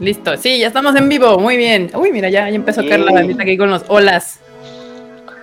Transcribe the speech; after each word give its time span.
Listo, 0.00 0.34
sí, 0.38 0.58
ya 0.58 0.68
estamos 0.68 0.96
en 0.96 1.10
vivo, 1.10 1.38
muy 1.38 1.58
bien. 1.58 1.90
Uy, 1.94 2.10
mira, 2.10 2.30
ya, 2.30 2.48
ya 2.48 2.56
empezó 2.56 2.80
a 2.80 2.84
caer 2.84 3.00
la 3.00 3.12
bandita 3.12 3.42
aquí 3.42 3.58
con 3.58 3.70
los 3.70 3.84
olas. 3.88 4.40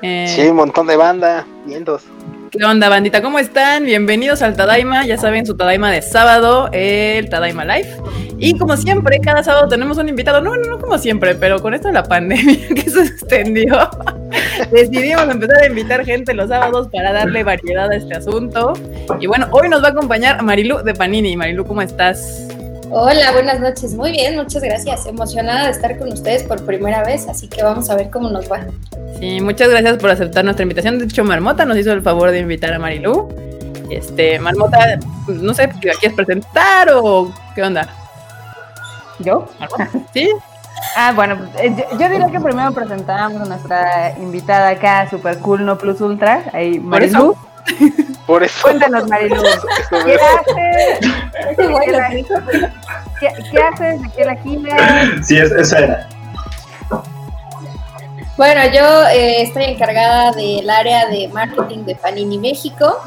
Eh, 0.02 0.26
sí, 0.28 0.42
un 0.48 0.56
montón 0.56 0.88
de 0.88 0.96
banda, 0.96 1.46
vientos. 1.68 2.06
¿Qué 2.50 2.66
onda, 2.66 2.90
bandita? 2.90 3.22
¿Cómo 3.22 3.38
están? 3.38 3.86
Bienvenidos 3.86 4.42
al 4.42 4.56
Tadaima, 4.56 5.06
ya 5.06 5.16
saben, 5.20 5.46
su 5.46 5.56
Tadaima 5.56 5.92
de 5.92 6.02
sábado, 6.02 6.70
el 6.72 7.30
Tadaima 7.30 7.66
Live. 7.66 7.98
Y 8.40 8.58
como 8.58 8.76
siempre, 8.78 9.20
cada 9.20 9.44
sábado 9.44 9.68
tenemos 9.68 10.00
un 10.00 10.10
invitado, 10.10 10.42
no, 10.42 10.56
no, 10.56 10.64
no 10.72 10.80
como 10.80 10.98
siempre, 10.98 11.36
pero 11.36 11.62
con 11.62 11.76
esto 11.76 11.90
de 11.90 11.94
la 11.94 12.04
pandemia 12.04 12.68
que 12.76 12.90
se 12.90 13.02
extendió, 13.02 13.88
decidimos 14.72 15.30
empezar 15.30 15.62
a 15.62 15.68
invitar 15.68 16.04
gente 16.04 16.34
los 16.34 16.50
sábados 16.50 16.88
para 16.92 17.14
darle 17.14 17.44
variedad 17.44 17.92
a 17.92 17.96
este 17.96 18.16
asunto. 18.16 18.74
Y 19.20 19.28
bueno, 19.28 19.50
hoy 19.52 19.70
nos 19.70 19.84
va 19.84 19.90
a 19.90 19.92
acompañar 19.92 20.42
Marilu 20.42 20.84
de 20.84 20.96
Panini. 20.96 21.38
Marilu, 21.38 21.64
¿cómo 21.64 21.84
estás? 21.84 22.48
Hola, 22.90 23.34
buenas 23.34 23.60
noches. 23.60 23.94
Muy 23.96 24.12
bien, 24.12 24.36
muchas 24.36 24.64
gracias. 24.64 25.06
Emocionada 25.06 25.66
de 25.66 25.72
estar 25.72 25.98
con 25.98 26.12
ustedes 26.12 26.44
por 26.44 26.66
primera 26.66 27.04
vez, 27.04 27.28
así 27.28 27.48
que 27.48 27.62
vamos 27.62 27.90
a 27.90 27.96
ver 27.96 28.10
cómo 28.10 28.30
nos 28.30 28.50
va. 28.50 28.66
Sí, 29.20 29.42
muchas 29.42 29.70
gracias 29.70 29.98
por 29.98 30.10
aceptar 30.10 30.46
nuestra 30.46 30.64
invitación. 30.64 30.98
De 30.98 31.06
hecho, 31.06 31.24
Marmota 31.26 31.66
nos 31.66 31.78
hizo 31.78 31.92
el 31.92 32.02
favor 32.02 32.32
de 32.32 32.40
invitar 32.40 32.74
a 32.74 32.80
Marilu. 32.80 33.28
Este, 33.90 34.40
Marmota, 34.40 35.00
no 35.28 35.54
sé, 35.54 35.68
¿la 35.68 35.94
quieres 35.94 36.14
presentar 36.14 36.90
o 36.94 37.34
qué 37.56 37.64
onda? 37.64 37.90
¿Yo? 39.20 39.48
¿Sí? 40.14 40.30
Ah, 40.96 41.12
bueno, 41.14 41.38
eh, 41.62 41.76
yo, 42.00 42.10
diría 42.10 42.28
que 42.32 42.40
primero 42.40 42.72
presentamos 42.72 43.42
a 43.42 43.46
nuestra 43.46 44.18
invitada 44.18 44.70
acá, 44.70 45.10
super 45.10 45.38
cool, 45.40 45.66
no 45.66 45.78
plus 45.78 46.00
ultra, 46.00 46.44
ahí 46.54 46.80
Marilu. 46.80 47.36
Por 48.26 48.44
eso. 48.44 48.62
Cuéntanos, 48.62 49.08
Marilu. 49.08 49.42
¿Qué 50.06 50.16
haces? 50.16 51.00
¿Qué, 53.20 53.30
¿Qué, 53.52 53.62
haces? 53.62 54.02
¿De 54.02 54.10
qué 54.16 54.26
la 54.26 54.36
giras? 54.36 55.28
Sí, 55.28 55.38
esa 55.38 55.80
era. 55.80 56.10
Bueno, 58.38 58.62
yo 58.72 59.08
eh, 59.08 59.42
estoy 59.42 59.64
encargada 59.64 60.32
del 60.32 60.70
área 60.70 61.08
de 61.08 61.28
marketing 61.30 61.86
de 61.86 61.96
Panini 61.96 62.38
México. 62.38 63.02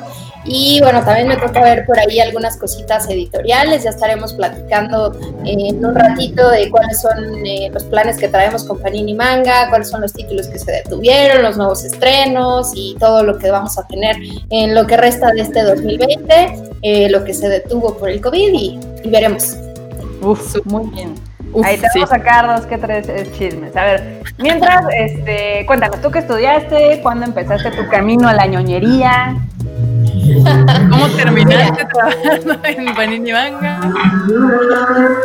Y 0.44 0.80
bueno, 0.80 1.04
también 1.04 1.28
me 1.28 1.36
toca 1.36 1.62
ver 1.62 1.84
por 1.84 1.98
ahí 1.98 2.18
algunas 2.18 2.56
cositas 2.56 3.08
editoriales. 3.10 3.84
Ya 3.84 3.90
estaremos 3.90 4.32
platicando 4.32 5.12
en 5.44 5.84
un 5.84 5.94
ratito 5.94 6.50
de 6.50 6.70
cuáles 6.70 7.00
son 7.00 7.44
eh, 7.44 7.70
los 7.72 7.84
planes 7.84 8.16
que 8.16 8.28
traemos 8.28 8.64
con 8.64 8.78
Panini 8.78 9.14
Manga, 9.14 9.68
cuáles 9.68 9.90
son 9.90 10.00
los 10.00 10.12
títulos 10.12 10.46
que 10.48 10.58
se 10.58 10.72
detuvieron, 10.72 11.42
los 11.42 11.56
nuevos 11.56 11.84
estrenos 11.84 12.72
y 12.74 12.96
todo 12.98 13.22
lo 13.22 13.38
que 13.38 13.50
vamos 13.50 13.78
a 13.78 13.86
tener 13.86 14.16
en 14.48 14.74
lo 14.74 14.86
que 14.86 14.96
resta 14.96 15.30
de 15.32 15.42
este 15.42 15.62
2020, 15.62 16.62
eh, 16.82 17.10
lo 17.10 17.22
que 17.24 17.34
se 17.34 17.48
detuvo 17.48 17.96
por 17.98 18.08
el 18.08 18.20
COVID 18.20 18.54
y, 18.54 18.80
veremos. 19.08 19.56
Uf, 20.22 20.56
muy 20.64 20.88
bien. 20.90 21.14
Ahí 21.64 21.76
te 21.76 21.86
vamos 21.94 22.12
a 22.12 22.16
sacar 22.16 22.56
dos 22.56 22.66
que 22.66 22.78
tres 22.78 23.06
chismes. 23.36 23.76
A 23.76 23.84
ver, 23.84 24.22
mientras, 24.38 24.84
este, 24.96 25.64
cuéntanos, 25.66 26.00
¿tú 26.00 26.10
qué 26.10 26.20
estudiaste? 26.20 27.00
¿Cuándo 27.02 27.26
empezaste 27.26 27.72
tu 27.72 27.88
camino 27.88 28.28
a 28.28 28.34
la 28.34 28.46
ñoñería? 28.46 29.36
¿Cómo 30.90 31.08
terminaste 31.16 31.84
trabajando 31.86 32.58
en 32.64 32.94
Panini 32.94 33.32
Manga? 33.32 33.80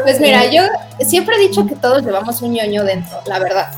Pues 0.04 0.20
mira, 0.20 0.46
yo 0.46 0.64
siempre 1.00 1.36
he 1.36 1.48
dicho 1.48 1.66
que 1.66 1.76
todos 1.76 2.04
llevamos 2.04 2.42
un 2.42 2.54
ñoño 2.54 2.84
dentro, 2.84 3.20
la 3.26 3.40
verdad. 3.40 3.72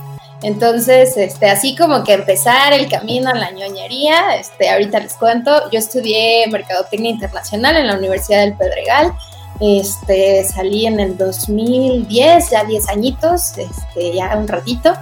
Entonces, 0.44 1.18
este, 1.18 1.48
así 1.48 1.76
como 1.76 2.04
que 2.04 2.14
empezar 2.14 2.72
el 2.74 2.88
camino 2.88 3.30
a 3.30 3.34
la 3.34 3.52
ñoñería, 3.52 4.36
este, 4.36 4.70
ahorita 4.70 5.00
les 5.00 5.14
cuento, 5.16 5.52
yo 5.72 5.80
estudié 5.80 6.46
Mercadotecnia 6.52 7.10
Internacional 7.12 7.76
en 7.76 7.88
la 7.88 7.98
Universidad 7.98 8.42
del 8.42 8.54
Pedregal, 8.54 9.14
este, 9.60 10.44
salí 10.44 10.86
en 10.86 11.00
el 11.00 11.18
2010, 11.18 12.52
ya 12.52 12.64
10 12.64 12.90
añitos, 12.90 13.58
este, 13.58 14.14
ya 14.14 14.36
un 14.38 14.48
ratito, 14.48 14.94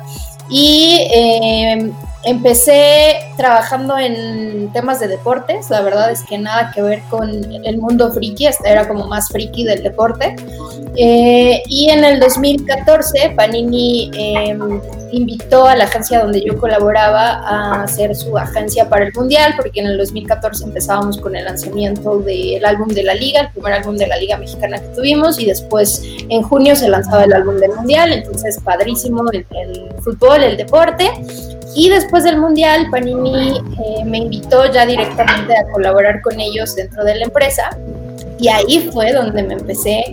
y 0.50 1.06
eh, 1.14 1.92
Empecé 2.26 3.18
trabajando 3.38 4.00
en 4.00 4.72
temas 4.74 5.00
de 5.00 5.08
deportes, 5.08 5.70
la 5.70 5.82
verdad 5.82 6.10
es 6.10 6.24
que 6.24 6.40
nada 6.40 6.72
que 6.74 6.82
ver 6.82 7.02
con 7.08 7.30
el 7.30 7.78
mundo 7.78 8.12
friki, 8.12 8.48
hasta 8.48 8.68
era 8.68 8.88
como 8.88 9.06
más 9.06 9.30
friki 9.30 9.64
del 9.64 9.84
deporte. 9.84 10.36
Eh, 10.98 11.62
y 11.68 11.90
en 11.90 12.04
el 12.04 12.20
2014 12.20 13.34
Panini 13.36 14.10
em, 14.16 14.82
invitó 15.12 15.68
a 15.68 15.76
la 15.76 15.84
agencia 15.84 16.22
donde 16.22 16.42
yo 16.44 16.58
colaboraba 16.58 17.42
a 17.48 17.84
hacer 17.84 18.16
su 18.16 18.36
agencia 18.38 18.90
para 18.90 19.06
el 19.06 19.14
Mundial, 19.14 19.54
porque 19.56 19.82
en 19.82 19.86
el 19.86 19.98
2014 20.00 20.64
empezábamos 20.64 21.20
con 21.20 21.36
el 21.36 21.46
lanzamiento 21.46 22.18
del 22.20 22.66
álbum 22.66 22.88
de 22.88 23.04
la 23.04 23.14
liga, 23.14 23.42
el 23.42 23.52
primer 23.52 23.74
álbum 23.74 23.98
de 23.98 24.08
la 24.08 24.18
liga 24.18 24.38
mexicana 24.38 24.80
que 24.80 24.88
tuvimos, 24.96 25.40
y 25.40 25.46
después 25.46 26.02
en 26.30 26.42
junio 26.42 26.76
se 26.76 26.90
lanzaba 26.90 27.26
el 27.26 27.34
álbum 27.34 27.58
del 27.58 27.72
Mundial, 27.74 28.12
entonces 28.14 28.60
padrísimo 28.64 29.24
el, 29.32 29.46
el 29.52 29.94
fútbol, 30.02 30.44
el 30.44 30.58
deporte. 30.58 31.12
Y 31.76 31.90
después 31.90 32.24
del 32.24 32.38
Mundial, 32.38 32.88
Panini 32.90 33.58
eh, 33.58 34.06
me 34.06 34.20
invitó 34.20 34.72
ya 34.72 34.86
directamente 34.86 35.54
a 35.58 35.70
colaborar 35.74 36.22
con 36.22 36.40
ellos 36.40 36.74
dentro 36.76 37.04
de 37.04 37.16
la 37.16 37.26
empresa. 37.26 37.70
Y 38.40 38.48
ahí 38.48 38.90
fue 38.94 39.12
donde 39.12 39.44
me 39.44 39.56
empecé 39.56 40.04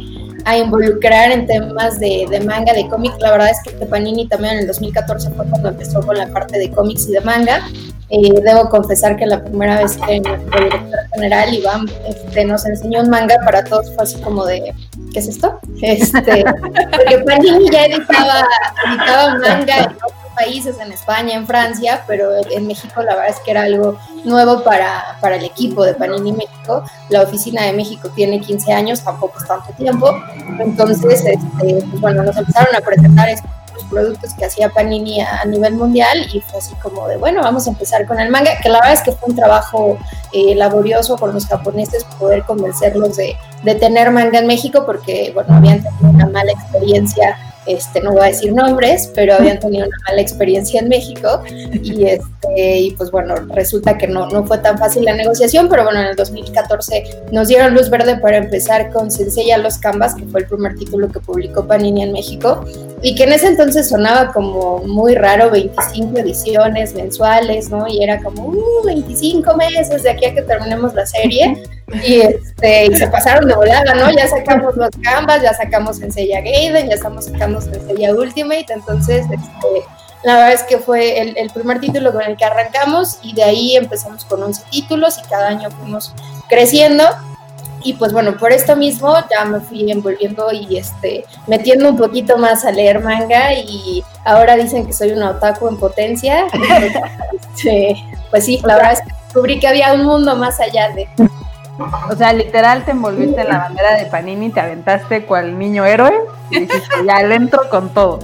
a 0.45 0.59
involucrar 0.59 1.31
en 1.31 1.47
temas 1.47 2.01
de, 2.01 2.43
manga, 2.45 2.73
de 2.73 2.89
cómic. 2.89 3.13
La 3.21 3.31
verdad 3.31 3.51
es 3.51 3.59
que 3.63 3.87
Panini 3.87 4.27
también 4.27 4.55
en 4.55 4.61
el 4.61 4.67
2014 4.67 5.31
fue 5.31 5.47
cuando 5.47 5.69
empezó 5.69 6.01
con 6.01 6.19
la 6.19 6.27
parte 6.29 6.59
de 6.59 6.71
cómics 6.71 7.07
y 7.09 7.13
de 7.13 7.21
manga. 7.21 7.63
Eh, 8.09 8.41
debo 8.45 8.69
confesar 8.69 9.17
que 9.17 9.25
la 9.25 9.43
primera 9.43 9.79
vez 9.79 9.97
que 9.97 10.21
nuestro 10.21 10.65
director 10.65 10.99
general 11.15 11.55
Iván 11.55 11.87
este, 12.07 12.45
nos 12.45 12.67
enseñó 12.67 13.01
un 13.01 13.09
manga 13.09 13.37
para 13.45 13.65
todos 13.65 13.91
fue 13.95 14.05
así 14.05 14.21
como 14.21 14.45
de 14.45 14.75
¿qué 15.13 15.19
es 15.19 15.29
esto? 15.29 15.59
Este, 15.81 16.45
porque 16.91 17.19
Panini 17.25 17.71
ya 17.71 17.87
editaba, 17.87 18.47
editaba 18.87 19.39
manga 19.39 19.97
países, 20.43 20.79
en 20.79 20.93
España, 20.93 21.35
en 21.35 21.47
Francia, 21.47 22.05
pero 22.07 22.31
en 22.51 22.67
México 22.67 23.03
la 23.03 23.15
verdad 23.15 23.31
es 23.31 23.41
que 23.41 23.51
era 23.53 23.63
algo 23.63 23.99
nuevo 24.25 24.63
para, 24.63 25.17
para 25.21 25.37
el 25.37 25.45
equipo 25.45 25.85
de 25.85 25.95
Panini 25.95 26.33
México. 26.33 26.85
La 27.09 27.23
oficina 27.23 27.63
de 27.63 27.73
México 27.73 28.09
tiene 28.15 28.41
15 28.41 28.73
años, 28.73 29.03
tampoco 29.03 29.39
es 29.39 29.47
tanto 29.47 29.73
tiempo. 29.75 30.15
Entonces, 30.59 31.25
este, 31.25 31.39
pues 31.91 32.01
bueno, 32.01 32.23
nos 32.23 32.37
empezaron 32.37 32.75
a 32.75 32.81
presentar 32.81 33.29
estos 33.29 33.51
productos 33.91 34.35
que 34.35 34.45
hacía 34.45 34.69
Panini 34.71 35.21
a, 35.21 35.45
nivel 35.45 35.75
mundial 35.75 36.27
y 36.33 36.41
fue 36.41 36.59
así 36.59 36.75
como 36.77 37.07
de, 37.09 37.17
bueno, 37.17 37.43
vamos 37.43 37.67
a 37.67 37.71
empezar 37.71 38.07
con 38.07 38.19
el 38.19 38.31
manga, 38.31 38.53
que 38.63 38.69
la 38.69 38.79
verdad 38.79 38.95
es 38.95 39.03
que 39.03 39.13
fue 39.13 39.29
un 39.29 39.37
trabajo 39.37 39.99
eh, 40.33 40.55
laborioso 40.55 41.17
con 41.17 41.33
los 41.33 41.47
japoneses 41.47 42.05
poder 42.19 42.43
convencerlos 42.45 43.17
de, 43.17 43.37
de 43.63 43.75
tener 43.75 44.11
manga 44.11 44.39
en 44.39 44.47
México 44.47 44.85
porque, 44.87 45.31
bueno, 45.35 45.55
habían 45.55 45.83
tenido 45.83 46.11
una 46.11 46.27
mala 46.27 46.53
experiencia 46.53 47.39
este, 47.67 48.01
no 48.01 48.13
voy 48.13 48.23
a 48.23 48.27
decir 48.27 48.53
nombres, 48.53 49.11
pero 49.15 49.35
habían 49.35 49.59
tenido 49.61 49.87
una 49.87 49.97
mala 50.09 50.21
experiencia 50.21 50.81
en 50.81 50.89
México 50.89 51.43
y, 51.49 52.05
este, 52.05 52.79
y 52.79 52.91
pues 52.93 53.11
bueno, 53.11 53.35
resulta 53.55 53.97
que 53.97 54.07
no, 54.07 54.29
no 54.29 54.45
fue 54.45 54.59
tan 54.59 54.79
fácil 54.79 55.05
la 55.05 55.15
negociación, 55.15 55.69
pero 55.69 55.85
bueno, 55.85 56.01
en 56.01 56.07
el 56.07 56.17
2014 56.17 57.05
nos 57.31 57.49
dieron 57.49 57.75
luz 57.75 57.89
verde 57.91 58.17
para 58.17 58.39
empezar 58.39 58.91
con 58.91 59.11
Sensei 59.11 59.51
a 59.53 59.59
los 59.59 59.79
Canvas, 59.79 60.15
que 60.15 60.25
fue 60.25 60.41
el 60.41 60.47
primer 60.47 60.75
título 60.77 61.11
que 61.11 61.21
publicó 61.21 61.67
Panini 61.67 62.03
en 62.03 62.13
México 62.13 62.65
y 63.03 63.15
que 63.15 63.25
en 63.25 63.33
ese 63.33 63.49
entonces 63.49 63.89
sonaba 63.89 64.33
como 64.33 64.79
muy 64.79 65.15
raro, 65.15 65.51
25 65.51 66.19
ediciones 66.19 66.95
mensuales, 66.95 67.69
¿no? 67.69 67.87
Y 67.89 68.03
era 68.03 68.21
como, 68.23 68.49
uh, 68.49 68.85
25 68.85 69.57
meses 69.57 70.03
de 70.03 70.11
aquí 70.11 70.27
a 70.27 70.35
que 70.35 70.43
terminemos 70.43 70.95
la 70.95 71.07
serie. 71.07 71.63
Y, 72.07 72.21
este, 72.21 72.87
y 72.87 72.95
se 72.95 73.07
pasaron 73.09 73.47
de 73.47 73.55
volada, 73.55 73.95
¿no? 73.95 74.11
Ya 74.17 74.27
sacamos 74.27 74.77
los 74.77 74.91
Canvas, 75.03 75.43
ya 75.43 75.53
sacamos 75.53 75.99
Senseiya 75.99 76.41
Gaiden, 76.41 76.89
ya 76.89 76.95
estamos 76.95 77.27
sacando 77.27 77.52
Senseiya 77.61 78.15
Ultimate, 78.15 78.67
entonces 78.69 79.27
este, 79.31 79.85
la 80.23 80.37
verdad 80.37 80.53
es 80.53 80.63
que 80.65 80.79
fue 80.79 81.21
el, 81.21 81.37
el, 81.37 81.51
primer 81.51 81.81
título 81.81 82.13
con 82.13 82.23
el 82.23 82.37
que 82.37 82.45
arrancamos 82.45 83.19
y 83.23 83.35
de 83.35 83.43
ahí 83.43 83.77
empezamos 83.77 84.25
con 84.25 84.43
11 84.43 84.63
títulos 84.71 85.19
y 85.19 85.29
cada 85.29 85.49
año 85.49 85.71
fuimos 85.71 86.15
creciendo 86.49 87.05
y 87.85 87.95
pues 87.95 88.13
bueno, 88.13 88.37
por 88.37 88.53
esto 88.53 88.77
mismo 88.77 89.15
ya 89.31 89.45
me 89.45 89.61
fui 89.61 89.91
envolviendo 89.91 90.53
y 90.53 90.77
este, 90.77 91.25
metiendo 91.47 91.91
un 91.91 91.97
poquito 91.97 92.39
más 92.39 92.65
a 92.65 92.71
leer 92.71 93.01
manga 93.01 93.53
y 93.55 94.05
ahora 94.25 94.57
dicen 94.57 94.87
que 94.87 94.93
soy 94.93 95.11
una 95.13 95.31
otaku 95.31 95.69
en 95.69 95.77
potencia. 95.77 96.47
Este, 97.55 97.97
pues 98.31 98.47
sí, 98.47 98.61
la 98.65 98.77
verdad 98.77 98.93
es 98.95 99.01
que 99.01 99.13
descubrí 99.25 99.61
que 99.61 99.69
había 99.69 99.93
un 99.93 100.05
mundo 100.05 100.35
más 100.37 100.59
allá 100.59 100.89
de... 100.91 101.07
O 101.79 102.17
sea, 102.17 102.33
literal 102.33 102.85
te 102.85 102.91
envolviste 102.91 103.41
en 103.41 103.49
la 103.49 103.59
bandera 103.59 103.97
de 103.97 104.07
Panini, 104.07 104.51
te 104.51 104.61
aventaste 104.61 105.25
cual 105.25 105.59
niño 105.59 105.85
héroe 105.85 106.13
y 106.51 106.61
dijiste, 106.61 106.95
ya 107.07 107.23
le 107.23 107.35
entro 107.35 107.69
con 107.71 107.93
todo. 107.95 108.19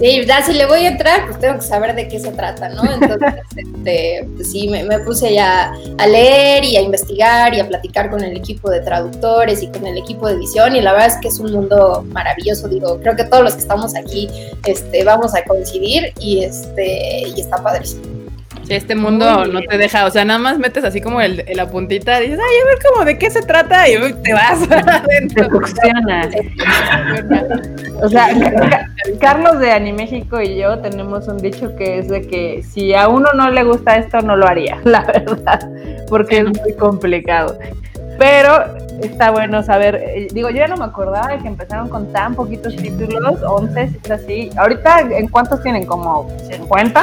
Sí, 0.00 0.24
ya 0.26 0.42
si 0.42 0.54
le 0.54 0.64
voy 0.64 0.86
a 0.86 0.88
entrar, 0.88 1.26
pues 1.26 1.38
tengo 1.38 1.56
que 1.56 1.66
saber 1.66 1.94
de 1.94 2.08
qué 2.08 2.18
se 2.18 2.32
trata, 2.32 2.70
¿no? 2.70 2.82
Entonces, 2.90 3.34
este, 3.56 4.26
pues 4.34 4.50
sí, 4.50 4.66
me, 4.66 4.98
puse 5.00 5.34
ya 5.34 5.74
a 5.98 6.06
leer 6.06 6.64
y 6.64 6.78
a 6.78 6.80
investigar 6.80 7.52
y 7.52 7.60
a 7.60 7.68
platicar 7.68 8.08
con 8.08 8.24
el 8.24 8.34
equipo 8.34 8.70
de 8.70 8.80
traductores 8.80 9.62
y 9.62 9.68
con 9.68 9.86
el 9.86 9.98
equipo 9.98 10.26
de 10.26 10.36
edición 10.36 10.74
y 10.74 10.80
la 10.80 10.92
verdad 10.92 11.08
es 11.08 11.16
que 11.18 11.28
es 11.28 11.38
un 11.38 11.52
mundo 11.52 12.02
maravilloso, 12.08 12.66
digo, 12.66 12.98
creo 13.00 13.14
que 13.14 13.24
todos 13.24 13.44
los 13.44 13.54
que 13.54 13.60
estamos 13.60 13.94
aquí 13.94 14.30
este, 14.64 15.04
vamos 15.04 15.34
a 15.34 15.44
coincidir 15.44 16.14
y, 16.18 16.44
este, 16.44 17.28
y 17.28 17.38
está 17.38 17.62
padrísimo. 17.62 18.19
Este 18.76 18.94
mundo 18.94 19.46
no 19.46 19.60
te 19.62 19.78
deja, 19.78 20.06
o 20.06 20.10
sea, 20.10 20.24
nada 20.24 20.38
más 20.38 20.58
metes 20.58 20.84
así 20.84 21.00
como 21.00 21.20
el, 21.20 21.44
la 21.54 21.68
puntita, 21.68 22.22
y 22.22 22.28
dices, 22.28 22.40
ay, 22.40 22.56
a 22.62 22.66
ver 22.66 22.78
cómo 22.88 23.04
de 23.04 23.18
qué 23.18 23.30
se 23.30 23.42
trata, 23.42 23.88
y 23.88 23.96
te 24.22 24.32
vas 24.32 24.60
adentro. 24.70 25.48
o 28.02 28.08
sea, 28.08 28.28
Carlos 29.20 29.58
de 29.58 29.72
Animéxico 29.72 30.40
y 30.40 30.56
yo 30.56 30.78
tenemos 30.78 31.26
un 31.28 31.38
dicho 31.38 31.74
que 31.76 31.98
es 31.98 32.08
de 32.08 32.22
que 32.22 32.62
si 32.62 32.94
a 32.94 33.08
uno 33.08 33.28
no 33.34 33.50
le 33.50 33.64
gusta 33.64 33.96
esto, 33.96 34.20
no 34.20 34.36
lo 34.36 34.46
haría, 34.46 34.78
la 34.84 35.02
verdad, 35.02 35.68
porque 36.08 36.38
es 36.38 36.44
muy 36.44 36.72
complicado. 36.74 37.58
Pero 38.18 38.76
está 39.02 39.30
bueno 39.30 39.62
saber, 39.62 39.94
eh, 39.96 40.28
digo, 40.32 40.50
yo 40.50 40.58
ya 40.58 40.68
no 40.68 40.76
me 40.76 40.84
acordaba 40.84 41.28
de 41.28 41.38
que 41.38 41.48
empezaron 41.48 41.88
con 41.88 42.12
tan 42.12 42.34
poquitos 42.34 42.76
títulos, 42.76 43.42
11, 43.42 43.82
es 44.04 44.10
así. 44.10 44.50
Ahorita, 44.56 45.00
¿en 45.10 45.28
cuántos 45.28 45.62
tienen? 45.62 45.86
¿Como 45.86 46.28
50? 46.50 47.00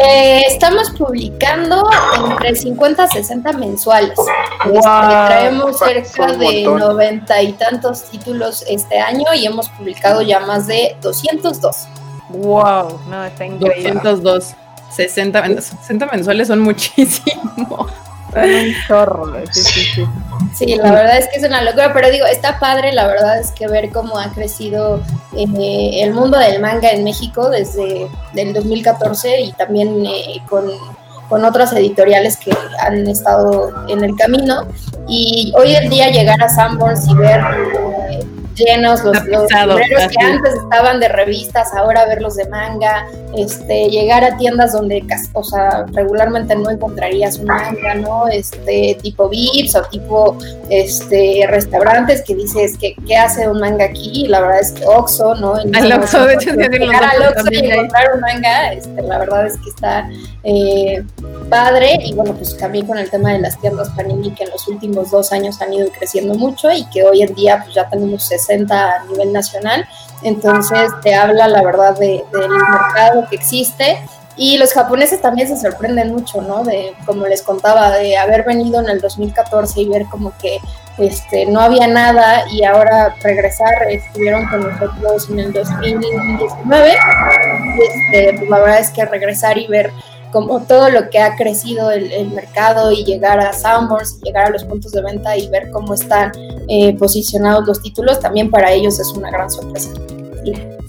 Eh, 0.00 0.42
estamos 0.48 0.90
publicando 0.90 1.88
entre 2.30 2.54
50 2.54 3.04
a 3.04 3.08
60 3.08 3.52
mensuales. 3.54 4.18
Este, 4.64 4.80
traemos 4.80 5.78
cerca 5.78 6.32
de 6.32 6.64
90 6.64 7.42
y 7.42 7.52
tantos 7.52 8.04
títulos 8.04 8.64
este 8.68 8.98
año 8.98 9.26
y 9.34 9.46
hemos 9.46 9.68
publicado 9.70 10.22
ya 10.22 10.40
más 10.40 10.66
de 10.66 10.96
202. 11.00 11.88
Wow, 12.30 13.00
no, 13.08 13.24
está 13.24 13.46
increíble. 13.46 13.92
202. 14.02 14.54
60, 14.90 15.60
60 15.60 16.06
mensuales 16.06 16.48
son 16.48 16.60
muchísimo. 16.60 17.86
Un 18.34 18.74
chorro, 18.86 19.32
sí, 19.52 19.62
sí, 19.62 19.82
sí. 19.94 20.06
Sí, 20.54 20.76
la 20.76 20.92
verdad 20.92 21.18
es 21.18 21.28
que 21.28 21.38
es 21.38 21.44
una 21.44 21.62
locura, 21.62 21.92
pero 21.92 22.10
digo, 22.10 22.26
está 22.26 22.58
padre, 22.58 22.92
la 22.92 23.06
verdad 23.06 23.38
es 23.38 23.50
que 23.52 23.66
ver 23.66 23.90
cómo 23.90 24.18
ha 24.18 24.32
crecido 24.32 25.02
eh, 25.36 26.02
el 26.02 26.12
mundo 26.14 26.38
del 26.38 26.60
manga 26.60 26.90
en 26.90 27.04
México 27.04 27.50
desde 27.50 28.08
el 28.34 28.52
2014 28.52 29.40
y 29.40 29.52
también 29.52 30.04
eh, 30.06 30.42
con, 30.48 30.64
con, 31.28 31.44
otras 31.44 31.72
editoriales 31.72 32.36
que 32.36 32.52
han 32.80 33.06
estado 33.06 33.72
en 33.88 34.04
el 34.04 34.14
camino. 34.16 34.66
Y 35.08 35.52
hoy 35.56 35.74
en 35.74 35.90
día 35.90 36.10
llegar 36.10 36.42
a 36.42 36.48
Sanborns 36.48 37.08
y 37.08 37.14
ver 37.14 37.40
eh, 38.10 38.26
llenos, 38.58 39.04
los, 39.04 39.16
los 39.26 39.46
que 39.48 40.24
antes 40.24 40.54
estaban 40.54 41.00
de 41.00 41.08
revistas, 41.08 41.72
ahora 41.74 42.04
verlos 42.06 42.36
de 42.36 42.48
manga, 42.48 43.06
este, 43.36 43.88
llegar 43.88 44.24
a 44.24 44.36
tiendas 44.36 44.72
donde, 44.72 45.04
o 45.32 45.44
sea, 45.44 45.84
regularmente 45.92 46.54
no 46.56 46.70
encontrarías 46.70 47.38
un 47.38 47.46
manga, 47.46 47.94
¿no? 47.94 48.28
Este, 48.28 48.98
tipo 49.02 49.28
Vips 49.28 49.76
o 49.76 49.82
tipo, 49.82 50.36
este, 50.70 51.44
restaurantes 51.48 52.22
que 52.22 52.34
dices, 52.34 52.76
que 52.78 52.94
¿qué 53.06 53.16
hace 53.16 53.48
un 53.48 53.60
manga 53.60 53.84
aquí? 53.84 54.26
La 54.28 54.40
verdad 54.40 54.60
es 54.60 54.72
que 54.72 54.84
Oxxo, 54.86 55.34
¿no? 55.36 55.54
Al 55.54 55.92
Oxxo, 55.92 56.26
de 56.26 56.34
hecho, 56.34 56.52
llegar 56.54 57.04
al 57.04 57.22
Oxxo 57.28 57.52
y 57.52 57.58
encontrar 57.58 58.14
un 58.14 58.20
manga, 58.20 58.72
este, 58.72 59.02
la 59.02 59.18
verdad 59.18 59.46
es 59.46 59.56
que 59.58 59.70
está 59.70 60.08
eh, 60.44 61.04
padre 61.50 61.98
y 62.04 62.14
bueno, 62.14 62.34
pues 62.34 62.56
también 62.56 62.86
con 62.86 62.98
el 62.98 63.10
tema 63.10 63.32
de 63.32 63.40
las 63.40 63.58
tiendas 63.60 63.90
Panini 63.90 64.30
que 64.32 64.44
en 64.44 64.50
los 64.50 64.66
últimos 64.68 65.10
dos 65.10 65.32
años 65.32 65.60
han 65.60 65.72
ido 65.72 65.88
creciendo 65.90 66.34
mucho 66.34 66.70
y 66.70 66.84
que 66.90 67.02
hoy 67.04 67.22
en 67.22 67.34
día 67.34 67.60
pues 67.62 67.74
ya 67.74 67.88
tenemos 67.88 68.24
60 68.24 68.47
a 68.50 69.04
nivel 69.04 69.32
nacional, 69.32 69.86
entonces 70.22 70.90
te 71.02 71.14
habla 71.14 71.48
la 71.48 71.62
verdad 71.62 71.96
de, 71.98 72.24
del 72.32 72.50
mercado 72.50 73.26
que 73.28 73.36
existe 73.36 73.98
y 74.38 74.56
los 74.56 74.72
japoneses 74.72 75.20
también 75.20 75.48
se 75.48 75.56
sorprenden 75.56 76.12
mucho, 76.12 76.40
¿no? 76.40 76.62
De, 76.62 76.94
como 77.04 77.26
les 77.26 77.42
contaba, 77.42 77.90
de 77.98 78.16
haber 78.16 78.44
venido 78.44 78.80
en 78.80 78.88
el 78.88 79.00
2014 79.00 79.80
y 79.80 79.88
ver 79.88 80.06
como 80.06 80.32
que 80.38 80.60
este, 80.96 81.46
no 81.46 81.60
había 81.60 81.88
nada 81.88 82.44
y 82.50 82.62
ahora 82.62 83.14
regresar, 83.20 83.90
estuvieron 83.90 84.46
con 84.48 84.62
nosotros 84.62 85.28
en 85.30 85.40
el 85.40 85.52
2019. 85.52 86.96
Este, 87.80 88.38
pues 88.38 88.50
la 88.50 88.58
verdad 88.60 88.78
es 88.78 88.90
que 88.90 89.04
regresar 89.04 89.58
y 89.58 89.66
ver 89.66 89.92
como 90.32 90.60
todo 90.62 90.90
lo 90.90 91.10
que 91.10 91.18
ha 91.18 91.36
crecido 91.36 91.90
el, 91.90 92.28
mercado 92.30 92.92
y 92.92 93.04
llegar 93.04 93.40
a 93.40 93.52
Sanborns, 93.52 94.20
llegar 94.22 94.46
a 94.46 94.50
los 94.50 94.64
puntos 94.64 94.92
de 94.92 95.02
venta 95.02 95.36
y 95.36 95.48
ver 95.48 95.70
cómo 95.70 95.94
están 95.94 96.32
eh, 96.68 96.96
posicionados 96.98 97.66
los 97.66 97.82
títulos, 97.82 98.20
también 98.20 98.50
para 98.50 98.72
ellos 98.72 99.00
es 99.00 99.08
una 99.12 99.30
gran 99.30 99.50
sorpresa. 99.50 99.90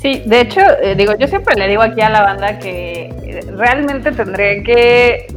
Sí, 0.02 0.24
de 0.26 0.42
hecho, 0.42 0.62
eh, 0.82 0.96
digo, 0.96 1.16
yo 1.18 1.28
siempre 1.28 1.56
le 1.56 1.68
digo 1.68 1.82
aquí 1.82 2.02
a 2.02 2.10
la 2.10 2.22
banda 2.22 2.58
que 2.60 3.08
eh, 3.24 3.42
realmente 3.56 4.12
tendría 4.12 4.64
que 4.64 5.28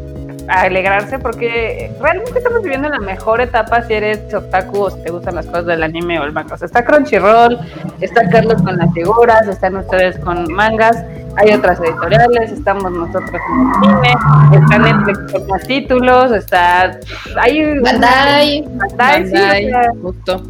alegrarse 0.49 1.19
porque 1.19 1.91
realmente 2.01 2.39
estamos 2.39 2.63
viviendo 2.63 2.89
la 2.89 2.99
mejor 2.99 3.41
etapa 3.41 3.83
si 3.83 3.95
eres 3.95 4.33
otaku 4.33 4.83
o 4.83 4.91
si 4.91 5.03
te 5.03 5.11
gustan 5.11 5.35
las 5.35 5.47
cosas 5.47 5.67
del 5.67 5.83
anime 5.83 6.19
o 6.19 6.25
el 6.25 6.33
manga. 6.33 6.55
O 6.55 6.59
sea, 6.59 6.67
está 6.67 6.85
Crunchyroll, 6.85 7.59
está 8.01 8.29
Carlos 8.29 8.63
con 8.63 8.77
las 8.77 8.93
figuras, 8.93 9.47
están 9.49 9.77
ustedes 9.77 10.19
con 10.19 10.53
mangas, 10.53 11.05
hay 11.37 11.53
otras 11.53 11.81
editoriales, 11.81 12.53
estamos 12.53 12.91
nosotros 12.93 13.31
en 13.31 13.35
el 13.35 13.75
cine, 13.81 14.63
está 14.63 14.79
Netflix 14.79 15.33
con 15.33 15.47
más 15.47 15.63
títulos, 15.67 16.33
está... 16.33 16.99
Hay 17.41 17.79
Bandai, 17.81 18.65
Bandai, 18.77 19.27
sí, 19.27 19.73
justo 20.03 20.43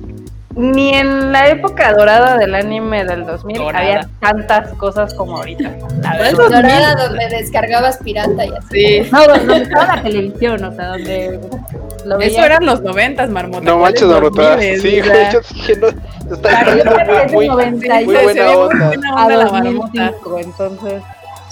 ni 0.54 0.94
en 0.94 1.32
la 1.32 1.48
época 1.48 1.92
dorada 1.94 2.36
del 2.36 2.54
anime 2.54 3.04
del 3.04 3.24
2000 3.24 3.62
había 3.74 4.08
tantas 4.20 4.72
cosas 4.74 5.14
como 5.14 5.38
ahorita. 5.38 5.70
La 6.00 6.32
dorada 6.32 7.06
donde 7.06 7.28
descargabas 7.28 7.98
pirata 7.98 8.44
y 8.44 8.50
así. 8.50 9.02
Sí. 9.04 9.10
No, 9.10 9.26
donde 9.26 9.56
estaba 9.62 9.96
la 9.96 10.02
televisión, 10.02 10.64
o 10.64 10.72
sea, 10.72 10.88
donde 10.88 11.40
lo 12.04 12.20
Eso 12.20 12.44
eran 12.44 12.66
los 12.66 12.82
noventas, 12.82 13.30
marmota. 13.30 13.64
No 13.64 13.78
manches, 13.78 14.04
marmota. 14.04 14.58
Sí, 14.60 15.02
yo 15.02 15.40
dije, 15.40 15.76
no, 15.76 15.88
está 16.34 17.28
muy, 17.32 17.48
muy, 17.48 17.70
muy 18.04 18.16
buena 18.16 18.50
onda. 18.50 18.92
A 19.16 19.28
2005, 19.30 20.38
entonces... 20.38 21.02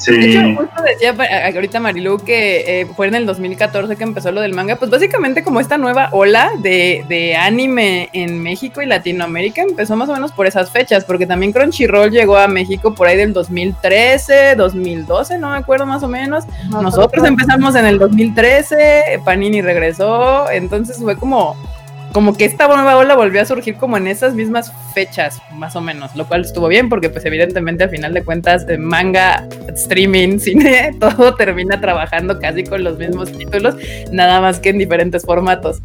Sí. 0.01 0.17
De 0.17 0.31
hecho, 0.31 0.57
justo 0.57 0.83
decía 0.83 1.15
ahorita 1.55 1.79
Marilu 1.79 2.19
que 2.19 2.81
eh, 2.81 2.87
fue 2.97 3.07
en 3.07 3.15
el 3.15 3.27
2014 3.27 3.97
que 3.97 4.03
empezó 4.03 4.33
lo 4.33 4.41
del 4.41 4.55
manga. 4.55 4.77
Pues 4.77 4.91
básicamente 4.91 5.43
como 5.43 5.61
esta 5.61 5.77
nueva 5.77 6.09
ola 6.13 6.53
de, 6.59 7.05
de, 7.07 7.37
anime 7.37 8.09
en 8.15 8.43
México 8.43 8.81
y 8.81 8.87
Latinoamérica 8.87 9.63
empezó 9.63 9.97
más 9.97 10.09
o 10.09 10.15
menos 10.15 10.33
por 10.33 10.47
esas 10.47 10.71
fechas, 10.71 11.05
porque 11.05 11.27
también 11.27 11.53
Crunchyroll 11.53 12.11
llegó 12.11 12.39
a 12.39 12.49
México 12.49 12.95
por 12.95 13.09
ahí 13.09 13.17
del 13.19 13.35
2013, 13.35 14.57
2012, 14.57 15.39
no 15.39 15.51
me 15.51 15.59
acuerdo 15.59 15.85
más 15.85 16.03
o 16.03 16.09
menos. 16.09 16.45
Nosotros 16.71 17.27
empezamos 17.27 17.75
en 17.75 17.85
el 17.85 17.99
2013, 17.99 19.21
Panini 19.25 19.61
regresó, 19.61 20.51
entonces 20.51 20.97
fue 20.99 21.17
como 21.17 21.57
como 22.13 22.37
que 22.37 22.45
esta 22.45 22.67
nueva 22.67 22.97
ola 22.97 23.15
volvió 23.15 23.41
a 23.41 23.45
surgir 23.45 23.77
como 23.77 23.97
en 23.97 24.07
esas 24.07 24.35
mismas 24.35 24.73
fechas, 24.95 25.41
más 25.55 25.77
o 25.77 25.81
menos, 25.81 26.15
lo 26.17 26.27
cual 26.27 26.43
estuvo 26.43 26.69
bien 26.69 26.89
porque 26.89 27.09
pues 27.09 27.25
evidentemente 27.25 27.85
al 27.85 27.91
final 27.91 28.13
de 28.13 28.25
cuentas 28.25 28.67
de 28.67 28.79
manga, 28.79 29.47
streaming, 29.75 30.39
cine, 30.41 30.97
todo 30.99 31.35
termina 31.35 31.81
trabajando 31.81 32.39
casi 32.39 32.65
con 32.65 32.83
los 32.85 32.99
mismos 32.99 33.31
títulos, 33.33 33.77
nada 34.11 34.41
más 34.41 34.59
que 34.59 34.71
en 34.71 34.79
diferentes 34.79 35.25
formatos. 35.25 35.81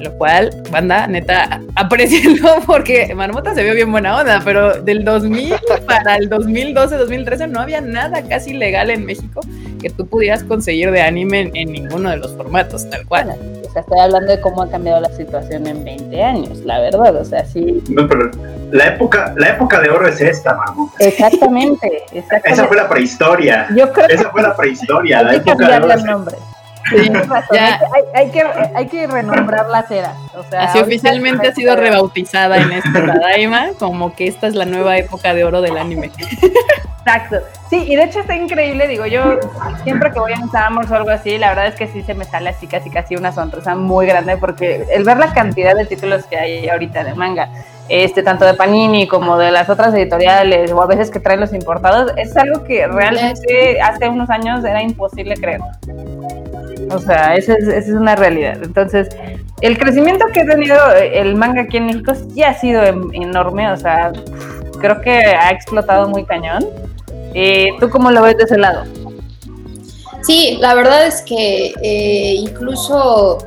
Lo 0.00 0.12
cual, 0.18 0.50
banda, 0.70 1.06
neta, 1.06 1.60
aprecienlo 1.76 2.56
porque 2.66 3.14
Marmota 3.14 3.54
se 3.54 3.62
vio 3.62 3.74
bien 3.74 3.90
buena 3.90 4.18
onda, 4.18 4.40
pero 4.44 4.82
del 4.82 5.04
2000 5.04 5.54
para 5.86 6.16
el 6.16 6.28
2012, 6.28 6.96
2013 6.96 7.46
no 7.48 7.60
había 7.60 7.80
nada 7.80 8.22
casi 8.22 8.52
legal 8.52 8.90
en 8.90 9.04
México 9.04 9.40
que 9.80 9.90
tú 9.90 10.06
pudieras 10.06 10.42
conseguir 10.42 10.90
de 10.90 11.02
anime 11.02 11.50
en, 11.52 11.70
ninguno 11.70 12.08
de 12.08 12.16
los 12.16 12.34
formatos, 12.34 12.88
tal 12.88 13.06
cual. 13.06 13.34
O 13.66 13.70
sea, 13.70 13.82
estoy 13.82 14.00
hablando 14.00 14.32
de 14.32 14.40
cómo 14.40 14.62
ha 14.62 14.70
cambiado 14.70 14.98
la 15.00 15.10
situación 15.10 15.66
en 15.66 15.84
20 15.84 16.22
años, 16.22 16.58
la 16.64 16.80
verdad, 16.80 17.14
o 17.14 17.24
sea, 17.24 17.44
sí. 17.44 17.84
No, 17.90 18.08
pero 18.08 18.30
la 18.70 18.86
época, 18.86 19.34
la 19.36 19.50
época 19.50 19.80
de 19.80 19.90
oro 19.90 20.08
es 20.08 20.22
esta, 20.22 20.54
Marmota. 20.54 21.04
Exactamente, 21.04 22.04
exactamente. 22.12 22.50
Esa 22.50 22.66
fue 22.66 22.76
la 22.78 22.88
prehistoria. 22.88 23.68
Yo 23.76 23.92
creo 23.92 24.08
Esa 24.08 24.30
fue 24.30 24.40
la 24.40 24.56
prehistoria, 24.56 25.22
la 25.22 25.34
época 25.34 25.68
de 25.68 25.76
oro. 25.76 25.92
El 25.92 26.53
ya. 27.52 27.80
Hay, 28.14 28.30
que, 28.30 28.42
hay 28.74 28.86
que 28.88 29.06
renombrar 29.06 29.68
la 29.68 29.82
cera. 29.82 30.14
O 30.34 30.42
sea, 30.44 30.64
Así 30.64 30.78
oficialmente 30.78 31.48
ha 31.48 31.54
sido 31.54 31.76
rebautizada 31.76 32.58
en 32.58 32.72
esta 32.72 33.06
Tadaima 33.06 33.68
como 33.78 34.14
que 34.14 34.26
esta 34.26 34.46
es 34.46 34.54
la 34.54 34.64
nueva 34.64 34.96
época 34.96 35.34
de 35.34 35.44
oro 35.44 35.60
del 35.60 35.76
anime. 35.78 36.10
Exacto. 37.06 37.36
Sí, 37.68 37.84
y 37.86 37.96
de 37.96 38.04
hecho 38.04 38.20
está 38.20 38.34
increíble, 38.34 38.88
digo, 38.88 39.04
yo 39.04 39.38
siempre 39.82 40.10
que 40.10 40.18
voy 40.18 40.32
a 40.32 40.36
un 40.36 40.50
Summers 40.50 40.90
o 40.90 40.94
algo 40.94 41.10
así, 41.10 41.36
la 41.36 41.50
verdad 41.50 41.66
es 41.66 41.74
que 41.74 41.86
sí 41.86 42.02
se 42.02 42.14
me 42.14 42.24
sale 42.24 42.48
así 42.48 42.66
casi 42.66 42.88
casi 42.88 43.14
una 43.14 43.30
sonrisa 43.30 43.74
muy 43.74 44.06
grande 44.06 44.38
porque 44.38 44.86
el 44.90 45.04
ver 45.04 45.18
la 45.18 45.32
cantidad 45.34 45.74
de 45.74 45.84
títulos 45.84 46.24
que 46.24 46.38
hay 46.38 46.68
ahorita 46.68 47.04
de 47.04 47.14
manga, 47.14 47.50
este 47.90 48.22
tanto 48.22 48.46
de 48.46 48.54
Panini 48.54 49.06
como 49.06 49.36
de 49.36 49.50
las 49.50 49.68
otras 49.68 49.92
editoriales 49.92 50.72
o 50.72 50.80
a 50.80 50.86
veces 50.86 51.10
que 51.10 51.20
traen 51.20 51.40
los 51.40 51.52
importados, 51.52 52.12
es 52.16 52.34
algo 52.36 52.64
que 52.64 52.86
realmente 52.86 53.80
hace 53.82 54.08
unos 54.08 54.30
años 54.30 54.64
era 54.64 54.82
imposible 54.82 55.36
creer. 55.36 55.60
O 56.90 56.98
sea, 56.98 57.34
esa 57.36 57.54
es, 57.54 57.88
una 57.88 58.16
realidad. 58.16 58.58
Entonces, 58.62 59.08
el 59.60 59.78
crecimiento 59.78 60.26
que 60.32 60.40
ha 60.40 60.46
tenido 60.46 60.76
el 60.94 61.36
manga 61.36 61.62
aquí 61.62 61.76
en 61.78 61.86
México 61.86 62.14
sí 62.14 62.42
ha 62.42 62.54
sido 62.54 62.82
enorme, 63.12 63.70
o 63.70 63.76
sea, 63.76 64.12
creo 64.80 65.00
que 65.00 65.12
ha 65.12 65.50
explotado 65.50 66.08
muy 66.08 66.24
cañón. 66.24 66.66
Eh, 67.34 67.70
¿Tú 67.80 67.90
cómo 67.90 68.10
lo 68.10 68.22
ves 68.22 68.36
de 68.36 68.44
ese 68.44 68.58
lado? 68.58 68.84
Sí, 70.22 70.56
la 70.60 70.74
verdad 70.74 71.06
es 71.06 71.22
que 71.22 71.74
eh, 71.82 72.34
incluso 72.36 73.38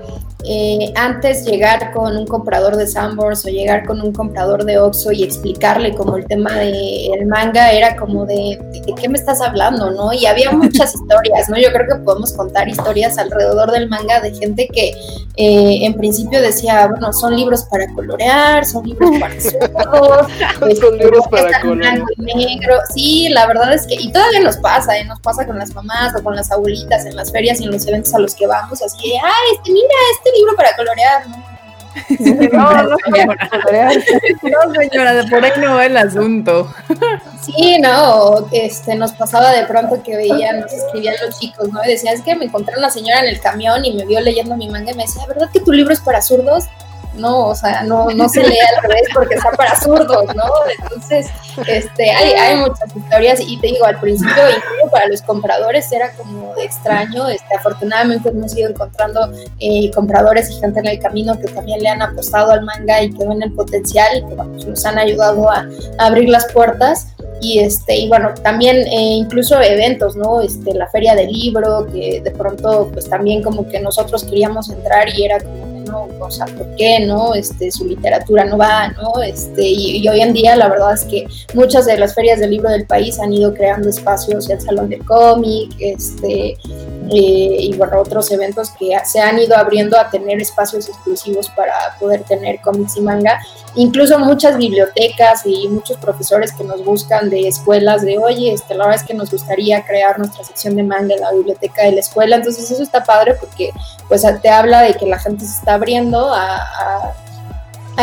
eh, 0.49 0.93
antes 0.95 1.45
llegar 1.45 1.91
con 1.91 2.15
un 2.15 2.25
comprador 2.25 2.77
de 2.77 2.87
Sambors 2.87 3.45
o 3.45 3.49
llegar 3.49 3.85
con 3.85 4.01
un 4.01 4.13
comprador 4.13 4.63
de 4.63 4.77
Oxxo 4.77 5.11
y 5.11 5.23
explicarle 5.23 5.93
como 5.93 6.15
el 6.15 6.25
tema 6.25 6.53
del 6.53 7.25
manga 7.27 7.71
era 7.71 7.97
como 7.97 8.25
de, 8.25 8.57
de, 8.71 8.93
qué 8.95 9.09
me 9.09 9.17
estás 9.17 9.41
hablando, 9.41 9.91
¿no? 9.91 10.13
Y 10.13 10.25
había 10.25 10.51
muchas 10.51 10.95
historias, 11.01 11.49
¿no? 11.49 11.57
Yo 11.57 11.71
creo 11.73 11.87
que 11.87 12.03
podemos 12.03 12.31
contar 12.33 12.69
historias 12.69 13.17
alrededor 13.17 13.71
del 13.71 13.89
manga 13.89 14.21
de 14.21 14.33
gente 14.33 14.67
que 14.67 14.93
eh, 15.35 15.85
en 15.85 15.93
principio 15.95 16.41
decía, 16.41 16.87
bueno, 16.87 17.11
son 17.13 17.35
libros 17.35 17.65
para 17.65 17.85
colorear, 17.93 18.65
son 18.65 18.85
libros 18.85 19.11
para 19.19 19.35
todos, 19.91 20.27
son 20.59 20.71
este, 20.71 20.91
libros 20.93 21.27
para 21.29 21.61
colorear. 21.61 22.01
Negro. 22.17 22.75
Sí, 22.93 23.29
la 23.29 23.47
verdad 23.47 23.73
es 23.73 23.85
que, 23.85 23.95
y 23.95 24.11
todavía 24.11 24.39
nos 24.39 24.57
pasa, 24.57 24.97
¿eh? 24.97 25.05
nos 25.05 25.19
pasa 25.19 25.45
con 25.45 25.57
las 25.57 25.73
mamás 25.73 26.13
o 26.17 26.23
con 26.23 26.35
las 26.35 26.51
abuelitas 26.51 27.05
en 27.05 27.15
las 27.15 27.31
ferias 27.31 27.59
y 27.59 27.65
en 27.65 27.71
los 27.71 27.85
eventos 27.85 28.13
a 28.13 28.19
los 28.19 28.33
que 28.33 28.47
vamos, 28.47 28.81
así 28.81 29.09
de, 29.09 29.17
ay, 29.17 29.55
este, 29.55 29.71
mira, 29.71 29.87
este 30.15 30.36
libro 30.37 30.55
para 30.55 30.75
colorear, 30.75 31.27
¿no? 31.27 31.47
No, 32.53 32.83
no, 32.83 32.95
señora. 33.05 33.49
no, 34.43 34.73
señora, 34.73 35.25
por 35.29 35.43
ahí 35.43 35.51
no 35.59 35.75
va 35.75 35.85
el 35.85 35.97
asunto. 35.97 36.73
Sí, 37.41 37.79
no, 37.79 38.47
este, 38.51 38.95
nos 38.95 39.13
pasaba 39.13 39.51
de 39.51 39.65
pronto 39.65 40.01
que 40.03 40.15
veían, 40.15 40.59
nos 40.59 40.71
escribían 40.71 41.15
los 41.25 41.39
chicos, 41.39 41.69
¿no? 41.71 41.83
Y 41.83 41.89
decían, 41.89 42.13
es 42.15 42.21
que 42.21 42.35
me 42.35 42.45
encontré 42.45 42.77
una 42.77 42.89
señora 42.89 43.21
en 43.21 43.27
el 43.27 43.39
camión 43.39 43.83
y 43.85 43.93
me 43.93 44.05
vio 44.05 44.19
leyendo 44.19 44.55
mi 44.55 44.69
manga 44.69 44.91
y 44.91 44.95
me 44.95 45.03
decía, 45.03 45.23
¿verdad 45.27 45.49
que 45.51 45.59
tu 45.59 45.71
libro 45.71 45.93
es 45.93 46.01
para 46.01 46.21
zurdos? 46.21 46.65
No, 47.17 47.47
o 47.47 47.55
sea, 47.55 47.83
no, 47.83 48.09
no 48.09 48.29
se 48.29 48.41
lee 48.41 48.57
al 48.75 48.83
revés 48.83 49.07
porque 49.13 49.35
está 49.35 49.51
para 49.51 49.75
zurdos, 49.79 50.35
¿no? 50.35 50.43
Entonces, 50.79 51.27
este, 51.67 52.11
hay, 52.11 52.31
hay 52.31 52.55
muchas 52.57 52.95
historias 52.95 53.39
y 53.41 53.57
te 53.59 53.67
digo, 53.67 53.85
al 53.85 53.99
principio, 53.99 54.43
incluso 54.49 54.91
para 54.91 55.07
los 55.07 55.21
compradores 55.21 55.91
era 55.91 56.11
como 56.13 56.53
extraño, 56.57 57.27
este, 57.27 57.55
afortunadamente 57.55 58.29
hemos 58.29 58.55
ido 58.55 58.69
encontrando 58.69 59.31
eh, 59.59 59.91
compradores 59.91 60.49
y 60.51 60.59
gente 60.59 60.79
en 60.79 60.87
el 60.87 60.99
camino 60.99 61.37
que 61.39 61.47
también 61.47 61.81
le 61.81 61.89
han 61.89 62.01
apostado 62.01 62.51
al 62.51 62.63
manga 62.63 63.01
y 63.01 63.11
que 63.11 63.25
ven 63.25 63.41
el 63.41 63.51
potencial 63.53 64.25
que 64.27 64.35
pues, 64.35 64.65
nos 64.65 64.85
han 64.85 64.97
ayudado 64.97 65.49
a, 65.49 65.67
abrir 65.99 66.29
las 66.29 66.51
puertas 66.51 67.07
y 67.41 67.59
este 67.59 67.95
y 67.95 68.07
bueno 68.07 68.33
también 68.41 68.77
eh, 68.77 69.17
incluso 69.17 69.59
eventos 69.61 70.15
no 70.15 70.41
este 70.41 70.73
la 70.73 70.87
feria 70.87 71.13
del 71.15 71.31
libro 71.31 71.87
que 71.91 72.21
de 72.21 72.31
pronto 72.31 72.89
pues 72.91 73.09
también 73.09 73.43
como 73.43 73.67
que 73.67 73.79
nosotros 73.79 74.23
queríamos 74.23 74.69
entrar 74.69 75.07
y 75.15 75.25
era 75.25 75.39
como 75.39 75.66
¿no? 75.87 76.07
O 76.19 76.31
sea, 76.31 76.45
¿por 76.45 76.75
qué, 76.75 76.99
no? 76.99 77.33
Este, 77.33 77.71
su 77.71 77.85
literatura 77.85 78.45
no 78.45 78.57
va, 78.57 78.89
¿no? 78.89 79.21
Este, 79.21 79.63
y, 79.63 80.07
hoy 80.07 80.21
en 80.21 80.33
día 80.33 80.55
la 80.55 80.69
verdad 80.69 80.93
es 80.93 81.03
que 81.05 81.27
muchas 81.53 81.85
de 81.85 81.97
las 81.97 82.13
ferias 82.13 82.39
del 82.39 82.51
libro 82.51 82.69
del 82.69 82.85
país 82.85 83.19
han 83.19 83.33
ido 83.33 83.53
creando 83.53 83.89
espacios, 83.89 84.49
el 84.49 84.61
Salón 84.61 84.89
del 84.89 85.03
Cómic, 85.05 85.71
este, 85.79 86.57
eh, 87.11 87.57
y 87.59 87.75
bueno, 87.77 87.99
otros 87.99 88.31
eventos 88.31 88.71
que 88.71 88.97
se 89.05 89.19
han 89.19 89.39
ido 89.39 89.55
abriendo 89.55 89.97
a 89.97 90.09
tener 90.09 90.41
espacios 90.41 90.87
exclusivos 90.89 91.49
para 91.49 91.73
poder 91.99 92.23
tener 92.23 92.59
cómics 92.61 92.97
y 92.97 93.01
manga. 93.01 93.39
Incluso 93.75 94.19
muchas 94.19 94.57
bibliotecas 94.57 95.45
y 95.45 95.67
muchos 95.67 95.97
profesores 95.97 96.51
que 96.53 96.63
nos 96.63 96.83
buscan 96.83 97.29
de 97.29 97.47
escuelas 97.47 98.01
de, 98.03 98.17
oye, 98.17 98.53
este, 98.53 98.73
la 98.73 98.85
verdad 98.85 99.01
es 99.01 99.07
que 99.07 99.13
nos 99.13 99.31
gustaría 99.31 99.83
crear 99.85 100.17
nuestra 100.17 100.43
sección 100.43 100.75
de 100.75 100.83
manga 100.83 101.15
en 101.15 101.21
la 101.21 101.31
biblioteca 101.31 101.83
de 101.83 101.91
la 101.91 101.99
escuela. 101.99 102.37
Entonces 102.37 102.69
eso 102.69 102.83
está 102.83 103.03
padre 103.03 103.35
porque 103.35 103.71
pues 104.07 104.25
te 104.41 104.49
habla 104.49 104.81
de 104.81 104.95
que 104.95 105.05
la 105.05 105.19
gente 105.19 105.45
se 105.45 105.59
está 105.59 105.75
abriendo 105.75 106.33
a, 106.33 106.57
a, 106.57 107.13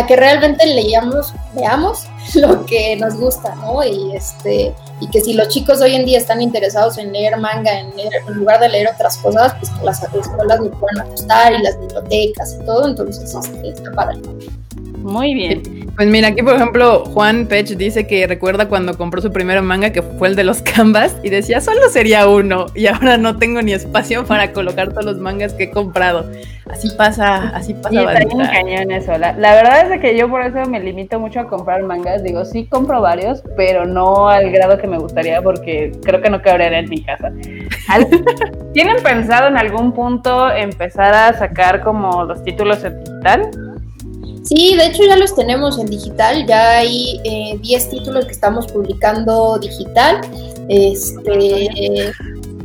que 0.07 0.17
realmente 0.17 0.67
leamos, 0.67 1.33
veamos 1.55 2.07
lo 2.35 2.67
que 2.67 2.97
nos 2.97 3.15
gusta, 3.17 3.55
¿no? 3.57 3.83
Y, 3.85 4.15
este, 4.17 4.75
y 5.01 5.09
que 5.09 5.21
si 5.21 5.35
los 5.35 5.49
chicos 5.49 5.81
hoy 5.81 5.95
en 5.95 6.05
día 6.05 6.19
están 6.19 6.43
interesados 6.43 6.99
en 6.99 7.13
leer 7.13 7.37
manga 7.37 7.79
en, 7.79 7.93
en 7.99 8.35
lugar 8.35 8.61
de 8.61 8.69
leer 8.69 8.89
otras 8.93 9.17
cosas, 9.19 9.55
pues 9.61 9.73
las 9.83 10.03
escuelas 10.03 10.61
me 10.61 10.69
pueden 10.71 11.01
ajustar 11.01 11.53
y 11.55 11.63
las 11.63 11.79
bibliotecas 11.79 12.57
y 12.61 12.67
todo, 12.67 12.89
entonces 12.89 13.35
este, 13.35 13.69
está 13.69 13.93
padre. 13.93 14.21
Muy 15.05 15.35
bien. 15.35 15.63
Pues 15.97 16.09
mira, 16.09 16.29
aquí 16.29 16.43
por 16.43 16.55
ejemplo 16.55 17.05
Juan 17.05 17.47
Pech 17.47 17.69
dice 17.77 18.07
que 18.07 18.27
recuerda 18.27 18.69
cuando 18.69 18.97
compró 18.97 19.21
su 19.21 19.31
primer 19.31 19.61
manga 19.61 19.91
que 19.91 20.01
fue 20.01 20.29
el 20.29 20.35
de 20.35 20.45
los 20.45 20.63
canvas 20.75 21.15
y 21.23 21.29
decía 21.29 21.61
solo 21.61 21.91
sería 21.91 22.27
uno 22.27 22.67
y 22.75 22.87
ahora 22.87 23.19
no 23.19 23.37
tengo 23.37 23.61
ni 23.61 23.75
espacio 23.75 24.25
para 24.25 24.53
colocar 24.53 24.89
todos 24.89 25.05
los 25.05 25.19
mangas 25.19 25.53
que 25.53 25.65
he 25.65 25.71
comprado. 25.71 26.31
Así 26.71 26.89
pasa, 26.97 27.51
así 27.55 27.75
pasa. 27.75 27.95
Y 27.95 27.99
está 27.99 28.35
un 28.35 28.47
cañón 28.47 28.91
eso. 28.91 29.19
La, 29.19 29.33
verdad 29.35 29.93
es 29.93 30.01
que 30.01 30.17
yo 30.17 30.31
por 30.31 30.41
eso 30.41 30.69
me 30.71 30.81
limito 30.81 31.21
mucho 31.21 31.41
a 31.41 31.47
comprar 31.47 31.83
mangas. 31.83 32.25
Digo, 32.25 32.47
sí 32.47 32.65
compro 32.65 33.03
varios, 33.03 33.43
pero 33.55 33.85
no 33.85 34.31
al 34.31 34.51
grado 34.51 34.79
que 34.79 34.87
me 34.87 34.97
gustaría 34.97 35.43
porque 35.43 35.93
creo 36.03 36.23
que 36.23 36.31
no 36.31 36.41
cabría 36.41 36.79
en 36.79 36.89
mi 36.89 37.05
casa. 37.05 37.31
¿Tienen 38.73 39.03
pensado 39.03 39.49
en 39.49 39.59
algún 39.59 39.93
punto 39.93 40.51
empezar 40.51 41.13
a 41.13 41.35
sacar 41.35 41.83
como 41.83 42.25
los 42.25 42.43
títulos 42.43 42.83
en 42.83 43.05
digital? 43.05 43.51
Sí, 44.45 44.77
de 44.77 44.87
hecho 44.87 45.05
ya 45.05 45.17
los 45.17 45.35
tenemos 45.35 45.79
en 45.79 45.87
digital, 45.87 46.47
ya 46.47 46.79
hay 46.79 47.19
10 47.63 47.85
eh, 47.85 47.89
títulos 47.91 48.27
que 48.27 48.33
estamos 48.33 48.67
publicando 48.67 49.59
digital. 49.59 50.21
Este, 50.69 52.13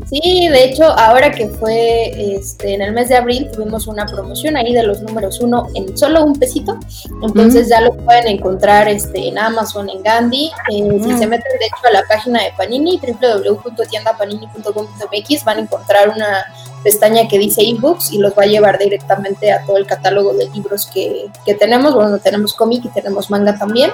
sí, 0.09 0.49
de 0.49 0.65
hecho, 0.65 0.85
ahora 0.85 1.31
que 1.31 1.47
fue 1.47 2.35
este, 2.35 2.73
en 2.73 2.81
el 2.81 2.91
mes 2.93 3.09
de 3.09 3.17
abril, 3.17 3.49
tuvimos 3.51 3.85
una 3.87 4.05
promoción 4.05 4.55
ahí 4.57 4.73
de 4.73 4.83
los 4.83 5.01
números 5.01 5.39
uno 5.39 5.67
en 5.75 5.97
solo 5.97 6.23
un 6.23 6.37
pesito. 6.37 6.77
Entonces 7.21 7.69
ya 7.69 7.81
lo 7.81 7.93
pueden 7.93 8.27
encontrar 8.27 8.87
este, 8.87 9.27
en 9.27 9.37
Amazon, 9.37 9.87
en 9.89 10.01
Gandhi. 10.03 10.51
Eh, 10.71 10.99
si 11.03 11.17
se 11.17 11.27
meten 11.27 11.51
de 11.59 11.65
hecho 11.65 11.87
a 11.87 11.91
la 11.91 12.03
página 12.07 12.41
de 12.43 12.53
Panini, 12.57 12.99
www.tiendapanini.com.mx, 12.99 15.45
van 15.45 15.57
a 15.57 15.61
encontrar 15.61 16.09
una 16.09 16.45
pestaña 16.83 17.27
que 17.27 17.37
dice 17.37 17.61
ebooks 17.61 18.11
y 18.13 18.17
los 18.19 18.33
va 18.33 18.43
a 18.43 18.47
llevar 18.47 18.79
directamente 18.79 19.51
a 19.51 19.65
todo 19.65 19.75
el 19.77 19.85
catálogo 19.85 20.33
de 20.33 20.49
libros 20.49 20.89
que, 20.93 21.29
que 21.45 21.53
tenemos. 21.53 21.93
Bueno, 21.93 22.17
tenemos 22.19 22.53
cómic 22.53 22.85
y 22.85 22.89
tenemos 22.89 23.29
manga 23.29 23.57
también. 23.57 23.91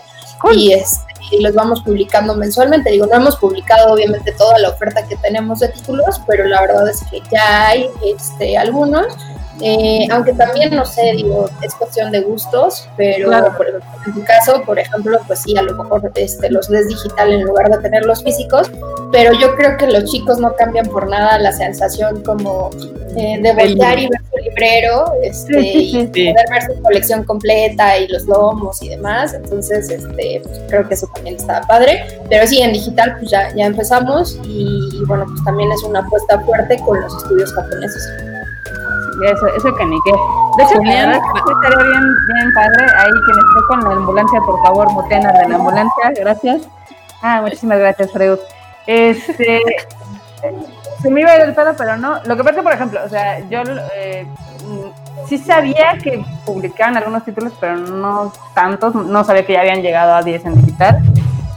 Y, 0.54 0.74
este, 0.74 1.04
los 1.40 1.54
vamos 1.54 1.82
publicando 1.82 2.36
mensualmente. 2.36 2.92
Digo, 2.92 3.08
no 3.08 3.16
hemos 3.16 3.36
publicado 3.38 3.94
obviamente 3.94 4.32
toda 4.34 4.60
la 4.60 4.70
oferta 4.70 5.06
que 5.08 5.16
tenemos 5.18 5.60
de 5.60 5.70
títulos, 5.70 6.22
pero 6.28 6.46
la 6.46 6.62
verdad 6.62 6.90
es 6.90 7.04
que 7.10 7.22
ya 7.32 7.68
hay 7.68 7.90
este, 8.04 8.58
algunos. 8.58 9.08
Eh, 9.62 10.08
aunque 10.12 10.34
también, 10.34 10.76
no 10.76 10.86
sé, 10.86 11.14
digo, 11.16 11.50
es 11.62 11.74
cuestión 11.76 12.12
de 12.12 12.22
gustos, 12.22 12.90
pero 12.98 13.32
en 13.34 14.14
tu 14.14 14.24
caso, 14.26 14.62
por 14.64 14.78
ejemplo, 14.78 15.18
pues 15.28 15.40
sí, 15.40 15.56
a 15.58 15.62
lo 15.62 15.76
mejor 15.76 16.12
este, 16.16 16.50
los 16.50 16.70
lees 16.70 16.90
digital 16.90 17.32
en 17.32 17.44
lugar 17.44 17.70
de 17.70 17.78
tenerlos 17.78 18.22
físicos, 18.24 18.70
pero 19.12 19.32
yo 19.40 19.56
creo 19.56 19.78
que 19.78 19.88
los 19.88 20.12
chicos 20.12 20.40
no 20.40 20.54
cambian 20.56 20.88
por 20.88 21.08
nada 21.08 21.40
la 21.40 21.54
sensación 21.54 22.22
como 22.24 22.70
eh, 23.16 23.40
de 23.42 23.54
voltear 23.54 23.98
y 23.98 24.10
ver 24.10 24.20
su 24.30 24.38
librero 24.44 25.14
este, 25.24 25.62
y 25.62 26.06
poder 26.08 26.46
ver 26.52 26.76
su 26.76 26.82
colección 26.82 27.24
completa 27.24 27.98
y 27.98 28.10
los 28.10 28.26
lomos 28.26 28.84
y 28.84 28.90
demás, 28.90 29.34
entonces 29.34 29.90
este, 29.90 30.42
pues, 30.44 30.60
creo 30.68 30.86
que 30.86 30.96
eso 30.96 31.08
también 31.16 31.38
está 31.38 31.62
padre, 31.62 32.20
pero 32.30 32.46
sí, 32.46 32.62
en 32.62 32.74
digital 32.74 33.16
pues 33.20 33.32
ya, 33.32 33.56
ya 33.56 33.68
empezamos 33.68 34.38
y, 34.44 34.90
y 34.94 35.06
bueno, 35.06 35.26
pues 35.28 35.42
también 35.46 35.72
es 35.72 35.82
una 35.84 36.00
apuesta 36.00 36.42
fuerte 36.42 36.78
con 36.86 37.00
los 37.00 37.16
estudios 37.16 37.54
japoneses. 37.54 38.35
Eso, 39.24 39.48
eso 39.48 39.76
canique. 39.76 40.12
De 40.58 40.64
hecho, 40.64 40.74
estaría 40.74 41.06
bien, 41.08 42.04
bien 42.34 42.54
padre. 42.54 42.86
Ahí 42.98 43.12
quien 43.26 43.38
esté 43.38 43.68
con 43.68 43.84
la 43.84 43.96
ambulancia, 43.96 44.40
por 44.42 44.62
favor, 44.62 44.92
muten 44.92 45.26
a 45.26 45.48
la 45.48 45.56
ambulancia. 45.56 46.12
Gracias. 46.20 46.68
Ah, 47.22 47.42
muchísimas 47.42 47.80
gracias, 47.80 48.12
Freud. 48.12 48.40
Este. 48.88 49.62
se 51.02 51.10
me 51.10 51.22
iba 51.22 51.32
a 51.32 51.36
ir 51.38 51.42
el 51.42 51.56
pedo, 51.56 51.74
pero 51.78 51.98
no. 51.98 52.22
Lo 52.26 52.38
que 52.38 52.44
pasa, 52.44 52.62
por 52.62 52.74
ejemplo, 52.74 53.00
o 53.04 53.10
sea, 53.10 53.40
yo 53.50 53.62
eh, 53.96 54.28
sí 55.28 55.38
sabía 55.38 55.98
que 56.02 56.24
publicaban 56.46 56.98
algunos 56.98 57.24
títulos, 57.24 57.54
pero 57.60 57.78
no 57.78 58.32
tantos. 58.54 58.94
No 58.96 59.24
sabía 59.24 59.46
que 59.46 59.54
ya 59.54 59.62
habían 59.62 59.82
llegado 59.82 60.16
a 60.16 60.22
10 60.22 60.46
en 60.46 60.56
digital. 60.62 61.02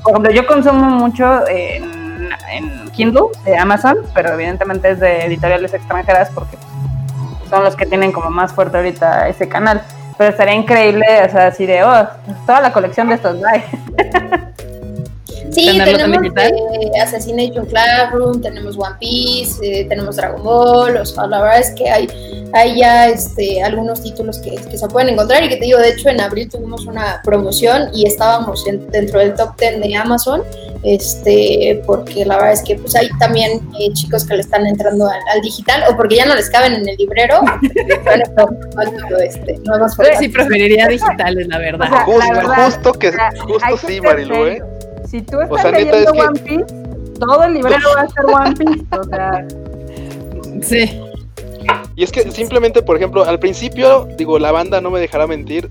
Por 0.03 0.13
ejemplo, 0.13 0.33
yo 0.33 0.47
consumo 0.47 0.89
mucho 0.89 1.47
en, 1.49 2.31
en 2.51 2.91
Kindle 2.93 3.29
de 3.45 3.57
Amazon, 3.57 3.99
pero 4.15 4.33
evidentemente 4.33 4.91
es 4.91 5.01
de 5.01 5.27
editoriales 5.27 5.75
extranjeras 5.75 6.31
porque 6.35 6.57
son 7.49 7.65
los 7.65 7.77
que 7.77 7.87
tienen 7.87 8.13
como 8.13 8.31
más 8.31 8.53
fuerte 8.53 8.77
ahorita 8.77 9.29
ese 9.29 9.49
canal. 9.49 9.83
Pero 10.17 10.31
estaría 10.31 10.55
increíble, 10.55 11.05
o 11.27 11.31
sea, 11.31 11.47
así 11.49 11.65
de, 11.65 11.85
oh, 11.85 12.09
toda 12.47 12.61
la 12.61 12.73
colección 12.73 13.09
de 13.09 13.15
estos 13.15 13.37
live. 13.37 14.43
Sí, 15.59 15.79
tenemos 15.85 16.25
eh, 16.37 17.01
Assassination 17.03 17.67
Classroom, 17.67 18.41
tenemos 18.41 18.77
One 18.77 18.97
Piece, 19.01 19.59
eh, 19.63 19.87
tenemos 19.89 20.17
Dragon 20.17 20.43
Ball, 20.43 20.97
o 20.97 21.05
sea, 21.05 21.27
la 21.27 21.43
verdad 21.43 21.61
es 21.61 21.71
que 21.73 21.91
hay, 21.91 22.09
hay 22.53 22.79
ya 22.79 23.09
este, 23.09 23.63
algunos 23.63 24.03
títulos 24.03 24.39
que, 24.39 24.55
que, 24.57 24.79
se 24.79 24.89
pueden 24.89 25.11
encontrar 25.11 25.43
y 25.45 25.49
que 25.49 25.57
te 25.57 25.65
digo, 25.65 25.79
de 25.79 25.91
hecho 25.91 26.09
en 26.09 26.21
abril 26.21 26.49
tuvimos 26.49 26.87
una 26.87 27.21
promoción 27.25 27.91
y 27.93 28.07
estábamos 28.07 28.65
dentro 28.91 29.19
del 29.21 29.35
top 29.35 29.59
10 29.59 29.81
de 29.81 29.97
Amazon 29.97 30.43
este, 30.83 31.83
porque 31.87 32.25
la 32.25 32.37
verdad 32.37 32.53
es 32.53 32.63
que 32.63 32.77
pues 32.77 32.95
hay 32.95 33.09
también 33.19 33.61
eh, 33.81 33.93
chicos 33.95 34.25
que 34.25 34.35
le 34.35 34.41
están 34.41 34.67
entrando 34.67 35.07
al, 35.07 35.41
digital 35.43 35.85
o 35.91 35.97
porque 35.97 36.17
ya 36.17 36.27
no 36.27 36.35
les 36.35 36.49
caben 36.51 36.75
en 36.75 36.89
el 36.89 36.97
librero. 36.97 37.41
este, 39.21 39.61
sí 40.19 40.29
preferiría 40.29 40.87
digitales, 40.87 41.49
la 41.49 41.59
verdad. 41.59 41.89
justo, 42.05 42.93
que 42.93 43.13
justo 43.13 43.77
sí, 43.87 44.01
Marilu, 44.01 44.47
¿eh? 44.47 44.63
Si 45.09 45.23
tú 45.23 45.41
estás 45.41 45.73
leyendo 45.73 46.11
One 46.13 46.41
Piece, 46.41 46.67
todo 47.19 47.43
el 47.45 47.55
librero 47.55 47.89
va 47.97 48.03
a 48.03 48.09
ser 48.09 48.25
One 48.27 48.55
Piece, 48.57 48.87
o 48.99 49.05
sea. 49.05 49.47
Sí. 50.63 51.01
Y 51.97 52.03
es 52.03 52.13
que 52.13 52.31
simplemente, 52.31 52.83
por 52.83 52.97
ejemplo, 52.97 53.25
al 53.25 53.39
principio, 53.39 54.07
digo, 54.17 54.39
la 54.39 54.53
banda 54.53 54.81
no 54.81 54.91
me 54.91 55.01
dejará 55.01 55.27
mentir. 55.27 55.71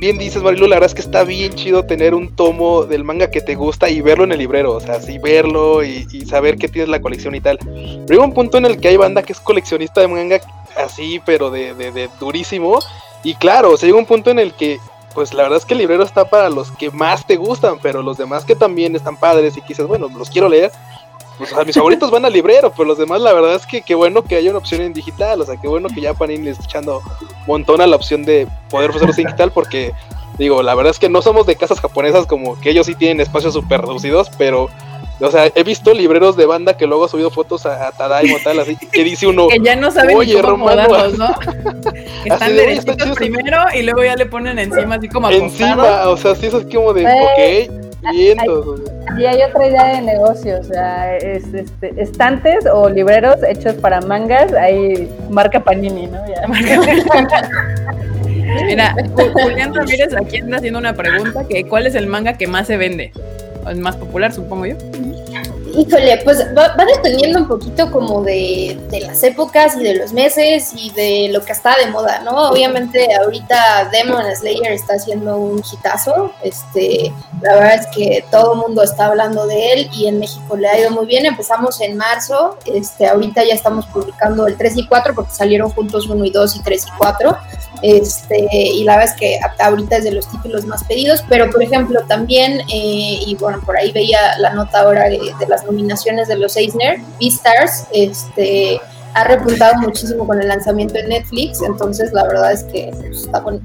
Bien 0.00 0.18
dices, 0.18 0.42
Marilu, 0.42 0.66
la 0.66 0.76
verdad 0.76 0.88
es 0.88 0.94
que 0.94 1.00
está 1.00 1.22
bien 1.22 1.52
chido 1.54 1.84
tener 1.84 2.12
un 2.12 2.34
tomo 2.34 2.82
del 2.82 3.04
manga 3.04 3.30
que 3.30 3.40
te 3.40 3.54
gusta 3.54 3.88
y 3.88 4.00
verlo 4.00 4.24
en 4.24 4.32
el 4.32 4.38
librero. 4.38 4.72
O 4.72 4.80
sea, 4.80 4.96
así 4.96 5.18
verlo 5.18 5.84
y, 5.84 6.04
saber 6.26 6.56
que 6.56 6.66
tienes 6.66 6.88
la 6.88 7.00
colección 7.00 7.36
y 7.36 7.40
tal. 7.40 7.58
Pero 8.06 8.20
hay 8.20 8.28
un 8.28 8.34
punto 8.34 8.58
en 8.58 8.66
el 8.66 8.80
que 8.80 8.88
hay 8.88 8.96
banda 8.96 9.22
que 9.22 9.32
es 9.32 9.38
coleccionista 9.38 10.00
de 10.00 10.08
manga 10.08 10.40
así, 10.76 11.20
pero 11.24 11.50
de, 11.50 11.72
de, 11.74 11.92
de 11.92 12.10
durísimo. 12.18 12.80
Y 13.22 13.34
claro, 13.36 13.70
o 13.70 13.76
sea, 13.76 13.86
llega 13.86 13.98
un 13.98 14.06
punto 14.06 14.30
en 14.30 14.40
el 14.40 14.54
que 14.54 14.80
pues 15.16 15.32
la 15.32 15.44
verdad 15.44 15.56
es 15.56 15.64
que 15.64 15.72
el 15.72 15.78
librero 15.78 16.02
está 16.02 16.28
para 16.28 16.50
los 16.50 16.70
que 16.72 16.90
más 16.90 17.26
te 17.26 17.36
gustan, 17.36 17.78
pero 17.80 18.02
los 18.02 18.18
demás 18.18 18.44
que 18.44 18.54
también 18.54 18.94
están 18.94 19.16
padres 19.16 19.56
y 19.56 19.62
que 19.62 19.68
dices, 19.68 19.86
bueno, 19.86 20.10
los 20.14 20.28
quiero 20.28 20.46
leer, 20.46 20.70
pues 21.38 21.52
o 21.52 21.54
sea, 21.54 21.64
mis 21.64 21.74
favoritos 21.74 22.10
van 22.10 22.26
al 22.26 22.34
librero, 22.34 22.70
pero 22.70 22.84
los 22.84 22.98
demás 22.98 23.22
la 23.22 23.32
verdad 23.32 23.54
es 23.54 23.64
que 23.64 23.80
qué 23.80 23.94
bueno 23.94 24.22
que 24.22 24.36
haya 24.36 24.50
una 24.50 24.58
opción 24.58 24.82
en 24.82 24.92
digital, 24.92 25.40
o 25.40 25.46
sea, 25.46 25.56
qué 25.56 25.68
bueno 25.68 25.88
que 25.88 26.02
ya 26.02 26.12
Panini 26.12 26.44
le 26.44 26.50
está 26.50 26.64
echando 26.64 27.00
montón 27.46 27.80
a 27.80 27.86
la 27.86 27.96
opción 27.96 28.26
de 28.26 28.46
poder 28.68 28.90
ofrecerlos 28.90 29.16
en 29.16 29.24
digital, 29.24 29.52
porque 29.52 29.94
digo, 30.36 30.62
la 30.62 30.74
verdad 30.74 30.90
es 30.90 30.98
que 30.98 31.08
no 31.08 31.22
somos 31.22 31.46
de 31.46 31.56
casas 31.56 31.80
japonesas 31.80 32.26
como 32.26 32.60
que 32.60 32.68
ellos 32.68 32.84
sí 32.84 32.94
tienen 32.94 33.22
espacios 33.22 33.54
súper 33.54 33.80
reducidos, 33.80 34.30
pero 34.36 34.68
o 35.20 35.30
sea, 35.30 35.50
he 35.54 35.62
visto 35.62 35.94
libreros 35.94 36.36
de 36.36 36.46
banda 36.46 36.76
que 36.76 36.86
luego 36.86 37.04
ha 37.04 37.08
subido 37.08 37.30
fotos 37.30 37.64
a, 37.64 37.88
a 37.88 37.92
Tadaimo 37.92 38.36
tal, 38.44 38.60
así 38.60 38.76
que 38.76 39.04
dice 39.04 39.26
uno, 39.26 39.48
que 39.52 39.58
ya 39.60 39.76
no 39.76 39.90
saben 39.90 40.16
Oye, 40.16 40.40
cómo 40.42 40.68
¿no? 40.70 41.34
Están 42.24 42.54
derechitos 42.54 43.16
primero 43.16 43.58
y 43.74 43.82
luego 43.82 44.04
ya 44.04 44.16
le 44.16 44.26
ponen 44.26 44.58
encima 44.58 44.96
así 44.96 45.08
como 45.08 45.30
Encima, 45.30 46.08
o 46.08 46.16
sea, 46.16 46.34
sí 46.34 46.46
eso 46.46 46.58
es 46.58 46.66
como 46.74 46.92
de, 46.92 47.06
ok, 47.06 48.12
viendo. 48.12 48.76
Y 49.18 49.24
hay 49.24 49.42
otra 49.42 49.66
idea 49.66 49.86
de 49.94 50.02
negocio, 50.02 50.58
o 50.60 50.64
sea, 50.64 51.16
es, 51.16 51.44
este, 51.54 51.94
estantes 52.00 52.66
o 52.70 52.88
libreros 52.88 53.36
hechos 53.48 53.74
para 53.74 54.00
mangas, 54.02 54.52
hay 54.52 55.08
marca 55.30 55.60
Panini, 55.60 56.08
¿no? 56.08 56.18
Ya. 56.26 56.46
Mira, 58.66 58.94
Julián 59.32 59.74
Ramírez 59.74 60.14
aquí 60.14 60.38
anda 60.38 60.58
haciendo 60.58 60.78
una 60.78 60.94
pregunta 60.94 61.44
que 61.48 61.64
¿cuál 61.64 61.86
es 61.86 61.94
el 61.94 62.06
manga 62.06 62.34
que 62.34 62.46
más 62.46 62.66
se 62.66 62.76
vende? 62.76 63.12
Es 63.70 63.78
más 63.78 63.96
popular, 63.96 64.32
supongo 64.32 64.66
yo. 64.66 64.76
Híjole, 65.76 66.22
pues 66.24 66.38
va, 66.56 66.74
dependiendo 66.74 67.40
un 67.40 67.48
poquito 67.48 67.90
como 67.90 68.22
de, 68.22 68.78
las 69.02 69.22
épocas 69.22 69.76
y 69.76 69.82
de 69.82 69.94
los 69.94 70.12
meses 70.12 70.72
y 70.74 70.90
de 70.92 71.28
lo 71.30 71.44
que 71.44 71.52
está 71.52 71.76
de 71.76 71.90
moda, 71.90 72.20
¿no? 72.20 72.48
Obviamente 72.48 73.06
ahorita 73.14 73.90
Demon 73.92 74.24
Slayer 74.34 74.72
está 74.72 74.94
haciendo 74.94 75.36
un 75.36 75.58
hitazo, 75.58 76.32
este, 76.42 77.12
la 77.42 77.54
verdad 77.56 77.74
es 77.74 77.86
que 77.88 78.24
todo 78.30 78.54
el 78.54 78.60
mundo 78.60 78.82
está 78.82 79.06
hablando 79.06 79.46
de 79.46 79.72
él 79.72 79.90
y 79.92 80.06
en 80.06 80.18
México 80.18 80.56
le 80.56 80.66
ha 80.66 80.80
ido 80.80 80.90
muy 80.92 81.04
bien, 81.04 81.26
empezamos 81.26 81.78
en 81.82 81.96
marzo, 81.98 82.56
este, 82.64 83.06
ahorita 83.06 83.44
ya 83.44 83.52
estamos 83.52 83.84
publicando 83.86 84.46
el 84.46 84.56
3 84.56 84.78
y 84.78 84.86
4 84.86 85.14
porque 85.14 85.32
salieron 85.32 85.70
juntos 85.70 86.08
1 86.08 86.24
y 86.24 86.30
2 86.30 86.56
y 86.56 86.62
3 86.62 86.86
y 86.86 86.90
4, 86.96 87.36
este, 87.82 88.46
y 88.52 88.84
la 88.84 88.96
verdad 88.96 89.14
es 89.14 89.20
que 89.20 89.38
ahorita 89.58 89.96
es 89.96 90.04
de 90.04 90.12
los 90.12 90.30
títulos 90.30 90.66
más 90.66 90.84
pedidos, 90.84 91.24
pero 91.28 91.50
por 91.50 91.62
ejemplo 91.62 92.00
también, 92.08 92.60
eh, 92.72 93.18
y 93.26 93.36
bueno, 93.40 93.60
por 93.64 93.76
ahí 93.76 93.92
veía 93.92 94.38
la 94.38 94.54
nota 94.54 94.80
ahora 94.80 95.08
de, 95.08 95.20
las 95.48 95.64
nominaciones 95.64 96.28
de 96.28 96.36
los 96.36 96.56
Eisner, 96.56 97.00
Beastars, 97.20 97.86
este, 97.92 98.80
ha 99.14 99.24
repuntado 99.24 99.74
muchísimo 99.80 100.26
con 100.26 100.40
el 100.40 100.48
lanzamiento 100.48 100.98
en 100.98 101.08
Netflix, 101.08 101.62
entonces 101.62 102.12
la 102.12 102.24
verdad 102.24 102.52
es 102.52 102.64
que 102.64 102.90
pues, 102.92 103.24
está 103.24 103.40
bueno. 103.40 103.60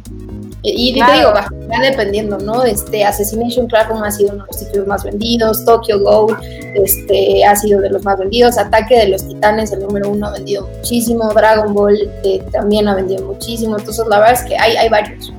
Y, 0.63 0.93
te 0.93 1.11
digo, 1.13 1.33
va, 1.33 1.47
dependiendo, 1.81 2.37
¿no? 2.37 2.63
Este, 2.63 3.03
Assassination 3.03 3.67
Classroom 3.67 4.03
ha 4.03 4.11
sido 4.11 4.33
uno 4.33 4.43
de 4.43 4.47
los 4.51 4.59
títulos 4.59 4.87
más 4.87 5.03
vendidos, 5.03 5.65
Tokyo 5.65 5.99
Ghoul 5.99 6.37
este, 6.75 7.43
ha 7.43 7.55
sido 7.55 7.81
de 7.81 7.89
los 7.89 8.03
más 8.03 8.19
vendidos, 8.19 8.57
Ataque 8.57 8.97
de 8.97 9.07
los 9.07 9.27
Titanes, 9.27 9.71
el 9.71 9.79
número 9.79 10.09
uno, 10.09 10.27
ha 10.27 10.31
vendido 10.31 10.67
muchísimo, 10.67 11.33
Dragon 11.33 11.73
Ball 11.73 11.97
eh, 12.23 12.43
también 12.51 12.87
ha 12.87 12.95
vendido 12.95 13.25
muchísimo, 13.25 13.77
entonces 13.77 14.05
la 14.07 14.19
verdad 14.19 14.33
es 14.33 14.43
que 14.43 14.57
hay, 14.57 14.75
hay 14.77 14.89
varios. 14.89 15.33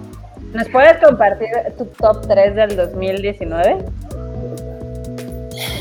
¿Nos 0.52 0.68
puedes 0.68 0.98
compartir 0.98 1.48
tu 1.78 1.84
top 1.84 2.26
3 2.26 2.56
del 2.56 2.76
2019? 2.76 3.78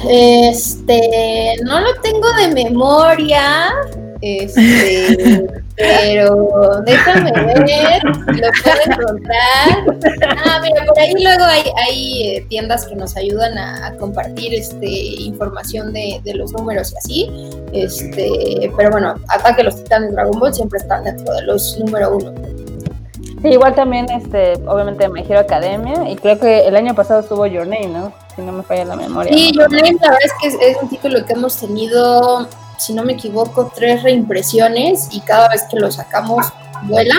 Este, 0.08 1.56
no 1.64 1.80
lo 1.80 1.94
tengo 2.02 2.32
de 2.34 2.54
memoria, 2.54 3.74
este, 4.22 5.48
pero 5.76 6.82
déjame 6.86 7.32
ver, 7.32 8.04
lo 8.04 8.50
puedo 8.64 8.82
encontrar. 8.86 10.36
Ah, 10.46 10.60
mira, 10.62 10.86
por 10.86 11.00
ahí 11.00 11.14
luego 11.22 11.44
hay, 11.44 11.64
hay 11.88 12.28
eh, 12.28 12.46
tiendas 12.50 12.86
que 12.86 12.96
nos 12.96 13.16
ayudan 13.18 13.58
a, 13.58 13.96
compartir 13.98 14.54
este 14.54 14.88
información 14.88 15.94
de, 15.94 16.22
de, 16.24 16.34
los 16.36 16.52
números 16.54 16.94
y 16.94 16.98
así. 16.98 17.50
Este, 17.74 18.72
pero 18.78 18.92
bueno, 18.92 19.16
Ataque 19.28 19.64
los 19.64 19.76
Titanes 19.84 20.14
Dragon 20.14 20.40
Ball 20.40 20.54
siempre 20.54 20.80
están 20.80 21.04
dentro 21.04 21.34
de 21.34 21.44
los 21.44 21.78
número 21.80 22.18
uno. 22.18 22.34
Sí, 23.42 23.48
igual 23.48 23.74
también, 23.74 24.06
este, 24.12 24.54
obviamente 24.68 25.10
Me 25.10 25.22
Hero 25.22 25.40
Academia, 25.40 26.08
y 26.08 26.16
creo 26.16 26.40
que 26.40 26.68
el 26.68 26.76
año 26.76 26.94
pasado 26.94 27.22
estuvo 27.22 27.48
Your 27.48 27.66
Name, 27.66 27.88
¿no? 27.88 28.14
Si 28.36 28.42
no 28.44 28.52
me 28.52 28.62
falla 28.62 28.86
la 28.86 28.96
memoria. 28.96 29.34
Sí, 29.34 29.52
Your 29.54 29.72
Name, 29.72 29.98
la 30.00 30.12
verdad 30.12 30.20
es 30.24 30.34
que 30.40 30.70
es, 30.70 30.78
un 30.80 30.90
título 30.90 31.26
que 31.26 31.34
hemos 31.34 31.58
tenido, 31.58 32.48
si 32.82 32.94
no 32.94 33.04
me 33.04 33.14
equivoco, 33.14 33.72
tres 33.76 34.02
reimpresiones, 34.02 35.10
y 35.12 35.22
cada 35.22 35.50
vez 35.50 35.64
que 35.70 35.78
lo 35.78 35.92
sacamos 35.92 36.48
vuela. 36.84 37.16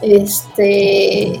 Este, 0.00 1.40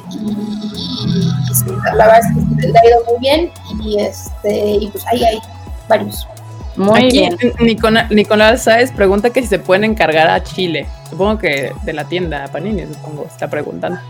la 1.96 2.06
verdad 2.06 2.20
es 2.20 2.26
que 2.60 2.68
le 2.68 2.78
ha 2.78 2.86
ido 2.86 3.04
muy 3.08 3.20
bien, 3.20 3.52
y 3.84 4.00
este, 4.00 4.70
y 4.80 4.88
pues 4.88 5.06
ahí 5.06 5.22
hay 5.22 5.38
varios. 5.88 6.26
Muy 6.76 7.12
bien. 7.12 7.36
Nicolás 8.10 8.64
Sáez 8.64 8.90
pregunta 8.90 9.30
que 9.30 9.42
si 9.42 9.46
se 9.46 9.60
pueden 9.60 9.84
encargar 9.84 10.28
a 10.28 10.42
Chile. 10.42 10.88
Supongo 11.08 11.38
que 11.38 11.72
de 11.84 11.92
la 11.92 12.04
tienda 12.06 12.48
Panini, 12.48 12.86
supongo, 12.92 13.26
está 13.26 13.48
preguntando. 13.48 14.00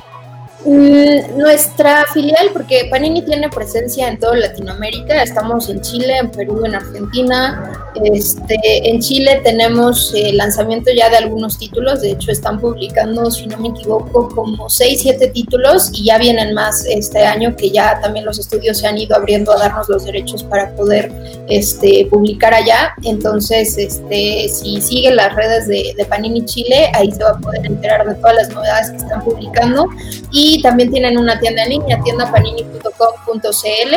Mm, 0.66 1.36
nuestra 1.36 2.06
filial, 2.14 2.48
porque 2.54 2.88
Panini 2.90 3.22
tiene 3.22 3.50
presencia 3.50 4.08
en 4.08 4.18
toda 4.18 4.34
Latinoamérica, 4.36 5.22
estamos 5.22 5.68
en 5.68 5.82
Chile, 5.82 6.16
en 6.16 6.30
Perú, 6.30 6.64
en 6.64 6.74
Argentina. 6.74 7.90
Este, 8.02 8.58
en 8.88 8.98
Chile 9.00 9.42
tenemos 9.44 10.14
el 10.14 10.38
lanzamiento 10.38 10.90
ya 10.96 11.10
de 11.10 11.18
algunos 11.18 11.58
títulos, 11.58 12.00
de 12.00 12.12
hecho 12.12 12.30
están 12.30 12.58
publicando, 12.60 13.30
si 13.30 13.46
no 13.46 13.58
me 13.58 13.68
equivoco, 13.68 14.30
como 14.34 14.70
6, 14.70 15.00
7 15.02 15.28
títulos 15.28 15.90
y 15.92 16.06
ya 16.06 16.16
vienen 16.16 16.54
más 16.54 16.86
este 16.86 17.24
año 17.24 17.54
que 17.54 17.70
ya 17.70 18.00
también 18.00 18.24
los 18.24 18.38
estudios 18.38 18.78
se 18.78 18.86
han 18.86 18.96
ido 18.96 19.14
abriendo 19.14 19.52
a 19.52 19.58
darnos 19.58 19.90
los 19.90 20.06
derechos 20.06 20.42
para 20.44 20.74
poder 20.74 21.12
este, 21.50 22.06
publicar 22.10 22.54
allá. 22.54 22.94
Entonces, 23.02 23.76
este, 23.76 24.48
si 24.48 24.80
siguen 24.80 25.16
las 25.16 25.34
redes 25.36 25.68
de, 25.68 25.92
de 25.94 26.04
Panini 26.06 26.42
Chile, 26.46 26.90
ahí 26.94 27.12
se 27.12 27.22
va 27.22 27.30
a 27.30 27.38
poder 27.38 27.66
enterar 27.66 28.08
de 28.08 28.14
todas 28.14 28.34
las 28.34 28.48
novedades 28.48 28.90
que 28.92 28.96
están 28.96 29.22
publicando. 29.22 29.88
Y 30.32 30.53
también 30.62 30.90
tienen 30.90 31.18
una 31.18 31.38
tienda 31.38 31.62
en 31.62 31.70
línea, 31.70 32.00
tiendapanini.com.cl. 32.02 33.94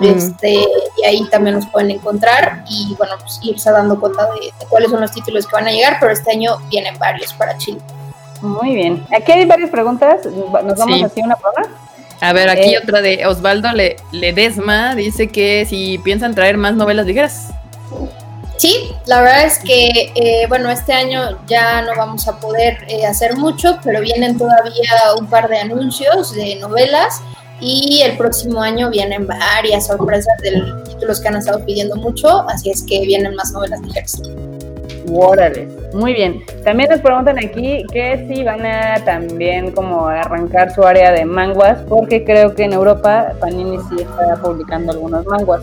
Este, 0.00 0.64
y 0.96 1.04
ahí 1.04 1.28
también 1.28 1.56
nos 1.56 1.66
pueden 1.66 1.90
encontrar 1.90 2.64
y 2.70 2.94
bueno, 2.96 3.16
pues 3.20 3.38
irse 3.42 3.70
dando 3.70 4.00
cuenta 4.00 4.24
de, 4.24 4.50
cuáles 4.70 4.90
son 4.90 5.02
los 5.02 5.12
títulos 5.12 5.46
que 5.46 5.52
van 5.54 5.68
a 5.68 5.72
llegar, 5.72 5.98
pero 6.00 6.12
este 6.12 6.30
año 6.30 6.56
vienen 6.70 6.98
varios 6.98 7.34
para 7.34 7.58
Chile. 7.58 7.80
Muy 8.40 8.74
bien. 8.74 9.04
Aquí 9.14 9.32
hay 9.32 9.44
varias 9.44 9.68
preguntas. 9.68 10.24
Nos 10.24 10.78
vamos 10.78 11.02
a 11.02 11.06
hacer 11.06 11.24
una 11.24 11.36
prueba. 11.36 11.68
A 12.20 12.32
ver, 12.32 12.48
aquí 12.48 12.74
eh, 12.74 12.78
otra 12.82 13.02
de 13.02 13.26
Osvaldo 13.26 13.68
Ledesma 14.12 14.94
dice 14.94 15.28
que 15.28 15.66
si 15.66 15.98
piensan 15.98 16.34
traer 16.34 16.56
más 16.56 16.74
novelas 16.74 17.06
ligeras. 17.06 17.48
Sí, 18.60 18.92
la 19.06 19.22
verdad 19.22 19.46
es 19.46 19.58
que, 19.58 20.12
eh, 20.14 20.44
bueno, 20.46 20.68
este 20.70 20.92
año 20.92 21.38
ya 21.46 21.80
no 21.80 21.92
vamos 21.96 22.28
a 22.28 22.38
poder 22.38 22.76
eh, 22.88 23.06
hacer 23.06 23.38
mucho, 23.38 23.78
pero 23.82 24.02
vienen 24.02 24.36
todavía 24.36 25.14
un 25.18 25.30
par 25.30 25.48
de 25.48 25.60
anuncios 25.60 26.34
de 26.34 26.56
novelas 26.56 27.22
y 27.58 28.02
el 28.02 28.18
próximo 28.18 28.60
año 28.60 28.90
vienen 28.90 29.26
varias 29.26 29.86
sorpresas 29.86 30.36
de 30.42 30.62
títulos 30.90 31.20
que 31.20 31.28
han 31.28 31.36
estado 31.36 31.64
pidiendo 31.64 31.96
mucho, 31.96 32.46
así 32.50 32.68
es 32.68 32.82
que 32.82 33.00
vienen 33.06 33.34
más 33.34 33.50
novelas 33.52 33.80
ligeras. 33.80 34.20
Órale, 35.10 35.66
muy 35.94 36.12
bien. 36.12 36.44
También 36.62 36.90
nos 36.90 37.00
preguntan 37.00 37.38
aquí 37.38 37.82
que 37.90 38.26
si 38.28 38.44
van 38.44 38.66
a 38.66 39.02
también 39.06 39.70
como 39.70 40.06
arrancar 40.06 40.74
su 40.74 40.82
área 40.82 41.12
de 41.12 41.24
manguas, 41.24 41.78
porque 41.88 42.24
creo 42.24 42.54
que 42.54 42.64
en 42.64 42.74
Europa 42.74 43.32
Panini 43.40 43.78
sí 43.88 44.02
está 44.02 44.36
publicando 44.42 44.92
algunos 44.92 45.24
manguas. 45.24 45.62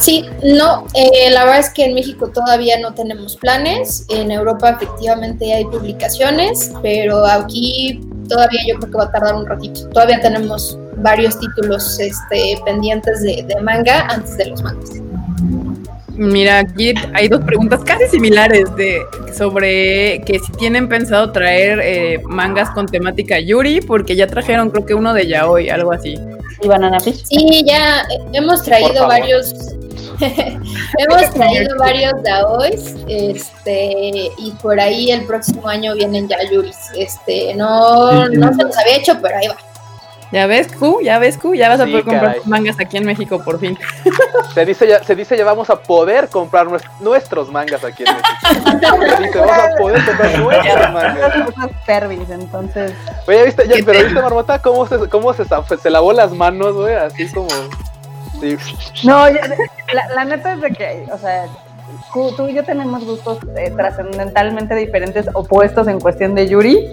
Sí, 0.00 0.26
no, 0.42 0.86
eh, 0.94 1.30
la 1.30 1.44
verdad 1.44 1.60
es 1.60 1.70
que 1.70 1.84
en 1.86 1.94
México 1.94 2.28
todavía 2.28 2.78
no 2.78 2.94
tenemos 2.94 3.36
planes, 3.36 4.04
en 4.08 4.30
Europa 4.30 4.70
efectivamente 4.70 5.52
hay 5.52 5.64
publicaciones, 5.64 6.72
pero 6.82 7.24
aquí 7.24 8.00
todavía 8.28 8.60
yo 8.68 8.78
creo 8.78 8.90
que 8.90 8.98
va 8.98 9.04
a 9.04 9.10
tardar 9.12 9.34
un 9.34 9.46
ratito. 9.46 9.88
Todavía 9.88 10.20
tenemos 10.20 10.78
varios 10.98 11.38
títulos 11.38 11.98
este, 11.98 12.60
pendientes 12.64 13.22
de, 13.22 13.46
manga 13.62 14.06
antes 14.08 14.36
de 14.36 14.46
los 14.46 14.62
mangas. 14.62 14.90
Mira, 16.16 16.60
aquí 16.60 16.94
hay 17.12 17.28
dos 17.28 17.42
preguntas 17.44 17.80
casi 17.84 18.08
similares 18.08 18.74
de 18.76 19.04
sobre 19.36 20.22
que 20.22 20.38
si 20.38 20.50
tienen 20.52 20.88
pensado 20.88 21.30
traer 21.30 21.80
eh, 21.82 22.20
mangas 22.24 22.70
con 22.70 22.86
temática 22.86 23.38
Yuri, 23.38 23.80
porque 23.82 24.16
ya 24.16 24.26
trajeron 24.26 24.70
creo 24.70 24.86
que 24.86 24.94
uno 24.94 25.12
de 25.12 25.26
Yaoi, 25.26 25.68
algo 25.68 25.92
así. 25.92 26.18
¿Y 26.62 26.68
Banana 26.68 26.98
Fish? 27.00 27.24
Sí, 27.24 27.64
ya 27.66 28.06
hemos 28.32 28.62
traído 28.62 29.06
varios 29.06 29.54
Hemos 30.98 31.34
traído 31.34 31.76
varios 31.78 32.14
yaois, 32.24 32.94
este, 33.06 34.30
y 34.38 34.50
por 34.62 34.80
ahí 34.80 35.10
el 35.10 35.26
próximo 35.26 35.68
año 35.68 35.94
vienen 35.94 36.28
ya 36.28 36.38
yuris. 36.50 36.76
Este, 36.96 37.54
no, 37.54 38.28
no 38.28 38.54
se 38.54 38.62
los 38.62 38.78
había 38.78 38.96
hecho, 38.96 39.18
pero 39.20 39.36
ahí 39.36 39.48
va. 39.48 39.56
Ya 40.32 40.46
ves, 40.46 40.68
Q, 40.68 41.00
ya 41.02 41.18
ves, 41.20 41.38
Q, 41.38 41.54
ya 41.54 41.68
vas 41.68 41.80
a 41.80 41.84
poder 41.84 42.02
comprar 42.02 42.22
caray. 42.24 42.38
tus 42.40 42.46
mangas 42.48 42.76
aquí 42.80 42.96
en 42.96 43.06
México 43.06 43.42
por 43.44 43.60
fin. 43.60 43.78
Se 44.54 44.64
dice, 44.64 44.88
ya, 44.88 45.04
se 45.04 45.14
dice 45.14 45.36
ya 45.36 45.44
vamos 45.44 45.68
a 45.70 45.76
poder 45.76 46.28
comprar 46.28 46.66
nues- 46.66 46.82
nuestros 47.00 47.50
mangas 47.50 47.84
aquí 47.84 48.04
en 48.04 48.14
México. 48.16 48.96
Se 49.16 49.22
dice, 49.22 49.38
vamos 49.38 49.58
a 49.58 49.76
poder 49.76 50.04
comprar 50.04 50.38
nuestros 50.38 50.92
mangas. 50.92 51.70
Pervis, 51.86 52.30
entonces. 52.30 52.92
Oye, 53.28 53.44
¿viste? 53.44 53.68
Ya, 53.68 53.76
¿Qué 53.76 53.84
pero 53.84 53.98
te- 53.98 54.04
¿viste, 54.06 54.20
Marmota? 54.22 54.58
¿Cómo 54.60 54.86
se, 54.86 54.98
cómo 55.08 55.32
se, 55.34 55.44
se 55.80 55.90
lavó 55.90 56.12
las 56.12 56.32
manos, 56.32 56.74
güey? 56.74 56.94
Así 56.94 57.28
como... 57.32 57.48
Sí. 58.40 58.56
No, 59.04 59.28
yo- 59.28 59.36
la, 59.92 60.08
la 60.14 60.24
neta 60.24 60.54
es 60.54 60.60
de 60.60 60.70
que, 60.72 61.06
o 61.12 61.18
sea, 61.18 61.46
tú, 62.12 62.32
tú 62.36 62.48
y 62.48 62.54
yo 62.54 62.64
tenemos 62.64 63.04
gustos 63.04 63.38
eh, 63.56 63.70
trascendentalmente 63.76 64.74
diferentes, 64.74 65.26
opuestos 65.34 65.88
en 65.88 66.00
cuestión 66.00 66.34
de 66.34 66.48
Yuri. 66.48 66.90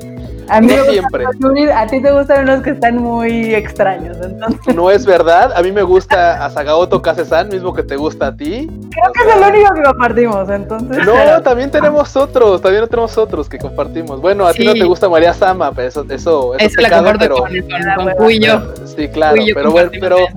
A 0.49 0.59
mí 0.59 0.67
No 0.75 0.83
siempre. 0.91 1.23
Yuri, 1.39 1.69
a 1.69 1.87
ti 1.87 2.01
te 2.01 2.11
gustan 2.11 2.43
unos 2.43 2.61
que 2.63 2.71
están 2.71 2.97
muy 2.97 3.55
extraños, 3.55 4.17
entonces 4.21 4.75
No 4.75 4.91
es 4.91 5.05
verdad. 5.05 5.53
A 5.55 5.61
mí 5.61 5.71
me 5.71 5.83
gusta 5.83 6.45
a 6.45 6.49
Sagaoto 6.49 7.01
Kase-san, 7.01 7.47
mismo 7.47 7.73
que 7.73 7.81
te 7.81 7.95
gusta 7.95 8.27
a 8.27 8.35
ti. 8.35 8.67
creo 8.91 9.11
que 9.13 9.29
es 9.29 9.35
el 9.37 9.53
único 9.55 9.73
que 9.73 9.83
compartimos, 9.83 10.49
entonces. 10.49 11.05
No, 11.05 11.41
también 11.41 11.71
tenemos 11.71 12.13
otros, 12.17 12.61
también 12.61 12.85
tenemos 12.89 13.17
otros 13.17 13.47
que 13.47 13.57
compartimos. 13.57 14.19
Bueno, 14.19 14.45
a 14.45 14.51
ti 14.51 14.63
Sí. 14.63 14.67
no 14.67 14.73
te 14.73 14.83
gusta 14.83 15.07
María 15.07 15.33
Sama, 15.33 15.71
pero 15.71 15.87
eso, 15.87 16.05
eso, 16.09 16.55
eso 16.55 16.57
es 16.57 16.75
la 16.75 16.83
pecado, 16.89 17.03
comparto 17.05 17.19
pero... 17.19 17.35
con, 17.37 17.95
con, 17.95 18.05
con 18.05 18.15
Q 18.25 18.29
y 18.31 18.39
yo. 18.39 18.61
Sí, 18.85 19.07
claro, 19.07 19.37
Q 19.37 19.41
y 19.43 19.47
yo 19.47 19.55
pero 19.55 19.71
bueno, 19.71 19.91
pero, 19.97 20.17
eso. 20.17 20.27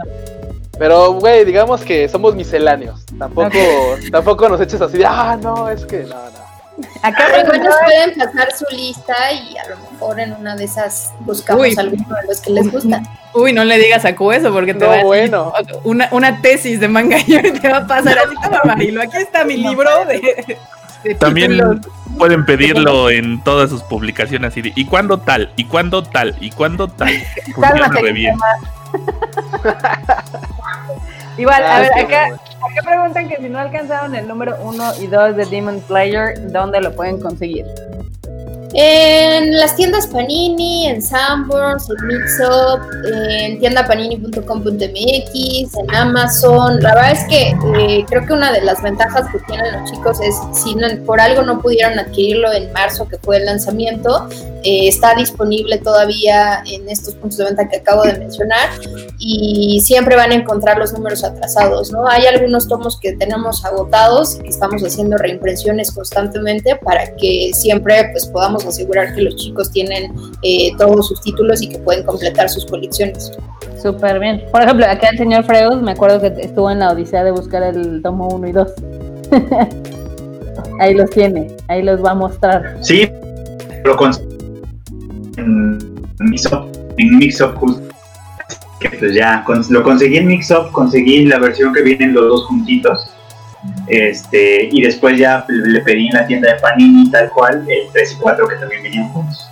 Pero, 0.78 1.12
güey, 1.14 1.44
digamos 1.44 1.82
que 1.82 2.08
somos 2.08 2.34
misceláneos. 2.34 3.04
Tampoco, 3.18 3.58
tampoco 4.12 4.48
nos 4.48 4.60
eches 4.60 4.80
así 4.80 4.98
de, 4.98 5.06
ah, 5.06 5.38
no, 5.40 5.68
es 5.68 5.84
que, 5.86 6.00
no, 6.04 6.08
no. 6.08 6.46
Acá 7.02 7.24
Pero 7.30 7.42
igual 7.54 7.62
nos 7.62 7.74
pueden 7.84 8.14
pasar 8.18 8.48
su 8.52 8.66
lista 8.76 9.14
y 9.32 9.56
a 9.56 9.66
lo 9.68 9.76
mejor 9.78 10.20
en 10.20 10.34
una 10.34 10.56
de 10.56 10.64
esas 10.64 11.10
buscamos 11.20 11.62
Uy. 11.62 11.74
alguno 11.78 12.16
de 12.20 12.26
los 12.28 12.40
que 12.42 12.50
les 12.50 12.70
gusta. 12.70 13.02
Uy, 13.32 13.54
no 13.54 13.64
le 13.64 13.78
digas 13.78 14.04
a 14.04 14.14
Q 14.14 14.32
eso 14.32 14.52
porque 14.52 14.74
te 14.74 14.80
No, 14.80 14.86
va 14.88 14.92
a 14.92 14.96
decir 14.96 15.06
bueno. 15.06 15.52
una, 15.84 16.08
una 16.12 16.42
tesis 16.42 16.78
de 16.78 16.88
manga 16.88 17.18
y 17.18 17.24
te 17.52 17.68
va 17.70 17.78
a 17.78 17.86
pasar 17.86 18.18
así 18.18 18.34
como 18.34 18.58
Marilo. 18.64 19.00
Aquí 19.00 19.16
está 19.16 19.44
mi 19.44 19.56
libro 19.56 20.04
de, 20.04 20.18
de 20.18 20.58
También 21.18 21.80
pueden 22.18 22.44
pedirlo 22.44 23.10
en 23.18 23.42
todas 23.42 23.70
sus 23.70 23.82
publicaciones 23.82 24.54
de, 24.54 24.72
¿y 24.74 24.84
cuándo 24.86 25.18
tal? 25.18 25.50
¿Y 25.56 25.64
cuándo 25.64 26.02
tal? 26.02 26.36
¿Y 26.40 26.50
cuándo 26.50 26.88
tal? 26.88 27.12
Cálmate, 27.60 28.12
bien. 28.12 28.36
Igual, 31.38 31.62
a 31.62 31.76
Ah, 31.76 31.80
ver, 31.80 31.92
acá, 31.98 32.26
acá 32.28 32.82
preguntan 32.82 33.28
que 33.28 33.36
si 33.36 33.48
no 33.50 33.58
alcanzaron 33.58 34.14
el 34.14 34.26
número 34.26 34.56
1 34.62 34.92
y 35.02 35.06
2 35.06 35.36
de 35.36 35.44
Demon 35.46 35.82
Slayer, 35.86 36.50
¿dónde 36.50 36.80
lo 36.80 36.94
pueden 36.94 37.20
conseguir? 37.20 37.66
En 38.74 39.56
las 39.56 39.74
tiendas 39.76 40.06
Panini, 40.08 40.88
en 40.88 41.00
Sanborns, 41.00 41.88
en 41.88 42.06
Mixup, 42.06 42.80
en 43.10 43.58
tiendapanini.com.mx, 43.58 45.74
en 45.74 45.94
Amazon. 45.94 46.80
La 46.82 46.94
verdad 46.94 47.12
es 47.12 47.24
que 47.28 47.54
eh, 47.78 48.04
creo 48.08 48.26
que 48.26 48.32
una 48.32 48.52
de 48.52 48.60
las 48.62 48.82
ventajas 48.82 49.26
que 49.32 49.38
tienen 49.46 49.80
los 49.80 49.90
chicos 49.90 50.18
es 50.20 50.34
si 50.52 50.74
no- 50.74 50.86
por 51.04 51.20
algo 51.20 51.42
no 51.42 51.60
pudieron 51.60 51.98
adquirirlo 51.98 52.52
en 52.52 52.72
marzo, 52.72 53.08
que 53.08 53.18
fue 53.18 53.38
el 53.38 53.46
lanzamiento, 53.46 54.28
eh, 54.62 54.88
está 54.88 55.14
disponible 55.14 55.78
todavía 55.78 56.62
en 56.66 56.88
estos 56.88 57.14
puntos 57.14 57.38
de 57.38 57.44
venta 57.44 57.68
que 57.68 57.76
acabo 57.78 58.02
de 58.02 58.18
mencionar 58.18 58.68
y 59.18 59.80
siempre 59.84 60.16
van 60.16 60.32
a 60.32 60.34
encontrar 60.34 60.78
los 60.78 60.92
números 60.92 61.24
atrasados, 61.24 61.90
¿no? 61.92 62.06
Hay 62.08 62.26
algunos 62.26 62.68
tomos 62.68 62.98
que 63.00 63.12
tenemos 63.12 63.64
agotados 63.64 64.36
y 64.36 64.40
que 64.42 64.48
estamos 64.50 64.82
haciendo 64.82 65.16
reimpresiones 65.16 65.92
constantemente 65.92 66.76
para 66.76 67.14
que 67.16 67.52
siempre 67.54 68.08
pues 68.12 68.26
podamos 68.26 68.55
asegurar 68.64 69.14
que 69.14 69.22
los 69.22 69.36
chicos 69.36 69.70
tienen 69.70 70.12
eh, 70.42 70.70
todos 70.78 71.08
sus 71.08 71.20
títulos 71.22 71.60
y 71.62 71.68
que 71.68 71.78
pueden 71.78 72.04
completar 72.04 72.48
sus 72.48 72.64
colecciones. 72.66 73.32
Súper 73.82 74.18
bien. 74.18 74.42
Por 74.52 74.62
ejemplo, 74.62 74.86
acá 74.86 75.08
el 75.10 75.18
señor 75.18 75.44
Freud, 75.44 75.80
me 75.82 75.92
acuerdo 75.92 76.20
que 76.20 76.28
estuvo 76.40 76.70
en 76.70 76.78
la 76.78 76.90
odisea 76.92 77.22
de 77.24 77.30
buscar 77.32 77.62
el 77.62 78.00
tomo 78.02 78.28
1 78.28 78.48
y 78.48 78.52
2. 78.52 78.72
ahí 80.80 80.94
los 80.94 81.10
tiene, 81.10 81.48
ahí 81.68 81.82
los 81.82 82.04
va 82.04 82.12
a 82.12 82.14
mostrar. 82.14 82.76
Sí, 82.80 83.08
lo 83.84 83.96
conseguí 83.96 84.26
en 85.36 85.78
Mixup, 86.20 86.66
en 86.96 87.18
Mixup 87.18 87.54
justo. 87.56 87.82
Que 88.80 88.90
pues 88.90 89.14
ya, 89.14 89.42
con- 89.44 89.62
lo 89.70 89.82
conseguí 89.82 90.16
en 90.18 90.26
Mixup, 90.26 90.70
conseguí 90.72 91.24
la 91.26 91.38
versión 91.38 91.72
que 91.72 91.82
vienen 91.82 92.12
los 92.14 92.28
dos 92.28 92.44
juntitos. 92.46 93.10
Este, 93.88 94.68
y 94.70 94.82
después 94.82 95.16
ya 95.18 95.44
le 95.48 95.80
pedí 95.80 96.08
en 96.08 96.14
la 96.14 96.26
tienda 96.26 96.52
de 96.52 96.60
Panini 96.60 97.10
tal 97.10 97.30
cual, 97.30 97.64
el 97.68 97.92
3 97.92 98.12
y 98.12 98.16
4 98.16 98.48
que 98.48 98.56
también 98.56 98.82
venían 98.82 99.08
juntos. 99.12 99.48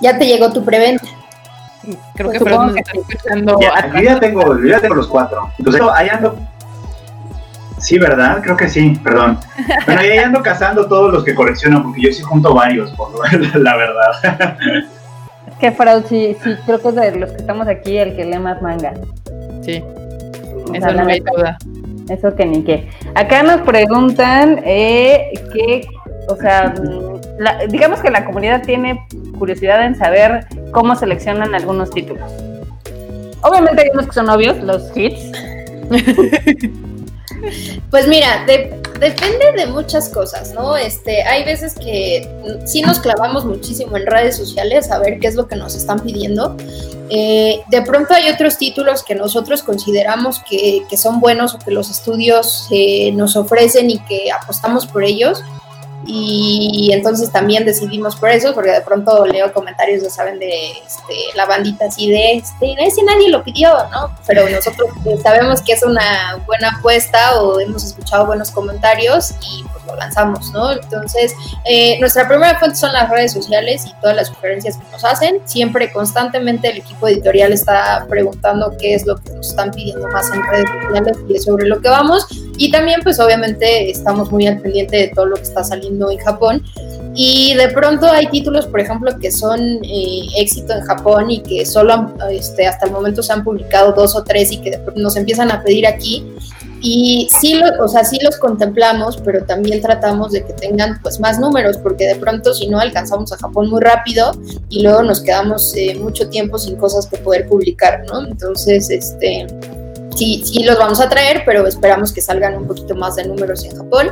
Ya 0.00 0.16
te 0.18 0.26
llegó 0.26 0.52
tu 0.52 0.64
preventa. 0.64 1.04
Creo 2.14 2.30
que 2.30 2.38
Pues 2.38 2.72
que 2.74 2.78
está 2.80 2.92
sí. 2.92 2.98
escuchando. 3.08 3.58
Ya, 3.60 3.92
yo 3.94 4.00
ya 4.02 4.20
tengo, 4.20 4.58
yo 4.58 4.66
ya 4.66 4.80
tengo 4.80 4.94
los 4.94 5.08
cuatro. 5.08 5.50
Entonces, 5.58 5.82
ahí 5.94 6.08
ando. 6.08 6.38
Sí, 7.78 7.98
¿verdad? 7.98 8.40
Creo 8.42 8.56
que 8.56 8.68
sí, 8.68 8.90
perdón. 9.02 9.38
Bueno, 9.86 10.00
ahí 10.02 10.18
ando 10.18 10.42
cazando 10.42 10.86
todos 10.86 11.12
los 11.12 11.24
que 11.24 11.34
colecciono, 11.34 11.82
porque 11.82 12.02
yo 12.02 12.12
sí 12.12 12.22
junto 12.22 12.52
varios, 12.54 12.90
por 12.92 13.10
lo- 13.12 13.58
la 13.60 13.76
verdad. 13.76 14.56
Es 15.48 15.54
que 15.58 15.72
Freud 15.72 16.04
sí, 16.08 16.36
sí, 16.44 16.50
creo 16.66 16.80
que 16.80 16.88
es 16.88 16.94
de 16.94 17.16
los 17.16 17.30
que 17.30 17.36
estamos 17.38 17.66
aquí 17.68 17.96
el 17.96 18.14
que 18.14 18.24
lee 18.26 18.38
más 18.38 18.60
manga. 18.60 18.92
Sí, 19.64 19.82
O 19.82 20.74
eso 20.74 20.80
sea, 20.86 20.92
no 20.92 21.08
hay 21.08 21.20
duda. 21.20 21.56
Eso 22.10 22.34
que 22.34 22.44
ni 22.44 22.62
qué. 22.62 22.88
Acá 23.14 23.42
nos 23.44 23.60
preguntan 23.60 24.60
eh, 24.64 25.32
que, 25.54 25.86
o 26.28 26.36
sea, 26.36 26.74
digamos 27.68 28.00
que 28.00 28.10
la 28.10 28.24
comunidad 28.24 28.62
tiene 28.62 29.06
curiosidad 29.38 29.84
en 29.86 29.94
saber 29.94 30.46
cómo 30.72 30.96
seleccionan 30.96 31.54
algunos 31.54 31.90
títulos. 31.90 32.30
Obviamente 33.42 33.82
hay 33.82 33.88
unos 33.94 34.06
que 34.06 34.12
son 34.12 34.28
obvios, 34.28 34.58
los 34.58 34.90
hits. 34.96 35.32
Pues 37.90 38.06
mira, 38.06 38.44
de- 38.46 38.80
depende 38.98 39.52
de 39.56 39.66
muchas 39.66 40.08
cosas, 40.08 40.52
¿no? 40.52 40.76
Este, 40.76 41.22
hay 41.22 41.44
veces 41.44 41.74
que 41.74 42.28
sí 42.66 42.82
nos 42.82 42.98
clavamos 43.00 43.44
muchísimo 43.44 43.96
en 43.96 44.06
redes 44.06 44.36
sociales 44.36 44.90
a 44.90 44.98
ver 44.98 45.18
qué 45.18 45.26
es 45.28 45.34
lo 45.34 45.46
que 45.48 45.56
nos 45.56 45.74
están 45.74 46.00
pidiendo. 46.00 46.56
Eh, 47.08 47.60
de 47.70 47.82
pronto 47.82 48.14
hay 48.14 48.28
otros 48.30 48.56
títulos 48.56 49.02
que 49.02 49.14
nosotros 49.16 49.62
consideramos 49.62 50.40
que, 50.48 50.84
que 50.88 50.96
son 50.96 51.18
buenos 51.18 51.54
o 51.54 51.58
que 51.58 51.72
los 51.72 51.90
estudios 51.90 52.68
eh, 52.70 53.10
nos 53.12 53.34
ofrecen 53.36 53.90
y 53.90 53.98
que 54.00 54.30
apostamos 54.30 54.86
por 54.86 55.02
ellos. 55.02 55.42
Y 56.06 56.90
entonces 56.92 57.30
también 57.30 57.64
decidimos 57.64 58.16
por 58.16 58.30
eso, 58.30 58.54
porque 58.54 58.70
de 58.70 58.80
pronto 58.80 59.26
leo 59.26 59.52
comentarios, 59.52 60.02
ya 60.02 60.10
saben, 60.10 60.38
de 60.38 60.70
este, 60.70 61.14
la 61.34 61.46
bandita 61.46 61.86
así 61.86 62.10
de, 62.10 62.36
este, 62.36 62.74
ese 62.78 63.02
nadie 63.02 63.28
lo 63.28 63.44
pidió, 63.44 63.70
¿no? 63.90 64.10
Pero 64.26 64.48
nosotros 64.48 64.88
eh, 65.04 65.18
sabemos 65.22 65.60
que 65.60 65.72
es 65.72 65.82
una 65.82 66.42
buena 66.46 66.70
apuesta 66.70 67.40
o 67.40 67.60
hemos 67.60 67.84
escuchado 67.84 68.26
buenos 68.26 68.50
comentarios 68.50 69.32
y 69.42 69.64
lo 69.86 69.96
lanzamos, 69.96 70.50
¿no? 70.52 70.72
Entonces, 70.72 71.34
eh, 71.64 71.98
nuestra 72.00 72.28
primera 72.28 72.58
fuente 72.58 72.76
son 72.76 72.92
las 72.92 73.08
redes 73.10 73.32
sociales 73.32 73.84
y 73.86 73.92
todas 74.00 74.16
las 74.16 74.28
sugerencias 74.28 74.76
que 74.76 74.84
nos 74.92 75.04
hacen. 75.04 75.40
Siempre, 75.44 75.92
constantemente, 75.92 76.70
el 76.70 76.78
equipo 76.78 77.08
editorial 77.08 77.52
está 77.52 78.06
preguntando 78.08 78.76
qué 78.78 78.94
es 78.94 79.06
lo 79.06 79.16
que 79.16 79.30
nos 79.30 79.50
están 79.50 79.70
pidiendo 79.70 80.06
más 80.08 80.30
en 80.32 80.42
redes 80.44 80.68
sociales 80.82 81.18
y 81.28 81.36
es 81.36 81.44
sobre 81.44 81.66
lo 81.66 81.80
que 81.80 81.88
vamos. 81.88 82.26
Y 82.56 82.70
también, 82.70 83.00
pues 83.02 83.18
obviamente, 83.20 83.90
estamos 83.90 84.30
muy 84.30 84.46
al 84.46 84.60
pendiente 84.60 84.96
de 84.96 85.08
todo 85.08 85.26
lo 85.26 85.36
que 85.36 85.42
está 85.42 85.64
saliendo 85.64 86.10
en 86.10 86.18
Japón. 86.18 86.62
Y 87.14 87.54
de 87.54 87.68
pronto 87.68 88.06
hay 88.06 88.26
títulos, 88.28 88.66
por 88.66 88.80
ejemplo, 88.80 89.10
que 89.18 89.32
son 89.32 89.60
eh, 89.82 90.26
éxito 90.38 90.74
en 90.74 90.82
Japón 90.82 91.30
y 91.30 91.40
que 91.40 91.66
solo 91.66 92.14
este, 92.30 92.66
hasta 92.66 92.86
el 92.86 92.92
momento 92.92 93.22
se 93.22 93.32
han 93.32 93.42
publicado 93.42 93.92
dos 93.92 94.14
o 94.14 94.22
tres 94.22 94.52
y 94.52 94.58
que 94.58 94.78
nos 94.94 95.16
empiezan 95.16 95.50
a 95.50 95.62
pedir 95.62 95.86
aquí. 95.86 96.24
Y 96.82 97.28
sí, 97.40 97.54
lo, 97.54 97.84
o 97.84 97.88
sea, 97.88 98.04
sí 98.04 98.18
los 98.22 98.36
contemplamos, 98.38 99.18
pero 99.18 99.44
también 99.44 99.82
tratamos 99.82 100.32
de 100.32 100.44
que 100.44 100.52
tengan 100.54 101.00
pues 101.02 101.20
más 101.20 101.38
números, 101.38 101.76
porque 101.76 102.06
de 102.06 102.16
pronto 102.16 102.54
si 102.54 102.68
no 102.68 102.80
alcanzamos 102.80 103.32
a 103.32 103.36
Japón 103.36 103.68
muy 103.68 103.80
rápido 103.80 104.32
y 104.68 104.82
luego 104.82 105.02
nos 105.02 105.20
quedamos 105.20 105.74
eh, 105.76 105.94
mucho 105.96 106.28
tiempo 106.28 106.58
sin 106.58 106.76
cosas 106.76 107.06
que 107.06 107.18
poder 107.18 107.46
publicar, 107.48 108.04
¿no? 108.06 108.26
Entonces, 108.26 108.88
este, 108.90 109.46
sí, 110.20 110.42
sí 110.44 110.62
los 110.64 110.76
vamos 110.76 111.00
a 111.00 111.08
traer, 111.08 111.42
pero 111.46 111.66
esperamos 111.66 112.12
que 112.12 112.20
salgan 112.20 112.54
un 112.54 112.66
poquito 112.66 112.94
más 112.94 113.16
de 113.16 113.24
números 113.26 113.64
en 113.64 113.74
Japón. 113.74 114.10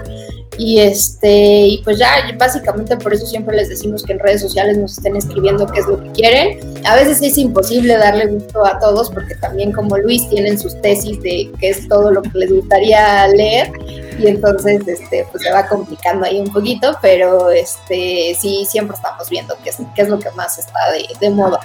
Y 0.57 0.81
este, 0.81 1.67
y 1.67 1.83
pues 1.85 1.99
ya, 1.99 2.09
básicamente 2.37 2.97
por 2.97 3.13
eso 3.13 3.27
siempre 3.27 3.55
les 3.55 3.69
decimos 3.69 4.03
que 4.03 4.15
en 4.15 4.19
redes 4.19 4.41
sociales 4.41 4.79
nos 4.79 4.97
estén 4.97 5.15
escribiendo 5.17 5.67
qué 5.67 5.81
es 5.81 5.87
lo 5.87 6.03
que 6.03 6.11
quieren. 6.13 6.83
A 6.85 6.97
veces 6.97 7.21
es 7.23 7.37
imposible 7.37 7.97
darle 7.97 8.27
gusto 8.27 8.65
a 8.67 8.79
todos, 8.79 9.11
porque 9.11 9.35
también 9.37 9.71
como 9.71 9.99
Luis 9.99 10.29
tienen 10.31 10.59
sus 10.59 10.81
tesis 10.81 11.21
de 11.23 11.53
qué 11.61 11.69
es 11.69 11.87
todo 11.89 12.11
lo 12.11 12.23
que 12.23 12.31
les 12.35 12.53
gustaría 12.53 13.29
leer. 13.29 13.71
Y 14.19 14.27
entonces 14.27 14.89
este, 14.89 15.27
pues 15.31 15.45
se 15.45 15.53
va 15.53 15.69
complicando 15.69 16.25
ahí 16.27 16.41
un 16.41 16.53
poquito, 16.53 16.97
pero 17.03 17.51
este 17.51 18.35
sí 18.41 18.67
siempre 18.69 18.97
estamos 18.97 19.29
viendo 19.29 19.55
qué 19.63 19.71
es, 19.71 19.77
qué 19.95 20.03
es 20.03 20.09
lo 20.09 20.19
que 20.19 20.31
más 20.31 20.59
está 20.59 20.91
de, 20.91 21.07
de 21.21 21.31
moda. 21.31 21.61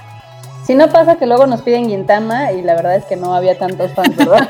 Si 0.66 0.76
no 0.76 0.90
pasa 0.90 1.18
que 1.18 1.26
luego 1.26 1.46
nos 1.46 1.62
piden 1.62 1.90
Gintama 1.90 2.52
y 2.54 2.62
la 2.62 2.76
verdad 2.76 2.96
es 2.96 3.04
que 3.06 3.18
no 3.18 3.36
había 3.36 3.58
tantos 3.58 3.92
fans, 3.94 4.16
¿verdad? 4.16 4.50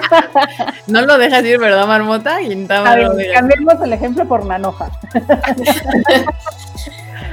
no 0.88 1.02
lo 1.02 1.18
dejas 1.18 1.44
ir, 1.44 1.58
¿verdad, 1.58 1.86
Marmota? 1.86 2.38
Gintama. 2.40 2.90
A 2.90 2.96
ver, 2.96 3.32
cambiemos 3.32 3.74
el 3.82 3.92
ejemplo 3.92 4.26
por 4.26 4.44
Manoja. 4.44 4.90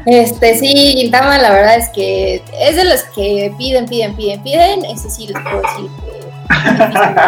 Este, 0.05 0.57
sí, 0.57 0.95
Gintama, 0.97 1.37
la 1.37 1.51
verdad 1.51 1.77
es 1.77 1.87
que 1.89 2.43
es 2.59 2.75
de 2.75 2.83
los 2.83 3.03
que 3.15 3.53
piden, 3.57 3.85
piden, 3.85 4.15
piden, 4.15 4.43
piden. 4.43 4.85
Ese 4.85 5.09
sí 5.09 5.27
les 5.27 5.41
puedo 5.41 5.61
decir 5.61 5.89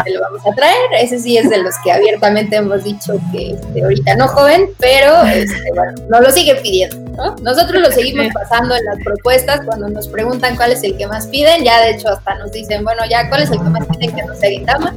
que 0.03 0.11
lo 0.11 0.21
vamos 0.21 0.41
a 0.45 0.55
traer. 0.55 0.75
Ese 0.99 1.19
sí 1.19 1.37
es 1.37 1.49
de 1.49 1.59
los 1.59 1.73
que 1.83 1.91
abiertamente 1.91 2.57
hemos 2.57 2.83
dicho 2.83 3.13
que 3.31 3.51
este, 3.51 3.81
ahorita 3.81 4.15
no 4.15 4.27
joven, 4.27 4.69
pero 4.77 5.21
este, 5.23 5.71
bueno, 5.73 5.93
no 6.09 6.19
lo 6.19 6.29
sigue 6.31 6.55
pidiendo. 6.55 7.04
Nosotros 7.41 7.81
lo 7.81 7.91
seguimos 7.91 8.27
pasando 8.33 8.75
en 8.75 8.85
las 8.85 8.99
propuestas 9.03 9.61
cuando 9.65 9.89
nos 9.89 10.07
preguntan 10.07 10.55
cuál 10.55 10.71
es 10.71 10.83
el 10.83 10.97
que 10.97 11.07
más 11.07 11.27
piden, 11.27 11.63
ya 11.63 11.81
de 11.81 11.91
hecho 11.91 12.09
hasta 12.09 12.35
nos 12.35 12.51
dicen, 12.51 12.83
bueno, 12.83 13.01
ya 13.09 13.29
cuál 13.29 13.43
es 13.43 13.51
el 13.51 13.57
que 13.57 13.69
más 13.69 13.85
piden 13.87 14.15
que 14.15 14.23
no 14.23 14.35
sea 14.35 14.49
Gintama. 14.49 14.93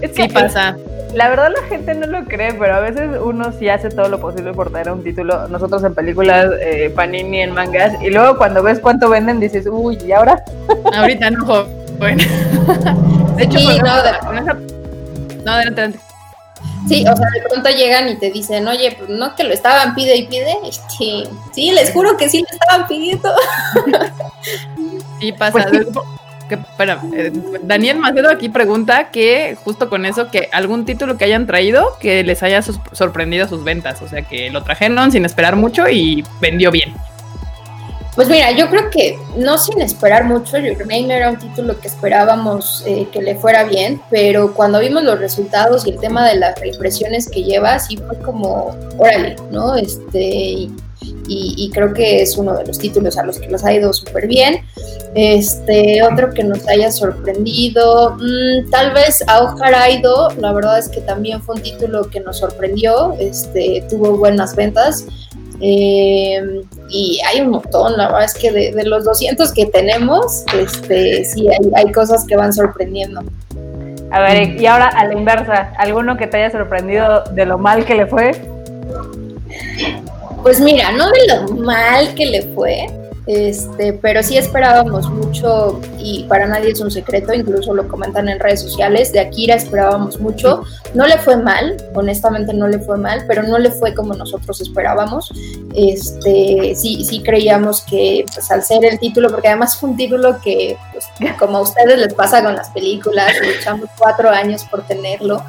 es 0.00 0.10
que 0.10 0.22
sí 0.22 0.28
pasa. 0.28 0.76
La 1.14 1.28
verdad 1.28 1.50
la 1.54 1.68
gente 1.68 1.94
no 1.94 2.06
lo 2.06 2.24
cree, 2.24 2.54
pero 2.54 2.74
a 2.74 2.80
veces 2.80 3.10
uno 3.22 3.52
sí 3.58 3.68
hace 3.68 3.90
todo 3.90 4.08
lo 4.08 4.18
posible 4.18 4.54
por 4.54 4.70
traer 4.70 4.90
un 4.90 5.04
título. 5.04 5.46
Nosotros 5.48 5.84
en 5.84 5.94
películas, 5.94 6.46
eh, 6.60 6.90
Panini 6.94 7.40
en 7.42 7.52
mangas, 7.52 8.00
y 8.02 8.10
luego 8.10 8.38
cuando 8.38 8.62
ves 8.62 8.80
cuánto 8.80 9.10
venden 9.10 9.38
dices, 9.38 9.66
uy, 9.70 9.98
¿y 10.06 10.12
ahora? 10.12 10.42
Ahorita 10.94 11.30
no, 11.30 11.66
bueno. 11.98 12.24
De 13.36 13.44
hecho, 13.44 13.60
no, 13.60 13.70
de, 13.70 13.78
no, 13.78 13.90
adelante, 15.52 15.80
adelante. 15.80 16.11
Sí, 16.88 17.04
o 17.06 17.16
sea, 17.16 17.26
de 17.34 17.48
pronto 17.48 17.70
llegan 17.70 18.08
y 18.08 18.16
te 18.16 18.30
dicen, 18.30 18.66
oye, 18.66 18.96
pues 18.98 19.08
no 19.10 19.34
que 19.34 19.44
lo 19.44 19.52
estaban 19.52 19.94
pide 19.94 20.16
y 20.16 20.26
pide. 20.26 20.54
Este, 20.64 21.28
sí, 21.52 21.70
les 21.72 21.92
juro 21.92 22.16
que 22.16 22.28
sí 22.28 22.40
lo 22.40 22.46
estaban 22.50 22.86
pidiendo. 22.88 23.32
Sí, 25.20 25.30
pasa. 25.32 25.68
Pues 25.70 25.86
que, 26.48 26.58
eh, 27.14 27.32
Daniel 27.62 27.98
Macedo 27.98 28.30
aquí 28.30 28.48
pregunta 28.48 29.10
que 29.10 29.56
justo 29.64 29.88
con 29.88 30.04
eso, 30.04 30.30
que 30.30 30.48
algún 30.52 30.84
título 30.84 31.16
que 31.16 31.24
hayan 31.24 31.46
traído 31.46 31.96
que 32.00 32.22
les 32.24 32.42
haya 32.42 32.60
sorprendido 32.62 33.48
sus 33.48 33.64
ventas. 33.64 34.02
O 34.02 34.08
sea, 34.08 34.22
que 34.22 34.50
lo 34.50 34.62
trajeron 34.62 35.12
sin 35.12 35.24
esperar 35.24 35.56
mucho 35.56 35.88
y 35.88 36.24
vendió 36.40 36.70
bien. 36.70 36.94
Pues 38.14 38.28
mira, 38.28 38.52
yo 38.52 38.68
creo 38.68 38.90
que 38.90 39.18
no 39.38 39.56
sin 39.56 39.80
esperar 39.80 40.24
mucho, 40.24 40.58
Name 40.58 41.16
era 41.16 41.30
un 41.30 41.38
título 41.38 41.80
que 41.80 41.88
esperábamos 41.88 42.82
eh, 42.86 43.08
que 43.10 43.22
le 43.22 43.36
fuera 43.36 43.64
bien, 43.64 44.02
pero 44.10 44.52
cuando 44.52 44.80
vimos 44.80 45.02
los 45.02 45.18
resultados 45.18 45.86
y 45.86 45.90
el 45.90 45.98
tema 45.98 46.28
de 46.28 46.36
las 46.36 46.62
impresiones 46.62 47.30
que 47.30 47.42
lleva, 47.42 47.78
sí 47.78 47.96
fue 47.96 48.18
como, 48.18 48.76
órale, 48.98 49.36
¿no? 49.50 49.76
Este, 49.76 50.68
y, 51.26 51.70
creo 51.72 51.94
que 51.94 52.22
es 52.22 52.36
uno 52.36 52.54
de 52.54 52.66
los 52.66 52.78
títulos 52.78 53.16
a 53.16 53.24
los 53.24 53.38
que 53.38 53.48
nos 53.48 53.64
ha 53.64 53.72
ido 53.72 53.92
súper 53.92 54.26
bien. 54.26 54.64
Este, 55.14 56.02
otro 56.02 56.32
que 56.32 56.44
nos 56.44 56.66
haya 56.68 56.90
sorprendido, 56.92 58.16
mm, 58.18 58.70
tal 58.70 58.92
vez 58.92 59.24
Aojaraido, 59.26 60.28
la 60.38 60.52
verdad 60.52 60.78
es 60.78 60.88
que 60.88 61.00
también 61.00 61.42
fue 61.42 61.56
un 61.56 61.62
título 61.62 62.08
que 62.10 62.20
nos 62.20 62.38
sorprendió, 62.38 63.14
este, 63.18 63.84
tuvo 63.88 64.16
buenas 64.16 64.54
ventas. 64.54 65.06
Eh, 65.60 66.62
y 66.88 67.20
hay 67.26 67.40
un 67.40 67.50
montón, 67.50 67.96
la 67.96 68.06
verdad 68.06 68.24
es 68.24 68.34
que 68.34 68.50
de, 68.50 68.84
los 68.84 69.04
200 69.04 69.52
que 69.52 69.66
tenemos, 69.66 70.44
este, 70.58 71.24
sí 71.24 71.48
hay, 71.48 71.70
hay, 71.74 71.92
cosas 71.92 72.24
que 72.26 72.36
van 72.36 72.52
sorprendiendo. 72.52 73.22
A 74.10 74.20
ver, 74.20 74.60
y 74.60 74.66
ahora 74.66 74.88
a 74.88 75.06
la 75.06 75.14
inversa, 75.14 75.72
¿alguno 75.78 76.16
que 76.16 76.26
te 76.26 76.38
haya 76.38 76.50
sorprendido 76.50 77.24
de 77.32 77.46
lo 77.46 77.58
mal 77.58 77.84
que 77.84 77.94
le 77.94 78.06
fue? 78.06 78.32
Pues 80.42 80.60
mira, 80.60 80.92
no 80.92 81.06
de 81.10 81.26
lo 81.28 81.54
mal 81.62 82.12
que 82.14 82.26
le 82.26 82.42
fue, 82.54 82.86
este, 83.26 83.92
pero 83.92 84.22
sí 84.22 84.36
esperábamos 84.36 85.08
mucho 85.10 85.80
y 85.98 86.24
para 86.24 86.46
nadie 86.46 86.72
es 86.72 86.80
un 86.80 86.90
secreto, 86.90 87.32
incluso 87.32 87.72
lo 87.74 87.86
comentan 87.86 88.28
en 88.28 88.40
redes 88.40 88.60
sociales, 88.60 89.12
de 89.12 89.20
Akira 89.20 89.54
esperábamos 89.54 90.18
mucho, 90.18 90.64
no 90.94 91.06
le 91.06 91.18
fue 91.18 91.36
mal, 91.36 91.76
honestamente 91.94 92.52
no 92.52 92.66
le 92.66 92.80
fue 92.80 92.98
mal, 92.98 93.24
pero 93.28 93.44
no 93.44 93.58
le 93.58 93.70
fue 93.70 93.94
como 93.94 94.14
nosotros 94.14 94.60
esperábamos, 94.60 95.32
este, 95.74 96.74
sí, 96.74 97.04
sí 97.04 97.22
creíamos 97.22 97.82
que 97.82 98.24
pues, 98.34 98.50
al 98.50 98.64
ser 98.64 98.84
el 98.84 98.98
título, 98.98 99.30
porque 99.30 99.48
además 99.48 99.76
fue 99.76 99.90
un 99.90 99.96
título 99.96 100.40
que 100.42 100.76
pues, 100.92 101.06
como 101.38 101.58
a 101.58 101.60
ustedes 101.62 101.98
les 101.98 102.14
pasa 102.14 102.42
con 102.42 102.56
las 102.56 102.70
películas, 102.70 103.32
luchamos 103.40 103.88
cuatro 103.96 104.30
años 104.30 104.64
por 104.64 104.82
tenerlo, 104.82 105.44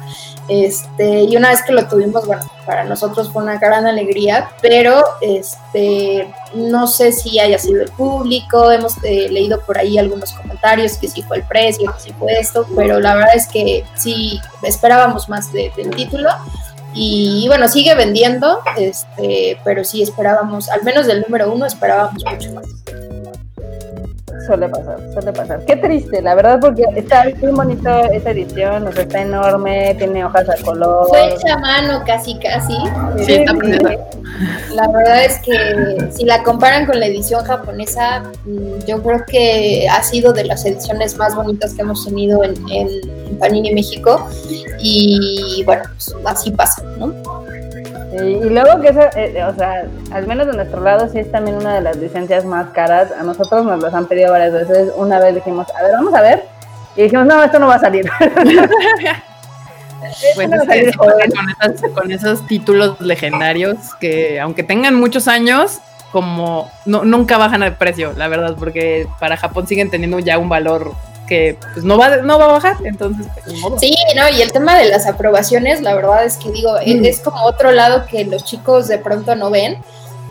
este, 0.48 1.22
y 1.22 1.36
una 1.36 1.50
vez 1.50 1.62
que 1.62 1.72
lo 1.72 1.88
tuvimos, 1.88 2.26
bueno, 2.26 2.42
para 2.66 2.84
nosotros 2.84 3.30
fue 3.30 3.42
una 3.42 3.58
gran 3.58 3.86
alegría, 3.86 4.50
pero 4.60 5.02
este, 5.20 6.32
no 6.54 6.86
sé 6.86 7.12
si 7.12 7.38
haya 7.38 7.58
sido 7.58 7.82
el 7.82 7.90
público, 7.90 8.70
hemos 8.70 9.02
eh, 9.04 9.28
leído 9.30 9.60
por 9.60 9.78
ahí 9.78 9.96
algunos 9.98 10.32
comentarios 10.32 10.98
que 10.98 11.08
sí 11.08 11.22
fue 11.22 11.38
el 11.38 11.42
precio, 11.44 11.92
que 11.92 12.00
sí 12.00 12.14
fue 12.18 12.38
esto, 12.38 12.66
pero 12.76 13.00
la 13.00 13.14
verdad 13.14 13.34
es 13.34 13.46
que 13.48 13.84
sí 13.96 14.40
esperábamos 14.62 15.28
más 15.28 15.52
del 15.52 15.90
título. 15.96 16.28
Y 16.96 17.46
bueno, 17.48 17.66
sigue 17.66 17.94
vendiendo, 17.96 18.60
este, 18.76 19.58
pero 19.64 19.82
sí 19.82 20.02
esperábamos, 20.02 20.68
al 20.68 20.84
menos 20.84 21.06
del 21.06 21.22
número 21.22 21.52
uno 21.52 21.66
esperábamos 21.66 22.22
mucho 22.24 22.52
más. 22.52 22.66
Suele 24.46 24.68
pasar, 24.68 24.98
suele 25.12 25.32
pasar. 25.32 25.64
Qué 25.64 25.76
triste, 25.76 26.20
la 26.20 26.34
verdad, 26.34 26.58
porque 26.60 26.84
está 26.96 27.24
muy 27.40 27.52
bonita 27.52 28.06
esa 28.08 28.30
edición, 28.30 28.86
o 28.86 28.92
sea, 28.92 29.02
está 29.02 29.22
enorme, 29.22 29.94
tiene 29.98 30.24
hojas 30.24 30.48
a 30.48 30.62
color. 30.62 31.08
Fue 31.08 31.34
hecha 31.34 31.56
mano 31.58 32.02
casi, 32.04 32.38
casi. 32.38 32.76
Sí, 33.24 33.34
está 33.34 33.52
La 34.74 34.88
verdad 34.88 35.24
es 35.24 35.38
que 35.38 36.10
si 36.10 36.24
la 36.24 36.42
comparan 36.42 36.86
con 36.86 37.00
la 37.00 37.06
edición 37.06 37.44
japonesa, 37.44 38.22
mm, 38.44 38.84
yo 38.86 39.02
creo 39.02 39.24
que 39.26 39.88
ha 39.88 40.02
sido 40.02 40.32
de 40.32 40.44
las 40.44 40.64
ediciones 40.66 41.16
más 41.16 41.34
bonitas 41.34 41.74
que 41.74 41.82
hemos 41.82 42.04
tenido 42.04 42.44
en, 42.44 42.54
en 42.70 43.38
Panini 43.38 43.72
México. 43.72 44.28
Y 44.78 45.62
bueno, 45.64 45.84
pues 45.92 46.14
así 46.26 46.50
pasa, 46.50 46.82
¿no? 46.98 47.33
Y 48.22 48.48
luego 48.50 48.80
que 48.80 48.88
eso, 48.88 49.00
eh, 49.16 49.44
o 49.44 49.54
sea, 49.54 49.86
al 50.12 50.26
menos 50.26 50.46
de 50.46 50.52
nuestro 50.52 50.80
lado 50.80 51.08
sí 51.08 51.18
es 51.18 51.30
también 51.30 51.56
una 51.56 51.74
de 51.74 51.80
las 51.80 51.96
licencias 51.96 52.44
más 52.44 52.68
caras. 52.70 53.10
A 53.12 53.22
nosotros 53.22 53.64
nos 53.64 53.82
las 53.82 53.94
han 53.94 54.06
pedido 54.06 54.30
varias 54.30 54.52
veces. 54.52 54.92
Una 54.96 55.18
vez 55.18 55.34
dijimos, 55.34 55.66
a 55.76 55.82
ver, 55.82 55.92
vamos 55.92 56.14
a 56.14 56.20
ver. 56.20 56.44
Y 56.96 57.02
dijimos, 57.02 57.26
no, 57.26 57.42
esto 57.42 57.58
no 57.58 57.66
va 57.66 57.74
a 57.76 57.80
salir. 57.80 58.08
pues 60.34 60.50
con, 61.94 62.10
esos 62.10 62.46
títulos 62.46 63.00
legendarios 63.00 63.76
que 64.00 64.40
aunque 64.40 64.62
tengan 64.62 64.94
muchos 64.94 65.28
años, 65.28 65.80
como 66.12 66.70
no, 66.84 67.04
nunca 67.04 67.38
bajan 67.38 67.62
el 67.62 67.72
precio, 67.74 68.12
la 68.16 68.28
verdad, 68.28 68.54
porque 68.58 69.08
para 69.18 69.36
Japón 69.36 69.66
siguen 69.66 69.90
teniendo 69.90 70.18
ya 70.18 70.38
un 70.38 70.48
valor 70.48 70.92
que 71.26 71.58
pues 71.72 71.84
no 71.84 71.98
va, 71.98 72.16
no 72.18 72.38
va 72.38 72.44
a 72.44 72.52
bajar, 72.52 72.76
entonces 72.84 73.26
pues, 73.34 73.80
Sí, 73.80 73.94
no, 74.16 74.28
y 74.28 74.42
el 74.42 74.52
tema 74.52 74.78
de 74.78 74.88
las 74.88 75.06
aprobaciones, 75.06 75.80
la 75.80 75.94
verdad 75.94 76.24
es 76.24 76.36
que 76.36 76.50
digo, 76.50 76.72
mm. 76.74 77.04
es 77.04 77.20
como 77.20 77.42
otro 77.44 77.72
lado 77.72 78.06
que 78.06 78.24
los 78.24 78.44
chicos 78.44 78.88
de 78.88 78.98
pronto 78.98 79.34
no 79.34 79.50
ven, 79.50 79.78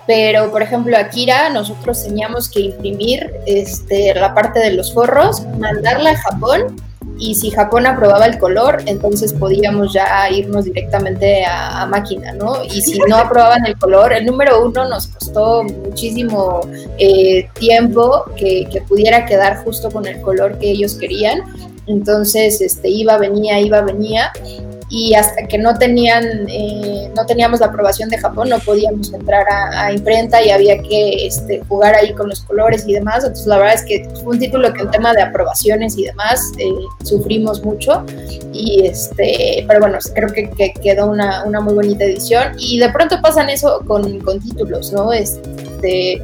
pero 0.06 0.52
por 0.52 0.62
ejemplo 0.62 0.98
Akira, 0.98 1.50
nosotros 1.50 2.04
teníamos 2.04 2.50
que 2.50 2.60
imprimir 2.60 3.34
este, 3.46 4.14
la 4.14 4.34
parte 4.34 4.60
de 4.60 4.72
los 4.72 4.94
forros, 4.94 5.46
mandarla 5.58 6.12
a 6.12 6.18
Japón 6.18 6.82
y 7.20 7.36
si 7.36 7.52
Japón 7.52 7.86
aprobaba 7.86 8.26
el 8.26 8.38
color, 8.38 8.82
entonces 8.86 9.34
podíamos 9.34 9.94
ya 9.94 10.30
irnos 10.30 10.66
directamente 10.66 11.46
a, 11.46 11.86
máquina, 11.86 12.34
¿no? 12.34 12.64
Y 12.64 12.82
si 12.82 12.98
no 13.08 13.18
aprobaban 13.18 13.66
el 13.66 13.78
color, 13.78 14.14
el 14.14 14.26
número 14.26 14.66
uno 14.66 14.88
nos 14.88 15.08
costó 15.08 15.64
muchísimo 15.64 16.62
eh, 16.98 17.50
tiempo 17.54 18.26
que, 18.36 18.68
que, 18.72 18.82
pudiera 18.82 19.26
quedar 19.26 19.64
justo 19.64 19.92
con 19.92 20.06
el 20.08 20.22
color 20.22 20.58
que 20.58 20.72
ellos 20.72 20.96
querían. 20.96 21.44
Entonces, 21.88 22.62
este, 22.62 22.90
iba, 22.90 23.18
venía, 23.18 23.60
iba, 23.60 23.82
venía 23.82 24.32
y 24.94 25.16
hasta 25.16 25.48
que 25.48 25.58
no 25.58 25.74
tenían 25.74 26.48
eh, 26.48 27.12
no 27.16 27.26
teníamos 27.26 27.62
la 27.62 27.66
aprobación 27.66 28.10
de 28.10 28.20
Japón 28.20 28.50
no 28.50 28.60
podíamos 28.60 29.12
entrar 29.12 29.44
a, 29.50 29.92
imprenta 29.92 30.44
y 30.46 30.52
había 30.52 30.78
que 30.84 31.26
este, 31.26 31.64
jugar 31.68 31.96
ahí 31.96 32.14
con 32.14 32.30
los 32.30 32.42
colores 32.42 32.86
y 32.88 32.94
demás. 32.94 33.24
Entonces 33.24 33.48
la 33.48 33.58
verdad 33.58 33.74
es 33.74 33.84
que 33.86 34.08
fue 34.22 34.34
un 34.34 34.40
título 34.40 34.72
que 34.72 34.84
en 34.84 34.92
tema 34.92 35.14
de 35.14 35.24
aprobaciones 35.24 35.98
y 35.98 36.04
demás 36.04 36.52
eh, 36.60 36.72
sufrimos 37.04 37.64
mucho. 37.64 38.06
Y 38.54 38.86
este 38.86 39.66
pero 39.68 39.80
bueno 39.80 39.98
creo 40.14 40.30
que, 40.32 40.74
quedó 40.84 41.10
una, 41.10 41.44
una, 41.44 41.60
muy 41.60 41.74
bonita 41.74 42.04
edición. 42.04 42.54
Y 42.60 42.78
de 42.78 42.90
pronto 42.90 43.20
pasan 43.20 43.50
eso 43.50 43.82
con, 43.88 44.20
con 44.20 44.40
títulos 44.40 44.94
no 44.94 45.12
este 45.12 45.73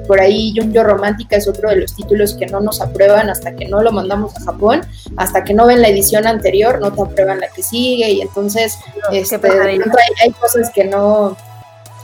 por 0.08 0.20
ahí 0.20 0.54
Junjo 0.56 0.84
Romántica 0.84 1.36
es 1.36 1.48
otro 1.48 1.70
de 1.70 1.78
los 1.78 1.96
títulos 1.96 2.34
que 2.34 2.46
no 2.46 2.60
nos 2.60 2.82
aprueban 2.82 3.30
hasta 3.30 3.56
que 3.56 3.66
no 3.66 3.82
lo 3.82 3.92
mandamos 3.92 4.36
a 4.36 4.42
Japón 4.42 4.82
hasta 5.18 5.44
que 5.44 5.54
no 5.54 5.66
ven 5.66 5.82
la 5.82 5.90
edición 5.90 6.28
anterior 6.28 6.80
no 6.80 6.92
te 6.92 7.02
aprueban 7.02 7.40
la 7.40 7.48
que 7.50 7.64
sigue 7.64 8.12
y 8.12 8.22
entonces 8.22 8.78
este, 9.12 9.36
hay, 9.36 10.32
cosas 10.40 10.72
que 10.74 10.86
no, 10.86 11.38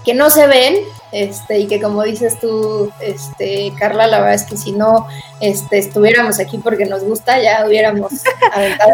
que 0.03 0.13
no 0.13 0.29
se 0.29 0.47
ven, 0.47 0.75
este, 1.15 1.59
y 1.59 1.67
que 1.67 1.79
como 1.79 2.03
dices 2.03 2.37
tú, 2.41 2.91
este, 2.99 3.71
Carla, 3.79 4.05
la 4.05 4.19
verdad 4.19 4.33
es 4.33 4.43
que 4.43 4.57
si 4.57 4.73
no 4.73 5.07
este, 5.39 5.77
estuviéramos 5.77 6.41
aquí 6.41 6.57
porque 6.57 6.85
nos 6.85 7.05
gusta, 7.05 7.41
ya 7.41 7.65
hubiéramos 7.65 8.11
aventado, 8.51 8.91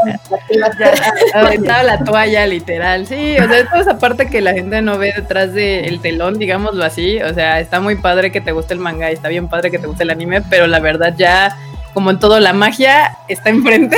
aventado 1.33 1.83
la 1.83 2.03
toalla, 2.03 2.45
literal. 2.45 3.07
Sí, 3.07 3.37
o 3.39 3.47
sea, 3.47 3.67
toda 3.67 3.81
esa 3.81 3.97
parte 3.97 4.27
que 4.27 4.39
la 4.39 4.53
gente 4.53 4.83
no 4.83 4.99
ve 4.99 5.13
detrás 5.15 5.51
del 5.53 5.99
telón, 5.99 6.37
digámoslo 6.37 6.85
así. 6.85 7.19
O 7.23 7.33
sea, 7.33 7.59
está 7.59 7.79
muy 7.79 7.95
padre 7.95 8.31
que 8.31 8.39
te 8.39 8.51
guste 8.51 8.75
el 8.75 8.79
manga 8.79 9.09
y 9.09 9.15
está 9.15 9.27
bien 9.27 9.47
padre 9.47 9.71
que 9.71 9.79
te 9.79 9.87
guste 9.87 10.03
el 10.03 10.11
anime, 10.11 10.43
pero 10.43 10.67
la 10.67 10.79
verdad 10.79 11.15
ya, 11.17 11.57
como 11.95 12.11
en 12.11 12.19
todo, 12.19 12.39
la 12.39 12.53
magia 12.53 13.17
está 13.29 13.49
enfrente 13.49 13.97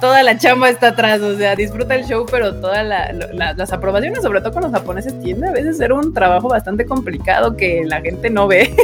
toda 0.00 0.22
la 0.22 0.38
chamba 0.38 0.68
está 0.68 0.88
atrás, 0.88 1.20
o 1.20 1.36
sea, 1.36 1.54
disfruta 1.54 1.94
el 1.94 2.04
show, 2.04 2.26
pero 2.30 2.54
todas 2.56 2.86
las 2.86 3.72
aprobaciones, 3.72 4.22
sobre 4.22 4.40
todo 4.40 4.52
con 4.52 4.62
los 4.62 4.72
japoneses, 4.72 5.18
tiende 5.20 5.48
a 5.48 5.52
veces 5.52 5.78
ser 5.78 5.92
un 5.92 6.12
trabajo 6.12 6.48
bastante 6.48 6.86
complicado 6.86 7.56
que 7.56 7.84
la 7.84 8.00
gente 8.00 8.30
no 8.30 8.46
ve 8.46 8.74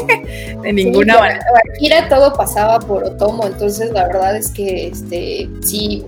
de 0.62 0.72
ninguna 0.72 1.18
manera. 1.18 1.44
Akira 1.74 2.08
todo 2.08 2.32
pasaba 2.34 2.78
por 2.80 3.04
Otomo, 3.04 3.46
entonces 3.46 3.90
la 3.92 4.06
verdad 4.06 4.36
es 4.36 4.50
que 4.50 4.88
este 4.88 5.48
sí 5.62 6.04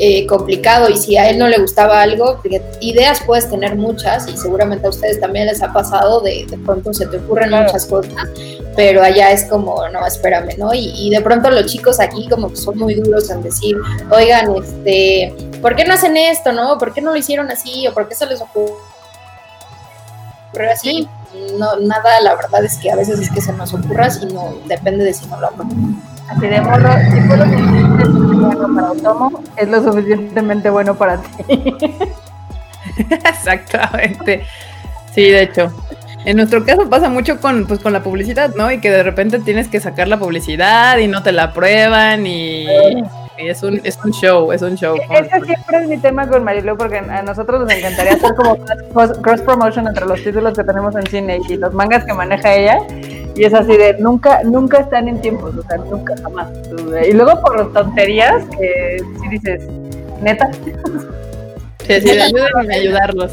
eh, 0.00 0.26
complicado 0.26 0.88
y 0.88 0.96
si 0.96 1.16
a 1.16 1.28
él 1.28 1.38
no 1.38 1.48
le 1.48 1.58
gustaba 1.58 2.02
algo, 2.02 2.40
ideas 2.80 3.20
puedes 3.26 3.50
tener 3.50 3.74
muchas 3.74 4.28
y 4.28 4.36
seguramente 4.36 4.86
a 4.86 4.90
ustedes 4.90 5.20
también 5.20 5.46
les 5.46 5.62
ha 5.62 5.72
pasado 5.72 6.20
de, 6.20 6.46
de 6.48 6.58
pronto 6.58 6.92
se 6.94 7.06
te 7.06 7.16
ocurren 7.16 7.50
muchas 7.50 7.84
cosas, 7.86 8.28
pero 8.76 9.02
allá 9.02 9.32
es 9.32 9.44
como, 9.46 9.88
no, 9.88 10.06
espérame, 10.06 10.56
¿no? 10.56 10.70
Y, 10.72 11.10
de 11.10 11.20
pronto 11.20 11.50
los 11.50 11.66
chicos 11.66 11.98
aquí 11.98 12.28
como 12.28 12.48
que 12.50 12.56
son 12.56 12.78
muy 12.78 12.94
duros 12.94 13.28
en 13.28 13.42
decir, 13.42 13.76
oigan, 14.10 14.47
este, 14.56 15.34
¿por 15.60 15.76
qué 15.76 15.84
no 15.84 15.94
hacen 15.94 16.16
esto, 16.16 16.52
no? 16.52 16.78
¿Por 16.78 16.92
qué 16.92 17.00
no 17.00 17.12
lo 17.12 17.16
hicieron 17.16 17.50
así? 17.50 17.86
¿O 17.86 17.94
por 17.94 18.08
qué 18.08 18.14
se 18.14 18.26
les 18.26 18.40
ocurre 18.40 18.72
así? 20.72 21.08
No, 21.58 21.76
nada, 21.76 22.20
la 22.22 22.34
verdad 22.34 22.64
es 22.64 22.76
que 22.78 22.90
a 22.90 22.96
veces 22.96 23.20
es 23.20 23.30
que 23.30 23.40
se 23.40 23.52
nos 23.52 23.74
ocurra, 23.74 24.10
sino 24.10 24.54
depende 24.66 25.04
de 25.04 25.12
si 25.12 25.26
no 25.26 25.40
lo 25.40 25.48
hacen. 25.48 26.02
Así 26.28 26.46
de 26.46 26.60
modo, 26.60 26.88
si 27.10 27.20
fue 27.22 27.36
lo 27.36 27.44
suficientemente 27.44 28.38
bueno 28.38 28.74
para 28.74 28.90
Otomo, 28.92 29.42
es 29.56 29.68
lo 29.68 29.82
suficientemente 29.82 30.70
bueno 30.70 30.94
para 30.94 31.22
ti. 31.22 31.76
Exactamente. 33.24 34.46
Sí, 35.14 35.30
de 35.30 35.42
hecho. 35.42 35.72
En 36.24 36.36
nuestro 36.36 36.64
caso 36.64 36.88
pasa 36.90 37.08
mucho 37.08 37.40
con, 37.40 37.66
pues, 37.66 37.80
con 37.80 37.92
la 37.92 38.02
publicidad, 38.02 38.54
¿no? 38.54 38.70
Y 38.70 38.80
que 38.80 38.90
de 38.90 39.02
repente 39.02 39.38
tienes 39.38 39.68
que 39.68 39.80
sacar 39.80 40.08
la 40.08 40.18
publicidad 40.18 40.98
y 40.98 41.06
no 41.06 41.22
te 41.22 41.32
la 41.32 41.44
aprueban 41.44 42.26
y, 42.26 42.66
es, 43.38 43.62
un, 43.62 43.80
es 43.84 43.98
un 44.04 44.12
show, 44.12 44.52
es 44.52 44.62
un 44.62 44.74
show. 44.76 44.96
Ese 45.10 45.44
siempre 45.44 45.78
es 45.78 45.88
mi 45.88 45.98
tema 45.98 46.28
con 46.28 46.44
Marilu 46.44 46.76
porque 46.76 46.98
a 46.98 47.22
nosotros 47.22 47.60
nos 47.60 47.72
encantaría 47.72 48.14
hacer 48.14 48.34
como 48.34 48.58
cross 49.22 49.40
promotion 49.42 49.86
entre 49.86 50.06
los 50.06 50.22
títulos 50.22 50.56
que 50.56 50.64
tenemos 50.64 50.94
en 50.96 51.06
cine 51.06 51.40
y 51.48 51.56
los 51.56 51.72
mangas 51.72 52.04
que 52.04 52.12
maneja 52.12 52.54
ella. 52.54 52.78
Y 53.34 53.44
es 53.44 53.54
así 53.54 53.76
de 53.76 53.96
nunca, 53.98 54.42
nunca 54.42 54.80
están 54.80 55.08
en 55.08 55.20
tiempos, 55.20 55.54
o 55.56 55.62
sea, 55.62 55.76
nunca 55.78 56.14
jamás. 56.22 56.48
Y 57.08 57.12
luego 57.12 57.40
por 57.40 57.72
tonterías, 57.72 58.44
que 58.58 59.02
si 59.20 59.28
dices, 59.28 59.62
neta. 60.20 60.50
Sí, 61.86 62.00
sí, 62.00 62.10
ayúdenme 62.10 62.74
a 62.74 62.78
ayudarlos 62.78 63.32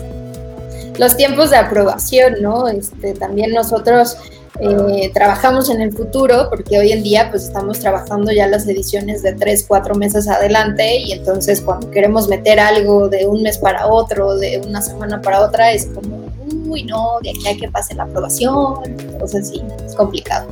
los 0.97 1.17
tiempos 1.17 1.49
de 1.51 1.57
aprobación, 1.57 2.35
¿no? 2.41 2.67
Este, 2.67 3.13
también 3.13 3.51
nosotros 3.51 4.17
eh, 4.59 5.11
trabajamos 5.13 5.69
en 5.69 5.81
el 5.81 5.91
futuro, 5.91 6.47
porque 6.49 6.77
hoy 6.77 6.91
en 6.91 7.03
día 7.03 7.29
pues 7.29 7.43
estamos 7.43 7.79
trabajando 7.79 8.31
ya 8.31 8.47
las 8.47 8.67
ediciones 8.67 9.21
de 9.21 9.33
tres, 9.33 9.65
cuatro 9.67 9.95
meses 9.95 10.27
adelante 10.27 10.97
y 10.97 11.11
entonces 11.11 11.61
cuando 11.61 11.91
queremos 11.91 12.27
meter 12.27 12.59
algo 12.59 13.09
de 13.09 13.27
un 13.27 13.41
mes 13.41 13.57
para 13.57 13.87
otro, 13.87 14.35
de 14.37 14.61
una 14.65 14.81
semana 14.81 15.21
para 15.21 15.41
otra, 15.41 15.71
es 15.71 15.87
como, 15.87 16.31
uy, 16.67 16.83
no, 16.83 17.17
de 17.21 17.31
aquí 17.31 17.47
hay 17.47 17.57
que 17.57 17.69
pase 17.69 17.95
la 17.95 18.03
aprobación, 18.03 18.79
entonces 18.85 19.49
sí, 19.49 19.61
es 19.85 19.95
complicado. 19.95 20.47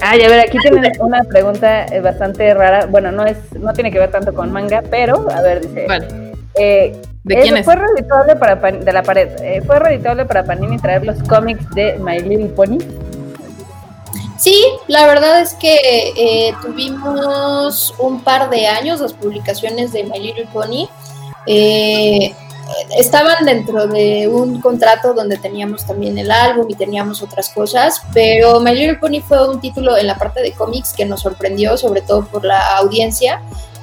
Ay, 0.00 0.22
a 0.22 0.28
ver, 0.28 0.40
aquí 0.40 0.58
tienen 0.58 0.92
una 1.00 1.24
pregunta 1.24 1.86
eh, 1.86 2.00
bastante 2.00 2.52
rara. 2.54 2.86
Bueno, 2.86 3.12
no 3.12 3.24
es, 3.24 3.36
no 3.58 3.72
tiene 3.72 3.90
que 3.90 3.98
ver 3.98 4.10
tanto 4.10 4.34
con 4.34 4.52
manga, 4.52 4.82
pero, 4.90 5.26
a 5.30 5.40
ver, 5.40 5.62
dice. 5.62 5.86
Vale. 5.88 6.06
Eh, 6.54 6.94
¿De 7.24 7.40
quién 7.40 7.56
es? 7.56 7.64
Fue 7.64 7.74
reditable 7.74 8.36
para 8.36 8.54
de 8.54 8.92
la 8.92 9.02
pared. 9.02 9.28
Eh, 9.42 9.60
fue 9.66 9.78
reditable 9.78 10.24
para 10.26 10.44
Panini 10.44 10.78
traer 10.78 11.04
los 11.04 11.20
cómics 11.24 11.68
de 11.74 11.98
My 11.98 12.20
Little 12.20 12.48
Pony. 12.48 12.78
Sí, 14.38 14.64
la 14.86 15.06
verdad 15.06 15.40
es 15.40 15.54
que 15.54 15.76
eh, 16.16 16.54
tuvimos 16.62 17.94
un 17.98 18.22
par 18.22 18.50
de 18.50 18.66
años 18.66 19.00
las 19.00 19.12
publicaciones 19.12 19.92
de 19.92 20.04
My 20.04 20.18
Little 20.18 20.48
Pony. 20.52 20.88
Eh, 21.46 22.34
estaban 22.98 23.44
dentro 23.44 23.86
de 23.86 24.28
un 24.28 24.60
contrato 24.60 25.14
donde 25.14 25.38
teníamos 25.38 25.86
también 25.86 26.18
el 26.18 26.30
álbum 26.30 26.66
y 26.68 26.74
teníamos 26.74 27.22
otras 27.22 27.48
cosas, 27.48 28.02
pero 28.12 28.60
My 28.60 28.74
Little 28.74 28.98
Pony 28.98 29.20
fue 29.26 29.48
un 29.48 29.60
título 29.60 29.96
en 29.96 30.06
la 30.06 30.16
parte 30.16 30.42
de 30.42 30.52
cómics 30.52 30.92
que 30.92 31.04
nos 31.06 31.22
sorprendió, 31.22 31.76
sobre 31.76 32.02
todo 32.02 32.26
por 32.26 32.44
la 32.44 32.76
audiencia 32.78 33.40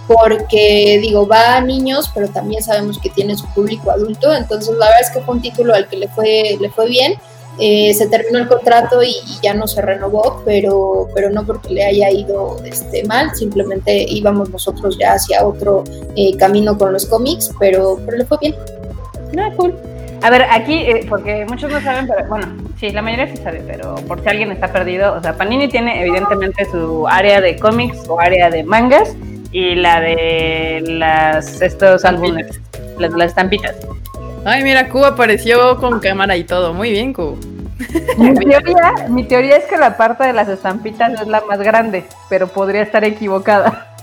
porque 0.08 1.00
digo, 1.02 1.28
va 1.28 1.56
a 1.56 1.62
niños, 1.62 2.12
pero 2.13 2.28
también 2.28 2.62
sabemos 2.62 3.00
que 3.00 3.10
tiene 3.10 3.38
su 3.38 3.48
público 3.54 3.92
adulto, 3.92 4.34
entonces 4.34 4.76
la 4.78 4.88
verdad 4.88 5.02
es 5.02 5.12
que 5.12 5.22
fue 5.22 5.36
un 5.36 5.42
título 5.42 5.74
al 5.74 5.88
que 5.88 5.98
le 5.98 6.08
fue, 6.10 6.58
le 6.60 6.70
fue 6.70 6.88
bien. 6.88 7.13
Eh, 7.60 7.94
se 7.94 8.08
terminó 8.08 8.39
el 8.39 8.48
contrato 8.48 9.04
y, 9.04 9.13
ya 9.42 9.54
no 9.54 9.68
se 9.68 9.82
renovó, 9.82 10.42
pero, 10.44 11.08
pero 11.13 11.30
no 11.30 11.46
porque 11.46 11.74
le 11.74 11.86
haya 11.86 12.10
ido 12.10 12.58
este, 12.66 13.04
mal, 13.04 13.36
simplemente 13.36 14.06
íbamos 14.10 14.50
nosotros 14.50 14.98
ya 14.98 15.13
hacia 15.13 15.46
otro 15.46 15.84
eh, 16.16 16.36
camino 16.38 16.78
con 16.78 16.94
los 16.94 17.06
cómics, 17.06 17.52
pero, 17.60 18.00
pero 18.06 18.18
le 18.18 18.26
fue 18.26 18.38
bien. 18.42 18.56
No, 19.34 19.46
ah, 19.46 19.52
cool. 19.56 19.76
A 20.24 20.30
ver, 20.30 20.44
aquí, 20.50 20.74
eh, 20.74 21.06
porque 21.10 21.46
muchos 21.48 21.70
no 21.72 21.82
saben, 21.82 22.08
pero 22.08 22.28
bueno, 22.28 22.48
sí, 22.80 22.89
la 22.92 23.02
mayoría 23.02 23.28
sí 23.28 23.42
sabe, 23.44 23.62
pero 23.68 23.96
por 24.08 24.22
si 24.22 24.30
alguien 24.30 24.52
está 24.52 24.72
perdido, 24.72 25.13
o 25.13 25.22
sea, 25.22 25.36
Panini 25.36 25.68
tiene 25.68 26.02
evidentemente 26.02 26.66
su 26.66 27.08
área 27.08 27.42
de 27.42 27.58
cómics 27.58 28.08
o 28.08 28.20
área 28.20 28.50
de 28.50 28.63
mangas, 28.63 29.16
y 29.54 29.76
la 29.76 30.02
de 30.02 30.82
las 30.86 31.62
estos 31.62 32.04
álbumes, 32.04 32.60
las, 32.98 33.12
las 33.13 33.30
estampitas. 33.30 33.76
Ay, 34.45 34.63
mira, 34.63 34.89
Q 34.89 35.06
apareció 35.06 35.77
con 35.77 35.99
cámara 35.99 36.36
y 36.36 36.43
todo. 36.43 36.73
Muy 36.73 36.91
bien, 36.91 37.13
Q. 37.13 37.38
Mi 38.17 38.34
teoría, 38.34 38.93
mi 39.10 39.23
teoría 39.23 39.58
es 39.58 39.65
que 39.65 39.77
la 39.77 39.97
parte 39.97 40.25
de 40.25 40.34
las 40.34 40.47
estampitas 40.47 41.21
es 41.21 41.27
la 41.27 41.41
más 41.41 41.60
grande, 41.60 42.06
pero 42.29 42.47
podría 42.47 42.82
estar 42.82 43.03
equivocada. 43.03 43.95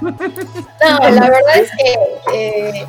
No, 0.00 1.10
la 1.10 1.28
verdad 1.28 1.56
es 1.56 1.70
que 1.70 1.94
eh, 2.34 2.86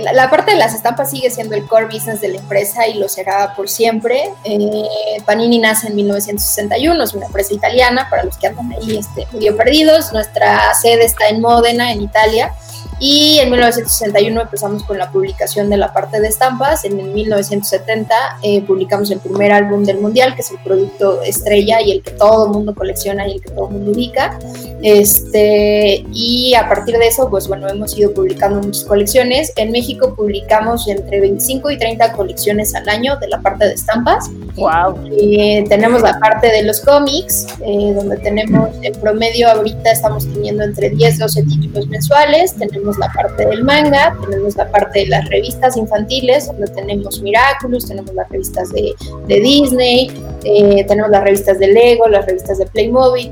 la, 0.00 0.28
parte 0.28 0.52
de 0.52 0.58
las 0.58 0.74
estampas 0.74 1.10
sigue 1.10 1.30
siendo 1.30 1.54
el 1.54 1.66
core 1.66 1.86
business 1.86 2.20
de 2.20 2.28
la 2.28 2.38
empresa 2.38 2.86
y 2.86 2.94
lo 2.94 3.08
será 3.08 3.54
por 3.54 3.68
siempre. 3.68 4.30
Eh, 4.44 5.22
Panini 5.24 5.58
nace 5.58 5.88
en 5.88 5.96
1961, 5.96 7.02
es 7.02 7.14
una 7.14 7.26
empresa 7.26 7.54
italiana, 7.54 8.08
para 8.10 8.24
los 8.24 8.36
que 8.36 8.48
andan 8.48 8.72
ahí 8.72 8.98
este, 8.98 9.26
medio 9.32 9.56
perdidos. 9.56 10.12
Nuestra 10.12 10.74
sede 10.74 11.04
está 11.04 11.28
en 11.28 11.40
Módena, 11.40 11.92
en 11.92 12.02
Italia. 12.02 12.52
Y 12.98 13.38
en 13.40 13.50
1961 13.50 14.40
empezamos 14.40 14.82
con 14.84 14.96
la 14.96 15.10
publicación 15.10 15.68
de 15.68 15.76
la 15.76 15.92
parte 15.92 16.20
de 16.20 16.28
estampas. 16.28 16.84
En 16.84 16.96
1970 17.12 18.14
eh, 18.42 18.62
publicamos 18.62 19.10
el 19.10 19.18
primer 19.20 19.52
álbum 19.52 19.84
del 19.84 19.98
Mundial, 19.98 20.34
que 20.34 20.40
es 20.40 20.50
el 20.50 20.58
producto 20.58 21.20
estrella 21.22 21.82
y 21.82 21.92
el 21.92 22.02
que 22.02 22.12
todo 22.12 22.46
el 22.46 22.52
mundo 22.52 22.74
colecciona 22.74 23.28
y 23.28 23.32
el 23.32 23.40
que 23.42 23.50
todo 23.50 23.68
el 23.68 23.74
mundo 23.74 23.92
ubica. 23.92 24.38
Este, 24.82 26.06
y 26.12 26.54
a 26.54 26.68
partir 26.68 26.96
de 26.96 27.06
eso, 27.06 27.28
pues 27.28 27.48
bueno, 27.48 27.68
hemos 27.68 27.96
ido 27.98 28.14
publicando 28.14 28.60
muchas 28.62 28.84
colecciones. 28.84 29.52
En 29.56 29.72
México 29.72 30.14
publicamos 30.14 30.88
entre 30.88 31.20
25 31.20 31.70
y 31.72 31.78
30 31.78 32.12
colecciones 32.12 32.74
al 32.74 32.88
año 32.88 33.16
de 33.18 33.28
la 33.28 33.40
parte 33.40 33.66
de 33.66 33.74
estampas. 33.74 34.30
¡Wow! 34.54 35.06
Eh, 35.20 35.64
tenemos 35.68 36.00
la 36.00 36.18
parte 36.18 36.46
de 36.46 36.62
los 36.62 36.80
cómics, 36.80 37.46
eh, 37.60 37.92
donde 37.94 38.16
tenemos 38.18 38.70
en 38.80 38.94
promedio 39.00 39.50
ahorita 39.50 39.90
estamos 39.90 40.24
teniendo 40.32 40.64
entre 40.64 40.90
10 40.90 41.14
y 41.14 41.18
12 41.18 41.42
títulos 41.42 41.88
mensuales. 41.88 42.54
Tenemos 42.54 42.85
la 42.98 43.12
parte 43.12 43.46
del 43.46 43.64
manga, 43.64 44.16
tenemos 44.20 44.56
la 44.56 44.70
parte 44.70 45.00
de 45.00 45.06
las 45.06 45.28
revistas 45.28 45.76
infantiles, 45.76 46.46
donde 46.46 46.68
tenemos 46.68 47.20
Miraculous, 47.20 47.86
tenemos 47.86 48.14
las 48.14 48.28
revistas 48.28 48.70
de, 48.72 48.94
Disney, 49.26 50.10
eh, 50.44 50.84
tenemos 50.86 51.10
las 51.10 51.22
revistas 51.22 51.58
de 51.58 51.68
Lego, 51.68 52.08
las 52.08 52.26
revistas 52.26 52.58
de 52.58 52.66
Playmobil. 52.66 53.30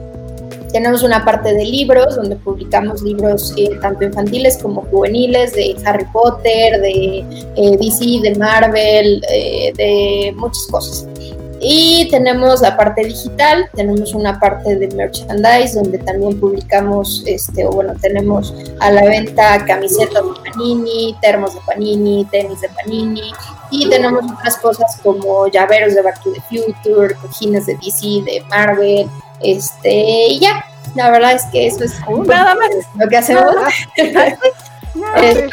Tenemos 0.73 1.05
una 1.05 1.25
parte 1.25 1.55
de 1.55 1.65
libros, 1.65 2.17
donde 2.17 2.35
publicamos 2.35 3.01
libros 3.03 3.55
eh, 3.57 3.79
tanto 3.81 4.05
infantiles 4.05 4.59
como 4.59 4.83
juveniles, 4.83 5.53
de 5.53 5.77
Harry 5.85 6.05
Potter, 6.13 6.81
de 6.81 7.25
eh, 7.57 7.77
DC, 7.81 8.21
de 8.23 8.35
Marvel, 8.37 9.21
de 9.21 10.35
muchas 10.37 10.67
cosas. 10.67 11.07
Y 11.67 12.11
tenemos 12.11 12.61
la 12.61 12.77
parte 12.77 13.07
digital, 13.07 13.71
tenemos 13.75 14.13
una 14.13 14.39
parte 14.39 14.77
de 14.77 14.87
merchandise 14.89 15.75
donde 15.75 15.97
también 15.97 16.39
publicamos, 16.39 17.23
este, 17.25 17.65
o 17.65 17.71
bueno, 17.71 17.95
tenemos 18.03 18.55
a 18.81 18.91
la 18.91 19.05
venta 19.05 19.65
camisetas 19.65 20.23
de 20.23 20.51
Panini, 20.51 21.17
termos 21.23 21.55
de 21.55 21.61
Panini, 21.67 22.27
tenis 22.27 22.61
de 22.61 22.69
Panini, 22.69 23.33
y 23.71 23.89
tenemos 23.89 24.31
otras 24.31 24.59
cosas 24.59 24.99
como 25.03 25.47
llaveros 25.49 25.95
de 25.95 26.03
Back 26.03 26.23
to 26.23 26.33
the 26.33 26.43
Future, 26.43 27.15
cojines 27.15 27.65
de 27.65 27.77
DC, 27.77 28.23
de 28.27 28.45
Marvel, 28.51 29.09
este, 29.41 30.27
y 30.29 30.41
ya, 30.41 30.67
la 30.95 31.11
verdad 31.11 31.33
es 31.33 31.45
que 31.47 31.67
eso 31.67 31.85
es 31.85 31.95
nada 32.27 32.55
más. 32.57 32.69
lo 32.99 33.09
que 33.09 33.17
hacemos. 33.17 33.55
este, 33.97 35.49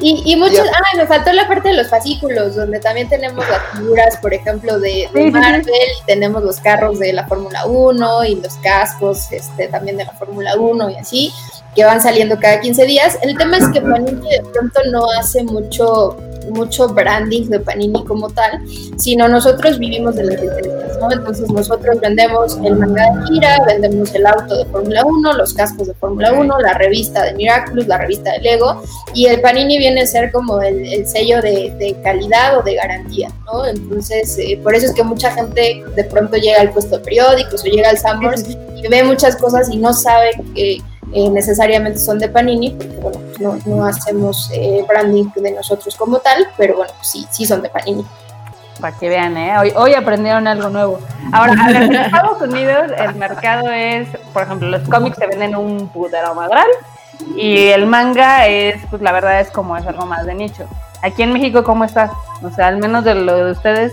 Y, 0.00 0.22
y 0.32 0.36
muchos, 0.36 0.66
ah, 0.72 0.96
me 0.96 1.06
faltó 1.06 1.32
la 1.32 1.48
parte 1.48 1.68
de 1.70 1.74
los 1.74 1.88
fascículos, 1.88 2.54
donde 2.54 2.80
también 2.80 3.08
tenemos 3.08 3.48
las 3.48 3.60
figuras, 3.72 4.16
por 4.18 4.32
ejemplo, 4.32 4.78
de, 4.78 5.08
de 5.12 5.30
Marvel, 5.30 5.64
y 5.66 6.06
tenemos 6.06 6.42
los 6.42 6.60
carros 6.60 6.98
de 6.98 7.12
la 7.12 7.26
Fórmula 7.26 7.66
1 7.66 8.24
y 8.24 8.36
los 8.36 8.54
cascos 8.56 9.30
este, 9.32 9.68
también 9.68 9.96
de 9.96 10.04
la 10.04 10.12
Fórmula 10.12 10.56
1 10.56 10.90
y 10.90 10.96
así, 10.96 11.32
que 11.78 11.84
van 11.84 12.02
saliendo 12.02 12.36
cada 12.40 12.58
15 12.58 12.86
días. 12.86 13.18
El 13.22 13.38
tema 13.38 13.56
es 13.56 13.68
que 13.68 13.80
Panini 13.80 14.28
de 14.28 14.42
pronto 14.52 14.80
no 14.90 15.06
hace 15.16 15.44
mucho 15.44 16.16
mucho 16.50 16.88
branding 16.88 17.50
de 17.50 17.60
Panini 17.60 18.02
como 18.04 18.30
tal, 18.30 18.62
sino 18.96 19.28
nosotros 19.28 19.78
vivimos 19.78 20.16
de 20.16 20.24
las 20.24 20.40
licencias, 20.40 20.98
¿no? 20.98 21.12
Entonces 21.12 21.50
nosotros 21.50 22.00
vendemos 22.00 22.58
el 22.64 22.74
manga 22.74 23.02
de 23.02 23.24
Kira, 23.28 23.58
vendemos 23.66 24.14
el 24.14 24.26
auto 24.26 24.56
de 24.56 24.64
Fórmula 24.64 25.04
1, 25.04 25.32
los 25.34 25.52
cascos 25.52 25.88
de 25.88 25.94
Fórmula 25.94 26.32
1, 26.32 26.58
la 26.60 26.72
revista 26.74 27.22
de 27.22 27.34
Miraculous, 27.34 27.86
la 27.86 27.98
revista 27.98 28.32
de 28.32 28.38
Lego, 28.38 28.82
y 29.14 29.26
el 29.26 29.42
Panini 29.42 29.76
viene 29.76 30.00
a 30.00 30.06
ser 30.06 30.32
como 30.32 30.60
el, 30.62 30.86
el 30.86 31.06
sello 31.06 31.42
de, 31.42 31.70
de, 31.78 31.94
calidad 32.02 32.58
o 32.58 32.62
de 32.62 32.76
garantía, 32.76 33.28
¿no? 33.44 33.66
Entonces, 33.66 34.38
eh, 34.38 34.58
por 34.62 34.74
eso 34.74 34.86
es 34.86 34.94
que 34.94 35.02
mucha 35.02 35.30
gente 35.32 35.84
de 35.94 36.04
pronto 36.04 36.38
llega 36.38 36.62
al 36.62 36.70
puesto 36.70 36.96
de 36.96 37.04
periódicos 37.04 37.62
o 37.62 37.66
llega 37.66 37.90
al 37.90 37.98
Summers 37.98 38.44
y 38.74 38.88
ve 38.88 39.04
muchas 39.04 39.36
cosas 39.36 39.68
y 39.70 39.76
no 39.76 39.92
sabe 39.92 40.30
que 40.54 40.72
eh, 40.72 40.82
necesariamente 41.12 41.98
son 41.98 42.18
de 42.18 42.28
Panini, 42.28 42.70
porque 42.70 42.96
bueno, 43.00 43.20
no, 43.40 43.58
no 43.66 43.84
hacemos 43.84 44.50
eh, 44.52 44.84
branding 44.88 45.30
de 45.36 45.52
nosotros 45.52 45.96
como 45.96 46.18
tal, 46.18 46.46
pero 46.56 46.76
bueno, 46.76 46.92
sí, 47.02 47.26
sí 47.30 47.46
son 47.46 47.62
de 47.62 47.70
Panini. 47.70 48.04
Para 48.80 48.96
que 48.96 49.08
vean, 49.08 49.36
¿eh? 49.36 49.58
hoy, 49.58 49.72
hoy 49.74 49.94
aprendieron 49.94 50.46
algo 50.46 50.68
nuevo. 50.68 51.00
Ahora, 51.32 51.54
en 51.70 51.94
Estados 51.94 52.40
Unidos 52.42 52.92
el 52.96 53.14
mercado 53.16 53.70
es, 53.70 54.08
por 54.32 54.44
ejemplo, 54.44 54.68
los 54.68 54.88
cómics 54.88 55.16
se 55.16 55.26
venden 55.26 55.56
un 55.56 55.88
putero 55.88 56.34
madral 56.34 56.68
y 57.34 57.68
el 57.68 57.86
manga 57.86 58.46
es, 58.46 58.80
pues 58.88 59.02
la 59.02 59.12
verdad 59.12 59.40
es 59.40 59.50
como 59.50 59.76
es 59.76 59.86
algo 59.86 60.06
más 60.06 60.26
de 60.26 60.34
nicho. 60.34 60.68
Aquí 61.02 61.22
en 61.22 61.32
México, 61.32 61.64
¿cómo 61.64 61.84
está? 61.84 62.12
O 62.42 62.50
sea, 62.50 62.68
al 62.68 62.78
menos 62.78 63.04
de 63.04 63.14
lo 63.14 63.46
de 63.46 63.52
ustedes, 63.52 63.92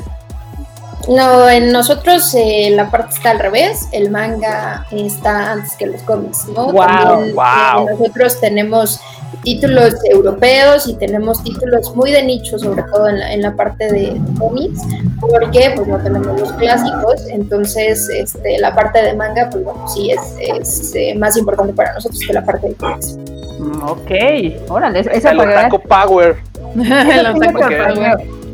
no, 1.10 1.50
en 1.50 1.72
nosotros 1.72 2.34
eh, 2.36 2.70
la 2.72 2.90
parte 2.90 3.16
está 3.16 3.32
al 3.32 3.40
revés, 3.40 3.88
el 3.92 4.10
manga 4.10 4.86
está 4.92 5.52
antes 5.54 5.74
que 5.78 5.86
los 5.88 6.02
cómics, 6.04 6.46
¿no? 6.56 6.68
Wow, 6.72 6.76
También, 6.88 7.36
wow. 7.36 7.88
eh, 7.88 7.92
nosotros 8.00 8.40
tenemos 8.40 9.00
títulos 9.44 9.94
europeos 10.10 10.88
y 10.88 10.96
tenemos 10.96 11.44
títulos 11.44 11.96
muy 11.96 12.12
de 12.12 12.24
nicho, 12.24 12.58
sobre 12.58 12.82
todo 12.84 13.08
en 13.10 13.20
la, 13.20 13.34
en 13.34 13.42
la 13.44 13.56
parte 13.56 13.92
de 13.92 14.20
cómics, 14.40 14.82
porque 15.20 15.74
pues 15.76 15.88
no 15.88 15.98
tenemos 16.00 16.40
los 16.40 16.52
clásicos, 16.54 17.22
entonces 17.30 18.10
este, 18.10 18.58
la 18.60 18.74
parte 18.74 19.02
de 19.04 19.14
manga, 19.14 19.50
pues 19.52 19.64
bueno, 19.64 19.88
sí 19.88 20.10
es, 20.12 20.20
es 20.40 20.96
eh, 20.96 21.14
más 21.16 21.38
importante 21.38 21.74
para 21.74 21.94
nosotros 21.94 22.20
que 22.26 22.34
la 22.34 22.44
parte 22.44 22.70
de 22.70 22.74
cómics. 22.76 23.18
Ok, 23.84 24.70
órale, 24.70 25.02
esa 25.12 25.32
El 25.32 25.38
vean- 25.38 25.50
Otaku 25.72 25.80
Power. 25.88 26.38
El 26.76 27.40
que- 27.40 27.52
sorprendió. 27.52 28.45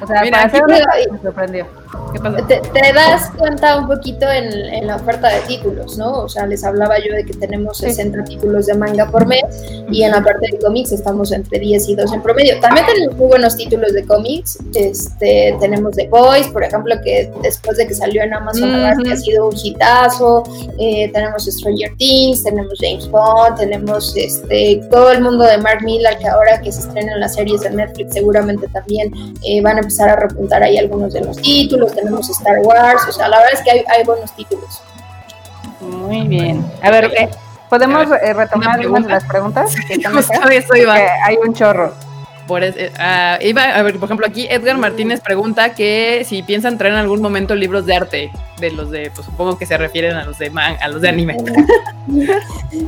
O 0.00 0.06
sea, 0.06 0.22
Mira, 0.22 0.38
para 0.38 0.44
hacer 0.44 0.62
una 0.64 0.78
me 1.12 1.18
sorprendió. 1.20 1.66
¿Qué 2.12 2.20
pasa? 2.20 2.46
Te, 2.46 2.60
te 2.60 2.92
das 2.92 3.30
cuenta 3.36 3.78
un 3.78 3.86
poquito 3.86 4.30
en, 4.30 4.52
en 4.52 4.86
la 4.86 4.96
oferta 4.96 5.28
de 5.28 5.40
títulos, 5.40 5.96
¿no? 5.98 6.22
O 6.22 6.28
sea, 6.28 6.46
les 6.46 6.64
hablaba 6.64 6.96
yo 6.98 7.14
de 7.14 7.24
que 7.24 7.34
tenemos 7.34 7.78
60 7.78 8.24
títulos 8.24 8.66
de 8.66 8.74
manga 8.74 9.10
por 9.10 9.26
mes 9.26 9.42
y 9.90 10.02
en 10.02 10.12
la 10.12 10.22
parte 10.22 10.48
de 10.50 10.58
cómics 10.58 10.92
estamos 10.92 11.32
entre 11.32 11.58
10 11.58 11.88
y 11.88 11.96
12 11.96 12.14
en 12.14 12.22
promedio. 12.22 12.60
También 12.60 12.86
tenemos 12.86 13.16
muy 13.16 13.28
buenos 13.28 13.56
títulos 13.56 13.92
de 13.92 14.04
cómics. 14.04 14.58
Este, 14.74 15.56
tenemos 15.60 15.96
The 15.96 16.08
Boys, 16.08 16.48
por 16.48 16.64
ejemplo, 16.64 16.94
que 17.02 17.30
después 17.42 17.76
de 17.76 17.86
que 17.86 17.94
salió 17.94 18.22
en 18.22 18.34
Amazon, 18.34 18.74
ha 18.74 19.16
sido 19.16 19.48
un 19.48 19.56
hitazo. 19.56 20.44
Eh, 20.78 21.10
tenemos 21.12 21.44
Stranger 21.44 21.92
Things, 21.96 22.42
tenemos 22.42 22.78
James 22.80 23.08
Bond, 23.10 23.58
tenemos 23.58 24.16
este, 24.16 24.80
todo 24.90 25.10
el 25.10 25.22
mundo 25.22 25.44
de 25.44 25.58
Mark 25.58 25.82
Millar, 25.84 26.18
que 26.18 26.28
ahora 26.28 26.60
que 26.60 26.72
se 26.72 26.80
estrenan 26.80 27.20
las 27.20 27.34
series 27.34 27.60
de 27.62 27.70
Netflix 27.70 28.14
seguramente 28.14 28.66
también 28.68 29.12
eh, 29.44 29.60
van 29.60 29.76
a 29.76 29.80
empezar 29.80 30.08
a 30.08 30.16
repuntar 30.16 30.62
ahí 30.62 30.78
algunos 30.78 31.12
de 31.12 31.20
los 31.20 31.36
títulos, 31.36 31.85
tenemos 31.92 32.28
Star 32.30 32.58
Wars, 32.60 33.02
o 33.08 33.12
sea, 33.12 33.28
la 33.28 33.38
verdad 33.38 33.54
es 33.54 33.62
que 33.62 33.70
hay, 33.70 33.84
hay 33.88 34.04
buenos 34.04 34.32
títulos. 34.32 34.82
Muy 35.80 36.26
bien. 36.26 36.64
A 36.82 36.90
ver, 36.90 37.04
eh, 37.16 37.28
¿podemos 37.68 38.08
eh, 38.22 38.32
retomar 38.32 38.68
¿Una 38.68 38.74
algunas 38.74 39.04
de 39.04 39.12
las 39.12 39.24
preguntas? 39.24 39.74
que 39.88 40.02
Justo 40.02 40.48
eso 40.50 40.76
iba. 40.76 40.94
Hay 41.24 41.36
un 41.36 41.54
chorro. 41.54 41.92
Por 42.46 42.62
eh, 42.62 42.92
ah, 42.98 43.38
iba, 43.40 43.62
a 43.62 43.82
ver, 43.82 43.96
por 43.96 44.04
ejemplo, 44.04 44.26
aquí 44.26 44.46
Edgar 44.48 44.78
Martínez 44.78 45.20
pregunta 45.20 45.74
que 45.74 46.24
si 46.24 46.42
piensan 46.42 46.78
traer 46.78 46.94
en 46.94 47.00
algún 47.00 47.20
momento 47.20 47.54
libros 47.54 47.86
de 47.86 47.94
arte, 47.94 48.30
de 48.60 48.70
los 48.70 48.90
de, 48.90 49.10
pues 49.14 49.26
supongo 49.26 49.58
que 49.58 49.66
se 49.66 49.76
refieren 49.76 50.14
a 50.14 50.24
los 50.24 50.38
de 50.38 50.50
man, 50.50 50.76
a 50.80 50.88
los 50.88 51.00
de 51.00 51.08
anime. 51.08 51.36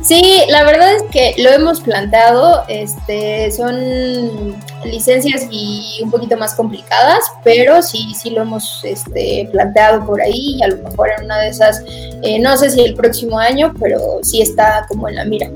Sí, 0.01 0.41
la 0.49 0.63
verdad 0.63 0.95
es 0.95 1.03
que 1.11 1.35
lo 1.41 1.49
hemos 1.49 1.81
planteado, 1.81 2.63
este, 2.69 3.51
son 3.51 4.55
licencias 4.85 5.47
y 5.51 5.99
un 6.01 6.09
poquito 6.09 6.37
más 6.37 6.55
complicadas, 6.55 7.19
pero 7.43 7.81
sí, 7.81 8.13
sí 8.15 8.29
lo 8.29 8.43
hemos 8.43 8.81
este, 8.85 9.49
planteado 9.51 10.05
por 10.05 10.21
ahí 10.21 10.55
y 10.57 10.63
a 10.63 10.69
lo 10.69 10.77
mejor 10.77 11.09
en 11.17 11.25
una 11.25 11.39
de 11.39 11.49
esas, 11.49 11.83
eh, 12.23 12.39
no 12.39 12.55
sé 12.55 12.69
si 12.69 12.81
el 12.81 12.95
próximo 12.95 13.37
año, 13.37 13.73
pero 13.79 13.99
sí 14.23 14.41
está 14.41 14.85
como 14.87 15.09
en 15.09 15.15
la 15.15 15.25
mira. 15.25 15.49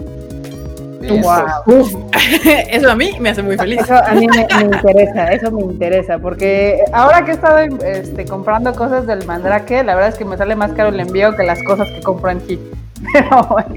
Wow. 1.09 2.09
Eso 2.69 2.91
a 2.91 2.95
mí 2.95 3.11
me 3.19 3.29
hace 3.29 3.43
muy 3.43 3.57
feliz. 3.57 3.81
Eso 3.81 3.95
a 3.95 4.11
mí 4.13 4.27
me, 4.27 4.47
me 4.57 4.75
interesa, 4.75 5.31
eso 5.31 5.51
me 5.51 5.61
interesa, 5.61 6.19
porque 6.19 6.83
ahora 6.91 7.25
que 7.25 7.31
he 7.31 7.33
estado 7.33 7.57
este, 7.57 8.25
comprando 8.25 8.73
cosas 8.73 9.05
del 9.05 9.25
Mandrake, 9.25 9.83
la 9.83 9.95
verdad 9.95 10.09
es 10.09 10.17
que 10.17 10.25
me 10.25 10.37
sale 10.37 10.55
más 10.55 10.71
caro 10.73 10.89
el 10.89 10.99
envío 10.99 11.35
que 11.35 11.43
las 11.43 11.61
cosas 11.63 11.87
que 11.89 12.01
compro 12.01 12.29
en 12.31 12.41
Kit. 12.41 12.59
Pero 13.13 13.43
bueno. 13.49 13.75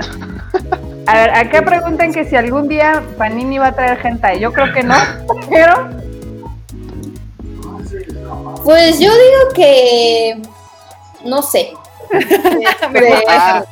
A 1.07 1.15
ver, 1.15 1.31
acá 1.31 1.63
preguntan 1.63 2.13
que 2.13 2.25
si 2.25 2.35
algún 2.35 2.69
día 2.69 3.03
Panini 3.17 3.59
va 3.59 3.69
a 3.69 3.73
traer 3.73 3.99
hentai. 4.05 4.41
Yo 4.41 4.53
creo 4.53 4.73
que 4.73 4.83
no, 4.83 4.97
pero 5.51 5.89
Pues 8.65 8.99
yo 8.99 9.11
digo 9.11 9.55
que, 9.55 10.43
no 11.25 11.43
sé. 11.43 11.73
Este, 12.11 13.25
Ah, 13.29 13.65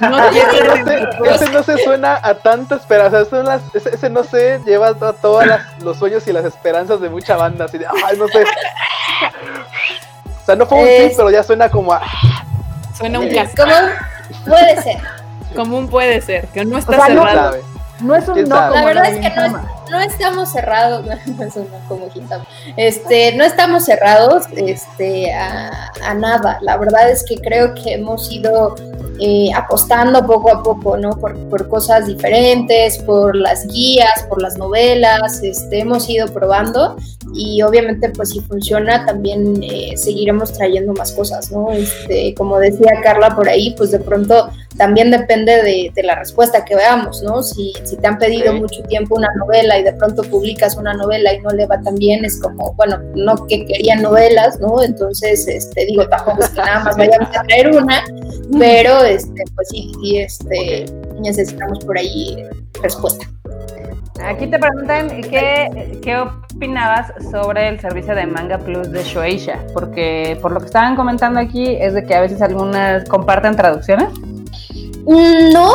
No, 0.00 0.28
ese, 0.28 0.64
no 0.64 0.84
se, 0.86 1.34
ese 1.34 1.50
no 1.52 1.62
se 1.62 1.78
suena 1.84 2.18
a 2.22 2.34
tanta 2.34 2.76
esperanza. 2.76 3.24
Son 3.24 3.44
las, 3.46 3.62
ese, 3.74 3.94
ese 3.94 4.10
no 4.10 4.24
sé, 4.24 4.60
lleva 4.64 4.88
a 4.88 4.94
todos 5.12 5.44
los 5.82 5.98
sueños 5.98 6.26
y 6.28 6.32
las 6.32 6.44
esperanzas 6.44 7.00
de 7.00 7.08
mucha 7.10 7.36
banda. 7.36 7.64
Así 7.66 7.78
de, 7.78 7.86
ay, 7.86 8.16
no 8.18 8.28
sé. 8.28 8.44
O 10.42 10.44
sea, 10.46 10.56
no 10.56 10.66
fue 10.66 10.78
un 10.78 10.86
Es- 10.88 11.08
tip, 11.08 11.16
pero 11.16 11.30
ya 11.30 11.42
suena 11.42 11.68
como 11.70 11.92
a. 11.92 12.00
suena 12.96 13.18
un 13.20 13.28
clásico. 13.28 13.62
¿Cómo 13.64 13.76
puede 14.46 14.82
ser? 14.82 14.96
Común 15.54 15.88
puede 15.88 16.20
ser, 16.20 16.46
que 16.48 16.64
no 16.64 16.78
está 16.78 16.92
O 16.92 16.94
sea, 17.04 17.14
no- 17.14 17.22
¿Quién 17.22 17.28
cerrado. 17.28 17.50
sabe? 17.52 17.62
no 18.00 18.14
es 18.14 18.28
un 18.28 18.34
¿Quién 18.34 18.48
no 18.48 18.56
como 18.56 18.70
La 18.74 18.84
verdad 18.84 19.06
es 19.06 19.18
que 19.18 19.34
no, 19.36 19.44
es-. 19.46 19.52
No 19.90 20.00
estamos 20.00 20.50
cerrados, 20.50 21.04
no 21.06 21.12
es 21.12 21.56
una 21.56 21.78
como 21.88 22.08
este, 22.76 23.34
no 23.36 23.44
estamos 23.44 23.84
cerrados 23.84 24.44
este, 24.56 25.32
a, 25.32 26.14
nada. 26.14 26.58
La 26.62 26.76
verdad 26.76 27.10
es 27.10 27.24
que 27.24 27.36
creo 27.36 27.74
que 27.74 27.94
hemos 27.94 28.30
ido 28.32 28.74
eh, 29.20 29.50
apostando 29.54 30.26
poco 30.26 30.50
a 30.50 30.62
poco, 30.62 30.96
¿no? 30.96 31.10
Por, 31.10 31.36
por 31.48 31.68
cosas 31.68 32.06
diferentes, 32.06 32.98
por 32.98 33.36
las 33.36 33.66
guías, 33.66 34.24
por 34.28 34.40
las 34.40 34.56
novelas, 34.56 35.42
este, 35.42 35.80
hemos 35.80 36.08
ido 36.08 36.28
probando 36.28 36.96
y 37.34 37.62
obviamente 37.62 38.10
pues 38.10 38.30
si 38.30 38.40
funciona 38.40 39.04
también 39.04 39.62
eh, 39.62 39.96
seguiremos 39.96 40.52
trayendo 40.52 40.92
más 40.94 41.12
cosas, 41.12 41.50
¿no? 41.50 41.70
Este, 41.72 42.34
como 42.34 42.58
decía 42.58 43.00
Carla 43.02 43.34
por 43.34 43.48
ahí, 43.48 43.74
pues 43.76 43.90
de 43.90 43.98
pronto 43.98 44.50
también 44.78 45.10
depende 45.10 45.62
de, 45.62 45.90
de 45.92 46.02
la 46.04 46.14
respuesta 46.14 46.64
que 46.64 46.76
veamos, 46.76 47.22
¿no? 47.22 47.42
Si, 47.42 47.72
si 47.84 47.96
te 47.96 48.06
han 48.06 48.16
pedido 48.16 48.54
mucho 48.54 48.82
tiempo 48.84 49.16
una 49.16 49.28
novela 49.36 49.76
y 49.76 49.82
de 49.82 49.92
pronto 49.92 50.22
publicas 50.22 50.76
una 50.76 50.94
novela 50.94 51.34
y 51.34 51.40
no 51.40 51.50
le 51.50 51.66
va 51.66 51.80
tan 51.80 51.96
bien, 51.96 52.24
es 52.24 52.40
como, 52.40 52.72
bueno, 52.74 52.98
no 53.14 53.46
que 53.48 53.66
querían 53.66 54.02
novelas, 54.02 54.60
¿no? 54.60 54.82
Entonces, 54.82 55.46
este, 55.48 55.84
digo, 55.84 56.08
tampoco 56.08 56.42
es 56.42 56.50
que 56.50 56.60
nada 56.60 56.84
más 56.84 56.96
vayamos 56.96 57.28
a 57.36 57.42
traer 57.42 57.76
una, 57.76 58.04
pero, 58.58 59.02
este, 59.02 59.42
pues 59.54 59.68
sí, 59.68 59.92
sí, 60.00 60.18
este, 60.18 60.86
necesitamos 61.20 61.84
por 61.84 61.98
ahí 61.98 62.44
respuesta. 62.80 63.26
Aquí 64.24 64.46
te 64.46 64.58
preguntan 64.58 65.22
qué, 65.22 65.98
qué 66.02 66.16
opinabas 66.18 67.12
sobre 67.30 67.68
el 67.68 67.80
servicio 67.80 68.14
de 68.14 68.26
Manga 68.26 68.58
Plus 68.58 68.90
de 68.90 69.02
Shueisha, 69.04 69.58
porque 69.72 70.36
por 70.42 70.52
lo 70.52 70.60
que 70.60 70.66
estaban 70.66 70.96
comentando 70.96 71.38
aquí 71.38 71.76
es 71.80 71.94
de 71.94 72.02
que 72.04 72.14
a 72.14 72.20
veces 72.20 72.42
algunas 72.42 73.08
comparten 73.08 73.54
traducciones. 73.56 74.08
No, 75.08 75.72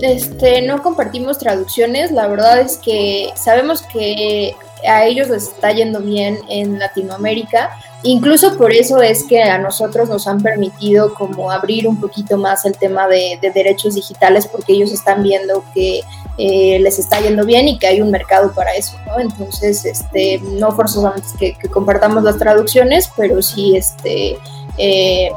este, 0.00 0.62
no 0.62 0.82
compartimos 0.82 1.38
traducciones. 1.38 2.10
La 2.10 2.26
verdad 2.26 2.60
es 2.60 2.78
que 2.78 3.30
sabemos 3.36 3.82
que 3.82 4.56
a 4.86 5.04
ellos 5.04 5.28
les 5.28 5.44
está 5.44 5.70
yendo 5.70 6.00
bien 6.00 6.38
en 6.48 6.78
Latinoamérica. 6.78 7.70
Incluso 8.02 8.58
por 8.58 8.72
eso 8.72 9.00
es 9.00 9.22
que 9.22 9.40
a 9.42 9.58
nosotros 9.58 10.08
nos 10.08 10.26
han 10.26 10.42
permitido 10.42 11.14
como 11.14 11.52
abrir 11.52 11.86
un 11.86 12.00
poquito 12.00 12.36
más 12.36 12.64
el 12.64 12.76
tema 12.76 13.06
de, 13.06 13.38
de 13.40 13.52
derechos 13.52 13.94
digitales 13.94 14.48
porque 14.48 14.72
ellos 14.72 14.90
están 14.90 15.22
viendo 15.22 15.62
que 15.72 16.00
eh, 16.38 16.78
les 16.80 16.98
está 16.98 17.20
yendo 17.20 17.44
bien 17.44 17.68
y 17.68 17.78
que 17.78 17.86
hay 17.86 18.00
un 18.00 18.10
mercado 18.10 18.52
para 18.52 18.74
eso, 18.74 18.96
¿no? 19.06 19.20
Entonces, 19.20 19.84
este, 19.84 20.40
no 20.40 20.72
forzosamente 20.72 21.28
que, 21.38 21.68
compartamos 21.68 22.24
las 22.24 22.38
traducciones, 22.38 23.10
pero 23.16 23.42
sí, 23.42 23.76
este, 23.76 24.38
eh, 24.78 25.30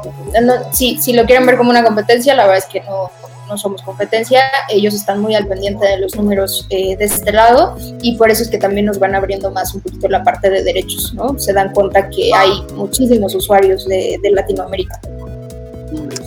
sí, 0.72 0.98
si 0.98 1.12
lo 1.12 1.26
quieren 1.26 1.44
ver 1.44 1.58
como 1.58 1.68
una 1.68 1.84
competencia, 1.84 2.34
la 2.34 2.46
verdad 2.46 2.64
es 2.64 2.72
que 2.72 2.80
no, 2.80 3.10
no 3.46 3.56
somos 3.56 3.82
competencia, 3.82 4.40
ellos 4.68 4.94
están 4.94 5.20
muy 5.20 5.34
al 5.34 5.46
pendiente 5.46 5.86
de 5.86 5.98
los 5.98 6.14
números 6.16 6.66
eh, 6.70 6.96
de 6.96 7.04
este 7.04 7.32
lado 7.32 7.76
y 8.02 8.16
por 8.16 8.30
eso 8.30 8.42
es 8.42 8.48
que 8.48 8.58
también 8.58 8.86
nos 8.86 8.98
van 8.98 9.14
abriendo 9.14 9.50
más 9.50 9.74
un 9.74 9.80
poquito 9.80 10.08
la 10.08 10.22
parte 10.22 10.50
de 10.50 10.62
derechos, 10.62 11.14
¿no? 11.14 11.38
Se 11.38 11.52
dan 11.52 11.72
cuenta 11.72 12.08
que 12.08 12.30
hay 12.34 12.62
muchísimos 12.74 13.34
usuarios 13.34 13.86
de, 13.86 14.18
de 14.22 14.30
Latinoamérica. 14.30 15.00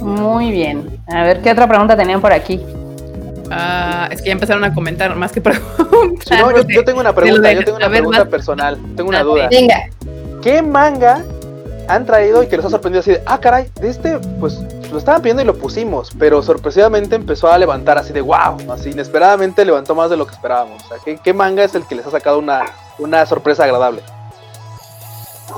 Muy 0.02 0.52
bien. 0.52 1.02
A 1.08 1.24
ver, 1.24 1.42
¿qué 1.42 1.52
otra 1.52 1.68
pregunta 1.68 1.96
tenían 1.96 2.22
por 2.22 2.32
aquí? 2.32 2.62
Ah, 3.52 4.08
es 4.12 4.22
que 4.22 4.28
ya 4.28 4.34
empezaron 4.34 4.64
a 4.64 4.74
comentar, 4.74 5.16
más 5.16 5.32
que 5.32 5.42
preguntar. 5.42 5.88
Sí, 6.26 6.36
no, 6.40 6.52
yo, 6.52 6.68
yo 6.68 6.84
tengo 6.84 7.00
una 7.00 7.14
pregunta, 7.14 7.52
yo 7.52 7.64
tengo 7.64 7.78
una 7.78 7.88
ver, 7.88 8.00
pregunta 8.00 8.26
personal, 8.26 8.78
tengo 8.96 9.10
una 9.10 9.24
duda. 9.24 9.50
Venga, 9.50 9.90
¿Qué 10.42 10.62
manga 10.62 11.24
han 11.88 12.06
traído 12.06 12.44
y 12.44 12.48
que 12.48 12.56
les 12.56 12.66
ha 12.66 12.70
sorprendido 12.70 13.02
así 13.02 13.12
de, 13.12 13.22
ah, 13.26 13.40
caray, 13.40 13.68
de 13.82 13.90
este, 13.90 14.20
pues 14.40 14.60
lo 14.92 14.98
estaban 14.98 15.22
pidiendo 15.22 15.42
y 15.44 15.46
lo 15.46 15.58
pusimos, 15.58 16.12
pero 16.18 16.42
sorpresivamente 16.42 17.16
empezó 17.16 17.52
a 17.52 17.58
levantar 17.58 17.98
así 17.98 18.14
de, 18.14 18.22
wow, 18.22 18.58
así 18.72 18.90
inesperadamente 18.92 19.66
levantó 19.66 19.96
más 19.96 20.10
de 20.10 20.18
lo 20.18 20.26
que 20.26 20.34
esperábamos. 20.34 20.84
O 20.84 20.88
sea, 20.88 20.98
¿qué, 21.04 21.18
qué 21.18 21.34
manga 21.34 21.64
es 21.64 21.76
el 21.76 21.86
que 21.86 21.96
les 21.96 22.06
ha 22.06 22.12
sacado 22.12 22.40
una, 22.40 22.66
una 22.98 23.26
sorpresa 23.26 23.64
agradable? 23.64 24.02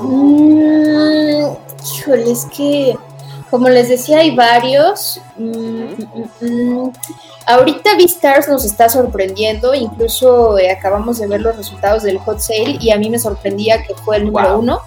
Mm, 0.00 1.44
es 2.26 2.46
que, 2.56 2.96
como 3.50 3.68
les 3.68 3.88
decía, 3.88 4.18
hay 4.18 4.34
varios. 4.34 5.20
Mm, 5.36 5.94
mm, 6.40 6.46
mm, 6.46 6.92
ahorita 7.46 7.96
Beastars 7.96 8.48
nos 8.48 8.64
está 8.64 8.88
sorprendiendo, 8.88 9.74
incluso 9.74 10.58
eh, 10.58 10.70
acabamos 10.70 11.18
de 11.18 11.26
ver 11.26 11.40
los 11.40 11.56
resultados 11.56 12.02
del 12.02 12.18
hot 12.18 12.38
sale 12.38 12.78
y 12.80 12.90
a 12.90 12.98
mí 12.98 13.10
me 13.10 13.18
sorprendía 13.18 13.82
que 13.82 13.94
fue 13.94 14.16
el 14.16 14.26
número 14.26 14.50
Wow. 14.50 14.60
uno, 14.60 14.80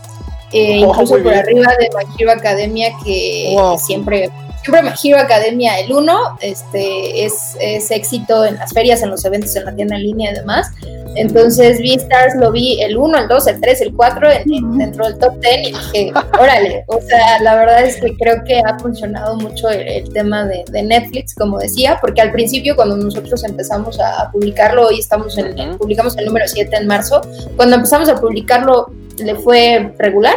eh, 0.55 0.81
Oh, 0.85 0.89
incluso 0.91 1.13
por 1.13 1.21
bien. 1.23 1.35
arriba 1.35 1.71
de 1.79 1.89
My 1.97 2.13
Hero 2.17 2.31
Academia, 2.31 2.89
que 3.03 3.51
Wow. 3.53 3.77
siempre... 3.79 4.29
Siempre 4.63 4.81
My 4.81 4.95
Hero 5.03 5.19
Academia 5.19 5.77
el 5.79 5.93
1 5.93 6.17
este, 6.41 7.23
es, 7.23 7.55
es 7.61 7.91
éxito 7.91 8.43
en 8.45 8.55
las 8.55 8.73
ferias, 8.73 9.03
en 9.03 9.11
los 9.11 9.23
eventos, 9.23 9.55
en 9.55 9.63
la 9.65 9.75
tienda 9.75 9.95
en 9.95 10.01
línea 10.01 10.31
y 10.31 10.33
demás. 10.33 10.71
Entonces, 11.15 11.77
Beastars 11.79 12.33
lo 12.35 12.51
vi 12.51 12.81
el 12.81 12.97
1, 12.97 13.17
el 13.19 13.27
2, 13.27 13.47
el 13.47 13.61
3, 13.61 13.81
el 13.81 13.93
4 13.95 14.31
en- 14.31 14.51
en- 14.53 14.77
dentro 14.79 15.05
del 15.05 15.19
top 15.19 15.33
10 15.39 15.67
y 15.67 15.71
dije, 15.71 16.11
órale, 16.39 16.83
o 16.87 16.99
sea, 16.99 17.39
la 17.41 17.55
verdad 17.55 17.83
es 17.85 18.01
que 18.01 18.15
creo 18.17 18.43
que 18.43 18.59
ha 18.59 18.77
funcionado 18.79 19.35
mucho 19.37 19.69
el, 19.69 19.87
el 19.87 20.11
tema 20.13 20.45
de, 20.45 20.63
de 20.71 20.81
Netflix, 20.81 21.35
como 21.35 21.59
decía, 21.59 21.99
porque 22.01 22.21
al 22.21 22.31
principio 22.31 22.75
cuando 22.75 22.97
nosotros 22.97 23.43
empezamos 23.43 23.99
a, 23.99 24.23
a 24.23 24.31
publicarlo, 24.31 24.87
hoy 24.87 24.99
estamos 24.99 25.37
en, 25.37 25.77
publicamos 25.77 26.17
el 26.17 26.25
número 26.25 26.47
7 26.47 26.75
en 26.75 26.87
marzo, 26.87 27.21
cuando 27.55 27.75
empezamos 27.75 28.09
a 28.09 28.15
publicarlo 28.19 28.87
le 29.23 29.35
fue 29.35 29.93
regular 29.97 30.35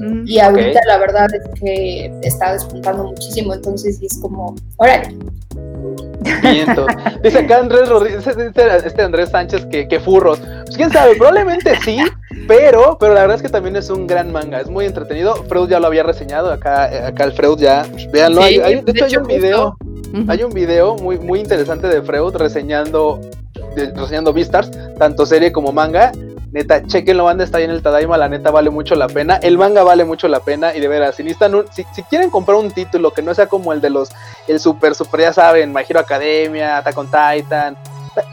Mm. 0.00 0.24
y 0.26 0.38
ahorita 0.38 0.80
la 0.86 0.96
verdad 0.98 1.26
es 1.34 1.60
que 1.60 2.10
está 2.22 2.54
despuntando 2.54 3.04
muchísimo, 3.04 3.52
entonces 3.52 4.00
es 4.00 4.18
como, 4.20 4.54
órale. 4.76 5.14
Miento. 6.42 6.86
Dice 7.22 7.38
acá 7.40 7.58
Andrés 7.58 7.88
Rodríguez, 7.88 8.26
este, 8.26 8.50
este 8.86 9.02
Andrés 9.02 9.30
Sánchez 9.30 9.66
que, 9.66 9.88
que 9.88 10.00
furros. 10.00 10.38
Pues 10.64 10.76
quién 10.76 10.90
sabe, 10.90 11.16
probablemente 11.16 11.72
sí, 11.84 11.98
pero, 12.46 12.96
pero 12.98 13.14
la 13.14 13.22
verdad 13.22 13.36
es 13.36 13.42
que 13.42 13.48
también 13.48 13.76
es 13.76 13.90
un 13.90 14.06
gran 14.06 14.30
manga, 14.32 14.60
es 14.60 14.68
muy 14.68 14.84
entretenido. 14.86 15.34
Freud 15.48 15.68
ya 15.68 15.80
lo 15.80 15.86
había 15.86 16.02
reseñado, 16.02 16.52
acá, 16.52 16.90
eh, 16.92 17.06
acá 17.06 17.24
el 17.24 17.32
Freud 17.32 17.58
ya, 17.58 17.86
véanlo. 18.12 18.42
Sí, 18.42 18.48
hay- 18.48 18.58
hay- 18.76 18.80
de 18.82 18.92
hecho 18.92 19.04
hay 19.06 19.16
un 19.16 19.26
video, 19.26 19.76
hay 20.28 20.42
un 20.42 20.52
video 20.52 20.96
muy, 20.96 21.18
muy 21.18 21.40
interesante 21.40 21.88
de 21.88 22.02
Freud 22.02 22.34
reseñando, 22.36 23.20
de- 23.74 23.90
reseñando 23.92 24.32
Beastars, 24.32 24.70
tanto 24.98 25.26
serie 25.26 25.52
como 25.52 25.72
manga. 25.72 26.12
Neta, 26.52 26.82
chequenlo, 26.84 27.24
banda, 27.24 27.44
está 27.44 27.58
ahí 27.58 27.64
en 27.64 27.70
el 27.70 27.80
Tadaima, 27.80 28.16
la 28.18 28.28
neta 28.28 28.50
vale 28.50 28.70
mucho 28.70 28.96
la 28.96 29.06
pena. 29.06 29.36
El 29.36 29.56
manga 29.56 29.84
vale 29.84 30.04
mucho 30.04 30.26
la 30.26 30.40
pena 30.40 30.74
y 30.74 30.80
de 30.80 30.88
veras, 30.88 31.14
si, 31.14 31.22
necesitan 31.22 31.54
un- 31.54 31.66
si, 31.72 31.86
si 31.94 32.02
quieren 32.02 32.28
comprar 32.28 32.56
un 32.58 32.72
título 32.72 33.12
que 33.12 33.22
no 33.22 33.32
sea 33.34 33.46
como 33.46 33.72
el 33.72 33.80
de 33.80 33.90
los, 33.90 34.08
el 34.48 34.58
super, 34.58 34.94
super, 34.96 35.20
ya 35.20 35.32
saben, 35.32 35.72
My 35.72 35.82
Academia, 35.96 36.78
Attack 36.78 36.98
on 36.98 37.06
Titan, 37.08 37.76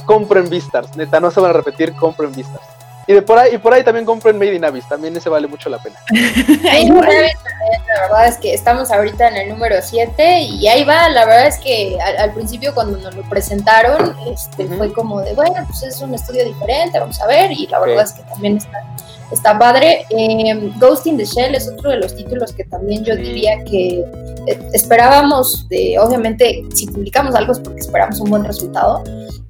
compren 0.05 0.49
Beastars, 0.49 0.95
neta, 0.97 1.19
no 1.19 1.29
se 1.29 1.39
van 1.39 1.51
a 1.51 1.53
repetir, 1.53 1.93
compren 1.93 2.31
Beastars. 2.33 2.65
Y 3.07 3.13
de 3.13 3.21
por 3.21 3.39
ahí, 3.39 3.55
y 3.55 3.57
por 3.57 3.73
ahí 3.73 3.83
también 3.83 4.05
compren 4.05 4.37
Made 4.37 4.55
in 4.55 4.65
Abyss, 4.65 4.87
también 4.89 5.15
ese 5.15 5.29
vale 5.29 5.47
mucho 5.47 5.69
la 5.69 5.77
pena. 5.79 5.97
Ahí 6.69 6.89
va, 6.89 6.99
la 6.99 8.01
verdad 8.01 8.27
es 8.27 8.37
que 8.37 8.53
estamos 8.53 8.91
ahorita 8.91 9.29
en 9.29 9.37
el 9.37 9.49
número 9.49 9.77
7 9.81 10.41
y 10.41 10.67
ahí 10.67 10.83
va, 10.83 11.07
la 11.09 11.25
verdad 11.25 11.47
es 11.47 11.57
que 11.57 11.97
al, 12.01 12.17
al 12.17 12.33
principio 12.33 12.73
cuando 12.73 12.97
nos 12.97 13.15
lo 13.15 13.23
presentaron 13.23 14.13
este, 14.27 14.67
fue 14.67 14.91
como 14.91 15.21
de, 15.21 15.33
bueno, 15.33 15.55
pues 15.67 15.83
es 15.83 16.01
un 16.01 16.13
estudio 16.13 16.43
diferente, 16.43 16.99
vamos 16.99 17.21
a 17.21 17.27
ver, 17.27 17.51
y 17.51 17.67
la 17.67 17.79
verdad 17.79 18.03
es 18.03 18.11
que 18.11 18.23
también 18.23 18.57
está, 18.57 18.83
está 19.31 19.57
padre. 19.57 20.05
Eh, 20.09 20.71
Ghost 20.79 21.07
in 21.07 21.17
the 21.17 21.25
Shell 21.25 21.55
es 21.55 21.69
otro 21.69 21.91
de 21.91 21.97
los 21.97 22.15
títulos 22.15 22.53
que 22.53 22.63
también 22.65 23.03
yo 23.03 23.15
diría 23.15 23.63
que 23.63 24.03
eh, 24.47 24.59
esperábamos, 24.73 25.67
de, 25.69 25.97
obviamente, 25.99 26.63
si 26.73 26.87
publicamos 26.87 27.35
algo 27.35 27.51
es 27.51 27.59
porque 27.59 27.79
esperamos 27.79 28.19
un 28.19 28.29
buen 28.29 28.43
resultado, 28.43 29.03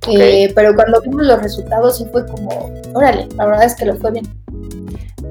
eh, 0.09 0.51
pero 0.55 0.73
cuando 0.75 1.01
vimos 1.01 1.25
los 1.25 1.41
resultados 1.41 1.97
sí 1.97 2.05
fue 2.11 2.25
como, 2.25 2.71
órale, 2.93 3.28
la 3.36 3.45
verdad 3.45 3.65
es 3.65 3.75
que 3.75 3.86
lo 3.86 3.95
fue 3.97 4.11
bien. 4.11 4.28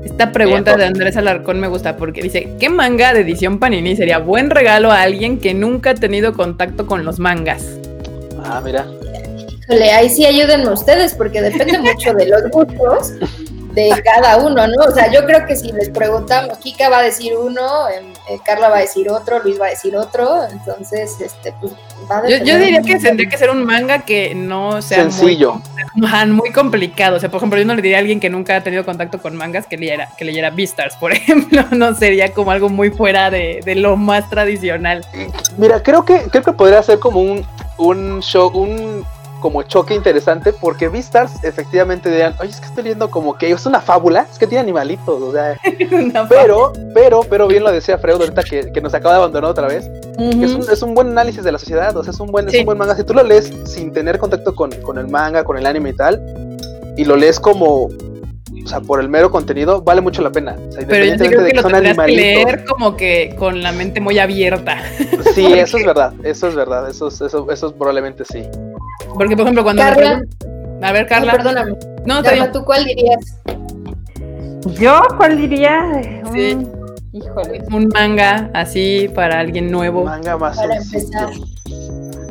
Esta 0.05 0.31
pregunta 0.31 0.77
de 0.77 0.85
Andrés 0.85 1.17
Alarcón 1.17 1.59
me 1.59 1.67
gusta 1.67 1.97
porque 1.97 2.23
dice, 2.23 2.49
¿qué 2.61 2.69
manga 2.69 3.13
de 3.13 3.21
edición 3.21 3.59
Panini 3.59 3.97
sería 3.97 4.19
buen 4.19 4.51
regalo 4.51 4.93
a 4.93 5.03
alguien 5.03 5.41
que 5.41 5.53
nunca 5.53 5.91
ha 5.91 5.95
tenido 5.95 6.33
contacto 6.33 6.87
con 6.87 7.05
los 7.05 7.19
mangas? 7.19 7.65
Ah, 8.45 8.63
mira. 8.65 8.87
Híjole, 9.63 9.91
ahí 9.91 10.09
sí 10.09 10.25
ayúdenme 10.25 10.69
ustedes, 10.71 11.15
porque 11.15 11.43
depende 11.43 11.79
mucho 11.81 12.15
de 12.15 12.27
los 12.29 12.43
gustos 12.51 13.15
de 13.77 14.03
cada 14.03 14.39
uno, 14.39 14.67
¿no? 14.67 14.85
O 14.85 14.91
sea, 14.91 15.13
yo 15.13 15.27
creo 15.27 15.45
que 15.47 15.55
si 15.55 15.71
les 15.71 15.91
preguntamos, 15.91 16.57
Kika 16.59 16.89
va 16.89 17.01
a 17.01 17.03
decir 17.03 17.37
uno, 17.37 17.89
em, 17.91 18.07
eh, 18.31 18.39
Carla 18.43 18.71
va 18.71 18.79
a 18.79 18.81
decir 18.81 19.11
otro, 19.11 19.39
Luis 19.41 19.61
va 19.61 19.67
a 19.67 19.71
decir 19.71 19.95
otro, 19.95 20.45
entonces, 20.51 21.21
este, 21.21 21.53
pues, 21.61 21.75
va 22.11 22.21
a 22.21 22.29
Yo, 22.29 22.39
yo 22.39 22.59
diría 22.59 22.81
que 22.81 22.99
tendría 22.99 23.29
que 23.29 23.37
ser 23.37 23.51
un 23.51 23.67
manga 23.67 23.99
que 23.99 24.35
no 24.35 24.81
sea 24.81 25.03
Sencillo. 25.03 25.61
Muy 26.29 26.53
complicado. 26.53 27.17
O 27.17 27.21
sea, 27.21 27.31
por 27.31 27.39
ejemplo, 27.39 27.59
yo 27.59 27.67
no 27.67 27.75
le 27.75 27.83
diría 27.83 27.99
a 27.99 28.01
alguien 28.01 28.19
que 28.19 28.31
nunca 28.31 28.57
ha 28.57 28.63
tenido 28.63 28.85
contacto 28.85 29.21
con 29.21 29.37
mangas 29.37 29.67
que 29.67 29.77
leyera, 29.77 30.09
que 30.17 30.25
leyera 30.25 30.51
Beastars, 30.51 30.97
por 30.97 31.13
ejemplo. 31.13 31.63
No 31.73 31.95
sería 31.95 32.33
como 32.33 32.53
algo 32.53 32.71
muy 32.71 32.91
fuera 32.91 33.31
de, 33.31 33.61
de 33.63 33.75
lo 33.75 33.97
más 33.97 34.29
tradicional. 34.31 35.05
Mira, 35.59 35.83
creo 35.83 36.05
que, 36.05 36.23
creo 36.31 36.43
que 36.43 36.53
podría 36.53 36.83
ser 36.83 36.99
como 36.99 37.21
un, 37.21 37.47
un 37.77 38.23
show, 38.23 38.49
un 38.49 39.05
como 39.41 39.63
choque 39.63 39.95
interesante, 39.95 40.53
porque 40.53 40.89
Beastars 40.89 41.45
efectivamente 41.45 42.09
dirían, 42.11 42.35
oye, 42.41 42.51
es 42.51 42.61
que 42.61 42.67
estoy 42.67 42.85
leyendo 42.85 43.11
como 43.11 43.37
que 43.37 43.51
es 43.51 43.67
una 43.67 43.81
fábula, 43.81 44.27
es 44.31 44.39
que 44.39 44.47
tiene 44.47 44.63
animalitos, 44.63 45.23
o 45.23 45.33
sea, 45.33 45.57
pero, 46.29 46.73
pero, 46.95 47.21
pero 47.29 47.47
bien 47.47 47.63
lo 47.63 47.71
decía 47.73 47.99
Freud 47.99 48.21
ahorita 48.21 48.43
que, 48.43 48.73
que 48.73 48.81
nos 48.81 48.95
acaba 48.95 49.15
de 49.15 49.19
abandonar 49.21 49.51
otra 49.51 49.69
vez, 49.69 49.89
que 50.19 50.45
es, 50.45 50.53
un, 50.55 50.63
es 50.71 50.83
un 50.83 50.95
buen 50.95 51.09
análisis 51.09 51.45
de 51.45 51.53
la 51.53 51.59
sociedad, 51.59 51.97
o 51.97 52.03
sea, 52.03 52.13
es 52.13 52.21
un 52.21 52.29
buen, 52.29 52.49
es 52.49 52.59
un 52.59 52.65
buen 52.67 52.79
manga. 52.79 52.97
Si 52.97 53.05
tú 53.05 53.13
lo 53.15 53.23
lees 53.23 53.53
sin 53.65 53.93
tener 53.93 54.19
contacto 54.19 54.55
con, 54.55 54.71
con 54.83 54.99
el 54.99 55.09
manga, 55.09 55.45
con 55.45 55.59
el 55.59 55.67
anime 55.67 55.91
y 55.91 55.93
tal, 55.95 56.23
y 56.97 57.05
lo 57.05 57.15
lees 57.17 57.39
como, 57.39 57.85
o 57.85 58.69
sea, 58.69 58.81
por 58.81 59.01
el 59.01 59.09
mero 59.09 59.31
contenido, 59.31 59.83
vale 59.83 60.01
mucho 60.01 60.23
la 60.23 60.31
pena. 60.31 60.57
O 60.69 60.73
sea, 60.73 60.87
Pero 60.89 61.05
yo 61.05 61.17
creo 61.17 61.43
de 61.43 61.51
que 61.51 61.57
lo 61.57 61.63
tendrías 61.63 61.97
que 61.99 62.07
leer 62.13 62.65
como 62.65 62.97
que 62.97 63.35
con 63.39 63.63
la 63.63 63.73
mente 63.73 64.01
muy 64.01 64.19
abierta. 64.19 64.79
Sí, 65.35 65.45
eso 65.53 65.77
es 65.77 65.85
verdad, 65.87 66.15
eso 66.25 66.49
es 66.49 66.55
verdad, 66.55 66.89
eso, 66.89 67.09
es- 67.09 67.21
eso, 67.21 67.47
eso 67.51 67.67
es 67.67 67.73
probablemente 67.75 68.25
sí. 68.25 68.43
Porque, 69.17 69.37
por 69.37 69.43
ejemplo, 69.45 69.63
cuando... 69.65 69.83
Carla. 69.83 70.21
A 70.83 70.93
ver, 70.93 71.03
No, 71.05 71.09
Carla. 71.09 71.33
perdóname. 71.33 71.73
No, 72.05 72.23
Carla. 72.23 72.53
¿tú 72.53 72.65
cuál 72.65 72.85
dirías? 72.85 73.41
¿Yo 74.79 75.01
cuál 75.17 75.37
diría? 75.39 75.81
Sí. 76.33 76.59
Híjole. 77.13 77.63
Un 77.73 77.89
manga 77.95 78.51
así 78.53 79.09
para 79.15 79.41
alguien 79.41 79.71
nuevo. 79.71 80.05
Manga 80.05 80.37
más 80.37 80.57
Para 80.57 80.77
empezar. 80.77 81.31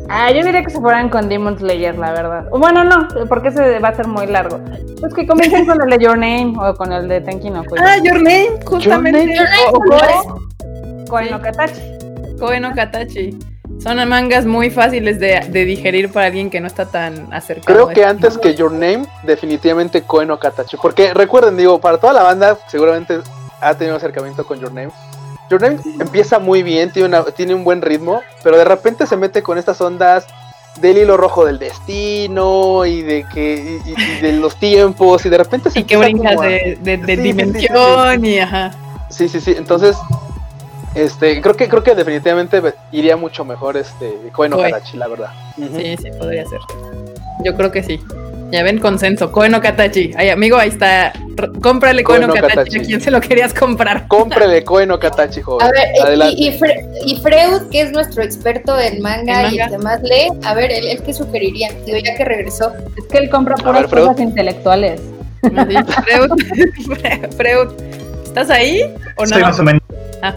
Ah, 0.10 0.30
yo 0.32 0.44
diría 0.44 0.62
que 0.64 0.70
se 0.70 0.80
fueran 0.80 1.10
con 1.10 1.28
Demon 1.30 1.58
Slayer, 1.58 1.98
la 1.98 2.12
verdad. 2.12 2.46
Bueno, 2.52 2.84
no, 2.84 3.08
porque 3.28 3.48
ese 3.48 3.80
va 3.80 3.88
a 3.90 3.96
ser 3.96 4.08
muy 4.08 4.28
largo. 4.28 4.60
Pues 5.00 5.14
que 5.16 5.26
comiencen 5.26 5.66
con 5.66 5.82
el 5.82 5.90
de 5.90 6.06
Your 6.06 6.18
Name 6.18 6.54
o 6.60 6.76
con 6.76 6.92
el 6.94 7.08
de 7.08 7.22
Tenki 7.22 7.50
no 7.50 7.64
Kuyo. 7.64 7.82
Ah, 7.84 7.98
Your 8.04 8.18
Name, 8.18 8.50
justamente. 8.66 9.26
Your 9.36 9.46
Name, 9.50 9.72
O- 9.72 9.78
o 9.78 9.86
¿no 9.86 9.98
Koe- 9.98 11.06
Koe 11.10 11.32
no 11.32 11.42
Katachi. 11.42 11.82
Koe 12.40 12.60
no 12.60 12.76
Katachi. 12.76 13.40
Son 13.86 14.10
mangas 14.10 14.48
muy 14.48 14.72
fáciles 14.72 15.20
de, 15.20 15.42
de 15.48 15.64
digerir 15.64 16.12
para 16.12 16.26
alguien 16.26 16.50
que 16.50 16.60
no 16.60 16.66
está 16.66 16.88
tan 16.88 17.32
acercado. 17.32 17.66
Creo 17.86 17.88
que 17.90 18.04
antes 18.04 18.36
que 18.40 18.56
Your 18.56 18.72
Name, 18.72 19.06
definitivamente 19.22 20.02
Koe 20.02 20.26
no 20.26 20.40
Katachi. 20.40 20.76
Porque 20.78 21.14
recuerden, 21.14 21.56
digo, 21.56 21.80
para 21.80 22.00
toda 22.00 22.12
la 22.14 22.24
banda, 22.24 22.58
seguramente 22.68 23.20
ha 23.62 23.76
tenido 23.76 23.96
acercamiento 23.96 24.44
con 24.44 24.60
Your 24.60 24.74
Name. 24.74 24.90
Your 25.52 25.62
Name 25.62 25.78
empieza 26.00 26.40
muy 26.40 26.64
bien, 26.64 26.92
tiene, 26.92 27.10
una- 27.10 27.26
tiene 27.26 27.54
un 27.54 27.64
buen 27.64 27.84
ritmo, 27.84 28.22
pero 28.44 28.58
de 28.58 28.66
repente 28.66 29.06
se 29.06 29.18
mete 29.18 29.44
con 29.44 29.60
estas 29.60 29.80
ondas 29.80 30.26
del 30.82 30.98
hilo 30.98 31.16
rojo 31.16 31.46
del 31.46 31.60
destino 31.60 32.86
y 32.88 33.04
de 33.04 33.24
que 33.32 33.80
y, 33.86 34.22
de 34.22 34.32
los 34.34 34.56
tiempos 34.56 35.24
y 35.28 35.30
de 35.30 35.38
repente 35.38 35.70
se 35.70 35.80
Y 35.80 35.84
que 35.84 35.96
brincas 35.96 36.38
a- 36.42 36.42
de, 36.48 36.80
de- 36.82 36.98
de 36.98 36.98
Sí, 36.98 37.06
sí, 37.06 37.16
sí, 37.16 37.22
dimensión 37.22 38.26
y 38.26 38.40
ajá. 38.40 38.72
Sí, 39.10 39.30
sí, 39.30 39.40
sí. 39.40 39.54
Entonces, 39.56 39.96
este, 40.96 41.42
creo 41.42 41.56
que 41.56 41.68
creo 41.68 41.84
que 41.84 41.94
definitivamente 41.96 42.62
iría 42.92 43.18
mucho 43.18 43.44
mejor 43.46 43.78
este 43.78 44.14
no 44.50 44.56
Koe. 44.58 44.72
Katachi, 44.72 44.98
la 44.98 45.08
verdad. 45.08 45.30
Sí, 45.58 45.96
sí, 46.02 46.10
podría 46.18 46.46
ser. 46.46 46.60
Yo 47.44 47.56
creo 47.56 47.72
que 47.72 47.84
sí. 47.84 48.00
Ya 48.52 48.62
ven, 48.64 48.78
consenso. 48.80 49.32
Koe 49.32 49.50
no 49.50 49.60
Katachi. 49.60 50.14
Ay, 50.16 50.30
amigo, 50.30 50.56
ahí 50.58 50.70
está. 50.70 51.08
R- 51.10 51.50
Cómprale 51.62 52.04
no 52.04 52.20
no 52.28 52.34
Katachi. 52.34 52.56
Katachi. 52.56 52.78
¿A 52.80 52.84
quién 52.84 53.02
se 53.02 53.12
lo 53.12 53.20
querías 53.20 53.54
comprar? 53.54 54.08
Cómprele 54.08 54.64
Koe 54.64 54.86
no 54.86 55.00
Katachi, 55.00 55.42
joven. 55.42 55.68
A 55.68 55.72
ver, 55.72 55.88
y- 55.98 56.02
Adelante. 56.02 56.36
y, 56.38 56.48
y, 56.48 56.60
Fre- 56.60 56.88
y 57.06 57.16
Freud, 57.18 57.70
que 57.72 57.82
es 57.82 57.92
nuestro 57.92 58.24
experto 58.24 58.80
en 58.80 59.02
manga, 59.02 59.48
En 59.48 59.56
y 59.56 59.60
el 59.60 59.70
que 59.70 59.78
más 59.80 60.02
lee, 60.04 60.30
a 60.46 60.54
ver, 60.54 60.72
¿él, 60.72 60.88
él 60.88 61.02
qué 61.04 61.14
sugeriría? 61.14 61.70
Digo, 61.86 61.98
ya 61.98 62.16
que 62.16 62.24
regresó. 62.24 62.72
Es 62.98 63.06
que 63.12 63.18
él 63.18 63.30
compra 63.30 63.56
puras 63.56 63.90
ver, 63.90 64.00
cosas 64.06 64.20
intelectuales. 64.22 65.02
Freud, 65.42 66.32
Fre- 66.88 67.32
Freud, 67.36 67.70
¿estás 68.26 68.50
ahí 68.52 68.82
o 69.18 69.24
Estoy 69.24 69.42
no? 69.42 69.48
más 69.48 69.60
o 69.60 69.64
menos. 69.64 69.82
Ah. 70.22 70.36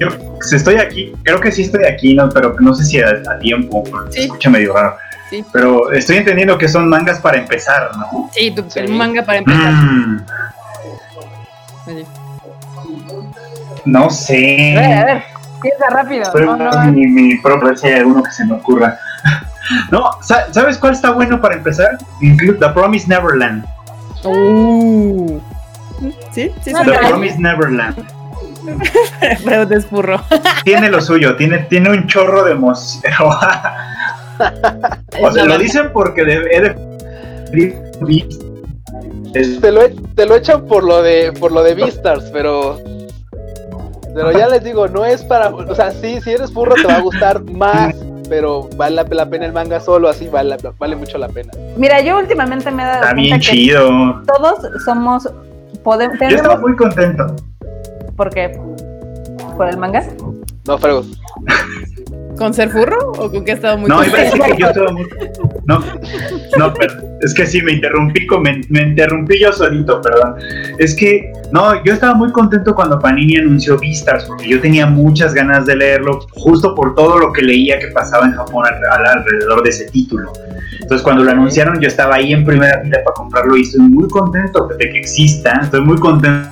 Yo 0.00 0.08
pues, 0.36 0.52
estoy 0.52 0.76
aquí, 0.76 1.12
creo 1.24 1.40
que 1.40 1.50
sí 1.52 1.62
estoy 1.62 1.84
aquí, 1.84 2.14
¿no? 2.14 2.28
pero 2.28 2.54
no 2.60 2.74
sé 2.74 2.84
si 2.84 3.00
a, 3.00 3.08
a 3.30 3.38
tiempo, 3.38 3.82
porque 3.84 4.12
Sí. 4.12 4.18
se 4.20 4.24
escucha 4.26 4.50
medio 4.50 4.74
raro. 4.74 4.96
Sí. 5.30 5.44
Pero 5.52 5.90
estoy 5.92 6.16
entendiendo 6.18 6.56
que 6.56 6.68
son 6.68 6.88
mangas 6.88 7.18
para 7.20 7.36
empezar, 7.38 7.90
¿no? 7.98 8.30
Sí, 8.32 8.50
tu, 8.50 8.64
Sí. 8.70 8.78
el 8.80 8.88
manga 8.92 9.22
para 9.24 9.38
empezar. 9.38 9.72
Mm, 9.72 10.24
no 13.84 14.10
sé. 14.10 14.74
A 14.76 14.80
ver, 14.80 14.92
a 14.98 15.04
ver, 15.04 15.22
piensa 15.62 15.86
rápido. 15.90 16.22
Estoy 16.22 16.44
No, 16.46 16.56
no, 16.56 16.84
mi, 16.92 17.06
mi 17.06 17.36
propio, 17.38 17.76
si 17.76 17.86
hay 17.88 17.94
alguno 18.00 18.22
que 18.22 18.30
se 18.30 18.44
me 18.44 18.54
ocurra. 18.54 18.98
No, 19.90 20.02
sa- 20.22 20.50
¿sabes 20.50 20.78
cuál 20.78 20.94
está 20.94 21.10
bueno 21.10 21.42
para 21.42 21.54
empezar? 21.56 21.98
Inclu- 22.22 22.58
The 22.58 22.70
Promise 22.70 23.06
Neverland. 23.06 23.66
Uh. 24.24 25.38
Sí, 26.32 26.50
sí, 26.64 26.72
No, 26.72 26.82
The. 26.84 26.92
Promise 27.06 27.38
Neverland. 27.38 27.96
Freud 29.44 29.72
es 29.72 29.90
burro. 29.90 30.20
Tiene 30.64 30.90
lo 30.90 31.00
suyo, 31.00 31.36
tiene, 31.36 31.58
tiene 31.58 31.90
un 31.90 32.06
chorro 32.06 32.44
de 32.44 32.52
emoción. 32.52 33.12
o 35.22 35.30
sea, 35.32 35.44
lo 35.44 35.58
dicen 35.58 35.90
porque 35.92 36.24
de, 36.24 36.34
he 36.50 36.60
de- 36.60 36.88
Te 39.60 39.72
lo, 39.72 39.80
te 40.14 40.26
lo 40.26 40.36
echan 40.36 40.64
por 40.66 40.84
lo 40.84 41.02
de 41.02 41.32
por 41.38 41.52
lo 41.52 41.62
de 41.62 41.74
Beastars, 41.74 42.24
pero 42.32 42.78
pero 44.14 44.32
ya 44.32 44.48
les 44.48 44.64
digo, 44.64 44.88
no 44.88 45.04
es 45.04 45.22
para, 45.22 45.50
o 45.50 45.74
sea, 45.74 45.90
sí, 45.92 46.20
si 46.22 46.30
eres 46.30 46.52
burro 46.52 46.74
te 46.74 46.84
va 46.84 46.96
a 46.96 47.00
gustar 47.00 47.42
más, 47.52 47.94
pero 48.28 48.68
vale 48.76 48.96
la, 48.96 49.04
la 49.04 49.26
pena 49.26 49.46
el 49.46 49.52
manga 49.52 49.80
solo, 49.80 50.08
así 50.08 50.26
vale, 50.28 50.56
vale 50.78 50.96
mucho 50.96 51.18
la 51.18 51.28
pena. 51.28 51.52
Mira, 51.76 52.00
yo 52.00 52.18
últimamente 52.18 52.70
me 52.70 52.82
he 52.82 52.86
dado 52.86 53.02
Está 53.02 53.14
bien 53.14 53.38
que 53.38 53.46
chido. 53.46 54.22
todos 54.26 54.58
somos, 54.84 55.28
podemos, 55.84 56.18
Yo 56.20 56.36
estaba 56.36 56.56
muy 56.56 56.74
contento. 56.74 57.36
¿Por 58.18 58.28
qué? 58.30 58.50
¿Por 59.56 59.68
el 59.70 59.78
manga? 59.78 60.04
No, 60.66 60.76
Frego. 60.76 61.04
¿Con 62.36 62.52
ser 62.54 62.68
furro 62.68 63.12
o 63.18 63.30
con 63.30 63.44
que 63.44 63.52
ha 63.52 63.54
estado 63.54 63.78
muy 63.78 63.88
No, 63.88 64.04
iba 64.04 64.18
a 64.18 64.30
contento? 64.30 64.36
decir 64.44 64.56
que 64.56 64.62
yo 64.62 64.68
estaba 64.68 64.92
muy. 64.92 65.06
No, 65.64 65.80
no, 66.58 66.74
pero 66.74 66.92
es 67.20 67.34
que 67.34 67.46
sí, 67.46 67.60
me 67.62 67.72
interrumpí, 67.72 68.26
con- 68.26 68.42
me, 68.42 68.60
me 68.68 68.82
interrumpí 68.82 69.40
yo 69.40 69.52
solito, 69.52 70.00
perdón. 70.00 70.34
Es 70.78 70.94
que, 70.94 71.32
no, 71.52 71.82
yo 71.84 71.92
estaba 71.94 72.14
muy 72.14 72.30
contento 72.32 72.74
cuando 72.74 72.98
Panini 72.98 73.36
anunció 73.38 73.76
Beastars, 73.78 74.24
porque 74.26 74.48
yo 74.48 74.60
tenía 74.60 74.86
muchas 74.86 75.34
ganas 75.34 75.66
de 75.66 75.76
leerlo, 75.76 76.20
justo 76.32 76.74
por 76.76 76.94
todo 76.94 77.18
lo 77.18 77.32
que 77.32 77.42
leía 77.42 77.78
que 77.80 77.88
pasaba 77.88 78.26
en 78.26 78.32
Japón 78.34 78.64
al- 78.66 78.84
al- 79.00 79.18
alrededor 79.18 79.62
de 79.64 79.70
ese 79.70 79.86
título. 79.90 80.32
Entonces, 80.80 81.02
cuando 81.02 81.24
lo 81.24 81.30
anunciaron, 81.32 81.80
yo 81.80 81.88
estaba 81.88 82.16
ahí 82.16 82.32
en 82.32 82.44
primera 82.44 82.80
fila 82.82 82.98
para 83.04 83.14
comprarlo 83.14 83.56
y 83.56 83.62
estoy 83.62 83.80
muy 83.80 84.08
contento 84.08 84.68
de 84.68 84.90
que 84.90 84.98
exista, 84.98 85.60
estoy 85.62 85.80
muy 85.82 85.96
contento 85.98 86.48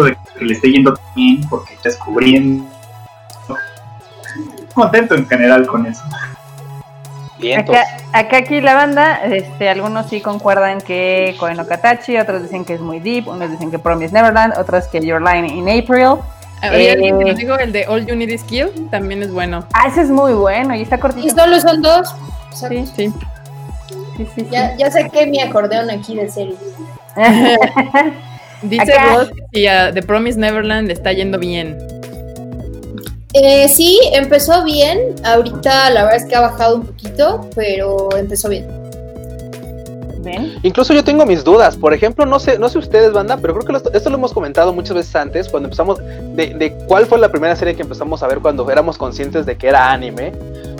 de 0.00 0.16
que 0.38 0.44
le 0.44 0.54
esté 0.54 0.70
yendo 0.72 0.98
bien, 1.14 1.46
porque 1.48 1.74
está 1.74 1.88
descubriendo. 1.90 2.64
Contento 4.74 5.14
en 5.14 5.26
general 5.28 5.66
con 5.66 5.86
eso. 5.86 6.02
Acá, 7.58 7.82
acá 8.12 8.36
aquí 8.38 8.60
la 8.60 8.74
banda, 8.74 9.24
este, 9.24 9.68
algunos 9.68 10.08
sí 10.08 10.20
concuerdan 10.20 10.80
que 10.80 11.34
Koe 11.40 11.54
no 11.54 11.66
Katachi, 11.66 12.16
otros 12.16 12.42
dicen 12.42 12.64
que 12.64 12.74
es 12.74 12.80
muy 12.80 13.00
deep, 13.00 13.26
unos 13.26 13.50
dicen 13.50 13.70
que 13.70 13.80
Promise 13.80 14.14
Neverland, 14.14 14.54
otros 14.56 14.86
que 14.86 15.04
Your 15.04 15.20
Line 15.20 15.48
in 15.48 15.68
April. 15.68 16.20
Había 16.62 16.92
alguien 16.92 17.18
que 17.18 17.24
Eh, 17.24 17.28
nos 17.30 17.36
dijo 17.36 17.58
el 17.58 17.72
de 17.72 17.86
All 17.88 18.06
You 18.06 18.14
Need 18.14 18.28
Is 18.28 18.44
Kill, 18.44 18.88
también 18.90 19.22
es 19.24 19.32
bueno. 19.32 19.64
Ah, 19.72 19.88
ese 19.88 20.02
es 20.02 20.08
muy 20.08 20.32
bueno 20.34 20.74
y 20.76 20.82
está 20.82 20.96
Y 20.96 21.00
cortito. 21.00 21.34
solo 21.34 21.60
son 21.60 21.82
dos. 21.82 22.14
Sí, 22.54 22.86
sí. 22.86 23.12
Sí, 23.88 23.94
sí, 24.16 24.26
sí. 24.36 24.46
ya, 24.50 24.76
ya 24.76 24.90
saqué 24.90 25.26
mi 25.26 25.40
acordeón 25.40 25.90
aquí 25.90 26.14
de 26.14 26.30
serie. 26.30 26.54
Dice 28.62 28.92
Acá- 28.92 29.14
Ross 29.16 29.30
que 29.52 29.68
a 29.68 29.92
The 29.92 30.02
Promise 30.02 30.38
Neverland 30.38 30.86
le 30.88 30.92
está 30.94 31.12
yendo 31.12 31.38
bien. 31.38 31.76
Eh, 33.34 33.68
sí, 33.68 33.98
empezó 34.12 34.62
bien. 34.64 35.14
Ahorita 35.24 35.90
la 35.90 36.04
verdad 36.04 36.16
es 36.20 36.26
que 36.26 36.34
ha 36.36 36.40
bajado 36.40 36.76
un 36.76 36.82
poquito, 36.86 37.48
pero 37.54 38.08
empezó 38.16 38.48
bien. 38.48 38.66
¿Ven? 40.20 40.52
Incluso 40.62 40.94
yo 40.94 41.02
tengo 41.02 41.26
mis 41.26 41.42
dudas. 41.42 41.76
Por 41.76 41.92
ejemplo, 41.94 42.24
no 42.26 42.38
sé, 42.38 42.56
no 42.58 42.68
sé 42.68 42.78
ustedes, 42.78 43.12
banda, 43.12 43.38
pero 43.38 43.54
creo 43.54 43.66
que 43.66 43.72
lo- 43.72 43.92
esto 43.92 44.08
lo 44.10 44.16
hemos 44.16 44.32
comentado 44.32 44.72
muchas 44.72 44.94
veces 44.94 45.16
antes, 45.16 45.48
cuando 45.48 45.66
empezamos, 45.66 45.98
de, 46.36 46.54
de 46.54 46.72
cuál 46.86 47.06
fue 47.06 47.18
la 47.18 47.28
primera 47.30 47.56
serie 47.56 47.74
que 47.74 47.82
empezamos 47.82 48.22
a 48.22 48.28
ver 48.28 48.38
cuando 48.38 48.70
éramos 48.70 48.96
conscientes 48.98 49.46
de 49.46 49.56
que 49.56 49.66
era 49.68 49.90
anime. 49.90 50.32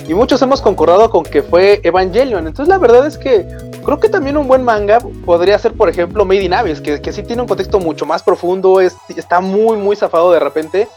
Y 0.09 0.15
muchos 0.15 0.43
hemos 0.43 0.61
concordado 0.61 1.11
con 1.11 1.23
que 1.23 1.43
fue 1.43 1.81
Evangelion. 1.85 2.47
Entonces 2.47 2.69
la 2.69 2.79
verdad 2.79 3.07
es 3.07 3.17
que 3.17 3.47
creo 3.85 4.01
que 4.01 4.09
también 4.09 4.37
un 4.37 4.49
buen 4.49 4.63
manga 4.63 4.99
podría 5.25 5.59
ser, 5.59 5.73
por 5.75 5.89
ejemplo, 5.89 6.25
Made 6.25 6.43
in 6.43 6.55
Abyss, 6.55 6.81
que, 6.81 7.01
que 7.01 7.13
sí 7.13 7.23
tiene 7.23 7.43
un 7.43 7.49
contexto 7.49 7.79
mucho 7.79 8.07
más 8.07 8.23
profundo, 8.23 8.81
es, 8.81 8.97
está 9.17 9.41
muy, 9.41 9.77
muy 9.77 9.97
zafado 9.97 10.33
de 10.33 10.41
repente. 10.41 10.89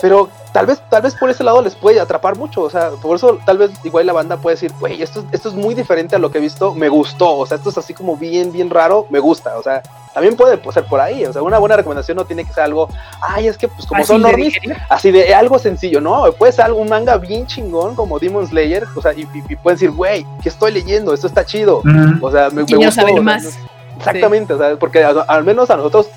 Pero 0.00 0.28
tal 0.52 0.66
vez, 0.66 0.80
tal 0.90 1.02
vez 1.02 1.14
por 1.14 1.30
ese 1.30 1.42
lado 1.44 1.62
les 1.62 1.74
puede 1.74 2.00
atrapar 2.00 2.36
mucho. 2.36 2.62
O 2.62 2.70
sea, 2.70 2.90
por 2.90 3.16
eso 3.16 3.38
tal 3.46 3.58
vez 3.58 3.70
igual 3.84 4.06
la 4.06 4.12
banda 4.12 4.36
puede 4.36 4.56
decir, 4.56 4.72
güey, 4.78 5.00
esto, 5.02 5.20
es- 5.20 5.26
esto 5.32 5.48
es 5.48 5.54
muy 5.54 5.74
diferente 5.74 6.16
a 6.16 6.18
lo 6.18 6.30
que 6.30 6.38
he 6.38 6.40
visto, 6.40 6.74
me 6.74 6.88
gustó. 6.88 7.36
O 7.36 7.46
sea, 7.46 7.56
esto 7.56 7.70
es 7.70 7.78
así 7.78 7.94
como 7.94 8.16
bien, 8.16 8.52
bien 8.52 8.68
raro, 8.70 9.06
me 9.10 9.18
gusta. 9.20 9.56
O 9.58 9.62
sea, 9.62 9.82
también 10.14 10.36
puede 10.36 10.58
ser 10.72 10.84
por 10.84 11.00
ahí. 11.00 11.24
O 11.26 11.32
sea, 11.32 11.42
una 11.42 11.58
buena 11.58 11.76
recomendación 11.76 12.16
no 12.16 12.24
tiene 12.24 12.44
que 12.44 12.52
ser 12.52 12.64
algo, 12.64 12.88
ay, 13.20 13.48
es 13.48 13.56
que 13.58 13.68
pues 13.68 13.86
como 13.86 14.04
son 14.04 14.22
digerir. 14.22 14.76
así 14.88 15.10
de 15.10 15.34
algo 15.34 15.58
sencillo, 15.58 16.00
¿no? 16.00 16.30
Puede 16.32 16.52
ser 16.52 16.64
algo, 16.66 16.80
un 16.80 16.88
manga 16.88 17.16
bien 17.18 17.46
chingón 17.46 17.94
como 17.94 18.18
Demon 18.18 18.46
Slayer. 18.46 18.84
O 18.96 19.02
sea, 19.02 19.12
y, 19.14 19.22
y- 19.22 19.44
y 19.48 19.56
pueden 19.56 19.76
decir, 19.78 19.90
güey, 19.90 20.26
¿qué 20.42 20.48
estoy 20.48 20.72
leyendo? 20.72 21.12
Esto 21.14 21.26
está 21.26 21.44
chido. 21.44 21.80
Mm. 21.84 22.22
O 22.22 22.30
sea, 22.30 22.48
me, 22.50 22.56
me 22.62 22.64
Quiero 22.66 22.80
gustó. 22.82 23.00
saber 23.00 23.12
o 23.12 23.16
sea, 23.16 23.22
más. 23.22 23.58
Exactamente, 23.98 24.52
o 24.52 24.58
sea, 24.58 24.76
porque 24.76 25.02
al 25.02 25.44
menos 25.44 25.70
a 25.70 25.76
nosotros 25.76 26.08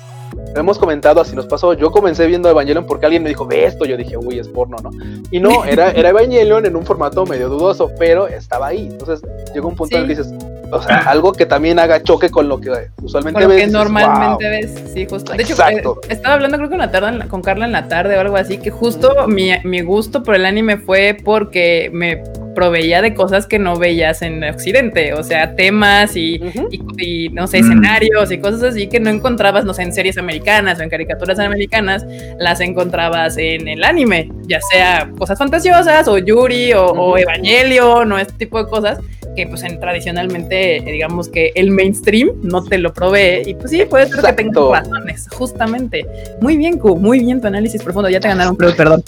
hemos 0.56 0.78
comentado, 0.78 1.20
así 1.20 1.34
nos 1.36 1.46
pasó. 1.46 1.74
Yo 1.74 1.90
comencé 1.90 2.26
viendo 2.26 2.48
Evangelion 2.48 2.86
porque 2.86 3.06
alguien 3.06 3.22
me 3.22 3.28
dijo, 3.28 3.46
ve 3.46 3.64
esto. 3.66 3.84
Yo 3.84 3.96
dije, 3.96 4.16
uy, 4.16 4.38
es 4.38 4.48
porno, 4.48 4.76
¿no? 4.82 4.90
Y 5.30 5.40
no, 5.40 5.64
era, 5.66 5.90
era 5.92 6.10
Evangelion 6.10 6.66
en 6.66 6.76
un 6.76 6.84
formato 6.84 7.24
medio 7.26 7.48
dudoso, 7.48 7.90
pero 7.98 8.26
estaba 8.28 8.68
ahí. 8.68 8.88
Entonces 8.90 9.22
llegó 9.54 9.68
un 9.68 9.76
punto 9.76 9.96
en 9.96 10.02
el 10.02 10.08
que 10.08 10.16
dices, 10.16 10.34
o 10.72 10.80
sea, 10.80 10.98
algo 10.98 11.32
que 11.32 11.46
también 11.46 11.78
haga 11.78 12.02
choque 12.02 12.30
con 12.30 12.48
lo 12.48 12.60
que 12.60 12.70
usualmente 13.02 13.40
Con 13.40 13.42
lo 13.42 13.48
ves. 13.48 13.56
que 13.58 13.66
dices, 13.66 13.72
normalmente 13.72 14.28
"Wow". 14.28 14.38
ves, 14.38 14.92
sí, 14.94 15.06
justo. 15.08 15.32
De 15.32 15.42
hecho, 15.42 15.52
Exacto. 15.52 15.98
eh, 16.04 16.06
estaba 16.10 16.34
hablando 16.34 16.58
creo 16.58 16.70
que 16.70 16.76
tarde 16.88 17.08
en 17.08 17.18
la- 17.18 17.26
con 17.28 17.42
Carla 17.42 17.64
en 17.66 17.72
la 17.72 17.88
tarde 17.88 18.16
o 18.16 18.20
algo 18.20 18.36
así, 18.36 18.58
que 18.58 18.70
justo 18.70 19.26
mi, 19.26 19.50
mi 19.64 19.80
gusto 19.82 20.22
por 20.22 20.34
el 20.36 20.44
anime 20.46 20.76
fue 20.76 21.16
porque 21.24 21.90
me 21.92 22.22
proveía 22.54 23.02
de 23.02 23.14
cosas 23.14 23.46
que 23.46 23.58
no 23.58 23.76
veías 23.76 24.22
en 24.22 24.42
Occidente, 24.44 25.14
o 25.14 25.22
sea, 25.22 25.54
temas 25.54 26.16
y, 26.16 26.40
Ujú. 26.42 26.68
y, 26.70 27.26
y, 27.26 27.28
no 27.30 27.46
sé, 27.46 27.58
escenarios 27.58 28.30
y 28.30 28.38
cosas 28.38 28.62
así 28.62 28.88
que 28.88 29.00
no 29.00 29.10
encontrabas, 29.10 29.64
no 29.64 29.74
sé, 29.74 29.82
en 29.82 29.92
series 29.92 30.18
americanas 30.18 30.78
o 30.78 30.82
en 30.82 30.90
caricaturas 30.90 31.38
americanas, 31.38 32.04
las 32.38 32.60
encontrabas 32.60 33.36
en 33.38 33.68
el 33.68 33.84
anime, 33.84 34.30
ya 34.42 34.60
sea 34.60 35.10
cosas 35.18 35.38
fantasiosas 35.38 36.08
o 36.08 36.18
Yuri 36.18 36.72
o, 36.72 36.86
o 36.86 37.08
Ujú. 37.10 37.18
Evangelion 37.18 38.12
o 38.12 38.18
este 38.18 38.34
tipo 38.34 38.62
de 38.62 38.68
cosas 38.68 38.98
que 39.36 39.46
pues 39.46 39.62
en, 39.62 39.78
tradicionalmente 39.78 40.82
digamos 40.84 41.28
que 41.28 41.52
el 41.54 41.70
mainstream 41.70 42.30
no 42.42 42.64
te 42.64 42.78
lo 42.78 42.92
provee 42.92 43.42
y 43.46 43.54
pues 43.54 43.70
sí, 43.70 43.84
puede 43.88 44.08
ser 44.08 44.22
que 44.24 44.32
tengas 44.32 44.80
razones, 44.88 45.28
justamente. 45.30 46.04
Muy 46.40 46.56
bien, 46.56 46.78
Q, 46.78 46.96
muy 46.96 47.20
bien 47.20 47.40
tu 47.40 47.46
análisis 47.46 47.82
profundo, 47.82 48.08
ya 48.08 48.18
te 48.20 48.28
ganaron, 48.28 48.56
pero 48.56 48.74
perdón. 48.74 49.04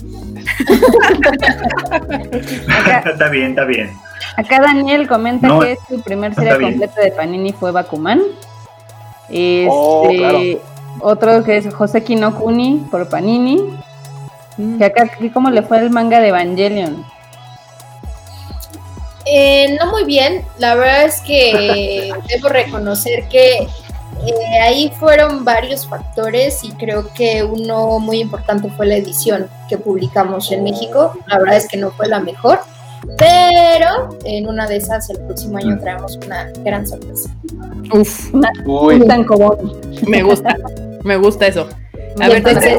Acá, 2.68 3.10
está 3.10 3.28
bien, 3.28 3.50
está 3.50 3.64
bien. 3.64 3.90
acá 4.36 4.60
Daniel 4.60 5.08
comenta 5.08 5.48
No, 5.48 5.60
que 5.60 5.76
su 5.88 6.00
primer 6.02 6.34
serie 6.34 6.60
completa 6.60 7.00
de 7.00 7.12
Panini 7.12 7.52
fue 7.52 7.72
Bakuman. 7.72 8.20
Este, 9.28 9.66
Oh, 9.70 10.08
claro. 10.08 10.38
Otro 11.00 11.42
que 11.42 11.56
es 11.56 11.72
José 11.74 12.02
Kinokuni 12.04 12.86
por 12.90 13.08
Panini. 13.08 13.78
Mm. 14.56 14.78
Que 14.78 14.84
acá, 14.84 15.10
¿cómo 15.32 15.50
le 15.50 15.62
fue 15.62 15.78
el 15.78 15.90
manga 15.90 16.20
de 16.20 16.28
Evangelion? 16.28 17.04
Eh, 19.24 19.76
no 19.80 19.90
muy 19.90 20.04
bien, 20.04 20.44
la 20.58 20.74
verdad 20.74 21.04
es 21.04 21.20
que 21.20 22.12
debo 22.28 22.48
reconocer 22.48 23.28
que 23.28 23.66
eh, 24.30 24.60
ahí 24.60 24.92
fueron 25.00 25.44
varios 25.44 25.86
factores 25.86 26.62
y 26.64 26.70
creo 26.72 27.12
que 27.14 27.42
uno 27.42 27.98
muy 27.98 28.20
importante 28.20 28.68
fue 28.76 28.86
la 28.86 28.96
edición 28.96 29.48
que 29.68 29.76
publicamos 29.78 30.50
en 30.52 30.62
México. 30.64 31.12
La 31.26 31.38
verdad 31.38 31.56
es 31.56 31.66
que 31.68 31.76
no 31.76 31.90
fue 31.90 32.08
la 32.08 32.20
mejor, 32.20 32.60
pero 33.18 34.16
en 34.24 34.48
una 34.48 34.66
de 34.68 34.76
esas 34.76 35.08
el 35.10 35.18
próximo 35.20 35.58
año 35.58 35.78
traemos 35.80 36.18
una 36.24 36.50
gran 36.64 36.86
sorpresa. 36.86 37.30
Uf, 37.92 38.30
Uy, 38.66 39.06
tancobón. 39.06 39.80
me 40.06 40.22
gusta, 40.22 40.56
me 41.02 41.16
gusta 41.16 41.46
eso. 41.48 41.68
A 42.20 42.28
ver, 42.28 42.36
entonces 42.38 42.78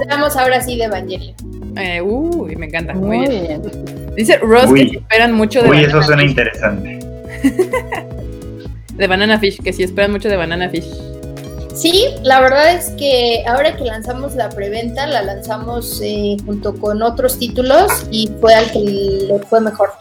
hablamos 0.00 0.36
ahora 0.36 0.60
sí 0.60 0.76
de 0.76 0.84
Evangelion. 0.84 1.34
eh, 1.76 2.00
uy, 2.02 2.54
me 2.56 2.66
encanta, 2.66 2.94
muy, 2.94 3.18
Muy 3.18 3.28
bien. 3.28 3.62
bien. 3.62 4.12
Dice 4.14 4.36
Ross 4.38 4.66
Uy. 4.70 4.84
que 4.84 4.90
se 4.90 4.96
esperan 4.98 5.32
mucho 5.32 5.62
de 5.62 5.70
Uy, 5.70 5.76
Banana 5.76 5.88
eso 5.98 6.02
suena 6.02 6.22
interesante. 6.22 6.98
De 8.92 9.06
Banana 9.06 9.38
Fish, 9.38 9.62
que 9.62 9.72
sí 9.72 9.82
esperan 9.82 10.12
mucho 10.12 10.28
de 10.28 10.36
Banana 10.36 10.68
Fish. 10.68 10.86
Sí, 11.74 12.06
la 12.22 12.40
verdad 12.40 12.74
es 12.74 12.90
que 12.90 13.44
ahora 13.46 13.76
que 13.76 13.84
lanzamos 13.84 14.34
la 14.34 14.50
preventa, 14.50 15.06
la 15.06 15.22
lanzamos 15.22 16.00
eh, 16.02 16.36
junto 16.44 16.78
con 16.78 17.02
otros 17.02 17.38
títulos 17.38 17.90
y 18.10 18.30
fue 18.40 18.54
al 18.54 18.70
que 18.70 18.80
le 18.80 19.38
fue 19.48 19.60
mejor. 19.60 19.92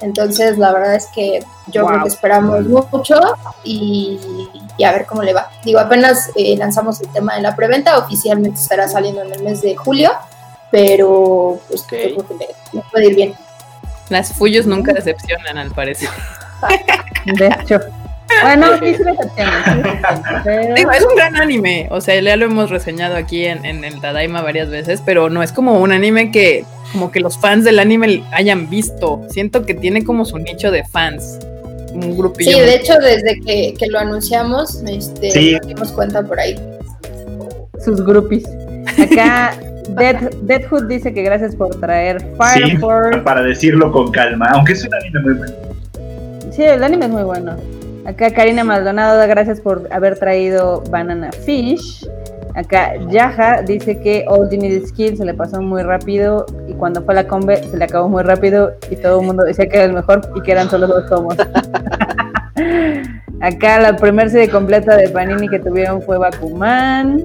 Entonces, 0.00 0.58
la 0.58 0.72
verdad 0.72 0.96
es 0.96 1.06
que 1.14 1.44
yo 1.68 1.86
creo 1.86 2.02
que 2.02 2.08
esperamos 2.08 2.64
mucho 2.64 3.20
y, 3.62 4.18
y 4.76 4.84
a 4.84 4.92
ver 4.92 5.06
cómo 5.06 5.22
le 5.22 5.32
va. 5.32 5.50
Digo, 5.64 5.78
apenas 5.78 6.30
eh, 6.34 6.56
lanzamos 6.56 7.00
el 7.00 7.08
tema 7.08 7.36
de 7.36 7.42
la 7.42 7.54
preventa, 7.54 7.98
oficialmente 7.98 8.58
estará 8.58 8.88
saliendo 8.88 9.22
en 9.22 9.32
el 9.32 9.42
mes 9.42 9.60
de 9.62 9.76
julio, 9.76 10.10
pero 10.70 11.60
pues 11.68 11.82
yo 11.82 11.88
creo 11.88 12.26
que 12.26 12.34
le, 12.34 12.48
le 12.72 12.82
puede 12.90 13.06
ir 13.08 13.14
bien. 13.14 13.34
Las 14.08 14.32
Fuyos 14.32 14.66
nunca 14.66 14.92
decepcionan, 14.92 15.56
al 15.56 15.70
parecer. 15.70 16.08
De 17.26 17.46
hecho. 17.46 17.80
Bueno, 18.42 18.66
sí 18.80 18.94
se 18.94 19.04
decepciona, 19.04 20.42
pero- 20.44 20.74
Digo, 20.74 20.90
es 20.90 21.04
un 21.04 21.14
gran 21.16 21.36
anime, 21.36 21.88
o 21.90 22.00
sea, 22.00 22.20
ya 22.20 22.36
lo 22.36 22.46
hemos 22.46 22.70
reseñado 22.70 23.16
aquí 23.16 23.44
en, 23.44 23.64
en 23.64 23.84
el 23.84 24.00
Tadaima 24.00 24.42
varias 24.42 24.68
veces, 24.70 25.02
pero 25.04 25.30
no 25.30 25.42
es 25.42 25.52
como 25.52 25.80
un 25.80 25.92
anime 25.92 26.30
que 26.30 26.64
como 26.92 27.10
que 27.10 27.20
los 27.20 27.38
fans 27.38 27.64
del 27.64 27.78
anime 27.78 28.22
hayan 28.32 28.68
visto. 28.68 29.22
Siento 29.30 29.64
que 29.64 29.72
tiene 29.74 30.04
como 30.04 30.24
su 30.26 30.38
nicho 30.38 30.70
de 30.70 30.84
fans, 30.84 31.38
un 31.94 32.16
grupillo. 32.18 32.52
Sí, 32.52 32.60
de 32.60 32.74
hecho, 32.74 32.94
desde 32.98 33.40
que, 33.40 33.74
que 33.78 33.86
lo 33.86 33.98
anunciamos, 33.98 34.82
este, 34.86 35.30
Sí. 35.30 35.52
nos 35.58 35.66
dimos 35.66 35.92
cuenta 35.92 36.22
por 36.22 36.38
ahí. 36.38 36.54
sus 37.84 38.04
groupies. 38.04 38.44
Acá 38.98 39.54
Dead, 39.88 40.16
Deadhood 40.42 40.84
dice 40.86 41.12
que 41.12 41.22
gracias 41.22 41.56
por 41.56 41.74
traer 41.80 42.24
Fire 42.38 42.66
Sí, 42.70 42.76
Force. 42.76 43.18
para 43.20 43.42
decirlo 43.42 43.90
con 43.90 44.10
calma, 44.12 44.46
aunque 44.52 44.72
es 44.74 44.84
un 44.84 44.94
anime 44.94 45.20
muy 45.20 45.34
bueno. 45.34 45.54
Sí, 46.54 46.62
el 46.62 46.84
anime 46.84 47.06
es 47.06 47.10
muy 47.10 47.22
bueno. 47.24 47.56
Acá 48.04 48.32
Karina 48.32 48.64
Maldonado 48.64 49.16
da 49.16 49.26
gracias 49.26 49.60
por 49.60 49.86
haber 49.92 50.18
traído 50.18 50.82
Banana 50.90 51.30
Fish. 51.30 52.04
Acá 52.54 52.96
Yaja 53.08 53.62
dice 53.62 54.00
que 54.00 54.24
All 54.28 54.50
You 54.50 54.58
Need 54.58 54.86
Skill 54.86 55.16
se 55.16 55.24
le 55.24 55.34
pasó 55.34 55.62
muy 55.62 55.82
rápido 55.82 56.44
y 56.66 56.72
cuando 56.74 57.02
fue 57.02 57.14
a 57.14 57.22
la 57.22 57.28
combe 57.28 57.62
se 57.62 57.76
le 57.76 57.84
acabó 57.84 58.08
muy 58.08 58.24
rápido 58.24 58.74
y 58.90 58.96
todo 58.96 59.20
el 59.20 59.26
mundo 59.26 59.44
decía 59.44 59.68
que 59.68 59.76
era 59.76 59.84
el 59.84 59.92
mejor 59.92 60.20
y 60.34 60.40
que 60.42 60.50
eran 60.50 60.68
solo 60.68 60.88
dos 60.88 61.08
tomos. 61.08 61.36
Acá 63.40 63.80
la 63.80 63.94
primer 63.96 64.30
serie 64.30 64.50
completa 64.50 64.96
de 64.96 65.08
Panini 65.08 65.48
que 65.48 65.60
tuvieron 65.60 66.02
fue 66.02 66.18
Bakuman. 66.18 67.22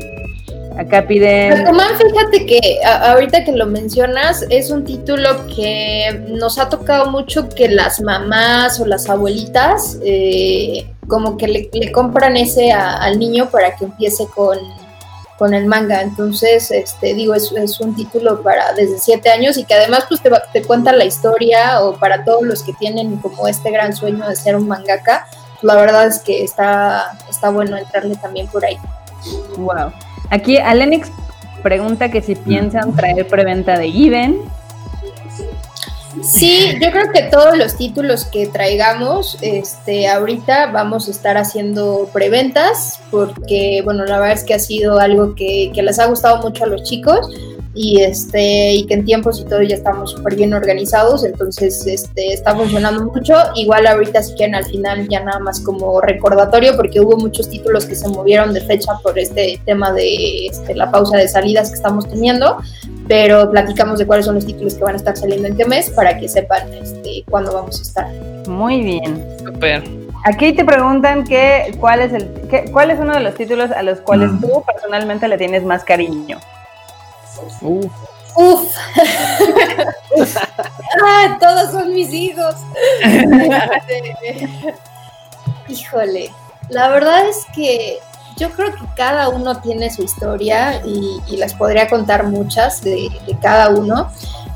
Acá 0.77 1.07
piden... 1.07 1.63
Bakuman, 1.63 1.87
fíjate 1.97 2.45
que 2.45 2.79
a- 2.85 3.11
ahorita 3.13 3.43
que 3.43 3.51
lo 3.51 3.65
mencionas, 3.65 4.45
es 4.49 4.69
un 4.69 4.85
título 4.85 5.47
que 5.47 6.23
nos 6.29 6.59
ha 6.59 6.69
tocado 6.69 7.09
mucho 7.09 7.49
que 7.49 7.67
las 7.67 7.99
mamás 7.99 8.79
o 8.79 8.85
las 8.85 9.09
abuelitas 9.09 9.97
eh, 10.03 10.87
como 11.07 11.35
que 11.37 11.47
le, 11.47 11.69
le 11.73 11.91
compran 11.91 12.37
ese 12.37 12.71
a- 12.71 12.97
al 12.97 13.17
niño 13.17 13.49
para 13.49 13.75
que 13.75 13.85
empiece 13.85 14.27
con, 14.27 14.59
con 15.39 15.53
el 15.55 15.65
manga. 15.65 16.01
Entonces, 16.01 16.69
este, 16.69 17.15
digo, 17.15 17.33
es, 17.33 17.51
es 17.53 17.79
un 17.79 17.95
título 17.95 18.43
para 18.43 18.73
desde 18.73 18.99
siete 18.99 19.29
años 19.31 19.57
y 19.57 19.63
que 19.65 19.73
además 19.73 20.03
pues 20.07 20.21
te, 20.21 20.29
te 20.53 20.61
cuenta 20.61 20.91
la 20.93 21.05
historia 21.05 21.81
o 21.81 21.95
para 21.97 22.23
todos 22.23 22.43
los 22.43 22.61
que 22.61 22.73
tienen 22.73 23.17
como 23.17 23.47
este 23.47 23.71
gran 23.71 23.95
sueño 23.95 24.27
de 24.29 24.35
ser 24.35 24.55
un 24.55 24.67
mangaka, 24.67 25.27
la 25.63 25.73
verdad 25.75 26.05
es 26.05 26.19
que 26.19 26.43
está, 26.43 27.17
está 27.29 27.49
bueno 27.49 27.77
entrarle 27.77 28.15
también 28.17 28.45
por 28.47 28.63
ahí. 28.63 28.77
Wow. 29.57 29.91
Aquí 30.29 30.57
Alenix 30.57 31.11
pregunta 31.63 32.09
que 32.09 32.21
si 32.21 32.35
piensan 32.35 32.95
traer 32.95 33.27
preventa 33.27 33.77
de 33.77 33.91
Given. 33.91 34.41
Sí, 36.23 36.73
yo 36.81 36.91
creo 36.91 37.11
que 37.11 37.23
todos 37.23 37.57
los 37.57 37.77
títulos 37.77 38.25
que 38.25 38.47
traigamos, 38.47 39.37
este, 39.41 40.07
ahorita 40.07 40.71
vamos 40.71 41.07
a 41.07 41.11
estar 41.11 41.37
haciendo 41.37 42.09
preventas, 42.11 42.99
porque, 43.11 43.81
bueno, 43.83 44.03
la 44.05 44.17
verdad 44.19 44.35
es 44.35 44.43
que 44.43 44.55
ha 44.55 44.59
sido 44.59 44.99
algo 44.99 45.35
que, 45.35 45.71
que 45.75 45.83
les 45.83 45.99
ha 45.99 46.07
gustado 46.07 46.41
mucho 46.41 46.63
a 46.63 46.67
los 46.67 46.83
chicos 46.83 47.29
y 47.79 48.01
este 48.01 48.73
y 48.73 48.87
que 48.87 48.95
en 48.95 49.05
tiempos 49.05 49.39
y 49.39 49.45
todo 49.45 49.61
ya 49.61 49.75
estamos 49.75 50.11
súper 50.11 50.35
bien 50.35 50.53
organizados, 50.53 51.23
entonces 51.23 51.85
este, 51.85 52.33
está 52.33 52.55
funcionando 52.55 53.05
mucho. 53.05 53.35
Igual 53.55 53.85
ahorita 53.85 54.23
si 54.23 54.33
quieren 54.33 54.55
al 54.55 54.65
final 54.65 55.07
ya 55.07 55.23
nada 55.23 55.39
más 55.39 55.59
como 55.59 56.01
recordatorio, 56.01 56.75
porque 56.75 56.99
hubo 56.99 57.17
muchos 57.17 57.49
títulos 57.49 57.85
que 57.85 57.95
se 57.95 58.07
movieron 58.07 58.53
de 58.53 58.61
fecha 58.61 58.93
por 59.03 59.19
este 59.19 59.61
tema 59.65 59.91
de 59.93 60.47
este, 60.47 60.73
la 60.73 60.89
pausa 60.89 61.17
de 61.17 61.27
salidas 61.27 61.69
que 61.69 61.75
estamos 61.75 62.09
teniendo 62.09 62.57
pero 63.07 63.49
platicamos 63.49 63.99
de 63.99 64.05
cuáles 64.05 64.25
son 64.25 64.35
los 64.35 64.45
títulos 64.45 64.73
que 64.73 64.83
van 64.83 64.95
a 64.95 64.97
estar 64.97 65.15
saliendo 65.15 65.47
en 65.47 65.55
qué 65.55 65.63
mes 65.63 65.89
para 65.91 66.17
que 66.19 66.27
sepan 66.27 66.73
este, 66.73 67.23
cuándo 67.29 67.53
vamos 67.53 67.79
a 67.79 67.81
estar. 67.83 68.07
Muy 68.49 68.81
bien. 68.81 69.23
Súper. 69.45 69.81
Aquí 70.25 70.51
te 70.51 70.65
preguntan 70.65 71.23
que 71.23 71.73
cuál 71.79 72.01
es 72.01 72.11
el 72.11 72.25
que- 72.49 72.65
cuál 72.69 72.91
es 72.91 72.99
uno 72.99 73.13
de 73.13 73.21
los 73.21 73.33
títulos 73.35 73.71
a 73.71 73.81
los 73.81 74.01
cuales 74.01 74.31
Mm. 74.33 74.41
tú 74.41 74.61
personalmente 74.65 75.25
le 75.29 75.37
tienes 75.37 75.63
más 75.63 75.85
cariño. 75.85 76.37
Uh, 77.61 77.89
Uf. 78.35 78.75
ah, 81.03 81.37
todos 81.39 81.71
son 81.71 81.93
mis 81.93 82.13
hijos. 82.13 82.55
Híjole, 85.67 86.31
la 86.69 86.89
verdad 86.89 87.27
es 87.27 87.45
que 87.53 87.99
yo 88.37 88.51
creo 88.51 88.71
que 88.73 88.85
cada 88.95 89.29
uno 89.29 89.59
tiene 89.59 89.89
su 89.91 90.03
historia 90.03 90.81
y, 90.85 91.19
les 91.35 91.53
podría 91.55 91.89
contar 91.89 92.25
muchas 92.25 92.81
de 92.81 93.09
cada 93.41 93.69
uno, 93.69 94.11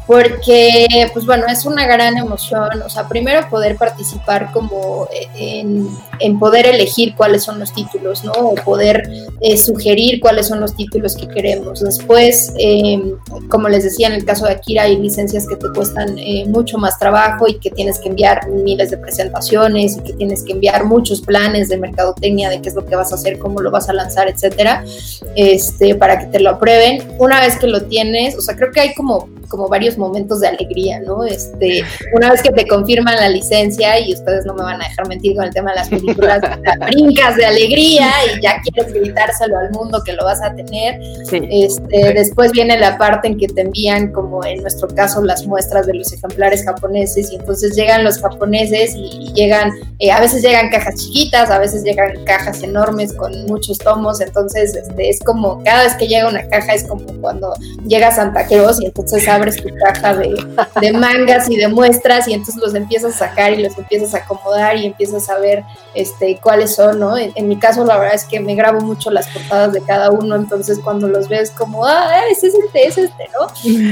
porque, 0.08 0.88
pues 1.14 1.26
bueno, 1.26 1.46
es 1.48 1.66
una 1.66 1.86
gran 1.86 2.18
emoción, 2.18 2.82
o 2.84 2.90
sea, 2.90 3.08
primero 3.08 3.48
poder 3.50 3.76
participar 3.78 4.52
como 4.52 5.08
en, 5.36 5.88
en 6.20 6.40
poder 6.40 6.66
elegir 6.66 7.16
cuáles 7.16 7.44
son 7.44 7.60
los 7.60 7.74
títulos, 7.74 8.24
¿no? 8.24 8.32
O 8.34 8.56
poder 8.56 9.10
eh, 9.40 9.58
sugerir 9.58 10.20
cuáles 10.20 10.48
son 10.48 10.60
los 10.60 10.76
títulos 10.76 11.16
que 11.16 11.28
queremos. 11.28 11.82
Después, 11.82 12.54
eh, 12.58 13.02
como 13.50 13.70
les 13.70 13.84
decía, 13.84 14.08
en 14.08 14.14
el 14.14 14.26
caso 14.26 14.46
de 14.46 14.54
Akira 14.54 14.84
hay 14.84 14.98
licencias 14.98 15.48
que 15.48 15.56
te 15.56 15.70
cuestan 15.70 16.18
eh, 16.18 16.46
mucho 16.48 16.78
más 16.78 16.98
trabajo 17.00 17.48
y 17.48 17.60
que 17.60 17.70
tienes 17.70 18.00
que 18.00 18.10
enviar 18.10 18.50
miles 18.50 18.92
de 18.92 18.98
presentaciones 18.98 19.98
y 19.98 20.02
que 20.02 20.14
tienes 20.14 20.44
que 20.44 20.54
enviar 20.54 20.86
muchos 20.86 21.22
planes 21.22 21.70
de 21.70 21.78
mercadotecnia 21.78 22.50
de 22.50 22.62
qué 22.62 22.70
es 22.70 22.76
lo 22.76 22.86
que 22.86 22.96
vas 22.96 23.12
a 23.12 23.16
hacer, 23.16 23.40
cómo 23.40 23.62
lo 23.62 23.72
vas 23.72 23.90
a 23.90 23.94
lanzar, 23.94 24.28
etcétera, 24.28 24.84
este, 25.36 25.96
para 25.96 26.20
que 26.20 26.26
te 26.26 26.40
lo 26.40 26.52
aprueben. 26.52 27.04
Una 27.18 27.40
vez 27.40 27.58
que 27.58 27.68
lo 27.68 27.84
tienes, 27.84 28.38
o 28.38 28.42
sea, 28.42 28.56
creo 28.56 28.72
que 28.72 28.80
hay 28.80 28.94
como, 28.94 29.30
como 29.52 29.68
varios 29.68 29.98
momentos 29.98 30.40
de 30.40 30.48
alegría, 30.48 31.00
¿no? 31.02 31.26
Este, 31.26 31.84
una 32.16 32.32
vez 32.32 32.42
que 32.42 32.52
te 32.52 32.66
confirman 32.66 33.16
la 33.16 33.30
licencia 33.30 34.00
y 34.00 34.14
ustedes 34.14 34.46
no 34.46 34.54
me 34.54 34.64
van 34.64 34.82
a 34.82 34.88
dejar 34.88 35.08
mentir 35.08 35.36
con 35.36 35.46
el 35.46 35.54
tema 35.54 35.72
de 35.72 35.76
las 35.76 35.90
películas, 35.90 36.42
brincas 36.88 37.36
de 37.36 37.46
alegría 37.46 38.10
y 38.34 38.42
ya 38.42 38.62
quieres 38.62 38.94
gritárselo 38.94 39.58
al 39.58 39.72
mundo 39.72 40.02
que 40.04 40.14
lo 40.14 40.24
vas 40.24 40.42
a 40.42 40.56
tener. 40.56 41.00
Sí. 41.30 41.42
Este, 41.52 42.14
Después 42.14 42.52
viene 42.52 42.78
la 42.78 42.98
parte 42.98 43.28
en 43.28 43.38
que 43.38 43.48
te 43.48 43.62
envían, 43.62 44.12
como 44.12 44.44
en 44.46 44.62
nuestro 44.62 44.88
caso, 44.88 45.22
las 45.22 45.46
muestras 45.46 45.86
de 45.86 45.96
los 45.96 46.12
ejemplares 46.14 46.64
japoneses 46.64 47.32
y 47.32 47.36
entonces 47.36 47.76
llegan 47.76 48.04
los 48.04 48.20
japoneses 48.20 48.96
y, 48.96 49.28
y 49.28 49.34
llegan, 49.34 49.72
eh, 50.00 50.12
a 50.12 50.20
veces 50.22 50.42
llegan 50.42 50.70
cajas 50.70 50.96
chiquitas, 50.96 51.50
a 51.50 51.60
veces 51.60 51.84
llegan 51.84 52.24
cajas 52.26 52.64
enormes 52.64 53.14
con 53.14 53.46
muchos 53.46 53.78
tomos, 53.78 54.22
entonces 54.22 54.76
este, 54.76 55.10
es 55.10 55.20
como, 55.20 55.64
cada 55.64 55.84
vez 55.84 55.96
que 55.96 56.08
llega 56.08 56.30
una 56.30 56.48
caja 56.48 56.74
es 56.74 56.84
como 56.86 57.06
cuando 57.22 57.54
llega 57.86 58.12
Santa 58.12 58.46
Claus 58.46 58.82
y 58.82 58.86
entonces 58.86 59.28
abres 59.42 59.62
tu 59.62 59.70
caja 59.84 60.16
de, 60.16 60.34
de 60.80 60.94
mangas 60.94 61.50
y 61.50 61.58
de 61.58 61.68
muestras 61.68 62.28
y 62.28 62.34
entonces 62.34 62.62
los 62.62 62.76
empiezas 62.76 63.16
a 63.16 63.28
sacar 63.28 63.54
y 63.54 63.64
los 63.64 63.78
empiezas 63.78 64.14
a 64.14 64.20
acomodar 64.20 64.78
y 64.78 64.86
empiezas 64.86 65.30
a 65.30 65.38
ver 65.38 65.64
este, 65.94 66.40
cuáles 66.42 66.76
son, 66.76 67.00
¿no? 67.00 67.18
En, 67.18 67.32
en 67.36 67.48
mi 67.48 67.58
caso, 67.58 67.84
la 67.84 67.98
verdad 67.98 68.16
es 68.16 68.26
que 68.26 68.40
me 68.40 68.56
grabo 68.56 68.82
mucho 68.82 69.12
las 69.12 69.28
portadas 69.28 69.74
de 69.74 69.82
cada 69.82 70.12
uno, 70.12 70.36
entonces 70.36 70.80
cuando 70.80 71.08
los 71.08 71.28
ves 71.28 71.52
como, 71.52 71.86
ah, 71.86 72.22
ese 72.32 72.48
es 72.48 72.54
este, 72.56 72.88
es 72.88 72.98
este, 72.98 73.30
¿no? 73.34 73.48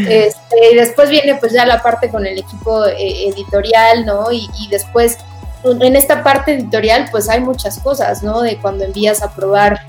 Este, 0.10 0.72
y 0.72 0.76
después 0.76 1.10
viene 1.10 1.36
pues 1.36 1.52
ya 1.52 1.66
la 1.66 1.82
parte 1.82 2.10
con 2.10 2.26
el 2.26 2.38
equipo 2.38 2.86
eh, 2.86 3.30
editorial, 3.30 4.06
¿no? 4.06 4.32
Y, 4.32 4.50
y 4.60 4.68
después 4.70 5.18
en 5.64 5.96
esta 5.96 6.24
parte 6.24 6.54
editorial 6.54 7.10
pues 7.12 7.30
hay 7.30 7.42
muchas 7.42 7.80
cosas, 7.80 8.24
¿no? 8.24 8.42
De 8.42 8.58
cuando 8.58 8.86
envías 8.86 9.22
a 9.22 9.32
probar 9.34 9.82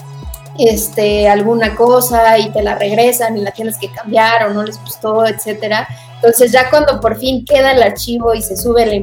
este, 0.68 1.28
alguna 1.28 1.74
cosa 1.74 2.38
y 2.38 2.50
te 2.50 2.62
la 2.62 2.74
regresan 2.74 3.36
y 3.36 3.40
la 3.42 3.50
tienes 3.50 3.78
que 3.78 3.90
cambiar 3.92 4.46
o 4.46 4.54
no 4.54 4.62
les 4.62 4.80
gustó, 4.80 5.26
etcétera. 5.26 5.88
Entonces 6.16 6.52
ya 6.52 6.68
cuando 6.70 7.00
por 7.00 7.16
fin 7.18 7.44
queda 7.44 7.72
el 7.72 7.82
archivo 7.82 8.34
y 8.34 8.42
se 8.42 8.56
sube 8.56 8.84
la 8.86 8.94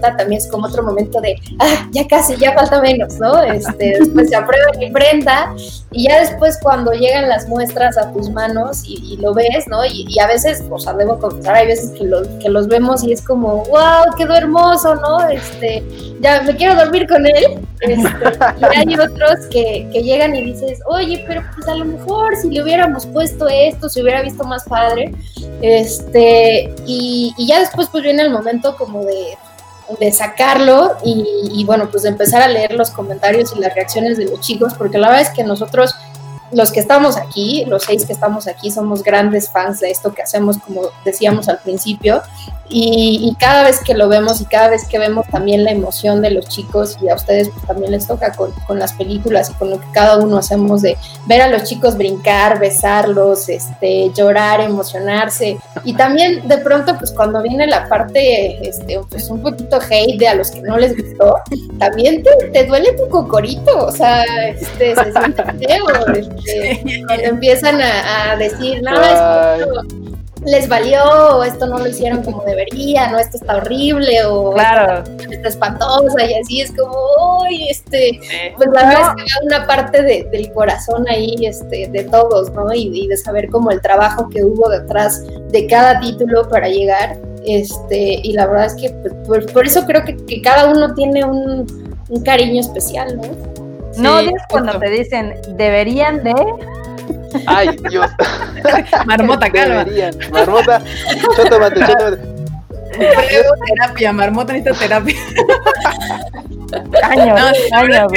también 0.00 0.40
es 0.40 0.48
como 0.48 0.66
otro 0.66 0.82
momento 0.82 1.20
de, 1.20 1.36
ah, 1.58 1.88
ya 1.92 2.06
casi, 2.06 2.36
ya 2.36 2.52
falta 2.52 2.80
menos, 2.80 3.14
¿no? 3.18 3.42
Este, 3.42 3.98
después 3.98 4.28
se 4.28 4.36
aprueba 4.36 4.72
la 4.74 4.84
imprenta 4.84 5.54
y 5.90 6.08
ya 6.08 6.20
después 6.20 6.58
cuando 6.62 6.92
llegan 6.92 7.28
las 7.28 7.48
muestras 7.48 7.98
a 7.98 8.12
tus 8.12 8.30
manos 8.30 8.82
y, 8.86 9.16
lo 9.20 9.34
ves, 9.34 9.66
¿no? 9.68 9.84
Y, 9.84 10.06
y, 10.08 10.18
a 10.18 10.26
veces, 10.26 10.64
o 10.70 10.78
sea, 10.78 10.94
debo 10.94 11.18
confesar, 11.18 11.54
hay 11.54 11.66
veces 11.66 11.90
que, 11.90 12.04
lo, 12.04 12.22
que 12.38 12.48
los 12.48 12.66
vemos 12.66 13.04
y 13.04 13.12
es 13.12 13.22
como, 13.22 13.64
wow, 13.66 14.14
quedó 14.16 14.34
hermoso, 14.34 14.94
¿no? 14.96 15.28
Este, 15.28 15.82
ya 16.20 16.42
me 16.42 16.56
quiero 16.56 16.74
dormir 16.74 17.06
con 17.06 17.26
él. 17.26 17.60
Este, 17.80 18.08
y 18.60 18.76
hay 18.76 18.94
otros 18.94 19.46
que, 19.50 19.88
que 19.92 20.02
llegan 20.02 20.34
y 20.34 20.42
dices, 20.42 20.80
oye, 20.86 21.24
pero 21.26 21.42
pues 21.54 21.68
a 21.68 21.74
lo 21.74 21.84
mejor 21.84 22.36
si 22.36 22.48
le 22.48 22.62
hubiéramos 22.62 23.06
puesto 23.06 23.48
esto, 23.48 23.88
se 23.88 24.02
hubiera 24.02 24.22
visto 24.22 24.44
más 24.44 24.64
padre. 24.64 25.12
Este, 25.60 26.72
y, 26.86 27.34
y 27.36 27.46
ya 27.46 27.60
después 27.60 27.88
pues 27.90 28.02
viene 28.02 28.22
el 28.22 28.30
momento 28.30 28.76
como 28.76 29.04
de, 29.04 29.36
de 29.98 30.12
sacarlo 30.12 30.96
y, 31.04 31.24
y, 31.52 31.64
bueno, 31.64 31.88
pues 31.90 32.02
de 32.04 32.10
empezar 32.10 32.42
a 32.42 32.48
leer 32.48 32.74
los 32.74 32.90
comentarios 32.90 33.52
y 33.56 33.60
las 33.60 33.74
reacciones 33.74 34.18
de 34.18 34.26
los 34.26 34.40
chicos, 34.40 34.74
porque 34.74 34.98
la 34.98 35.08
verdad 35.08 35.22
es 35.22 35.30
que 35.30 35.44
nosotros 35.44 35.94
los 36.52 36.70
que 36.70 36.80
estamos 36.80 37.16
aquí, 37.16 37.64
los 37.66 37.84
seis 37.84 38.04
que 38.04 38.12
estamos 38.12 38.46
aquí, 38.46 38.70
somos 38.70 39.02
grandes 39.02 39.48
fans 39.48 39.80
de 39.80 39.90
esto 39.90 40.12
que 40.12 40.22
hacemos, 40.22 40.58
como 40.58 40.82
decíamos 41.04 41.48
al 41.48 41.58
principio, 41.58 42.22
y, 42.72 43.36
cada 43.38 43.64
vez 43.64 43.80
que 43.80 43.94
lo 43.94 44.08
vemos 44.08 44.40
y 44.40 44.44
cada 44.44 44.68
vez 44.68 44.86
que 44.86 44.98
vemos 44.98 45.26
también 45.28 45.64
la 45.64 45.70
emoción 45.70 46.22
de 46.22 46.30
los 46.30 46.48
chicos 46.48 46.96
y 47.02 47.08
a 47.08 47.14
ustedes 47.14 47.48
pues, 47.48 47.66
también 47.66 47.90
les 47.90 48.06
toca 48.06 48.32
con, 48.32 48.52
con, 48.66 48.78
las 48.78 48.92
películas 48.92 49.50
y 49.50 49.54
con 49.54 49.70
lo 49.70 49.80
que 49.80 49.86
cada 49.92 50.18
uno 50.18 50.38
hacemos 50.38 50.82
de 50.82 50.96
ver 51.26 51.42
a 51.42 51.48
los 51.48 51.64
chicos 51.64 51.96
brincar, 51.96 52.58
besarlos, 52.60 53.48
este, 53.48 54.10
llorar, 54.14 54.60
emocionarse. 54.60 55.58
Y 55.84 55.94
también 55.94 56.46
de 56.46 56.58
pronto 56.58 56.96
pues 56.98 57.10
cuando 57.12 57.42
viene 57.42 57.66
la 57.66 57.88
parte 57.88 58.66
este, 58.66 59.00
pues 59.08 59.28
un 59.28 59.42
poquito 59.42 59.78
hate 59.78 60.18
de 60.18 60.28
a 60.28 60.34
los 60.34 60.50
que 60.50 60.62
no 60.62 60.78
les 60.78 60.96
gustó, 60.96 61.36
también 61.78 62.22
te, 62.22 62.30
te 62.52 62.64
duele 62.64 62.92
tu 62.92 63.08
cocorito, 63.08 63.86
o 63.86 63.92
sea, 63.92 64.24
este, 64.48 64.94
se 64.94 65.12
siente 65.12 65.42
feo, 65.66 65.86
este, 66.14 67.04
cuando 67.06 67.24
empiezan 67.24 67.80
a, 67.80 68.32
a 68.32 68.36
decir, 68.36 68.82
nada, 68.82 69.56
es 69.56 70.01
les 70.44 70.68
valió, 70.68 71.44
esto 71.44 71.66
no 71.66 71.78
lo 71.78 71.86
hicieron 71.86 72.22
como 72.22 72.42
debería, 72.44 73.10
no, 73.10 73.18
esto 73.18 73.36
está 73.36 73.56
horrible, 73.56 74.24
o 74.24 74.52
claro. 74.52 75.04
está 75.30 75.48
espantosa, 75.48 76.24
y 76.24 76.34
así 76.34 76.60
es 76.60 76.72
como, 76.72 76.96
uy, 77.42 77.68
este, 77.68 78.20
pues 78.56 78.68
la 78.72 78.84
verdad 78.84 79.14
es 79.16 79.24
que 79.24 79.46
una 79.46 79.66
parte 79.66 80.02
de, 80.02 80.24
del 80.32 80.52
corazón 80.52 81.06
ahí, 81.08 81.36
este, 81.46 81.88
de 81.88 82.04
todos, 82.04 82.50
¿no? 82.52 82.72
Y, 82.72 83.06
de 83.06 83.16
saber 83.16 83.48
como 83.50 83.70
el 83.70 83.80
trabajo 83.80 84.28
que 84.28 84.44
hubo 84.44 84.68
detrás 84.68 85.24
de 85.50 85.66
cada 85.66 86.00
título 86.00 86.48
para 86.48 86.68
llegar, 86.68 87.16
este, 87.44 88.20
y 88.22 88.32
la 88.32 88.46
verdad 88.46 88.66
es 88.66 88.74
que 88.74 88.90
pues, 89.26 89.50
por, 89.52 89.66
eso 89.66 89.84
creo 89.86 90.04
que, 90.04 90.16
que, 90.16 90.40
cada 90.40 90.70
uno 90.70 90.94
tiene 90.94 91.24
un, 91.24 91.66
un 92.08 92.22
cariño 92.22 92.60
especial, 92.60 93.16
¿no? 93.16 93.22
no 93.98 94.18
es 94.20 94.42
cuando 94.48 94.78
te 94.78 94.90
dicen, 94.90 95.34
deberían 95.56 96.22
de 96.22 96.34
Ay, 97.46 97.76
Dios. 97.90 98.10
Marmota, 99.06 99.50
calma. 99.52 99.86
Marmota, 100.30 100.82
choto 101.36 101.58
mate, 101.60 101.80
choto 101.80 102.04
mate. 102.04 102.18
terapia, 103.66 104.12
marmota 104.12 104.52
necesita 104.52 104.78
terapia. 104.78 105.16
Años, 107.02 107.26
no, 107.26 107.78
años, 107.78 108.12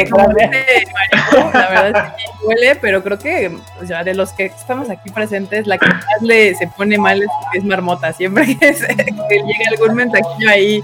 la 1.54 1.70
verdad 1.70 1.90
es 1.90 2.24
que 2.24 2.46
huele, 2.46 2.76
pero 2.76 3.04
creo 3.04 3.20
que, 3.20 3.58
o 3.82 3.86
sea, 3.86 4.04
de 4.04 4.14
los 4.14 4.32
que 4.32 4.46
estamos 4.46 4.90
aquí 4.90 5.10
presentes, 5.10 5.68
la 5.68 5.78
que 5.78 5.88
más 5.88 6.22
le 6.22 6.56
se 6.56 6.68
pone 6.68 6.98
mal 6.98 7.22
es, 7.22 7.30
es 7.54 7.64
marmota. 7.64 8.14
Siempre 8.14 8.58
que, 8.60 8.74
se, 8.74 8.88
que 8.88 9.04
llega 9.06 9.70
algún 9.72 9.96
mensajillo 9.96 10.50
ahí 10.50 10.84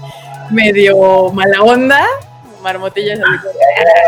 medio 0.50 1.30
mala 1.32 1.62
onda, 1.62 2.04
marmotilla 2.62 3.14
es 3.14 3.20
así. 3.20 3.48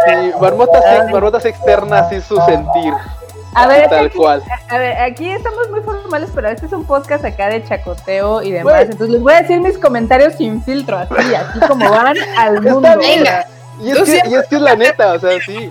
Sí, 0.07 0.33
marmota, 0.41 0.83
se, 0.83 1.13
marmota 1.13 1.41
se 1.41 1.49
externa 1.49 2.01
así 2.01 2.21
su 2.21 2.37
sentir. 2.43 2.93
A 3.55 3.67
ver, 3.67 3.89
tal 3.89 4.07
aquí, 4.07 4.17
cual. 4.17 4.43
A 4.69 4.79
ver, 4.79 4.99
aquí 4.99 5.31
estamos 5.31 5.71
muy 5.71 5.81
formales, 5.81 6.31
pero 6.35 6.49
este 6.49 6.67
es 6.67 6.73
un 6.73 6.85
podcast 6.85 7.25
acá 7.25 7.49
de 7.49 7.63
chacoteo 7.65 8.43
y 8.43 8.53
demás. 8.53 8.83
Entonces 8.83 9.11
les 9.11 9.23
voy 9.23 9.35
a 9.35 9.43
decir 9.43 9.61
mis 9.61 9.79
comentarios 9.79 10.35
sin 10.35 10.63
filtro, 10.63 10.99
así, 10.99 11.35
así 11.35 11.61
como 11.61 11.91
van 11.91 12.17
al 12.37 12.61
mundo. 12.61 12.89
Venga. 12.99 13.47
Y 13.83 13.91
es, 13.91 14.03
que, 14.03 14.21
y 14.29 14.35
es 14.35 14.47
que 14.49 14.57
es 14.57 14.63
la 14.63 14.77
neta, 14.77 15.13
o 15.13 15.19
sea, 15.19 15.41
sí. 15.41 15.69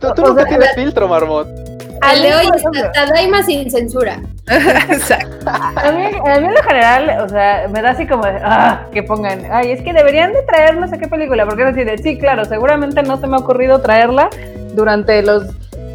Tú, 0.00 0.12
tú 0.14 0.22
nunca 0.22 0.44
tienes 0.44 0.74
filtro, 0.74 1.08
Marmot. 1.08 1.48
Al 2.00 2.20
de 2.20 2.34
hoy 2.34 2.46
está 2.54 2.92
Tadaima 2.92 3.42
sin 3.42 3.70
censura. 3.70 4.20
Exacto. 4.46 5.48
A 5.48 5.90
mí, 5.92 6.04
a 6.04 6.40
mí 6.40 6.46
en 6.46 6.54
lo 6.54 6.62
general, 6.62 7.22
o 7.22 7.28
sea, 7.28 7.66
me 7.70 7.80
da 7.80 7.90
así 7.90 8.06
como 8.06 8.24
de, 8.26 8.40
ah, 8.42 8.86
que 8.92 9.02
pongan, 9.02 9.46
ay, 9.50 9.72
es 9.72 9.82
que 9.82 9.92
deberían 9.92 10.32
de 10.32 10.42
traer 10.42 10.76
no 10.76 10.86
sé 10.86 10.98
qué 10.98 11.08
película, 11.08 11.46
porque 11.46 11.62
es 11.62 11.68
así 11.68 11.84
de, 11.84 11.96
sí, 11.98 12.18
claro, 12.18 12.44
seguramente 12.44 13.02
no 13.02 13.18
se 13.18 13.26
me 13.26 13.36
ha 13.36 13.40
ocurrido 13.40 13.80
traerla 13.80 14.28
durante 14.74 15.22
los 15.22 15.46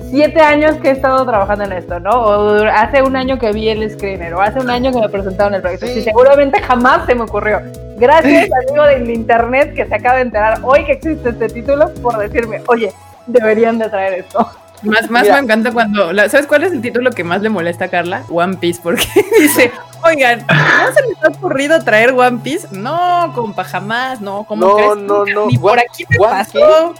siete 0.10 0.41
años 0.41 0.76
que 0.78 0.89
he 0.89 0.91
estado 0.91 1.26
trabajando 1.26 1.66
en 1.66 1.74
esto, 1.74 1.99
¿no? 1.99 2.12
O 2.12 2.64
hace 2.64 3.01
un 3.01 3.16
año 3.16 3.38
que 3.38 3.51
vi 3.51 3.70
el 3.70 3.89
screener, 3.89 4.34
o 4.34 4.41
hace 4.41 4.60
un 4.60 4.70
año 4.70 4.91
que 4.91 4.99
me 4.99 5.10
presentaron 5.10 5.53
el 5.53 5.62
proyecto. 5.62 5.88
Sí. 5.88 5.99
Y 5.99 6.03
seguramente 6.03 6.62
jamás 6.62 7.05
se 7.05 7.16
me 7.16 7.24
ocurrió. 7.24 7.62
Gracias, 7.97 8.49
amigo 8.68 8.84
del 8.86 9.10
internet, 9.10 9.74
que 9.76 9.86
se 9.86 9.95
acaba 9.95 10.18
de 10.18 10.22
enterar 10.24 10.60
hoy 10.64 10.86
que 10.86 10.93
existe 10.93 11.30
este 11.30 11.49
título, 11.49 11.93
por 12.01 12.18
decirme, 12.18 12.62
oye, 12.68 12.93
deberían 13.28 13.78
de 13.78 13.89
traer 13.89 14.20
esto. 14.20 14.49
Más, 14.84 15.10
más 15.10 15.28
me 15.28 15.38
encanta 15.38 15.72
cuando. 15.74 16.14
La, 16.14 16.30
¿Sabes 16.30 16.47
cuál 16.47 16.64
es 16.64 16.72
el 16.72 16.82
título 16.82 17.12
que 17.12 17.24
más 17.24 17.41
le 17.41 17.49
molesta 17.49 17.86
a 17.86 17.88
Carla? 17.89 18.24
One 18.30 18.57
Piece, 18.57 18.80
porque 18.82 19.05
dice, 19.39 19.72
oigan, 20.03 20.45
¿no 20.47 20.93
se 20.93 21.07
les 21.07 21.24
ha 21.24 21.28
ocurrido 21.28 21.84
traer 21.84 22.12
One 22.12 22.39
Piece? 22.41 22.68
No, 22.72 23.32
compa, 23.36 23.66
jamás, 23.66 24.22
no, 24.22 24.45
¿cómo 24.45 24.66
no, 24.66 24.76
crees? 24.76 24.95
No, 24.97 25.26
no, 25.26 25.47
Ni 25.47 25.57
por 25.57 25.78
aquí 25.80 26.05
me 26.10 26.18
Juan, 26.18 26.32
pasó. 26.32 26.93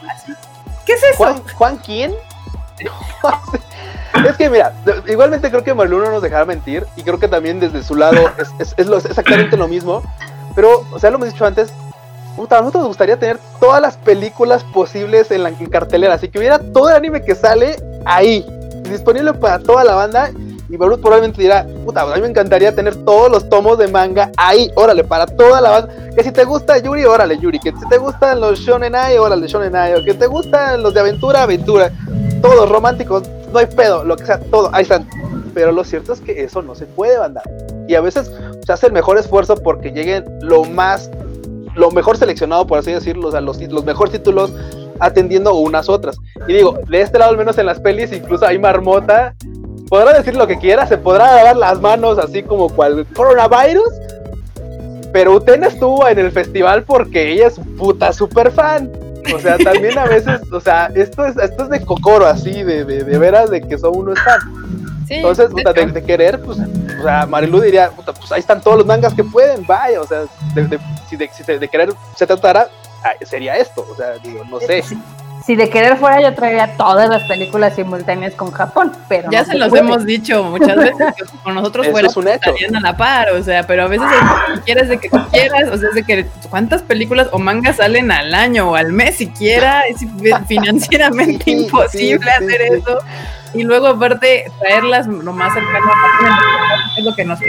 ¿Qué 0.86 0.94
es 0.94 1.04
eso? 1.04 1.18
¿Juan, 1.18 1.42
¿Juan 1.56 1.78
quién? 1.78 2.14
es 4.28 4.38
que 4.38 4.50
mira, 4.50 4.74
igualmente 5.08 5.50
creo 5.50 5.64
que 5.64 5.74
Marilu 5.74 6.00
no 6.00 6.12
nos 6.12 6.22
dejará 6.22 6.46
mentir 6.46 6.86
y 6.96 7.04
creo 7.04 7.20
que 7.20 7.28
también 7.28 7.60
desde 7.60 7.84
su 7.84 7.96
lado 7.96 8.32
es, 8.38 8.50
es, 8.60 8.74
es, 8.78 8.88
lo, 8.88 8.98
es 8.98 9.06
exactamente 9.06 9.58
lo 9.58 9.68
mismo. 9.68 10.02
Pero, 10.56 10.86
o 10.92 11.00
sea, 11.00 11.10
lo 11.10 11.18
hemos 11.18 11.32
dicho 11.32 11.46
antes, 11.46 11.72
puta, 12.36 12.58
a 12.58 12.60
nosotros 12.62 12.82
nos 12.82 12.90
gustaría 12.90 13.18
tener 13.18 13.40
todas 13.60 13.82
las 13.82 13.98
películas 13.98 14.64
posibles 14.64 15.32
en 15.32 15.44
la 15.44 15.50
en 15.50 15.66
cartelera, 15.68 16.14
así 16.14 16.30
que 16.30 16.40
hubiera 16.40 16.60
todo 16.60 16.90
el 16.90 16.96
anime 16.96 17.24
que 17.24 17.36
sale 17.36 17.76
ahí, 18.06 18.46
disponible 18.90 19.34
para 19.34 19.60
toda 19.60 19.84
la 19.84 19.96
banda. 19.96 20.32
Y 20.72 20.78
Barut 20.78 21.02
probablemente 21.02 21.42
dirá, 21.42 21.66
puta, 21.84 22.02
a 22.04 22.16
mí 22.16 22.22
me 22.22 22.28
encantaría 22.28 22.76
tener 22.76 22.96
todos 23.04 23.32
los 23.32 23.50
tomos 23.50 23.80
de 23.80 23.88
manga 23.88 24.32
ahí, 24.38 24.70
órale, 24.76 25.04
para 25.04 25.26
toda 25.26 25.60
la 25.62 25.70
banda. 25.72 25.94
Que 26.16 26.24
si 26.24 26.32
te 26.32 26.44
gusta 26.44 26.78
Yuri, 26.78 27.06
órale, 27.06 27.40
Yuri. 27.40 27.60
Que 27.60 27.72
si 27.72 27.90
te 27.90 27.98
gustan 27.98 28.40
los 28.40 28.60
Shonen 28.60 28.94
Ai, 28.94 29.18
órale, 29.18 29.48
Shonen 29.48 29.76
Ai. 29.76 29.96
O 29.96 30.04
que 30.06 30.14
te 30.14 30.28
gustan 30.28 30.84
los 30.84 30.94
de 30.94 31.00
aventura, 31.00 31.42
aventura. 31.42 31.92
Todos 32.42 32.70
románticos, 32.70 33.24
no 33.52 33.60
hay 33.60 33.66
pedo, 33.66 34.04
lo 34.04 34.16
que 34.16 34.26
sea, 34.26 34.40
todo, 34.40 34.70
ahí 34.74 34.84
están. 34.84 35.08
Pero 35.54 35.72
lo 35.72 35.84
cierto 35.84 36.14
es 36.14 36.22
que 36.22 36.44
eso 36.44 36.62
no 36.62 36.76
se 36.76 36.86
puede, 36.86 37.18
banda. 37.18 37.42
Y 37.88 37.96
a 37.96 38.02
veces 38.02 38.32
se 38.66 38.72
hace 38.72 38.88
el 38.88 38.94
mejor 38.94 39.18
esfuerzo 39.18 39.56
porque 39.56 39.92
lleguen 39.92 40.24
lo 40.42 40.64
más, 40.64 41.10
lo 41.76 41.92
mejor 41.92 42.18
seleccionado, 42.18 42.68
por 42.68 42.80
así 42.80 42.92
decirlo, 42.92 43.30
o 43.30 43.32
sea, 43.32 43.42
los, 43.42 43.60
los 43.62 43.84
mejores 43.84 44.14
títulos 44.14 44.54
atendiendo 45.00 45.56
unas 45.56 45.90
otras. 45.90 46.18
Y 46.48 46.54
digo, 46.54 46.80
de 46.88 47.02
este 47.02 47.18
lado, 47.18 47.32
al 47.32 47.38
menos 47.38 47.58
en 47.58 47.66
las 47.66 47.80
pelis, 47.80 48.12
incluso 48.12 48.46
hay 48.46 48.60
marmota. 48.60 49.36
Podrá 49.90 50.14
decir 50.14 50.36
lo 50.36 50.46
que 50.46 50.60
quiera, 50.60 50.86
se 50.86 50.98
podrá 50.98 51.36
lavar 51.36 51.58
las 51.58 51.82
manos 51.82 52.20
así 52.20 52.44
como 52.44 52.70
cual 52.70 53.08
coronavirus. 53.16 53.90
Pero 55.12 55.34
Utena 55.34 55.68
estuvo 55.68 56.08
en 56.08 56.20
el 56.20 56.32
festival 56.32 56.84
porque 56.84 57.32
ella 57.32 57.48
es 57.48 57.60
puta 57.78 58.14
super 58.14 58.52
fan. 58.52 58.92
O 59.34 59.40
sea, 59.40 59.58
también 59.58 59.98
a 59.98 60.06
veces, 60.06 60.42
o 60.52 60.60
sea, 60.60 60.92
esto 60.96 61.26
es, 61.26 61.38
esto 61.38 61.64
es 61.64 61.70
de 61.70 61.86
cocoro, 61.86 62.26
así, 62.26 62.64
de, 62.64 62.86
de, 62.86 63.04
de 63.04 63.18
veras, 63.18 63.50
de 63.50 63.62
que 63.62 63.78
son 63.78 63.96
uno 63.96 64.14
es 64.14 64.20
fan. 64.22 64.40
Sí, 65.08 65.16
Entonces, 65.16 65.50
puta, 65.50 65.74
de, 65.74 65.88
de, 65.88 66.04
querer, 66.04 66.40
pues, 66.42 66.60
o 66.60 67.04
sea, 67.04 67.26
Marilu 67.26 67.62
diría, 67.62 67.90
puta, 67.90 68.14
pues 68.14 68.32
ahí 68.32 68.40
están 68.40 68.62
todos 68.62 68.78
los 68.78 68.86
mangas 68.86 69.14
que 69.14 69.24
pueden, 69.24 69.66
vaya, 69.66 70.02
o 70.02 70.08
sea, 70.08 70.26
de, 70.54 70.68
de 70.68 70.80
si, 71.10 71.16
de, 71.18 71.30
si 71.34 71.44
de 71.44 71.68
querer 71.68 71.92
se 72.16 72.28
tratara, 72.28 72.70
sería 73.24 73.58
esto, 73.58 73.86
o 73.90 73.96
sea, 73.96 74.18
digo, 74.24 74.44
no 74.50 74.60
sé. 74.60 74.84
Si, 75.50 75.56
de 75.56 75.68
querer 75.68 75.98
fuera, 75.98 76.22
yo 76.22 76.36
traería 76.36 76.78
todas 76.78 77.10
las 77.10 77.24
películas 77.24 77.74
simultáneas 77.74 78.36
con 78.36 78.52
Japón, 78.52 78.92
pero. 79.08 79.32
Ya 79.32 79.40
no 79.40 79.46
se, 79.46 79.52
se 79.54 79.58
los 79.58 79.70
puede. 79.70 79.82
hemos 79.82 80.06
dicho 80.06 80.44
muchas 80.44 80.76
veces, 80.76 81.08
que 81.18 81.24
con 81.44 81.56
nosotros 81.56 81.88
fuera 81.88 82.08
es 82.08 82.16
un 82.16 82.28
hecho. 82.28 82.52
estarían 82.52 82.76
a 82.76 82.80
la 82.82 82.96
par, 82.96 83.32
o 83.32 83.42
sea, 83.42 83.66
pero 83.66 83.86
a 83.86 83.88
veces 83.88 84.06
es, 84.12 84.56
si 84.58 84.62
quieres 84.62 84.90
de 84.90 85.00
que 85.00 85.10
tú 85.10 85.18
quieras, 85.32 85.64
o 85.72 85.78
sea, 85.80 85.90
es 85.90 85.96
de 85.96 86.04
que 86.04 86.28
cuántas 86.52 86.84
películas 86.84 87.30
o 87.32 87.40
mangas 87.40 87.78
salen 87.78 88.12
al 88.12 88.36
año 88.36 88.70
o 88.70 88.76
al 88.76 88.94
mes 88.94 89.16
siquiera, 89.16 89.82
es 89.88 90.06
financieramente 90.48 91.46
Sí, 91.46 91.52
imposible 91.64 92.30
sí, 92.38 92.44
hacer 92.46 92.62
sí. 92.62 92.76
eso. 92.76 93.00
Y 93.54 93.64
luego, 93.64 93.88
aparte, 93.88 94.52
traerlas 94.60 95.08
lo 95.08 95.34
más 95.34 95.54
cercano 95.54 95.86
a 95.92 96.98
es 96.98 97.04
lo 97.04 97.16
que 97.16 97.26
nos. 97.26 97.40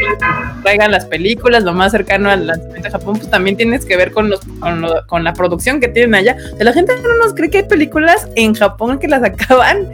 Traigan 0.63 0.91
las 0.91 1.05
películas 1.07 1.63
lo 1.65 1.73
más 1.73 1.93
cercano 1.93 2.31
al 2.31 2.47
lanzamiento 2.47 2.83
de 2.83 2.91
Japón, 2.91 3.17
pues 3.17 3.31
también 3.31 3.57
tienes 3.57 3.85
que 3.85 3.97
ver 3.97 4.13
con, 4.13 4.31
los, 4.31 4.41
con, 4.61 4.81
lo, 4.81 5.07
con 5.07 5.25
la 5.25 5.33
producción 5.33 5.81
que 5.81 5.89
tienen 5.89 6.15
allá. 6.15 6.37
La 6.59 6.73
gente 6.73 6.95
no 7.03 7.17
nos 7.19 7.35
cree 7.35 7.51
que 7.51 7.59
hay 7.59 7.65
películas 7.65 8.29
en 8.37 8.55
Japón 8.55 8.99
que 8.99 9.09
las 9.09 9.23
acaban 9.25 9.87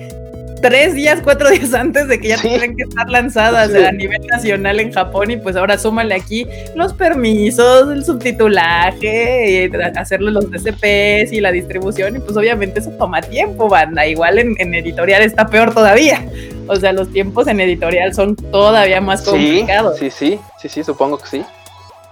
tres 0.68 0.94
días, 0.94 1.20
cuatro 1.22 1.48
días 1.50 1.72
antes 1.74 2.08
de 2.08 2.20
que 2.20 2.28
ya 2.28 2.38
Sí. 2.38 2.48
que 2.48 2.82
estar 2.82 3.08
lanzadas 3.08 3.70
Sí. 3.70 3.78
a 3.84 3.92
nivel 3.92 4.26
nacional 4.26 4.80
en 4.80 4.92
Japón 4.92 5.30
y 5.30 5.36
pues 5.36 5.54
ahora 5.56 5.78
súmale 5.78 6.14
aquí 6.14 6.46
los 6.74 6.92
permisos, 6.92 7.90
el 7.92 8.04
subtitulaje, 8.04 9.68
y 9.72 9.76
hacerle 9.98 10.30
los 10.30 10.50
DCPs 10.50 11.32
y 11.32 11.40
la 11.40 11.52
distribución 11.52 12.16
y 12.16 12.18
pues 12.18 12.36
obviamente 12.36 12.80
eso 12.80 12.90
toma 12.90 13.20
tiempo, 13.22 13.68
banda. 13.68 14.06
Igual 14.06 14.38
en, 14.38 14.54
en 14.58 14.74
editorial 14.74 15.22
está 15.22 15.46
peor 15.46 15.72
todavía. 15.74 16.24
O 16.68 16.76
sea, 16.76 16.92
los 16.92 17.12
tiempos 17.12 17.46
en 17.46 17.60
editorial 17.60 18.12
son 18.14 18.34
todavía 18.36 19.00
más 19.00 19.22
complicados. 19.22 19.98
sí, 19.98 20.10
sí, 20.10 20.38
sí, 20.60 20.68
sí, 20.68 20.82
supongo 20.84 21.18
que 21.18 21.26
sí. 21.28 21.44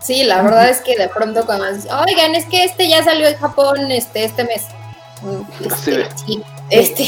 Sí, 0.00 0.22
la 0.24 0.42
verdad 0.42 0.68
es 0.68 0.80
que 0.82 0.96
de 0.96 1.09
pronto 1.09 1.46
cuando 1.46 1.66
dices, 1.72 1.90
oigan, 1.90 2.34
es 2.34 2.44
que 2.44 2.62
este 2.64 2.88
ya 2.88 3.02
salió 3.02 3.26
en 3.26 3.36
Japón 3.36 3.90
este, 3.90 4.24
este 4.24 4.44
mes. 4.44 4.66
Mm, 5.22 5.72
Así 5.72 5.90
Este, 5.92 6.07
sí, 6.26 6.42
Este, 6.71 7.05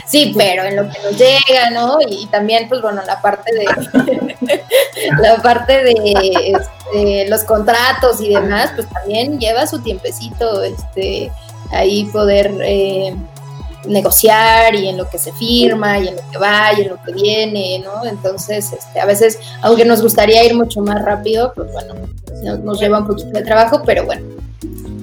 sí, 0.06 0.34
pero 0.36 0.64
en 0.64 0.76
lo 0.76 0.82
que 0.88 0.98
nos 1.02 1.16
llega, 1.16 1.70
¿no? 1.70 1.98
Y, 2.08 2.26
también, 2.26 2.68
pues 2.68 2.82
bueno, 2.82 3.02
la 3.06 3.20
parte 3.20 3.52
de 3.52 3.64
la 5.20 5.36
parte 5.42 5.84
de 5.84 6.54
este, 6.54 7.28
los 7.28 7.44
contratos 7.44 8.20
y 8.20 8.34
demás, 8.34 8.72
pues 8.74 8.88
también 8.88 9.38
lleva 9.38 9.66
su 9.66 9.80
tiempecito, 9.80 10.62
este, 10.62 11.30
ahí 11.70 12.04
poder 12.06 12.52
eh, 12.62 13.14
negociar 13.86 14.74
y 14.74 14.88
en 14.88 14.96
lo 14.96 15.08
que 15.08 15.18
se 15.18 15.32
firma 15.32 15.98
y 15.98 16.08
en 16.08 16.16
lo 16.16 16.22
que 16.30 16.38
va 16.38 16.72
y 16.76 16.82
en 16.82 16.88
lo 16.90 17.02
que 17.02 17.12
viene, 17.12 17.82
¿no? 17.84 18.04
Entonces, 18.06 18.72
este, 18.72 19.00
a 19.00 19.06
veces, 19.06 19.38
aunque 19.62 19.84
nos 19.84 20.02
gustaría 20.02 20.44
ir 20.44 20.54
mucho 20.54 20.80
más 20.82 21.02
rápido, 21.02 21.52
pues 21.54 21.72
bueno, 21.72 21.94
nos, 22.62 22.80
lleva 22.80 22.98
un 22.98 23.06
poquito 23.06 23.30
de 23.30 23.42
trabajo, 23.42 23.82
pero 23.84 24.04
bueno. 24.04 24.22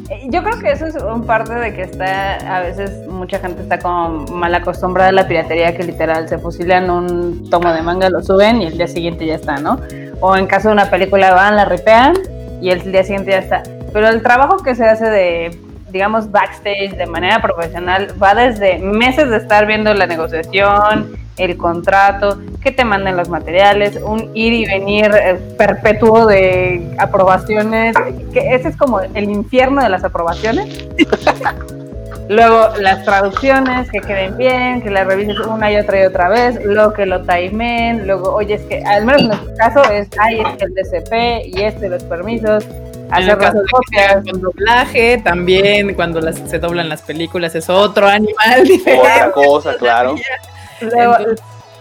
Eh, 0.10 0.28
yo 0.30 0.42
creo 0.42 0.60
que 0.60 0.72
eso 0.72 0.86
es 0.86 0.96
un 0.96 1.26
parte 1.26 1.54
de 1.54 1.74
que 1.74 1.82
está, 1.82 2.36
a 2.56 2.62
veces 2.62 3.08
mucha 3.08 3.40
gente 3.40 3.62
está 3.62 3.80
como 3.80 4.26
mal 4.28 4.54
acostumbrada 4.56 5.10
a 5.10 5.14
la 5.14 5.28
piratería 5.28 5.76
que 5.76 5.84
literal 5.84 6.30
se 6.30 6.38
fusilan 6.38 6.90
un 6.90 7.50
tomo 7.50 7.74
de 7.74 7.82
manga, 7.82 8.10
lo 8.10 8.24
suben 8.24 8.62
y 8.62 8.68
el 8.68 8.78
día 8.78 8.88
siguiente 8.88 9.26
ya 9.26 9.36
está, 9.36 9.58
¿no? 9.58 9.80
O 10.22 10.36
en 10.38 10.48
caso 10.48 10.70
de 10.70 10.74
una 10.74 10.90
película 10.90 11.34
van, 11.34 11.56
la 11.56 11.66
ripean 11.66 12.14
y 12.62 12.70
el 12.70 12.90
día 12.92 13.04
siguiente 13.04 13.32
ya 13.32 13.40
está. 13.40 13.64
Pero 13.92 14.08
el 14.10 14.22
trabajo 14.22 14.58
que 14.58 14.76
se 14.76 14.86
hace 14.86 15.06
de 15.10 15.67
digamos, 15.98 16.30
backstage 16.30 16.96
de 16.96 17.08
manera 17.08 17.42
profesional 17.42 18.14
va 18.22 18.36
desde 18.36 18.78
meses 18.78 19.32
de 19.32 19.38
estar 19.38 19.66
viendo 19.66 19.92
la 19.96 20.06
negociación, 20.06 21.18
el 21.38 21.58
contrato, 21.58 22.38
que 22.62 22.72
te 22.72 22.86
manden 22.86 23.18
los 23.18 23.30
materiales, 23.30 24.00
un 24.04 24.30
ir 24.36 24.54
y 24.54 24.66
venir 24.68 25.10
eh, 25.12 25.40
perpetuo 25.58 26.28
de 26.28 26.96
aprobaciones, 27.00 27.96
que 28.32 28.54
ese 28.54 28.70
es 28.70 28.78
como 28.78 29.00
el 29.02 29.24
infierno 29.24 29.82
de 29.82 29.90
las 29.90 30.04
aprobaciones. 30.04 30.88
Luego 32.30 32.78
las 32.80 33.04
traducciones, 33.04 33.90
que 33.90 34.00
queden 34.00 34.38
bien, 34.38 34.84
que 34.84 34.92
las 34.92 35.08
revises 35.08 35.40
una 35.40 35.72
y 35.72 35.78
otra 35.78 36.04
y 36.04 36.06
otra 36.06 36.30
vez, 36.30 36.64
luego 36.64 36.94
que 36.94 37.08
lo 37.08 37.22
timen, 37.22 38.06
luego, 38.06 38.36
oye, 38.36 38.54
es 38.54 38.62
que 38.64 38.84
al 38.84 39.04
menos 39.04 39.22
en 39.22 39.28
nuestro 39.30 39.56
caso 39.56 39.92
es, 39.92 40.10
ay, 40.20 40.42
es 40.42 40.58
que 40.58 40.66
el 40.66 40.74
DCP 40.76 41.58
y 41.58 41.62
este, 41.64 41.90
los 41.90 42.04
permisos, 42.04 42.68
en 43.16 43.30
el 43.30 43.38
caso 43.38 43.58
de 43.60 44.32
con 44.32 44.42
doblaje, 44.42 45.22
también 45.24 45.94
cuando 45.94 46.20
las, 46.22 46.38
se 46.38 46.60
doblan 46.60 46.90
las 46.90 47.02
películas 47.02 47.56
es 47.56 47.70
otro 47.70 48.08
animal 48.08 48.64
diferente. 48.64 49.10
Otra 49.10 49.32
cosa, 49.32 49.76
claro. 49.80 50.16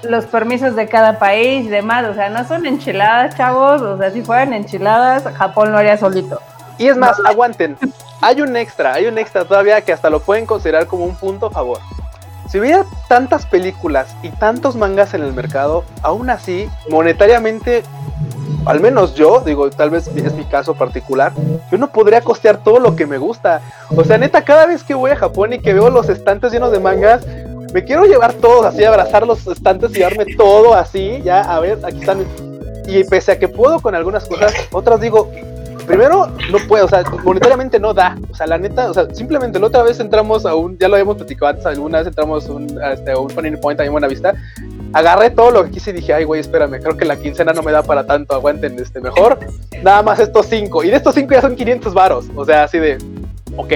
los 0.02 0.24
permisos 0.26 0.76
de 0.76 0.86
cada 0.88 1.18
país 1.18 1.66
y 1.66 1.68
demás, 1.68 2.06
o 2.06 2.14
sea, 2.14 2.28
no 2.30 2.46
son 2.46 2.66
enchiladas, 2.66 3.36
chavos, 3.36 3.82
o 3.82 3.98
sea, 3.98 4.10
si 4.10 4.22
fueran 4.22 4.52
enchiladas, 4.52 5.24
Japón 5.36 5.72
lo 5.72 5.78
haría 5.78 5.96
solito. 5.96 6.40
Y 6.78 6.88
es 6.88 6.96
más, 6.96 7.18
aguanten, 7.24 7.76
hay 8.20 8.40
un 8.42 8.56
extra, 8.56 8.94
hay 8.94 9.06
un 9.06 9.18
extra 9.18 9.44
todavía 9.44 9.80
que 9.80 9.92
hasta 9.92 10.10
lo 10.10 10.20
pueden 10.20 10.46
considerar 10.46 10.86
como 10.86 11.04
un 11.04 11.16
punto 11.16 11.46
a 11.46 11.50
favor. 11.50 11.78
Si 12.48 12.60
hubiera 12.60 12.84
tantas 13.08 13.44
películas 13.46 14.14
y 14.22 14.28
tantos 14.30 14.76
mangas 14.76 15.14
en 15.14 15.22
el 15.22 15.32
mercado, 15.32 15.84
aún 16.02 16.30
así, 16.30 16.68
monetariamente 16.88 17.82
al 18.66 18.80
menos 18.80 19.14
yo, 19.14 19.40
digo, 19.46 19.70
tal 19.70 19.90
vez 19.90 20.08
es 20.08 20.34
mi 20.34 20.44
caso 20.44 20.74
particular, 20.74 21.32
yo 21.70 21.78
no 21.78 21.90
podría 21.92 22.20
costear 22.20 22.58
todo 22.58 22.80
lo 22.80 22.96
que 22.96 23.06
me 23.06 23.16
gusta. 23.16 23.62
O 23.96 24.04
sea, 24.04 24.18
neta, 24.18 24.42
cada 24.42 24.66
vez 24.66 24.82
que 24.82 24.94
voy 24.94 25.12
a 25.12 25.16
Japón 25.16 25.52
y 25.52 25.60
que 25.60 25.72
veo 25.72 25.88
los 25.88 26.08
estantes 26.08 26.52
llenos 26.52 26.72
de 26.72 26.80
mangas, 26.80 27.24
me 27.72 27.84
quiero 27.84 28.04
llevar 28.04 28.32
todos 28.34 28.66
así, 28.66 28.84
abrazar 28.84 29.24
los 29.24 29.46
estantes 29.46 29.90
y 29.92 29.94
llevarme 29.94 30.26
todo 30.36 30.74
así, 30.74 31.22
ya, 31.22 31.42
a 31.42 31.60
ver, 31.60 31.78
aquí 31.84 32.00
están. 32.00 32.24
Y 32.86 33.04
pese 33.04 33.32
a 33.32 33.38
que 33.38 33.48
puedo 33.48 33.80
con 33.80 33.94
algunas 33.94 34.26
cosas, 34.26 34.52
otras 34.72 35.00
digo, 35.00 35.30
primero 35.86 36.28
no 36.50 36.58
puedo, 36.68 36.86
o 36.86 36.88
sea, 36.88 37.04
monetariamente 37.24 37.78
no 37.78 37.94
da. 37.94 38.16
O 38.30 38.34
sea, 38.34 38.46
la 38.46 38.58
neta, 38.58 38.90
o 38.90 38.94
sea, 38.94 39.06
simplemente 39.14 39.58
la 39.58 39.66
otra 39.66 39.82
vez 39.82 40.00
entramos 40.00 40.44
a 40.46 40.54
un, 40.54 40.76
ya 40.78 40.88
lo 40.88 40.94
habíamos 40.94 41.16
platicado 41.16 41.50
antes, 41.50 41.66
alguna 41.66 41.98
vez 41.98 42.08
entramos 42.08 42.48
un, 42.48 42.78
a, 42.82 42.92
este, 42.92 43.14
un 43.14 43.28
point 43.60 43.80
ahí 43.80 43.86
en 43.86 43.92
Buena 43.92 44.08
Vista 44.08 44.34
agarré 44.92 45.30
todo 45.30 45.50
lo 45.50 45.64
que 45.64 45.72
quise 45.72 45.90
y 45.90 45.94
dije, 45.94 46.14
ay, 46.14 46.24
güey, 46.24 46.40
espérame, 46.40 46.80
creo 46.80 46.96
que 46.96 47.04
la 47.04 47.16
quincena 47.16 47.52
no 47.52 47.62
me 47.62 47.70
da 47.70 47.82
para 47.82 48.06
tanto, 48.06 48.34
aguanten, 48.34 48.78
este, 48.78 49.00
mejor, 49.00 49.38
nada 49.82 50.02
más 50.02 50.18
estos 50.18 50.46
cinco. 50.46 50.82
Y 50.84 50.88
de 50.88 50.96
estos 50.96 51.14
cinco 51.14 51.34
ya 51.34 51.42
son 51.42 51.54
500 51.54 51.92
varos. 51.92 52.26
O 52.34 52.44
sea, 52.46 52.64
así 52.64 52.78
de, 52.78 52.96
ok, 53.56 53.72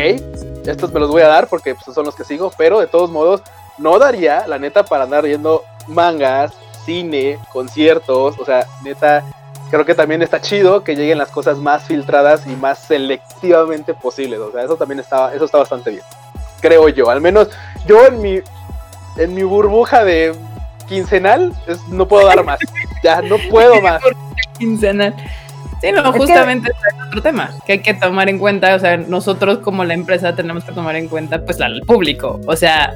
estos 0.66 0.92
me 0.92 1.00
los 1.00 1.11
voy 1.11 1.22
a 1.22 1.28
dar 1.28 1.48
porque 1.48 1.74
pues, 1.74 1.94
son 1.94 2.06
los 2.06 2.14
que 2.14 2.24
sigo, 2.24 2.50
pero 2.56 2.80
de 2.80 2.86
todos 2.86 3.11
modos, 3.11 3.42
no 3.78 3.98
daría, 3.98 4.46
la 4.46 4.58
neta, 4.58 4.84
para 4.84 5.04
andar 5.04 5.24
viendo 5.24 5.62
mangas, 5.88 6.52
cine, 6.84 7.38
conciertos, 7.52 8.38
o 8.38 8.44
sea, 8.44 8.66
neta, 8.82 9.22
creo 9.70 9.84
que 9.84 9.94
también 9.94 10.22
está 10.22 10.40
chido 10.40 10.84
que 10.84 10.96
lleguen 10.96 11.18
las 11.18 11.30
cosas 11.30 11.58
más 11.58 11.84
filtradas 11.84 12.46
y 12.46 12.56
más 12.56 12.80
selectivamente 12.80 13.94
posibles. 13.94 14.40
O 14.40 14.52
sea, 14.52 14.62
eso 14.64 14.76
también 14.76 15.00
está, 15.00 15.34
eso 15.34 15.44
está 15.44 15.58
bastante 15.58 15.90
bien. 15.90 16.02
Creo 16.60 16.88
yo. 16.88 17.08
Al 17.08 17.20
menos 17.20 17.48
yo 17.86 18.04
en 18.06 18.20
mi, 18.20 18.40
en 19.16 19.34
mi 19.34 19.42
burbuja 19.42 20.04
de 20.04 20.34
quincenal, 20.86 21.54
no 21.88 22.06
puedo 22.06 22.26
dar 22.26 22.44
más. 22.44 22.58
ya, 23.02 23.22
no 23.22 23.36
puedo 23.50 23.80
más. 23.82 24.02
Quincenal. 24.58 25.14
Sí, 25.81 25.93
no, 25.93 26.12
justamente 26.12 26.70
es 26.70 27.07
otro 27.07 27.22
tema 27.22 27.51
que 27.66 27.72
hay 27.72 27.78
que 27.81 27.95
tomar 27.95 28.28
en 28.28 28.39
cuenta. 28.39 28.74
O 28.74 28.78
sea, 28.78 28.97
nosotros 28.97 29.59
como 29.59 29.85
la 29.85 29.95
empresa 29.95 30.35
tenemos 30.35 30.64
que 30.64 30.72
tomar 30.72 30.97
en 30.97 31.09
cuenta, 31.09 31.45
pues, 31.45 31.61
al 31.61 31.81
público. 31.83 32.41
O 32.47 32.57
sea, 32.57 32.95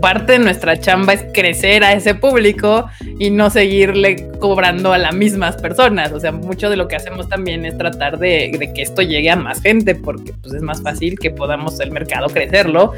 parte 0.00 0.32
de 0.32 0.38
nuestra 0.38 0.78
chamba 0.78 1.14
es 1.14 1.24
crecer 1.32 1.82
a 1.82 1.92
ese 1.92 2.14
público 2.14 2.88
y 3.18 3.30
no 3.30 3.50
seguirle 3.50 4.28
cobrando 4.38 4.92
a 4.92 4.98
las 4.98 5.14
mismas 5.14 5.56
personas. 5.56 6.12
O 6.12 6.20
sea, 6.20 6.32
mucho 6.32 6.70
de 6.70 6.76
lo 6.76 6.86
que 6.88 6.96
hacemos 6.96 7.28
también 7.28 7.64
es 7.66 7.76
tratar 7.76 8.18
de, 8.18 8.70
que 8.74 8.82
esto 8.82 9.02
llegue 9.02 9.30
a 9.30 9.36
más 9.36 9.60
gente, 9.60 9.94
porque 9.94 10.32
pues 10.40 10.54
es 10.54 10.62
más 10.62 10.82
fácil 10.82 11.18
que 11.18 11.30
podamos 11.30 11.80
el 11.80 11.90
mercado 11.90 12.28
crecerlo. 12.28 12.92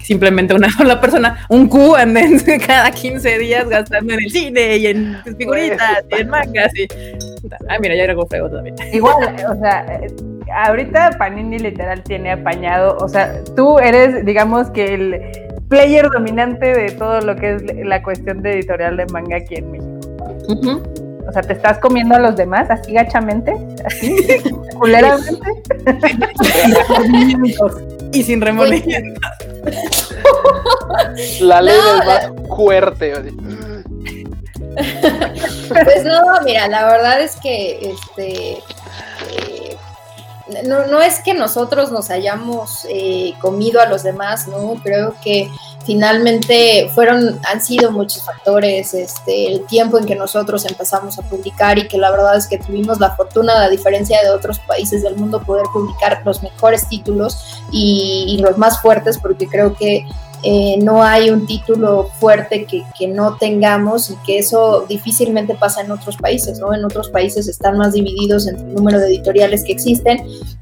Simplemente 0.00 0.54
una 0.54 0.70
sola 0.76 1.00
persona, 1.00 1.46
un 1.48 1.68
Q 1.68 1.96
anden 1.96 2.40
cada 2.66 2.90
15 2.90 3.38
días 3.38 3.68
gastando 3.68 4.14
en 4.14 4.20
el 4.22 4.30
cine 4.30 4.76
y 4.76 4.86
en 4.86 5.18
figuritas 5.36 6.04
y 6.10 6.20
en 6.20 6.28
mangas. 6.28 6.72
Y... 6.76 6.86
Ah, 7.68 7.78
mira, 7.80 7.94
ya 7.96 8.04
era 8.04 8.14
feo 8.28 8.50
también. 8.50 8.75
Igual, 8.92 9.36
o 9.48 9.54
sea, 9.56 9.86
ahorita 10.66 11.16
Panini 11.18 11.58
literal 11.58 12.02
tiene 12.02 12.32
apañado, 12.32 12.96
o 12.98 13.08
sea, 13.08 13.40
tú 13.54 13.78
eres, 13.78 14.24
digamos 14.24 14.70
que 14.70 14.94
el 14.94 15.20
player 15.68 16.08
dominante 16.10 16.66
de 16.66 16.90
todo 16.92 17.20
lo 17.20 17.36
que 17.36 17.54
es 17.54 17.62
la 17.84 18.02
cuestión 18.02 18.42
de 18.42 18.52
editorial 18.52 18.96
de 18.96 19.06
manga 19.06 19.36
aquí 19.36 19.56
en 19.56 19.70
México. 19.70 20.00
O 21.28 21.32
sea, 21.32 21.42
te 21.42 21.54
estás 21.54 21.78
comiendo 21.78 22.14
a 22.14 22.20
los 22.20 22.36
demás 22.36 22.70
así 22.70 22.92
gachamente, 22.92 23.52
así, 23.84 24.16
culeramente. 24.78 25.48
y 28.12 28.22
sin 28.22 28.40
remordimientos. 28.40 29.22
La 31.40 31.60
ley 31.60 31.74
del 31.74 32.06
más 32.06 32.30
fuerte. 32.56 33.14
Pues 35.68 36.04
no, 36.04 36.22
mira, 36.44 36.68
la 36.68 36.86
verdad 36.86 37.20
es 37.20 37.36
que 37.36 37.90
este 37.90 38.52
eh, 38.52 39.76
no, 40.64 40.86
no, 40.86 41.00
es 41.00 41.20
que 41.20 41.34
nosotros 41.34 41.90
nos 41.90 42.10
hayamos 42.10 42.86
eh, 42.88 43.34
comido 43.40 43.80
a 43.80 43.86
los 43.86 44.04
demás, 44.04 44.46
¿no? 44.46 44.74
Creo 44.82 45.14
que 45.22 45.50
finalmente 45.84 46.88
fueron, 46.94 47.40
han 47.50 47.60
sido 47.60 47.90
muchos 47.90 48.24
factores, 48.24 48.94
este, 48.94 49.48
el 49.48 49.66
tiempo 49.66 49.98
en 49.98 50.04
que 50.04 50.14
nosotros 50.14 50.64
empezamos 50.64 51.18
a 51.18 51.22
publicar 51.22 51.78
y 51.78 51.88
que 51.88 51.98
la 51.98 52.10
verdad 52.10 52.36
es 52.36 52.46
que 52.46 52.58
tuvimos 52.58 53.00
la 53.00 53.16
fortuna, 53.16 53.60
a 53.62 53.68
diferencia 53.68 54.22
de 54.22 54.30
otros 54.30 54.60
países 54.60 55.02
del 55.02 55.16
mundo, 55.16 55.42
poder 55.42 55.66
publicar 55.72 56.22
los 56.24 56.42
mejores 56.42 56.88
títulos 56.88 57.62
y 57.72 58.38
los 58.40 58.56
más 58.56 58.80
fuertes, 58.80 59.18
porque 59.18 59.48
creo 59.48 59.74
que 59.74 60.06
eh, 60.42 60.76
no 60.82 61.02
hay 61.02 61.30
un 61.30 61.46
título 61.46 62.10
fuerte 62.20 62.64
que, 62.64 62.84
que, 62.98 63.08
no 63.08 63.36
tengamos 63.36 64.10
y 64.10 64.16
que 64.26 64.38
eso 64.38 64.84
difícilmente 64.88 65.54
pasa 65.54 65.80
en 65.80 65.90
otros 65.90 66.16
países, 66.16 66.58
¿no? 66.58 66.74
En 66.74 66.84
otros 66.84 67.08
países 67.08 67.48
están 67.48 67.78
más 67.78 67.94
divididos 67.94 68.46
entre 68.46 68.66
el 68.66 68.74
número 68.74 68.98
de 68.98 69.06
editoriales 69.06 69.64
que 69.64 69.72
existen 69.72 70.18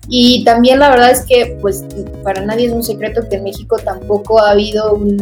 y 0.09 0.45
también 0.45 0.79
la 0.79 0.91
verdad 0.91 1.11
es 1.11 1.25
que 1.27 1.59
pues 1.61 1.85
para 2.23 2.45
nadie 2.45 2.67
es 2.67 2.73
un 2.73 2.83
secreto 2.83 3.29
que 3.29 3.37
en 3.37 3.45
México 3.45 3.77
tampoco 3.79 4.41
ha 4.41 4.51
habido 4.51 4.95
un, 4.95 5.19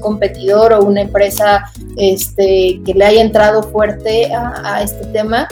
competidor 0.00 0.72
o 0.72 0.84
una 0.84 1.02
empresa 1.02 1.70
este, 1.96 2.80
que 2.84 2.92
le 2.92 3.04
haya 3.04 3.22
entrado 3.22 3.62
fuerte 3.62 4.32
a 4.34 4.82
este 4.82 5.06
tema 5.06 5.46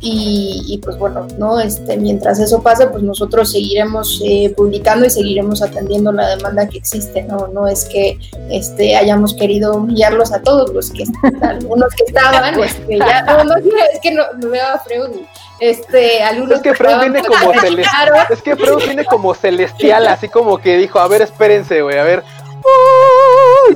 y, 0.00 0.80
pues 0.84 0.96
bueno, 0.96 1.26
¿no? 1.38 1.58
Este, 1.58 1.96
mientras 1.96 2.38
eso 2.38 2.62
pasa, 2.62 2.90
pues 2.90 3.02
nosotros 3.02 3.50
seguiremos 3.50 4.22
eh, 4.24 4.52
publicando 4.56 5.06
y 5.06 5.10
seguiremos 5.10 5.60
atendiendo 5.60 6.12
la 6.12 6.28
demanda 6.28 6.68
que 6.68 6.78
existe, 6.78 7.22
¿no? 7.24 7.48
No 7.48 7.66
es 7.66 7.84
que 7.84 8.16
este, 8.50 8.96
hayamos 8.96 9.34
querido 9.34 9.74
humillarlos 9.74 10.32
a 10.32 10.40
todos 10.42 10.72
los 10.72 10.90
que 10.90 11.04
algunos 11.42 11.92
que 11.94 12.04
estaban, 12.04 12.58
este, 12.62 12.98
ya, 12.98 13.22
no, 13.22 13.44
no, 13.44 13.56
es 13.56 14.00
que 14.00 14.12
no, 14.12 14.22
no 14.40 14.50
veo 14.50 14.66
a 14.66 14.78
Freud, 14.78 15.16
este, 15.60 16.22
algunos 16.22 16.56
es 16.56 16.62
que 16.62 16.74
Freud 16.74 17.00
viene 17.00 17.22
como 17.22 17.52
celestial, 17.52 18.12
es 18.30 18.42
que 18.42 18.56
Freud 18.56 18.84
viene 18.84 19.04
como 19.04 19.34
celestial, 19.34 20.06
así 20.06 20.28
como 20.28 20.58
que 20.58 20.76
dijo, 20.76 21.00
a 21.00 21.08
ver, 21.08 21.22
espérense, 21.22 21.82
güey, 21.82 21.98
a 21.98 22.04
ver, 22.04 22.22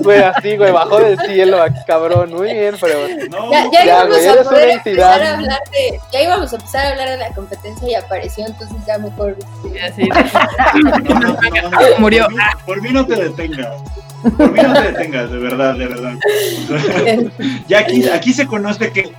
Güey, 0.01 0.23
así, 0.23 0.57
güey, 0.57 0.73
bajó 0.73 0.99
del 1.01 1.19
cielo, 1.21 1.59
cabrón. 1.87 2.31
Muy 2.35 2.53
bien, 2.53 2.75
pero. 2.81 2.95
No, 3.31 3.51
Ya, 3.51 3.65
ya 3.73 3.85
Ya, 3.85 3.85
íbamos 3.85 4.17
güey, 4.17 4.29
a 4.29 4.43
poder 4.43 4.69
empezar 4.71 5.23
a 5.23 5.35
hablar 5.35 5.61
de, 5.71 6.01
ya 6.13 6.23
íbamos 6.23 6.53
a 6.53 6.57
empezar 6.57 6.87
a 6.87 6.91
hablar 6.91 7.09
de 7.11 7.17
la 7.19 7.29
competencia 7.31 7.89
y 7.89 7.95
apareció, 7.95 8.47
entonces 8.47 8.77
ya 8.87 8.99
mejor. 8.99 9.37
Y 9.65 9.79
así, 9.79 10.09
no, 10.83 10.91
no, 10.91 11.09
no, 11.09 11.71
no, 11.71 11.79
Murió. 11.99 12.25
Por 12.25 12.35
mí, 12.35 12.43
por 12.67 12.83
mí 12.83 12.91
no 12.91 13.07
te 13.07 13.17
detengas. 13.17 13.83
Por 14.23 14.53
mí 14.53 14.61
no 14.63 14.73
te 14.73 14.83
detengas, 14.93 15.31
de 15.31 15.39
verdad, 15.39 15.75
de 15.75 15.87
verdad. 15.87 16.15
ya 17.69 17.81
aquí, 17.81 18.09
aquí 18.09 18.33
se 18.33 18.47
conoce 18.47 18.93
que 18.93 19.13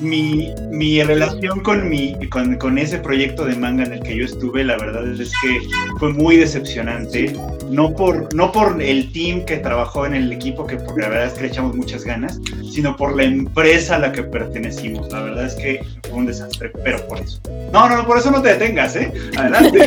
mi, 0.00 0.54
mi 0.70 1.02
relación 1.02 1.60
con, 1.60 1.88
mi, 1.88 2.14
con, 2.28 2.56
con 2.56 2.78
ese 2.78 2.98
proyecto 2.98 3.44
de 3.44 3.56
manga 3.56 3.84
en 3.84 3.94
el 3.94 4.00
que 4.00 4.16
yo 4.16 4.24
estuve, 4.24 4.64
la 4.64 4.76
verdad 4.76 5.06
es 5.08 5.32
que 5.42 5.60
fue 5.98 6.12
muy 6.12 6.36
decepcionante. 6.36 7.32
No 7.68 7.94
por, 7.94 8.34
no 8.34 8.50
por 8.50 8.82
el 8.82 9.12
team 9.12 9.44
que 9.44 9.58
trabajó 9.58 10.06
en 10.06 10.14
el 10.14 10.32
equipo, 10.32 10.66
que 10.66 10.76
la 10.76 11.08
verdad 11.08 11.26
es 11.26 11.34
que 11.34 11.42
le 11.42 11.48
echamos 11.48 11.76
muchas 11.76 12.04
ganas, 12.04 12.40
sino 12.72 12.96
por 12.96 13.16
la 13.16 13.24
empresa 13.24 13.96
a 13.96 13.98
la 13.98 14.12
que 14.12 14.22
pertenecimos. 14.22 15.10
La 15.12 15.22
verdad 15.22 15.46
es 15.46 15.54
que 15.54 15.80
fue 16.08 16.18
un 16.18 16.26
desastre, 16.26 16.72
pero 16.82 17.06
por 17.06 17.18
eso. 17.18 17.40
No, 17.72 17.88
no, 17.88 18.04
por 18.06 18.18
eso 18.18 18.30
no 18.30 18.42
te 18.42 18.48
detengas, 18.48 18.96
¿eh? 18.96 19.12
Adelante. 19.36 19.86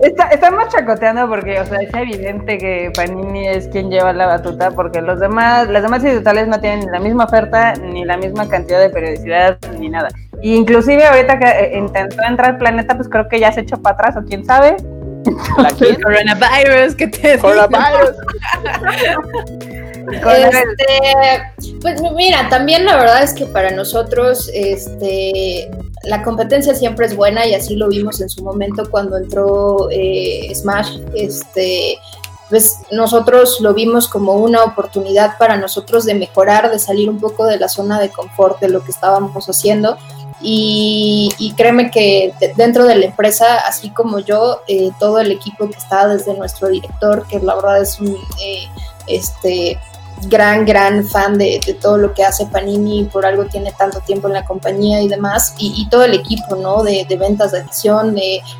Estamos 0.32 0.68
chacoteando 0.68 1.28
porque, 1.28 1.58
o 1.60 1.66
sea, 1.66 1.78
es 1.78 1.92
evidente 1.94 2.58
que 2.58 2.90
Panini 2.94 3.48
es 3.48 3.68
quien 3.68 3.90
lleva 3.90 4.12
la 4.12 4.26
batuta 4.26 4.70
porque 4.70 5.00
los 5.00 5.20
demás, 5.20 5.68
las 5.68 5.82
demás 5.82 6.04
editoriales 6.04 6.48
no 6.48 6.60
tienen 6.60 6.90
la 6.90 7.00
misma 7.00 7.24
oferta, 7.24 7.74
ni 7.74 8.04
la 8.04 8.16
misma 8.16 8.48
cantidad 8.48 8.80
de 8.80 8.90
ni 9.78 9.88
nada. 9.88 10.08
Y 10.42 10.54
inclusive 10.54 11.04
ahorita 11.04 11.38
que 11.38 11.46
eh, 11.46 11.78
intentó 11.78 12.22
entrar 12.22 12.58
Planeta, 12.58 12.96
pues 12.96 13.08
creo 13.08 13.28
que 13.28 13.40
ya 13.40 13.52
se 13.52 13.60
echó 13.60 13.80
para 13.80 13.94
atrás, 13.94 14.16
o 14.16 14.26
quién 14.26 14.44
sabe. 14.44 14.76
¿La 15.58 15.70
quién? 15.70 16.00
coronavirus, 16.00 16.94
¿qué 16.94 17.08
te? 17.08 17.38
Coronavirus. 17.40 18.16
Este, 20.10 21.76
pues 21.80 22.00
mira, 22.16 22.48
también 22.48 22.84
la 22.84 22.96
verdad 22.96 23.22
es 23.22 23.34
que 23.34 23.46
para 23.46 23.70
nosotros, 23.70 24.50
este, 24.54 25.70
la 26.04 26.22
competencia 26.22 26.74
siempre 26.74 27.06
es 27.06 27.14
buena 27.14 27.46
y 27.46 27.54
así 27.54 27.76
lo 27.76 27.88
vimos 27.88 28.20
en 28.20 28.28
su 28.28 28.42
momento 28.42 28.90
cuando 28.90 29.18
entró 29.18 29.88
eh, 29.90 30.50
Smash. 30.54 30.98
Este, 31.14 31.98
pues 32.50 32.80
nosotros 32.90 33.58
lo 33.60 33.72
vimos 33.72 34.08
como 34.08 34.34
una 34.34 34.64
oportunidad 34.64 35.38
para 35.38 35.56
nosotros 35.56 36.04
de 36.04 36.14
mejorar, 36.14 36.70
de 36.70 36.78
salir 36.78 37.08
un 37.08 37.18
poco 37.20 37.46
de 37.46 37.58
la 37.58 37.68
zona 37.68 37.98
de 38.00 38.10
confort 38.10 38.60
de 38.60 38.68
lo 38.68 38.82
que 38.84 38.90
estábamos 38.90 39.46
haciendo. 39.48 39.96
Y, 40.42 41.30
y 41.38 41.52
créeme 41.52 41.90
que 41.90 42.32
de- 42.40 42.54
dentro 42.54 42.84
de 42.86 42.96
la 42.96 43.04
empresa, 43.06 43.58
así 43.68 43.90
como 43.90 44.18
yo, 44.20 44.62
eh, 44.66 44.90
todo 44.98 45.18
el 45.20 45.30
equipo 45.32 45.68
que 45.68 45.78
está 45.78 46.08
desde 46.08 46.34
nuestro 46.34 46.68
director, 46.68 47.26
que 47.28 47.38
la 47.40 47.54
verdad 47.54 47.80
es 47.82 48.00
un 48.00 48.16
eh, 48.42 48.66
este 49.06 49.78
gran, 50.28 50.64
gran 50.64 51.04
fan 51.06 51.38
de, 51.38 51.60
todo 51.80 51.96
lo 51.96 52.14
que 52.14 52.24
hace 52.24 52.46
Panini, 52.46 53.04
por 53.04 53.24
algo 53.24 53.44
tiene 53.46 53.72
tanto 53.78 54.00
tiempo 54.00 54.28
en 54.28 54.34
la 54.34 54.44
compañía 54.44 55.00
y 55.02 55.08
demás, 55.08 55.54
y, 55.58 55.88
todo 55.90 56.04
el 56.04 56.14
equipo, 56.14 56.56
¿no? 56.56 56.82
De, 56.82 57.06
ventas, 57.18 57.52
de 57.52 57.60
edición, 57.60 58.16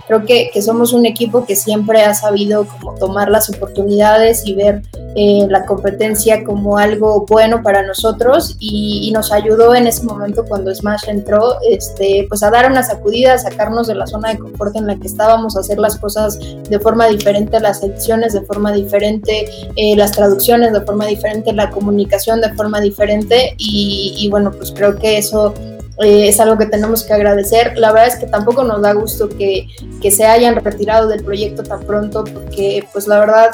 creo 0.06 0.24
que, 0.24 0.50
que 0.52 0.62
somos 0.62 0.92
un 0.92 1.06
equipo 1.06 1.44
que 1.44 1.56
siempre 1.56 2.02
ha 2.02 2.14
sabido 2.14 2.66
como 2.66 2.94
tomar 2.94 3.30
las 3.30 3.48
oportunidades 3.50 4.46
y 4.46 4.54
ver 4.54 4.82
eh, 5.16 5.46
la 5.48 5.66
competencia 5.66 6.44
como 6.44 6.78
algo 6.78 7.26
bueno 7.26 7.62
para 7.62 7.82
nosotros 7.82 8.56
y, 8.60 9.08
y 9.08 9.12
nos 9.12 9.32
ayudó 9.32 9.74
en 9.74 9.86
ese 9.86 10.04
momento 10.04 10.44
cuando 10.44 10.74
Smash 10.74 11.08
entró, 11.08 11.56
este, 11.68 12.26
pues 12.28 12.42
a 12.42 12.50
dar 12.50 12.70
una 12.70 12.82
sacudida, 12.82 13.34
a 13.34 13.38
sacarnos 13.38 13.86
de 13.86 13.94
la 13.94 14.06
zona 14.06 14.30
de 14.30 14.38
confort 14.38 14.76
en 14.76 14.86
la 14.86 14.96
que 14.96 15.06
estábamos, 15.06 15.56
a 15.56 15.60
hacer 15.60 15.78
las 15.78 15.96
cosas 15.96 16.38
de 16.38 16.78
forma 16.78 17.08
diferente, 17.08 17.58
las 17.60 17.82
ediciones 17.82 18.32
de 18.32 18.42
forma 18.42 18.72
diferente, 18.72 19.48
eh, 19.76 19.96
las 19.96 20.12
traducciones 20.12 20.72
de 20.72 20.80
forma 20.82 21.06
diferente, 21.06 21.49
la 21.52 21.70
comunicación 21.70 22.40
de 22.40 22.52
forma 22.54 22.80
diferente 22.80 23.54
y, 23.58 24.28
bueno, 24.30 24.52
pues 24.52 24.72
creo 24.72 24.96
que 24.96 25.18
eso 25.18 25.54
eh, 26.02 26.28
es 26.28 26.40
algo 26.40 26.58
que 26.58 26.66
tenemos 26.66 27.04
que 27.04 27.12
agradecer. 27.12 27.76
La 27.78 27.92
verdad 27.92 28.08
es 28.08 28.16
que 28.16 28.26
tampoco 28.26 28.64
nos 28.64 28.82
da 28.82 28.92
gusto 28.92 29.28
que, 29.28 29.68
que 30.00 30.10
se 30.10 30.26
hayan 30.26 30.56
retirado 30.56 31.08
del 31.08 31.24
proyecto 31.24 31.62
tan 31.62 31.80
pronto 31.80 32.24
porque 32.24 32.86
pues 32.92 33.06
la 33.06 33.18
verdad 33.18 33.50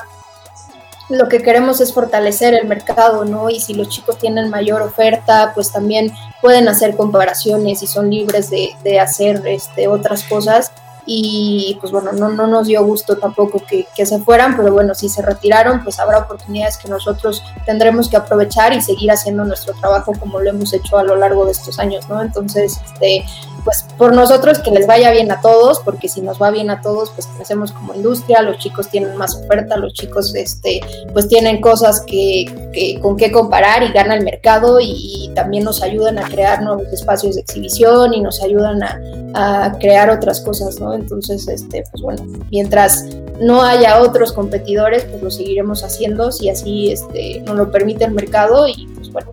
lo 1.08 1.28
que 1.28 1.40
queremos 1.40 1.80
es 1.80 1.92
fortalecer 1.92 2.54
el 2.54 2.66
mercado, 2.66 3.24
¿no? 3.24 3.48
Y 3.48 3.60
si 3.60 3.74
los 3.74 3.88
chicos 3.88 4.18
tienen 4.18 4.50
mayor 4.50 4.82
oferta, 4.82 5.52
pues 5.54 5.70
también 5.70 6.12
pueden 6.42 6.68
hacer 6.68 6.96
comparaciones 6.96 7.82
y 7.82 7.86
son 7.86 8.10
libres 8.10 8.50
de, 8.50 8.70
de 8.82 8.98
hacer 8.98 9.42
este, 9.46 9.86
otras 9.86 10.24
cosas. 10.24 10.72
Y 11.06 11.78
pues 11.80 11.92
bueno, 11.92 12.12
no, 12.12 12.30
no 12.30 12.46
nos 12.46 12.66
dio 12.66 12.84
gusto 12.84 13.16
tampoco 13.16 13.62
que, 13.64 13.86
que 13.94 14.04
se 14.04 14.18
fueran, 14.18 14.56
pero 14.56 14.72
bueno, 14.72 14.94
si 14.94 15.08
se 15.08 15.22
retiraron, 15.22 15.84
pues 15.84 15.98
habrá 16.00 16.18
oportunidades 16.18 16.76
que 16.76 16.88
nosotros 16.88 17.42
tendremos 17.64 18.08
que 18.08 18.16
aprovechar 18.16 18.72
y 18.72 18.80
seguir 18.80 19.10
haciendo 19.10 19.44
nuestro 19.44 19.74
trabajo 19.74 20.12
como 20.18 20.40
lo 20.40 20.50
hemos 20.50 20.72
hecho 20.72 20.98
a 20.98 21.04
lo 21.04 21.16
largo 21.16 21.44
de 21.44 21.52
estos 21.52 21.78
años, 21.78 22.08
¿no? 22.08 22.20
Entonces, 22.20 22.80
este, 22.84 23.24
pues 23.66 23.84
por 23.98 24.14
nosotros 24.14 24.60
que 24.60 24.70
les 24.70 24.86
vaya 24.86 25.10
bien 25.10 25.28
a 25.32 25.40
todos, 25.40 25.80
porque 25.80 26.08
si 26.08 26.20
nos 26.20 26.40
va 26.40 26.52
bien 26.52 26.70
a 26.70 26.80
todos, 26.80 27.10
pues 27.10 27.26
crecemos 27.26 27.72
como 27.72 27.94
industria, 27.94 28.40
los 28.40 28.58
chicos 28.58 28.88
tienen 28.88 29.16
más 29.16 29.34
oferta, 29.34 29.76
los 29.76 29.92
chicos 29.92 30.32
este, 30.36 30.80
pues 31.12 31.26
tienen 31.26 31.60
cosas 31.60 32.00
que, 32.06 32.44
que 32.72 33.00
con 33.00 33.16
qué 33.16 33.32
comparar 33.32 33.82
y 33.82 33.90
gana 33.90 34.14
el 34.14 34.22
mercado 34.22 34.78
y, 34.78 34.92
y, 34.94 35.32
también 35.34 35.64
nos 35.64 35.82
ayudan 35.82 36.16
a 36.18 36.28
crear 36.28 36.62
nuevos 36.62 36.86
espacios 36.92 37.34
de 37.34 37.40
exhibición 37.40 38.14
y 38.14 38.20
nos 38.20 38.40
ayudan 38.40 38.82
a, 38.84 39.00
a 39.34 39.72
crear 39.78 40.10
otras 40.10 40.40
cosas, 40.40 40.78
¿no? 40.80 40.95
Entonces, 40.96 41.46
este, 41.48 41.84
pues 41.90 42.02
bueno, 42.02 42.24
mientras 42.50 43.06
no 43.40 43.62
haya 43.62 44.00
otros 44.00 44.32
competidores, 44.32 45.04
pues 45.04 45.22
lo 45.22 45.30
seguiremos 45.30 45.84
haciendo 45.84 46.32
si 46.32 46.48
así 46.48 46.92
este, 46.92 47.40
nos 47.46 47.56
lo 47.56 47.70
permite 47.70 48.04
el 48.04 48.12
mercado 48.12 48.66
y 48.68 48.88
pues 48.96 49.10
bueno, 49.12 49.32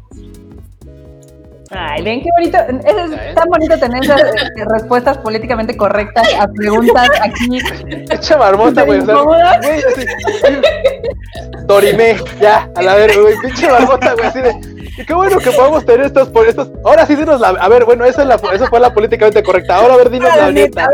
Ay, 1.76 2.04
ven 2.04 2.22
qué 2.22 2.30
bonito. 2.38 2.58
Es 2.86 3.36
tan 3.36 3.50
bonito 3.50 3.78
tener 3.80 4.04
esas 4.04 4.22
eh, 4.22 4.66
respuestas 4.70 5.18
políticamente 5.18 5.76
correctas 5.76 6.28
a 6.40 6.48
preguntas 6.48 7.10
aquí. 7.22 7.60
Echa 8.12 8.38
marmota, 8.38 8.84
güey. 8.84 9.02
Dorime, 11.66 12.18
ya, 12.40 12.70
a 12.76 12.82
la 12.82 12.96
ver, 12.96 13.20
güey. 13.20 13.36
Pinche 13.42 13.70
marmota, 13.70 14.14
güey, 14.14 14.28
así 14.28 14.42
de. 14.42 14.73
Y 14.98 15.06
qué 15.06 15.14
bueno 15.14 15.38
que 15.40 15.52
podamos 15.52 15.86
tener 15.86 16.06
estos 16.06 16.30
por 16.30 16.48
estos. 16.48 16.70
Ahora 16.86 17.06
sí 17.06 17.16
dinos 17.16 17.40
la. 17.40 17.50
A 17.50 17.68
ver, 17.68 17.86
bueno, 17.86 18.06
esa, 18.06 18.22
es 18.22 18.28
la, 18.28 18.40
esa 18.54 18.68
fue 18.68 18.80
la 18.80 18.94
políticamente 18.94 19.42
correcta. 19.42 19.78
Ahora 19.78 19.96
a 19.96 19.98
ver, 19.98 20.10
dinos 20.10 20.36
la 20.36 20.52
neta. 20.52 20.88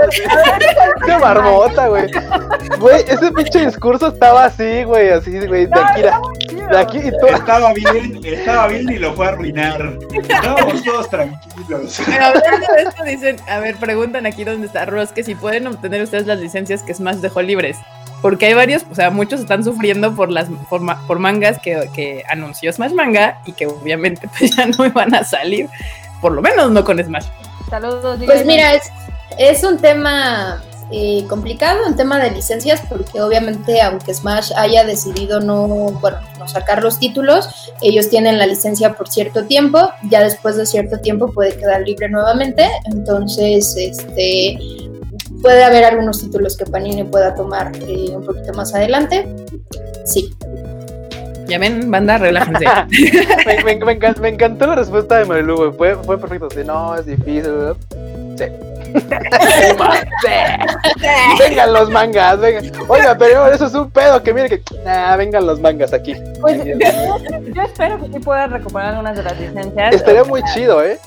Qué 1.06 1.18
marmota, 1.18 1.88
güey. 1.88 2.10
Güey, 2.80 3.04
ese 3.08 3.32
pinche 3.32 3.66
discurso 3.66 4.08
estaba 4.08 4.45
así, 4.45 4.84
güey, 4.84 5.10
así, 5.10 5.38
güey, 5.47 5.66
de 5.66 5.80
aquí, 5.80 6.02
de 6.02 6.78
aquí 6.78 6.97
y 6.97 7.12
todo. 7.12 7.28
Estaba 7.28 7.74
bien, 7.74 8.20
estaba 8.24 8.68
bien 8.68 8.89
y 8.89 9.00
lo 9.00 9.14
fue 9.14 9.26
a 9.26 9.30
arruinar. 9.30 9.97
Estábamos 10.14 10.84
todos 10.84 11.10
tranquilos. 11.10 12.02
Pero 12.06 12.26
hablando 12.26 12.68
de 12.76 12.82
esto, 12.84 13.04
dicen, 13.04 13.36
a 13.50 13.60
ver, 13.60 13.76
preguntan 13.76 14.26
aquí 14.26 14.45
dónde 14.45 14.68
está 14.68 14.86
Ross, 14.86 15.12
que 15.12 15.24
si 15.24 15.36
pueden 15.36 15.68
obtener 15.68 16.02
ustedes 16.02 16.26
las 16.26 16.39
licencias 16.39 16.84
que 16.84 16.93
Smash 16.93 17.18
dejó 17.18 17.41
libres. 17.41 17.78
Porque 18.22 18.47
hay 18.47 18.53
varios, 18.53 18.84
o 18.91 18.95
sea, 18.95 19.09
muchos 19.11 19.39
están 19.39 19.63
sufriendo 19.63 20.13
por 20.15 20.30
las 20.32 20.47
por, 20.70 20.82
ma- 20.82 21.05
por 21.07 21.20
mangas 21.20 21.59
que, 21.59 21.89
que 21.93 22.24
anunció 22.30 22.72
Smash 22.74 22.91
Manga 22.91 23.39
y 23.45 23.53
que 23.53 23.65
obviamente 23.67 24.28
pues 24.38 24.55
ya 24.55 24.65
no 24.65 24.86
iban 24.86 25.15
a 25.15 25.24
salir, 25.24 25.70
por 26.22 26.34
lo 26.34 26.41
menos 26.41 26.72
no 26.72 26.84
con 26.84 27.01
Smash. 27.03 27.26
Saludos. 27.70 28.20
Pues 28.26 28.45
mira, 28.45 28.74
es, 28.74 28.91
es 29.38 29.63
un 29.63 29.78
tema 29.78 30.61
eh, 30.91 31.24
complicado, 31.30 31.86
un 31.88 31.95
tema 31.95 32.17
de 32.20 32.32
licencias, 32.32 32.82
porque 32.89 33.22
obviamente 33.22 33.80
aunque 33.82 34.13
Smash 34.13 34.51
haya 34.57 34.84
decidido 34.84 35.39
no, 35.39 35.67
bueno, 36.01 36.17
no 36.39 36.47
sacar 36.47 36.84
los 36.84 36.99
títulos, 36.99 37.72
ellos 37.82 38.09
tienen 38.09 38.38
la 38.39 38.47
licencia 38.47 38.95
por 38.95 39.07
cierto 39.07 39.45
tiempo, 39.45 39.91
ya 40.09 40.22
después 40.24 40.57
de 40.57 40.65
cierto 40.65 40.99
tiempo 40.99 41.32
puede 41.32 41.55
quedar 41.55 41.82
libre 41.82 42.09
nuevamente, 42.09 42.67
entonces 42.86 43.76
este 43.78 44.57
puede 45.42 45.64
haber 45.64 45.84
algunos 45.86 46.20
títulos 46.20 46.56
que 46.58 46.66
Panini 46.66 47.04
pueda 47.04 47.34
tomar 47.36 47.72
eh, 47.88 48.12
un 48.16 48.26
poquito 48.26 48.54
más 48.54 48.74
adelante. 48.76 49.28
Sí. 50.06 50.34
Ya 51.48 51.58
ven, 51.58 51.90
banda, 51.90 52.18
relájense. 52.20 52.66
me, 53.46 53.64
me- 53.64 53.76
me 53.86 54.00
encan- 54.00 54.20
me 54.20 54.30
encantó 54.30 54.68
la 54.68 54.76
respuesta 54.76 55.18
de 55.18 55.26
Marilu, 55.26 55.56
güey. 55.58 55.72
Fue, 55.72 55.96
fue 56.04 56.18
perfecto. 56.20 56.50
Sí, 56.52 56.62
no, 56.66 56.96
es 56.96 57.06
difícil, 57.06 57.52
güey. 57.52 57.74
Sí. 58.38 58.46
Sí. 60.24 61.08
Vengan 61.40 61.74
los 61.74 61.90
mangas, 61.90 62.40
vengan. 62.40 62.72
Oiga, 62.88 63.16
pero 63.18 63.48
eso 63.52 63.68
es 63.68 63.74
un 63.74 63.90
pedo 63.92 64.22
que 64.24 64.34
mire 64.34 64.50
que. 64.50 64.62
Nah, 64.84 65.16
vengan 65.16 65.46
los 65.46 65.60
mangas 65.60 65.94
aquí. 65.94 66.16
Pues, 66.42 66.64
yo, 66.66 66.74
yo 67.54 67.62
espero 67.62 68.00
que 68.00 68.08
sí 68.12 68.20
puedas 68.20 68.50
recuperar 68.52 68.90
algunas 68.90 69.16
de 69.16 69.24
las 69.24 69.40
licencias. 69.40 69.94
Estaría 69.96 70.24
muy 70.24 70.42
sea, 70.42 70.54
chido, 70.54 70.84
¿eh? 70.84 70.98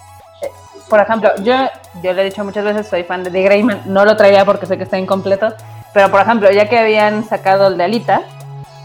Por 0.92 1.00
ejemplo, 1.00 1.30
yo, 1.42 1.54
yo 2.02 2.12
le 2.12 2.20
he 2.20 2.24
dicho 2.26 2.44
muchas 2.44 2.66
veces, 2.66 2.86
soy 2.86 3.02
fan 3.04 3.24
de 3.24 3.30
The 3.30 3.40
Greyman, 3.44 3.80
no 3.86 4.04
lo 4.04 4.14
traía 4.14 4.44
porque 4.44 4.66
sé 4.66 4.76
que 4.76 4.82
está 4.82 4.98
incompleto, 4.98 5.54
pero 5.94 6.10
por 6.10 6.20
ejemplo, 6.20 6.50
ya 6.50 6.68
que 6.68 6.78
habían 6.78 7.24
sacado 7.24 7.68
el 7.68 7.78
de 7.78 7.84
Alita, 7.84 8.20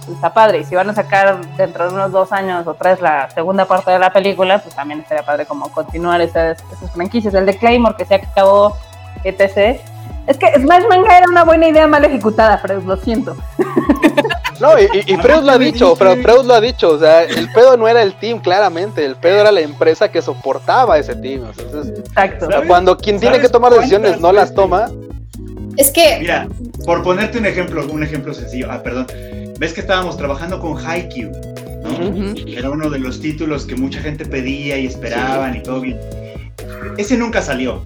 está 0.10 0.34
padre, 0.34 0.60
y 0.60 0.64
si 0.64 0.74
van 0.74 0.90
a 0.90 0.94
sacar 0.94 1.46
dentro 1.58 1.86
de 1.86 1.94
unos 1.94 2.14
dos 2.14 2.32
años 2.32 2.66
o 2.66 2.76
tres 2.76 3.02
la 3.02 3.30
segunda 3.32 3.66
parte 3.66 3.92
de 3.92 4.00
la 4.00 4.14
película, 4.14 4.60
pues 4.60 4.74
también 4.74 5.02
estaría 5.02 5.26
padre 5.26 5.46
como 5.46 5.68
continuar 5.68 6.22
esas, 6.22 6.64
esas 6.72 6.90
franquicias. 6.94 7.34
El 7.34 7.46
de 7.46 7.58
Claymore, 7.58 7.98
que 7.98 8.06
se 8.06 8.16
acabó, 8.16 8.78
etc. 9.26 9.82
Es 10.28 10.38
que 10.38 10.54
Smash 10.62 10.86
Manga 10.88 11.18
era 11.18 11.28
una 11.30 11.44
buena 11.44 11.68
idea 11.68 11.88
mal 11.88 12.06
ejecutada, 12.06 12.58
Fred, 12.60 12.84
lo 12.84 12.96
siento. 12.96 13.36
No, 14.60 14.78
y, 14.80 14.84
y- 15.08 15.14
y 15.14 15.18
Freud 15.18 15.44
lo 15.44 15.52
ha 15.52 15.58
dicho, 15.58 15.96
Freud, 15.96 16.22
Freud 16.22 16.46
lo 16.46 16.54
ha 16.56 16.62
dicho, 16.62 16.90
o 16.90 17.00
sea, 17.00 17.24
el 17.24 17.52
pedo 17.52 17.78
no 17.78 17.88
era 17.88 18.02
el 18.02 18.14
team, 18.16 18.40
claramente, 18.40 19.06
el 19.06 19.16
pedo 19.16 19.42
era 19.42 19.52
la 19.52 19.62
empresa 19.62 20.10
que 20.10 20.22
soportaba 20.22 20.98
ese 20.98 21.16
team. 21.16 21.44
Entonces, 21.58 22.00
Exacto. 22.00 22.46
o 22.46 22.48
sea, 22.48 22.58
¿Sabes? 22.58 22.68
cuando 22.70 22.98
quien 22.98 23.20
tiene 23.20 23.36
que 23.36 23.42
¿Sabes 23.48 23.52
tomar 23.52 23.74
decisiones 23.74 24.20
no 24.20 24.32
las 24.32 24.54
toma, 24.54 24.90
Es 25.78 25.92
que, 25.92 26.18
Mira, 26.22 26.48
por 26.86 27.04
ponerte 27.04 27.38
un 27.38 27.46
ejemplo, 27.46 27.86
un 27.92 28.02
ejemplo 28.02 28.34
sencillo. 28.34 28.68
Ah, 28.72 28.82
perdón. 28.82 29.06
Ves 29.60 29.74
que 29.74 29.82
estábamos 29.82 30.18
trabajando 30.18 30.60
con 30.60 30.76
Haikyuu, 30.84 31.32
¿no? 31.84 32.34
Era 32.48 32.72
uno 32.72 32.90
de 32.90 32.98
los 33.00 33.20
títulos 33.22 33.66
que 33.66 33.76
mucha 33.76 34.00
gente 34.00 34.26
pedía 34.26 34.78
y 34.80 34.88
esperaban 34.88 35.56
y 35.56 35.62
todo 35.62 35.82
bien. 35.82 36.00
Ese 36.98 37.16
nunca 37.16 37.42
salió. 37.44 37.84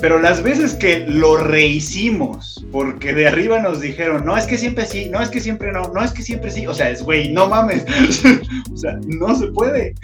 Pero 0.00 0.18
las 0.18 0.42
veces 0.42 0.74
que 0.74 1.04
lo 1.06 1.36
rehicimos, 1.36 2.64
porque 2.72 3.12
de 3.12 3.28
arriba 3.28 3.60
nos 3.60 3.80
dijeron, 3.80 4.24
no 4.24 4.36
es 4.36 4.46
que 4.46 4.56
siempre 4.56 4.86
sí, 4.86 5.10
no 5.10 5.20
es 5.20 5.28
que 5.28 5.40
siempre 5.40 5.72
no, 5.72 5.82
no 5.92 6.02
es 6.02 6.12
que 6.12 6.22
siempre 6.22 6.50
sí, 6.50 6.66
o 6.66 6.72
sea, 6.72 6.90
es 6.90 7.02
güey, 7.02 7.30
no 7.32 7.48
mames, 7.48 7.84
o 8.72 8.76
sea, 8.76 8.98
no 9.06 9.34
se 9.34 9.48
puede. 9.48 9.94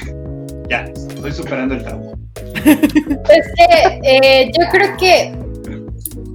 Ya, 0.69 0.83
estoy 0.85 1.33
superando 1.33 1.77
el 1.77 1.85
tabú. 1.85 2.15
es 2.65 3.47
que 3.57 4.01
eh, 4.03 4.51
yo 4.59 4.67
creo 4.71 4.97
que 4.99 5.46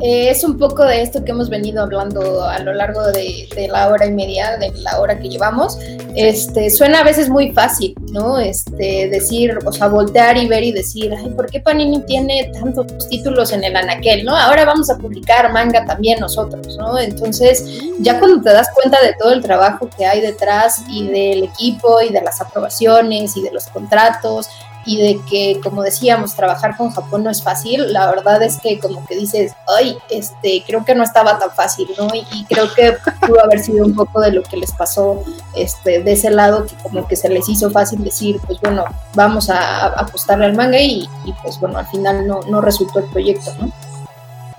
eh, 0.03 0.29
es 0.29 0.43
un 0.43 0.57
poco 0.57 0.83
de 0.83 1.01
esto 1.01 1.23
que 1.23 1.31
hemos 1.31 1.49
venido 1.49 1.83
hablando 1.83 2.43
a 2.43 2.59
lo 2.59 2.73
largo 2.73 3.05
de, 3.11 3.47
de 3.55 3.67
la 3.67 3.89
hora 3.89 4.05
y 4.05 4.11
media, 4.11 4.57
de 4.57 4.71
la 4.79 4.99
hora 4.99 5.19
que 5.19 5.29
llevamos. 5.29 5.77
Este, 6.15 6.69
suena 6.69 6.99
a 6.99 7.03
veces 7.03 7.29
muy 7.29 7.51
fácil, 7.51 7.95
¿no? 8.11 8.39
Este, 8.39 9.09
decir, 9.09 9.57
o 9.65 9.71
sea, 9.71 9.87
voltear 9.87 10.37
y 10.37 10.47
ver 10.47 10.63
y 10.63 10.71
decir, 10.71 11.13
ay, 11.17 11.29
¿por 11.29 11.49
qué 11.49 11.59
Panini 11.59 12.01
tiene 12.01 12.51
tantos 12.53 12.85
títulos 13.09 13.53
en 13.53 13.63
el 13.63 13.75
anaquel, 13.75 14.25
¿no? 14.25 14.35
Ahora 14.35 14.65
vamos 14.65 14.89
a 14.89 14.97
publicar 14.97 15.51
manga 15.53 15.85
también 15.85 16.19
nosotros, 16.19 16.75
¿no? 16.77 16.97
Entonces, 16.97 17.63
ya 17.99 18.19
cuando 18.19 18.41
te 18.41 18.51
das 18.51 18.69
cuenta 18.73 19.01
de 19.01 19.13
todo 19.13 19.31
el 19.33 19.41
trabajo 19.41 19.89
que 19.95 20.05
hay 20.05 20.21
detrás 20.21 20.83
y 20.89 21.07
del 21.07 21.43
equipo 21.43 22.01
y 22.01 22.11
de 22.11 22.21
las 22.21 22.41
aprobaciones 22.41 23.37
y 23.37 23.43
de 23.43 23.51
los 23.51 23.67
contratos 23.67 24.49
y 24.85 24.97
de 24.97 25.21
que, 25.29 25.59
como 25.61 25.83
decíamos, 25.83 26.35
trabajar 26.35 26.75
con 26.77 26.91
Japón 26.91 27.23
no 27.23 27.29
es 27.29 27.43
fácil, 27.43 27.93
la 27.93 28.09
verdad 28.09 28.41
es 28.41 28.59
que 28.59 28.79
como 28.79 29.05
que 29.05 29.15
dices, 29.15 29.53
ay, 29.67 29.97
este, 30.09 30.63
creo 30.65 30.83
que 30.83 30.95
no 30.95 31.03
estaba 31.03 31.37
tan 31.37 31.51
fácil, 31.51 31.89
¿no? 31.97 32.07
Y, 32.13 32.45
creo 32.45 32.73
que 32.73 32.97
pudo 33.25 33.43
haber 33.43 33.59
sido 33.59 33.85
un 33.85 33.95
poco 33.95 34.19
de 34.21 34.31
lo 34.31 34.43
que 34.43 34.57
les 34.57 34.71
pasó 34.71 35.23
este, 35.55 36.01
de 36.01 36.13
ese 36.13 36.31
lado, 36.31 36.65
que 36.65 36.75
como 36.83 37.07
que 37.07 37.15
se 37.15 37.29
les 37.29 37.47
hizo 37.47 37.69
fácil 37.69 38.03
decir, 38.03 38.39
pues 38.45 38.59
bueno, 38.61 38.85
vamos 39.13 39.49
a, 39.49 39.59
a 39.59 39.87
apostarle 40.01 40.45
al 40.45 40.55
manga 40.55 40.79
y, 40.79 41.07
y, 41.25 41.33
pues 41.43 41.59
bueno, 41.59 41.77
al 41.77 41.87
final 41.87 42.27
no, 42.27 42.41
no 42.47 42.61
resultó 42.61 42.99
el 42.99 43.05
proyecto, 43.05 43.53
¿no? 43.59 43.71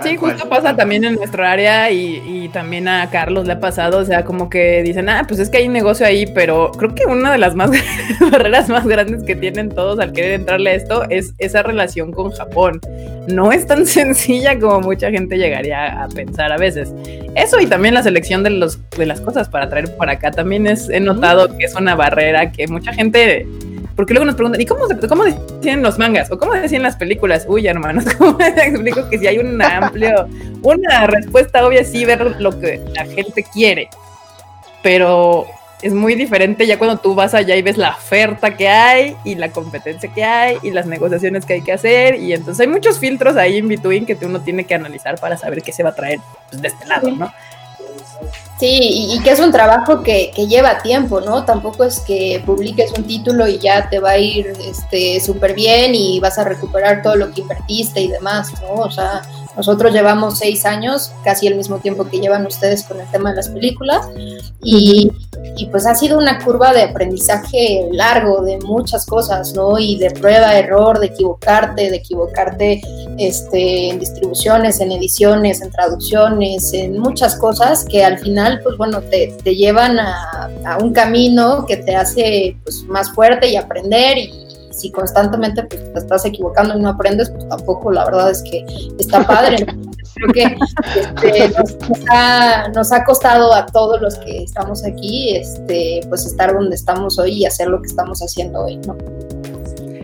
Sí, 0.03 0.17
cual. 0.17 0.33
justo 0.33 0.49
pasa 0.49 0.77
también 0.77 1.05
en 1.05 1.15
nuestro 1.15 1.45
área 1.45 1.91
y, 1.91 2.23
y 2.27 2.49
también 2.49 2.89
a 2.89 3.09
Carlos 3.11 3.47
le 3.47 3.55
ha 3.55 3.61
pasado, 3.61 3.99
o 3.99 4.05
sea, 4.05 4.25
como 4.25 4.51
que 4.51 4.83
dicen, 4.83 5.09
ah, 5.09 5.25
pues 5.27 5.41
es 5.41 5.51
que 5.51 5.59
hay 5.59 5.69
negocio 5.69 6.07
ahí, 6.07 6.27
pero 6.27 6.71
creo 6.73 6.95
que 6.95 7.07
una 7.07 7.33
de 7.33 7.39
las 7.39 7.55
más 7.55 7.71
barreras 8.33 8.69
más 8.69 8.87
grandes 8.87 9.23
que 9.23 9.37
tienen 9.37 9.69
todos 9.71 9.99
al 9.99 10.13
querer 10.13 10.33
entrarle 10.33 10.71
a 10.71 10.75
esto 10.75 11.03
es 11.11 11.35
esa 11.39 11.63
relación 11.63 12.13
con 12.13 12.31
Japón. 12.33 12.81
No 13.29 13.53
es 13.53 13.67
tan 13.67 13.87
sencilla 13.87 14.59
como 14.59 14.81
mucha 14.81 15.11
gente 15.11 15.39
llegaría 15.39 16.03
a 16.03 16.09
pensar 16.09 16.53
a 16.53 16.57
veces. 16.57 16.93
Eso 17.35 17.61
y 17.61 17.67
también 17.67 17.95
la 17.95 18.03
selección 18.03 18.43
de, 18.43 18.51
los, 18.51 18.79
de 18.91 19.07
las 19.07 19.21
cosas 19.21 19.49
para 19.49 19.69
traer 19.69 19.97
para 19.97 20.13
acá 20.13 20.31
también 20.31 20.67
es, 20.67 20.89
he 20.89 21.01
notado 21.01 21.57
que 21.57 21.65
es 21.65 21.75
una 21.75 21.95
barrera 21.95 22.53
que 22.53 22.67
mucha 22.67 22.93
gente 22.93 23.47
porque 23.97 24.15
luego 24.15 24.25
nos 24.25 24.35
preguntan, 24.35 24.61
¿y 24.61 24.67
cómo, 24.67 24.87
cómo 25.09 25.25
decían 25.25 25.83
los 25.83 25.99
mangas? 25.99 26.31
¿O 26.31 26.39
cómo 26.39 26.55
decían 26.55 26.83
las 26.83 26.97
películas? 26.97 27.45
Uy, 27.49 27.67
hermanos, 27.67 28.05
¿cómo 28.19 28.39
les 28.39 28.57
explico 28.57 29.09
que 29.09 29.19
si 29.19 29.27
hay 29.27 29.39
un 29.39 29.61
amplio, 29.61 30.27
una 30.63 31.07
respuesta 31.07 31.67
obvia, 31.67 31.85
sí 31.85 32.05
ver 32.05 32.41
lo 32.41 32.59
que 32.59 32.81
la 32.95 33.05
gente 33.05 33.45
quiere? 33.45 33.89
Pero 34.83 35.47
es 35.83 35.93
muy 35.93 36.15
diferente 36.15 36.67
ya 36.67 36.79
cuando 36.79 36.99
tú 36.99 37.15
vas 37.15 37.35
allá 37.35 37.57
y 37.57 37.63
ves 37.63 37.77
la 37.77 37.91
oferta 37.91 38.57
que 38.57 38.69
hay 38.69 39.17
y 39.25 39.35
la 39.35 39.51
competencia 39.51 40.09
que 40.13 40.23
hay 40.23 40.57
y 40.63 40.71
las 40.71 40.87
negociaciones 40.87 41.45
que 41.45 41.55
hay 41.55 41.63
que 41.63 41.73
hacer 41.73 42.15
y 42.15 42.33
entonces 42.33 42.61
hay 42.61 42.69
muchos 42.69 43.01
filtros 43.01 43.37
ahí 43.37 43.57
in 43.57 43.67
between 43.67 44.07
que 44.07 44.17
uno 44.23 44.41
tiene 44.41 44.65
que 44.65 44.75
analizar 44.75 45.19
para 45.19 45.37
saber 45.37 45.61
qué 45.61 45.73
se 45.73 45.83
va 45.83 45.91
a 45.91 45.95
traer 45.95 46.21
pues, 46.49 46.63
de 46.63 46.69
este 46.69 46.87
lado, 46.87 47.11
¿no? 47.11 47.33
Sí, 48.63 48.79
y, 48.81 49.17
y 49.17 49.19
que 49.25 49.33
es 49.33 49.41
un 49.41 49.51
trabajo 49.51 50.05
que, 50.05 50.31
que 50.33 50.47
lleva 50.47 50.83
tiempo, 50.83 51.21
¿no? 51.21 51.45
Tampoco 51.45 51.83
es 51.83 51.99
que 51.99 52.41
publiques 52.47 52.93
un 52.97 53.03
título 53.03 53.49
y 53.49 53.59
ya 53.59 53.89
te 53.89 53.99
va 53.99 54.11
a 54.11 54.19
ir 54.19 54.53
este 54.65 55.19
súper 55.19 55.53
bien 55.53 55.97
y 55.97 56.21
vas 56.21 56.39
a 56.39 56.45
recuperar 56.45 57.03
todo 57.03 57.17
lo 57.17 57.33
que 57.33 57.41
invertiste 57.41 58.03
y 58.03 58.07
demás, 58.07 58.53
¿no? 58.63 58.75
O 58.75 58.89
sea, 58.89 59.23
nosotros 59.57 59.93
llevamos 59.93 60.39
seis 60.39 60.65
años, 60.65 61.13
casi 61.25 61.47
el 61.47 61.57
mismo 61.57 61.79
tiempo 61.79 62.05
que 62.09 62.19
llevan 62.19 62.47
ustedes 62.47 62.85
con 62.85 63.01
el 63.01 63.11
tema 63.11 63.31
de 63.31 63.37
las 63.37 63.49
películas, 63.49 64.09
y, 64.63 65.11
pues 65.71 65.87
ha 65.87 65.95
sido 65.95 66.19
una 66.19 66.39
curva 66.39 66.73
de 66.73 66.83
aprendizaje 66.83 67.89
largo 67.93 68.43
de 68.43 68.59
muchas 68.59 69.07
cosas, 69.07 69.55
¿no? 69.55 69.79
Y 69.79 69.97
de 69.97 70.11
prueba, 70.11 70.57
error, 70.57 70.99
de 70.99 71.07
equivocarte, 71.07 71.91
de 71.91 71.97
equivocarte 71.97 72.81
este, 73.19 73.91
en 73.91 73.99
distribuciones, 73.99 74.81
en 74.81 74.93
ediciones, 74.93 75.61
en 75.61 75.71
traducciones, 75.71 76.73
en 76.73 76.99
muchas 76.99 77.37
cosas 77.37 77.85
que 77.85 78.05
al 78.05 78.19
final, 78.19 78.61
pues 78.63 78.77
bueno, 78.77 79.03
te, 79.03 79.37
te 79.43 79.55
llevan 79.55 79.99
a, 79.99 80.51
a 80.65 80.79
un 80.79 80.93
camino 80.93 81.65
que 81.67 81.77
te 81.77 81.95
hace 81.95 82.57
pues, 82.65 82.83
más 82.85 83.11
fuerte 83.13 83.49
y 83.49 83.57
aprender 83.57 84.19
y 84.19 84.43
si 84.83 84.91
constantemente 84.91 85.63
pues, 85.63 85.93
te 85.93 85.99
estás 86.01 86.25
equivocando 86.25 86.77
y 86.77 86.81
no 86.81 86.89
aprendes, 86.91 87.31
pues 87.31 87.49
tampoco 87.49 87.93
la 87.93 88.05
verdad 88.05 88.31
es 88.31 88.43
que 88.43 88.67
está 88.99 89.25
padre. 89.27 89.65
Creo 90.15 90.33
que 90.35 90.57
este, 91.01 91.49
nos, 91.49 91.89
nos 91.89 92.01
ha, 92.11 92.69
nos 92.69 92.93
ha 92.93 93.05
costado 93.05 93.55
a 93.55 93.65
todos 93.65 94.01
los 94.03 94.17
que 94.19 94.43
estamos 94.43 94.85
aquí 94.85 95.37
este, 95.37 96.01
pues 96.09 96.27
estar 96.27 96.53
donde 96.53 96.75
estamos 96.75 97.19
hoy 97.19 97.33
y 97.33 97.47
hacer 97.47 97.69
lo 97.69 97.81
que 97.81 97.87
estamos 97.87 98.21
haciendo 98.21 98.65
hoy, 98.65 98.77
¿no? 98.79 98.97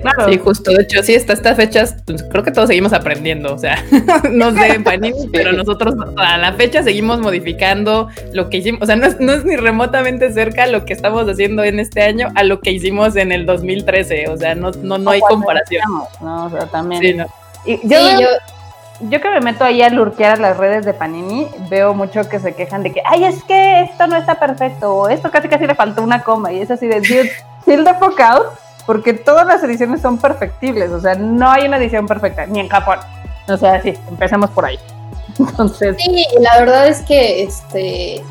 Claro. 0.00 0.30
Sí, 0.32 0.38
justo. 0.38 0.72
De 0.72 0.82
hecho, 0.82 1.02
sí, 1.02 1.14
hasta 1.14 1.32
estas 1.32 1.56
fechas, 1.56 1.96
pues, 2.06 2.22
creo 2.30 2.42
que 2.44 2.50
todos 2.50 2.68
seguimos 2.68 2.92
aprendiendo. 2.92 3.54
O 3.54 3.58
sea, 3.58 3.82
no 4.30 4.52
sé, 4.52 4.80
Panini, 4.80 5.28
pero 5.32 5.52
nosotros 5.52 5.94
a 6.16 6.38
la 6.38 6.52
fecha 6.54 6.82
seguimos 6.82 7.20
modificando 7.20 8.08
lo 8.32 8.48
que 8.50 8.58
hicimos. 8.58 8.82
O 8.82 8.86
sea, 8.86 8.96
no 8.96 9.06
es, 9.06 9.20
no 9.20 9.32
es 9.32 9.44
ni 9.44 9.56
remotamente 9.56 10.32
cerca 10.32 10.66
lo 10.66 10.84
que 10.84 10.92
estamos 10.92 11.28
haciendo 11.28 11.64
en 11.64 11.80
este 11.80 12.02
año 12.02 12.28
a 12.34 12.42
lo 12.44 12.60
que 12.60 12.70
hicimos 12.72 13.16
en 13.16 13.32
el 13.32 13.46
2013. 13.46 14.28
O 14.28 14.36
sea, 14.36 14.54
no, 14.54 14.70
no, 14.82 14.98
no 14.98 15.10
hay 15.10 15.20
comparación. 15.20 15.82
¿no? 16.20 16.46
O 16.46 16.50
sea, 16.50 16.66
también. 16.66 17.02
Sí, 17.02 17.14
no. 17.14 17.26
Y 17.64 17.72
yo, 17.88 17.98
Sí, 17.98 18.16
veo- 18.16 18.20
yo, 18.20 19.08
yo 19.10 19.20
que 19.20 19.30
me 19.30 19.40
meto 19.40 19.64
ahí 19.64 19.82
a 19.82 19.90
lurquear 19.90 20.32
a 20.38 20.40
las 20.40 20.56
redes 20.56 20.84
de 20.84 20.92
Panini, 20.94 21.46
veo 21.70 21.94
mucho 21.94 22.28
que 22.28 22.38
se 22.40 22.54
quejan 22.54 22.82
de 22.82 22.92
que, 22.92 23.02
ay, 23.04 23.24
es 23.24 23.42
que 23.44 23.82
esto 23.82 24.06
no 24.06 24.16
está 24.16 24.40
perfecto, 24.40 24.92
o 24.92 25.08
esto 25.08 25.30
casi 25.30 25.48
casi 25.48 25.66
le 25.66 25.74
faltó 25.74 26.02
una 26.02 26.22
coma, 26.22 26.52
y 26.52 26.60
es 26.60 26.70
así 26.70 26.86
de, 26.88 26.96
dude, 27.00 27.30
chill 27.64 27.84
the 27.84 27.94
fuck 27.94 28.18
out, 28.20 28.46
porque 28.88 29.12
todas 29.12 29.46
las 29.46 29.62
ediciones 29.62 30.00
son 30.00 30.16
perfectibles, 30.16 30.90
o 30.92 30.98
sea, 30.98 31.14
no 31.14 31.50
hay 31.50 31.66
una 31.66 31.76
edición 31.76 32.06
perfecta, 32.06 32.46
ni 32.46 32.60
en 32.60 32.70
Japón. 32.70 32.98
O 33.46 33.54
sea, 33.58 33.82
sí, 33.82 33.92
empecemos 34.08 34.48
por 34.48 34.64
ahí. 34.64 34.78
Entonces, 35.38 35.94
Sí, 35.98 36.24
la 36.40 36.58
verdad 36.58 36.88
es 36.88 37.02
que 37.02 37.42
este 37.42 38.24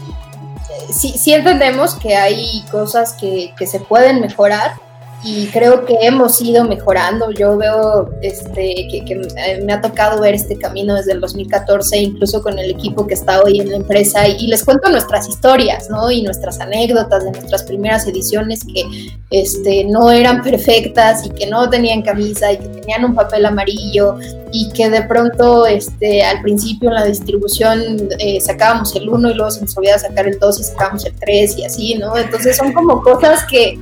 sí, 0.89 1.09
sí 1.15 1.35
entendemos 1.35 1.93
que 1.93 2.15
hay 2.15 2.65
cosas 2.71 3.13
que, 3.13 3.53
que 3.55 3.67
se 3.67 3.79
pueden 3.81 4.19
mejorar 4.19 4.71
y 5.23 5.47
creo 5.47 5.85
que 5.85 5.97
hemos 6.01 6.39
ido 6.41 6.63
mejorando. 6.63 7.31
Yo 7.31 7.57
veo 7.57 8.09
este 8.21 8.87
que, 8.89 9.27
eh, 9.35 9.61
me 9.63 9.73
ha 9.73 9.81
tocado 9.81 10.21
ver 10.21 10.35
este 10.35 10.57
camino 10.57 10.95
desde 10.95 11.13
el 11.13 11.21
2014, 11.21 11.97
incluso 11.97 12.41
con 12.41 12.57
el 12.59 12.69
equipo 12.69 13.07
que 13.07 13.15
está 13.15 13.41
hoy 13.41 13.59
en 13.59 13.69
la 13.69 13.77
empresa, 13.77 14.27
y, 14.27 14.35
y 14.39 14.47
les 14.47 14.63
cuento 14.63 14.89
nuestras 14.89 15.27
historias, 15.27 15.89
¿no? 15.89 16.11
Y 16.11 16.21
nuestras 16.21 16.59
anécdotas 16.59 17.23
de 17.23 17.31
nuestras 17.31 17.63
primeras 17.63 18.07
ediciones 18.07 18.63
que 18.63 18.83
este, 19.29 19.83
no 19.85 20.11
eran 20.11 20.41
perfectas 20.41 21.25
y 21.25 21.29
que 21.31 21.47
no 21.47 21.69
tenían 21.69 22.01
camisa 22.01 22.51
y 22.51 22.57
que 22.57 22.67
tenían 22.67 23.05
un 23.05 23.15
papel 23.15 23.45
amarillo 23.45 24.17
y 24.51 24.69
que 24.71 24.89
de 24.89 25.01
pronto 25.03 25.65
este, 25.65 26.23
al 26.23 26.41
principio 26.41 26.89
en 26.89 26.95
la 26.95 27.05
distribución 27.05 28.09
eh, 28.19 28.39
sacábamos 28.39 28.95
el 28.95 29.09
1 29.09 29.31
y 29.31 29.33
luego 29.33 29.51
se 29.51 29.61
nos 29.61 29.75
olvidaba 29.77 29.99
sacar 29.99 30.27
el 30.27 30.39
2 30.39 30.59
y 30.59 30.63
sacábamos 30.63 31.05
el 31.05 31.13
3 31.19 31.57
y 31.57 31.65
así, 31.65 31.95
¿no? 31.95 32.15
Entonces 32.17 32.55
son 32.55 32.71
como 32.71 33.01
cosas 33.01 33.45
que, 33.45 33.79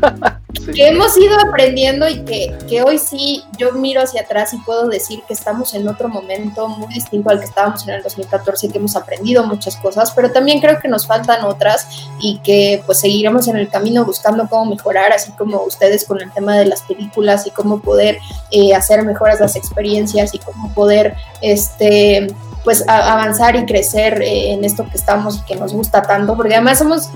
que 0.73 0.88
hemos 0.88 1.18
ido 1.18 1.38
aprendiendo 1.40 2.07
y 2.07 2.23
que, 2.23 2.57
que 2.68 2.84
hoy 2.84 2.98
sí 2.98 3.44
yo 3.57 3.73
miro 3.73 4.02
hacia 4.02 4.22
atrás 4.22 4.53
y 4.53 4.57
puedo 4.57 4.88
decir 4.88 5.22
que 5.27 5.34
estamos 5.34 5.73
en 5.73 5.88
otro 5.88 6.10
momento 6.10 6.68
muy 6.68 6.94
distinto 6.94 7.30
al 7.30 7.40
que 7.40 7.45
estábamos 7.45 7.88
en 7.88 7.95
el 7.95 8.03
2014, 8.03 8.69
que 8.69 8.77
hemos 8.77 8.95
aprendido 8.95 9.45
muchas 9.45 9.76
cosas, 9.77 10.11
pero 10.11 10.32
también 10.32 10.60
creo 10.60 10.80
que 10.80 10.88
nos 10.88 11.07
faltan 11.07 11.44
otras 11.45 11.88
y 12.19 12.40
que 12.40 12.84
pues 12.86 12.99
seguiremos 12.99 13.48
en 13.48 13.57
el 13.57 13.69
camino 13.69 14.06
buscando 14.06 14.48
cómo 14.49 14.65
mejorar, 14.65 15.11
así 15.11 15.32
como 15.34 15.61
ustedes 15.64 16.06
con 16.06 16.22
el 16.22 16.32
tema 16.32 16.57
de 16.57 16.65
las 16.65 16.82
películas 16.84 17.45
y 17.48 17.52
cómo 17.52 17.82
poder 17.82 18.19
eh, 18.52 18.73
hacer 18.73 19.03
mejoras 19.03 19.40
las 19.40 19.56
experiencias 19.56 20.34
y 20.34 20.40
cómo 20.40 20.73
poder 20.73 21.15
este 21.41 22.27
pues 22.64 22.84
avanzar 22.88 23.56
y 23.56 23.65
crecer 23.65 24.22
eh, 24.23 24.52
en 24.52 24.65
esto 24.65 24.88
que 24.90 24.98
estamos 24.98 25.38
y 25.38 25.41
que 25.45 25.56
nos 25.56 25.72
gusta 25.72 26.02
tanto, 26.02 26.36
porque 26.36 26.56
además 26.56 26.80
somos 26.80 27.10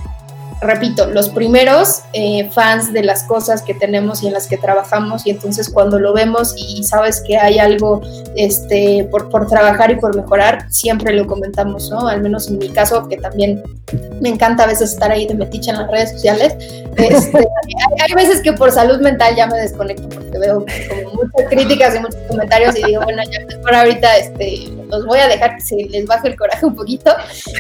repito, 0.61 1.07
los 1.07 1.29
primeros 1.29 2.01
eh, 2.13 2.49
fans 2.51 2.91
de 2.91 3.03
las 3.03 3.23
cosas 3.23 3.61
que 3.61 3.73
tenemos 3.73 4.23
y 4.23 4.27
en 4.27 4.33
las 4.33 4.47
que 4.47 4.57
trabajamos 4.57 5.25
y 5.25 5.31
entonces 5.31 5.69
cuando 5.69 5.99
lo 5.99 6.13
vemos 6.13 6.53
y 6.57 6.83
sabes 6.83 7.21
que 7.25 7.37
hay 7.37 7.59
algo 7.59 8.01
este, 8.35 9.07
por, 9.09 9.29
por 9.29 9.47
trabajar 9.47 9.91
y 9.91 9.95
por 9.95 10.15
mejorar, 10.15 10.69
siempre 10.71 11.13
lo 11.13 11.27
comentamos, 11.27 11.89
¿no? 11.89 12.07
Al 12.07 12.21
menos 12.21 12.47
en 12.49 12.57
mi 12.57 12.69
caso, 12.69 13.07
que 13.07 13.17
también 13.17 13.61
me 14.21 14.29
encanta 14.29 14.63
a 14.63 14.67
veces 14.67 14.91
estar 14.91 15.11
ahí 15.11 15.25
de 15.25 15.35
metiche 15.35 15.71
en 15.71 15.77
las 15.77 15.89
redes 15.89 16.11
sociales. 16.11 16.55
Este, 16.97 17.37
hay, 17.37 18.07
hay, 18.07 18.13
veces 18.13 18.41
que 18.41 18.53
por 18.53 18.71
salud 18.71 18.99
mental 18.99 19.35
ya 19.35 19.47
me 19.47 19.57
desconecto 19.57 20.09
porque 20.09 20.37
veo 20.37 20.65
como 20.89 21.23
muchas 21.23 21.49
críticas 21.49 21.95
y 21.95 21.99
muchos 21.99 22.19
comentarios 22.27 22.77
y 22.77 22.83
digo, 22.83 23.01
bueno, 23.03 23.23
ya 23.23 23.45
mejor 23.45 23.75
ahorita 23.75 24.17
este, 24.17 24.69
los 24.89 25.05
voy 25.05 25.19
a 25.19 25.27
dejar 25.27 25.55
que 25.55 25.61
se 25.61 25.75
les 25.75 26.05
baje 26.05 26.27
el 26.27 26.35
coraje 26.35 26.65
un 26.65 26.75
poquito. 26.75 27.11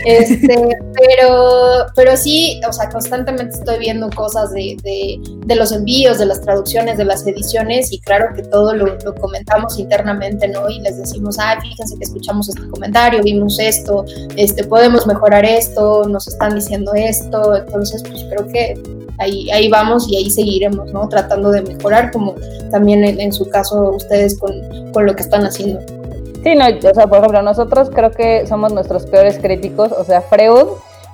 Este, 0.05 0.77
pero, 0.97 1.85
pero 1.95 2.17
sí, 2.17 2.59
o 2.67 2.73
sea, 2.73 2.89
constantemente 2.89 3.57
estoy 3.57 3.79
viendo 3.79 4.09
cosas 4.09 4.51
de, 4.51 4.77
de, 4.83 5.19
de 5.45 5.55
los 5.55 5.71
envíos, 5.71 6.17
de 6.17 6.25
las 6.25 6.41
traducciones, 6.41 6.97
de 6.97 7.05
las 7.05 7.25
ediciones 7.25 7.91
y 7.91 7.99
claro 7.99 8.33
que 8.35 8.43
todo 8.43 8.73
lo, 8.73 8.97
lo, 9.03 9.15
comentamos 9.15 9.77
internamente, 9.79 10.47
¿no? 10.47 10.69
Y 10.69 10.79
les 10.81 10.97
decimos, 10.97 11.37
ah, 11.39 11.57
fíjense 11.61 11.95
que 11.97 12.03
escuchamos 12.03 12.49
este 12.49 12.67
comentario, 12.69 13.21
vimos 13.23 13.59
esto, 13.59 14.05
este, 14.35 14.63
podemos 14.63 15.05
mejorar 15.07 15.45
esto, 15.45 16.03
nos 16.07 16.27
están 16.27 16.55
diciendo 16.55 16.93
esto, 16.95 17.55
entonces 17.55 18.03
pues 18.03 18.25
creo 18.29 18.47
que 18.47 18.81
ahí, 19.19 19.49
ahí 19.51 19.69
vamos 19.69 20.07
y 20.09 20.15
ahí 20.15 20.29
seguiremos, 20.29 20.91
¿no? 20.91 21.07
Tratando 21.07 21.51
de 21.51 21.61
mejorar, 21.61 22.11
como 22.11 22.35
también 22.71 23.03
en, 23.03 23.19
en 23.19 23.33
su 23.33 23.47
caso 23.49 23.91
ustedes 23.91 24.37
con, 24.39 24.53
con 24.91 25.05
lo 25.05 25.15
que 25.15 25.21
están 25.21 25.45
haciendo. 25.45 25.98
Sí, 26.43 26.55
no, 26.55 26.65
o 26.67 26.93
sea, 26.93 27.07
por 27.07 27.19
ejemplo, 27.19 27.41
nosotros 27.41 27.89
creo 27.93 28.11
que 28.11 28.47
somos 28.47 28.71
nuestros 28.71 29.05
peores 29.05 29.39
críticos, 29.39 29.91
o 29.91 30.03
sea, 30.03 30.21
Freud 30.21 30.67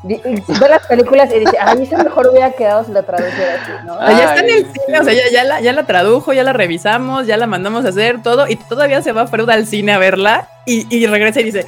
ve 0.03 0.21
las 0.69 0.85
películas 0.85 1.33
y 1.33 1.39
dice, 1.39 1.57
ay, 1.59 1.83
eso 1.83 1.97
mejor 1.97 2.27
hubiera 2.27 2.51
quedado 2.51 2.83
si 2.83 2.91
la 2.91 3.01
traduciera 3.01 3.55
así, 3.55 3.71
¿no? 3.87 3.97
Ay, 3.99 4.17
ya 4.17 4.23
está 4.25 4.39
en 4.41 4.49
el 4.49 4.65
cine, 4.71 4.99
o 4.99 5.03
sea, 5.03 5.13
ya, 5.13 5.31
ya, 5.31 5.43
la, 5.43 5.61
ya 5.61 5.73
la 5.73 5.85
tradujo, 5.85 6.31
ya 6.31 6.43
la 6.43 6.53
revisamos, 6.53 7.25
ya 7.25 7.37
la 7.37 7.47
mandamos 7.47 7.85
a 7.85 7.89
hacer 7.89 8.21
todo, 8.21 8.47
y 8.47 8.55
todavía 8.55 9.01
se 9.01 9.13
va 9.13 9.25
Freud 9.25 9.49
al 9.49 9.65
cine 9.65 9.93
a 9.93 9.97
verla 9.97 10.47
y, 10.65 10.85
y 10.95 11.07
regresa 11.07 11.41
y 11.41 11.45
dice, 11.45 11.65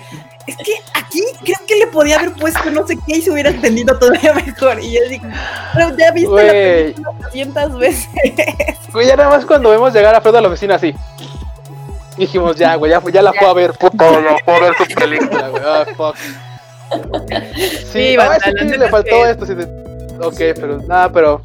es 0.48 0.56
que 0.58 0.74
aquí 0.94 1.22
creo 1.44 1.58
que 1.68 1.76
le 1.76 1.88
podía 1.88 2.18
haber 2.18 2.34
puesto 2.34 2.72
no 2.72 2.88
sé 2.88 2.98
qué 3.06 3.18
y 3.18 3.22
se 3.22 3.32
hubiera 3.32 3.50
entendido 3.50 3.98
todavía 4.00 4.34
mejor. 4.34 4.80
Y 4.82 4.94
yo 4.94 5.02
digo, 5.10 5.26
pero 5.74 5.98
ya 5.98 6.12
viste 6.12 6.30
Güey. 6.30 6.94
la 6.94 6.94
película 6.94 7.12
200 7.24 7.80
veces. 7.80 8.10
Güey, 8.94 9.08
ya 9.08 9.18
nada 9.18 9.30
más 9.30 9.46
cuando 9.46 9.70
vemos 9.70 9.94
llegar 9.94 10.16
a 10.16 10.22
Fred 10.22 10.36
a 10.36 10.42
la 10.42 10.48
oficina 10.48 10.76
así. 10.76 10.96
Dijimos, 12.18 12.56
ya, 12.56 12.76
güey, 12.76 12.92
ya, 12.92 13.02
ya 13.12 13.22
la 13.22 13.34
fue 13.34 13.48
a 13.48 13.54
ver, 13.54 13.72
puto, 13.74 14.04
la 14.22 14.38
fue 14.44 14.56
a 14.56 14.60
ver 14.62 14.74
su 14.76 14.96
película, 14.96 15.50
güey. 15.50 15.64
Ah, 15.66 15.86
fuck. 15.96 16.16
Sí, 17.56 17.76
Sí, 17.92 18.16
la 18.18 18.40
sí 18.40 18.52
neta 18.54 18.78
le 18.78 18.90
faltó 18.90 19.24
que- 19.24 19.30
esto, 19.32 19.46
sí, 19.46 19.54
de... 19.56 19.66
Ok, 20.20 20.38
pero 20.60 20.78
nada, 20.88 21.12
pero 21.12 21.44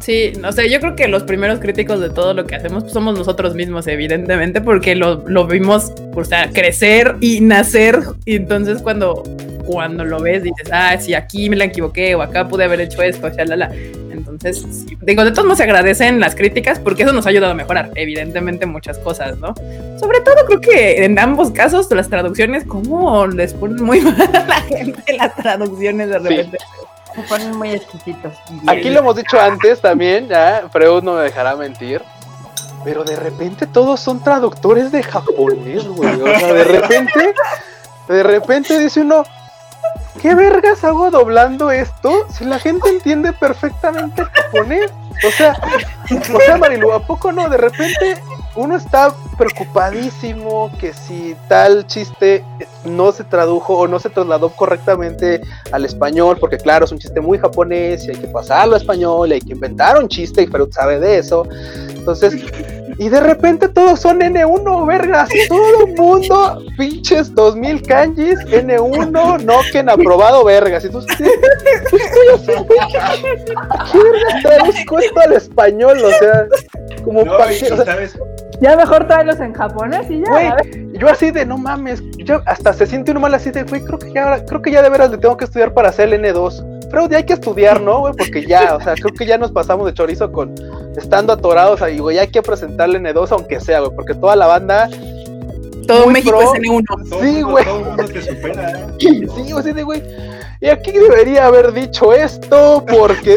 Sí, 0.00 0.32
no 0.40 0.52
sé, 0.52 0.70
yo 0.70 0.78
creo 0.80 0.94
que 0.94 1.08
los 1.08 1.24
primeros 1.24 1.58
críticos 1.58 2.00
de 2.00 2.08
todo 2.08 2.32
lo 2.32 2.46
que 2.46 2.54
hacemos 2.54 2.84
pues, 2.84 2.92
somos 2.94 3.18
nosotros 3.18 3.54
mismos, 3.54 3.86
evidentemente, 3.88 4.60
porque 4.60 4.94
lo, 4.94 5.24
lo 5.26 5.46
vimos, 5.46 5.92
o 6.14 6.24
sea, 6.24 6.48
crecer 6.50 7.16
y 7.20 7.40
nacer. 7.40 7.98
Y 8.24 8.36
entonces 8.36 8.80
cuando, 8.80 9.24
cuando 9.66 10.04
lo 10.04 10.20
ves, 10.20 10.44
dices, 10.44 10.68
ah, 10.72 10.96
sí, 10.98 11.14
aquí 11.14 11.50
me 11.50 11.56
la 11.56 11.64
equivoqué, 11.64 12.14
o 12.14 12.22
acá 12.22 12.46
pude 12.48 12.64
haber 12.64 12.80
hecho 12.80 13.02
esto, 13.02 13.28
shalala. 13.28 13.70
Entonces, 14.40 14.84
sí, 14.86 14.96
digo, 15.02 15.24
de 15.24 15.32
todos 15.32 15.44
modos 15.46 15.58
se 15.58 15.64
agradecen 15.64 16.20
las 16.20 16.36
críticas 16.36 16.78
porque 16.78 17.02
eso 17.02 17.12
nos 17.12 17.26
ha 17.26 17.30
ayudado 17.30 17.52
a 17.52 17.54
mejorar, 17.56 17.90
evidentemente, 17.96 18.66
muchas 18.66 18.96
cosas, 18.98 19.36
¿no? 19.38 19.52
Sobre 19.98 20.20
todo 20.20 20.36
creo 20.46 20.60
que 20.60 21.04
en 21.04 21.18
ambos 21.18 21.50
casos 21.50 21.90
las 21.90 22.08
traducciones, 22.08 22.64
como 22.64 23.26
les 23.26 23.52
ponen 23.54 23.82
muy 23.82 24.00
mal 24.02 24.30
a 24.36 24.46
la 24.46 24.60
gente 24.60 25.12
las 25.16 25.34
traducciones 25.34 26.08
de 26.08 26.18
Sí. 26.20 26.24
repente. 26.28 26.58
Se 27.16 27.22
ponen 27.22 27.56
muy 27.56 27.70
exquisitos. 27.72 28.32
aquí 28.68 28.90
lo 28.90 29.00
hemos 29.00 29.16
dicho 29.16 29.40
antes 29.40 29.80
también, 29.80 30.28
ya, 30.28 30.68
Freud 30.70 31.02
no 31.02 31.14
me 31.14 31.22
dejará 31.22 31.56
mentir. 31.56 32.00
Pero 32.84 33.02
de 33.02 33.16
repente 33.16 33.66
todos 33.66 33.98
son 33.98 34.22
traductores 34.22 34.92
de 34.92 35.02
japonés, 35.02 35.84
güey. 35.88 36.10
O 36.22 36.38
sea, 36.38 36.52
de 36.52 36.62
repente, 36.64 37.34
de 38.08 38.22
repente 38.22 38.78
dice 38.78 39.00
uno, 39.00 39.24
¿qué 40.20 40.34
vergas 40.34 40.84
hago 40.84 41.10
doblando 41.10 41.70
esto 41.70 42.26
si 42.30 42.44
la 42.44 42.58
gente 42.58 42.88
entiende 42.88 43.32
perfectamente 43.32 44.24
japonés? 44.24 44.90
O 45.26 45.30
sea, 45.30 45.60
o 46.34 46.40
sea, 46.40 46.56
Marilu, 46.56 46.92
¿a 46.92 47.00
poco 47.00 47.32
no? 47.32 47.48
De 47.48 47.56
repente 47.56 48.16
uno 48.54 48.76
está 48.76 49.14
preocupadísimo 49.36 50.70
que 50.80 50.92
si 50.92 51.36
tal 51.48 51.86
chiste 51.86 52.44
no 52.84 53.12
se 53.12 53.24
tradujo 53.24 53.78
o 53.78 53.86
no 53.86 53.98
se 53.98 54.10
trasladó 54.10 54.50
correctamente 54.50 55.40
al 55.70 55.84
español, 55.84 56.38
porque 56.40 56.56
claro, 56.56 56.84
es 56.84 56.92
un 56.92 56.98
chiste 56.98 57.20
muy 57.20 57.38
japonés 57.38 58.04
y 58.04 58.10
hay 58.10 58.16
que 58.16 58.28
pasarlo 58.28 58.74
a 58.74 58.78
español 58.78 59.30
y 59.30 59.34
hay 59.34 59.40
que 59.40 59.52
inventar 59.52 59.98
un 59.98 60.08
chiste 60.08 60.42
y 60.42 60.46
Freud 60.46 60.72
sabe 60.72 60.98
de 60.98 61.18
eso. 61.18 61.46
Entonces, 61.88 62.34
y 62.98 63.08
de 63.08 63.20
repente 63.20 63.68
todos 63.68 64.00
son 64.00 64.20
N1, 64.20 64.86
vergas, 64.86 65.28
todo 65.48 65.86
el 65.86 65.94
mundo, 65.94 66.62
pinches 66.76 67.32
2000 67.32 67.82
kanjis, 67.82 68.38
N1, 68.46 69.44
Noken, 69.44 69.88
aprobado, 69.88 70.44
vergas. 70.44 70.84
Y 70.84 70.90
tú, 70.90 71.00
¿qué 71.16 71.24
estoy 71.24 72.28
haciendo? 72.34 72.66
¿Qué 73.92 73.98
vergas 73.98 74.42
traduzco 74.42 74.98
esto 74.98 75.20
al 75.20 75.32
español? 75.34 75.98
O 76.04 76.10
sea, 76.10 76.46
como 77.04 77.22
No, 77.22 77.38
para 77.38 77.52
y 77.52 77.56
o 77.58 77.84
sea, 77.84 77.96
Ya 78.60 78.76
mejor 78.76 79.06
tráelos 79.06 79.38
en 79.38 79.52
japonés 79.52 80.10
y 80.10 80.20
ya. 80.20 80.30
Güey, 80.30 80.98
yo 80.98 81.08
así 81.08 81.30
de 81.30 81.46
no 81.46 81.56
mames, 81.56 82.02
yo 82.16 82.42
hasta 82.46 82.72
se 82.72 82.84
siente 82.84 83.12
uno 83.12 83.20
mal 83.20 83.32
así 83.32 83.52
de 83.52 83.62
güey, 83.62 83.80
creo 83.84 84.00
que 84.00 84.12
ya 84.12 84.44
creo 84.44 84.60
que 84.60 84.72
ya 84.72 84.82
de 84.82 84.90
veras 84.90 85.10
le 85.12 85.18
tengo 85.18 85.36
que 85.36 85.44
estudiar 85.44 85.72
para 85.72 85.90
hacer 85.90 86.12
el 86.12 86.20
N2. 86.20 86.78
Pero 86.90 87.08
ya 87.08 87.18
hay 87.18 87.24
que 87.24 87.34
estudiar, 87.34 87.80
¿no, 87.80 88.00
güey? 88.00 88.14
Porque 88.14 88.44
ya, 88.44 88.74
o 88.74 88.80
sea, 88.80 88.94
creo 88.94 89.14
que 89.14 89.26
ya 89.26 89.38
nos 89.38 89.52
pasamos 89.52 89.86
de 89.86 89.94
chorizo 89.94 90.32
con 90.32 90.54
estando 90.98 91.32
atorados 91.32 91.80
ahí, 91.82 91.98
güey, 91.98 92.18
hay 92.18 92.28
que 92.28 92.42
presentarle 92.42 92.98
N2 93.00 93.32
aunque 93.32 93.60
sea, 93.60 93.80
güey, 93.80 93.92
porque 93.94 94.14
toda 94.14 94.36
la 94.36 94.46
banda 94.46 94.88
Todo 95.86 96.04
Muy 96.04 96.14
México 96.14 96.38
pro. 96.38 96.54
es 96.54 96.60
N1. 96.60 96.84
todo, 97.08 97.20
Sí, 97.22 97.42
güey. 97.42 97.64
todo 97.64 97.80
mundo 97.80 98.04
te 98.04 98.22
supera. 98.22 98.70
¿eh? 98.70 98.86
Sí, 98.98 99.20
güey, 99.26 99.52
así 99.58 99.72
de 99.72 99.82
güey. 99.82 100.02
Y 100.60 100.66
aquí 100.68 100.90
debería 100.92 101.46
haber 101.46 101.72
dicho 101.72 102.12
esto 102.12 102.84
porque 102.90 103.36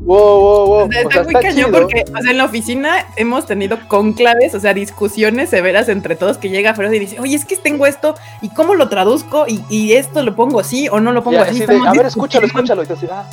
wow, 0.00 0.16
wow, 0.38 0.66
wow. 0.66 0.88
O 0.88 0.90
sea, 0.92 1.02
O 1.02 1.08
está 1.08 1.10
sea, 1.10 1.22
muy 1.24 1.34
está 1.34 1.40
cañón 1.48 1.66
chido. 1.66 1.80
porque, 1.80 2.04
o 2.16 2.22
sea, 2.22 2.30
en 2.30 2.38
la 2.38 2.44
oficina 2.44 3.06
hemos 3.16 3.46
tenido 3.46 3.78
conclaves, 3.88 4.54
o 4.54 4.60
sea, 4.60 4.74
discusiones 4.74 5.50
severas 5.50 5.88
entre 5.88 6.14
todos 6.16 6.38
que 6.38 6.50
llega 6.50 6.74
Freud 6.74 6.92
y 6.92 6.98
dice, 7.00 7.18
oye, 7.20 7.34
es 7.34 7.44
que 7.44 7.56
tengo 7.56 7.86
esto, 7.86 8.14
¿y 8.42 8.48
cómo 8.50 8.74
lo 8.76 8.88
traduzco? 8.88 9.44
¿Y, 9.48 9.60
y 9.68 9.94
esto 9.94 10.22
lo 10.22 10.36
pongo 10.36 10.60
así 10.60 10.88
o 10.88 11.00
no 11.00 11.10
lo 11.12 11.24
pongo 11.24 11.38
Ya, 11.38 11.42
así? 11.42 11.50
así 11.50 11.58
de, 11.60 11.64
Estamos 11.74 11.88
a 11.88 11.92
ver, 11.92 12.06
escúchalo, 12.06 12.46
escúchalo. 12.46 12.82
Y 12.84 12.86
tú 12.86 12.92
así, 12.94 13.06
ah, 13.10 13.24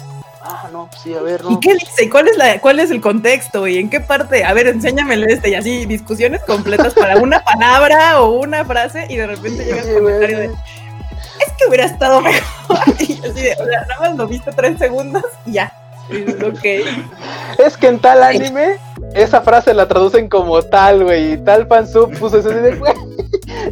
ah, 0.44 0.70
no, 0.72 0.88
pues 0.88 1.02
sí, 1.02 1.14
a 1.14 1.22
ver, 1.22 1.44
no. 1.44 1.52
¿Y 1.52 1.60
qué 1.60 1.74
dice? 1.74 2.06
¿Y 2.06 2.10
cuál 2.10 2.28
es, 2.28 2.38
la, 2.38 2.60
cuál 2.60 2.80
es 2.80 2.92
el 2.92 3.02
contexto? 3.02 3.68
¿Y 3.68 3.78
en 3.78 3.90
qué 3.90 4.00
parte? 4.00 4.44
A 4.44 4.54
ver, 4.54 4.68
enséñamelo 4.68 5.26
este. 5.28 5.50
Y 5.50 5.56
así, 5.56 5.86
discusiones 5.86 6.42
completas 6.44 6.94
para 6.94 7.18
una 7.18 7.44
palabra 7.44 8.22
o 8.22 8.40
una 8.40 8.66
frase 8.66 9.06
y 9.10 9.18
de 9.18 9.28
repente 9.28 9.66
llega 9.66 9.82
el 9.82 9.94
comentario 9.96 10.40
de, 10.40 10.46
es 10.46 11.54
que 11.58 11.68
hubiera 11.68 11.86
estado 11.86 12.22
mejor. 12.22 12.78
Y 13.00 13.20
así 13.26 13.42
de, 13.42 13.54
o 13.54 13.66
sea, 13.66 13.82
nada 13.88 14.00
más 14.00 14.16
lo 14.16 14.28
viste 14.28 14.52
tres 14.52 14.78
segundos 14.78 15.24
y 15.46 15.54
ya. 15.54 15.74
Y 16.10 16.18
dices, 16.18 16.44
ok. 16.44 17.60
Es 17.60 17.78
que 17.78 17.88
en 17.88 18.00
tal 18.00 18.24
anime, 18.24 18.78
esa 19.14 19.42
frase 19.42 19.74
la 19.74 19.88
traducen 19.88 20.30
como 20.30 20.62
tal, 20.62 21.04
güey. 21.04 21.34
Y 21.34 21.38
tal 21.38 21.68
fansub 21.68 22.18
puso 22.18 22.40
eso 22.40 22.50
así 22.50 22.60
de, 22.60 22.76
güey. 22.76 22.94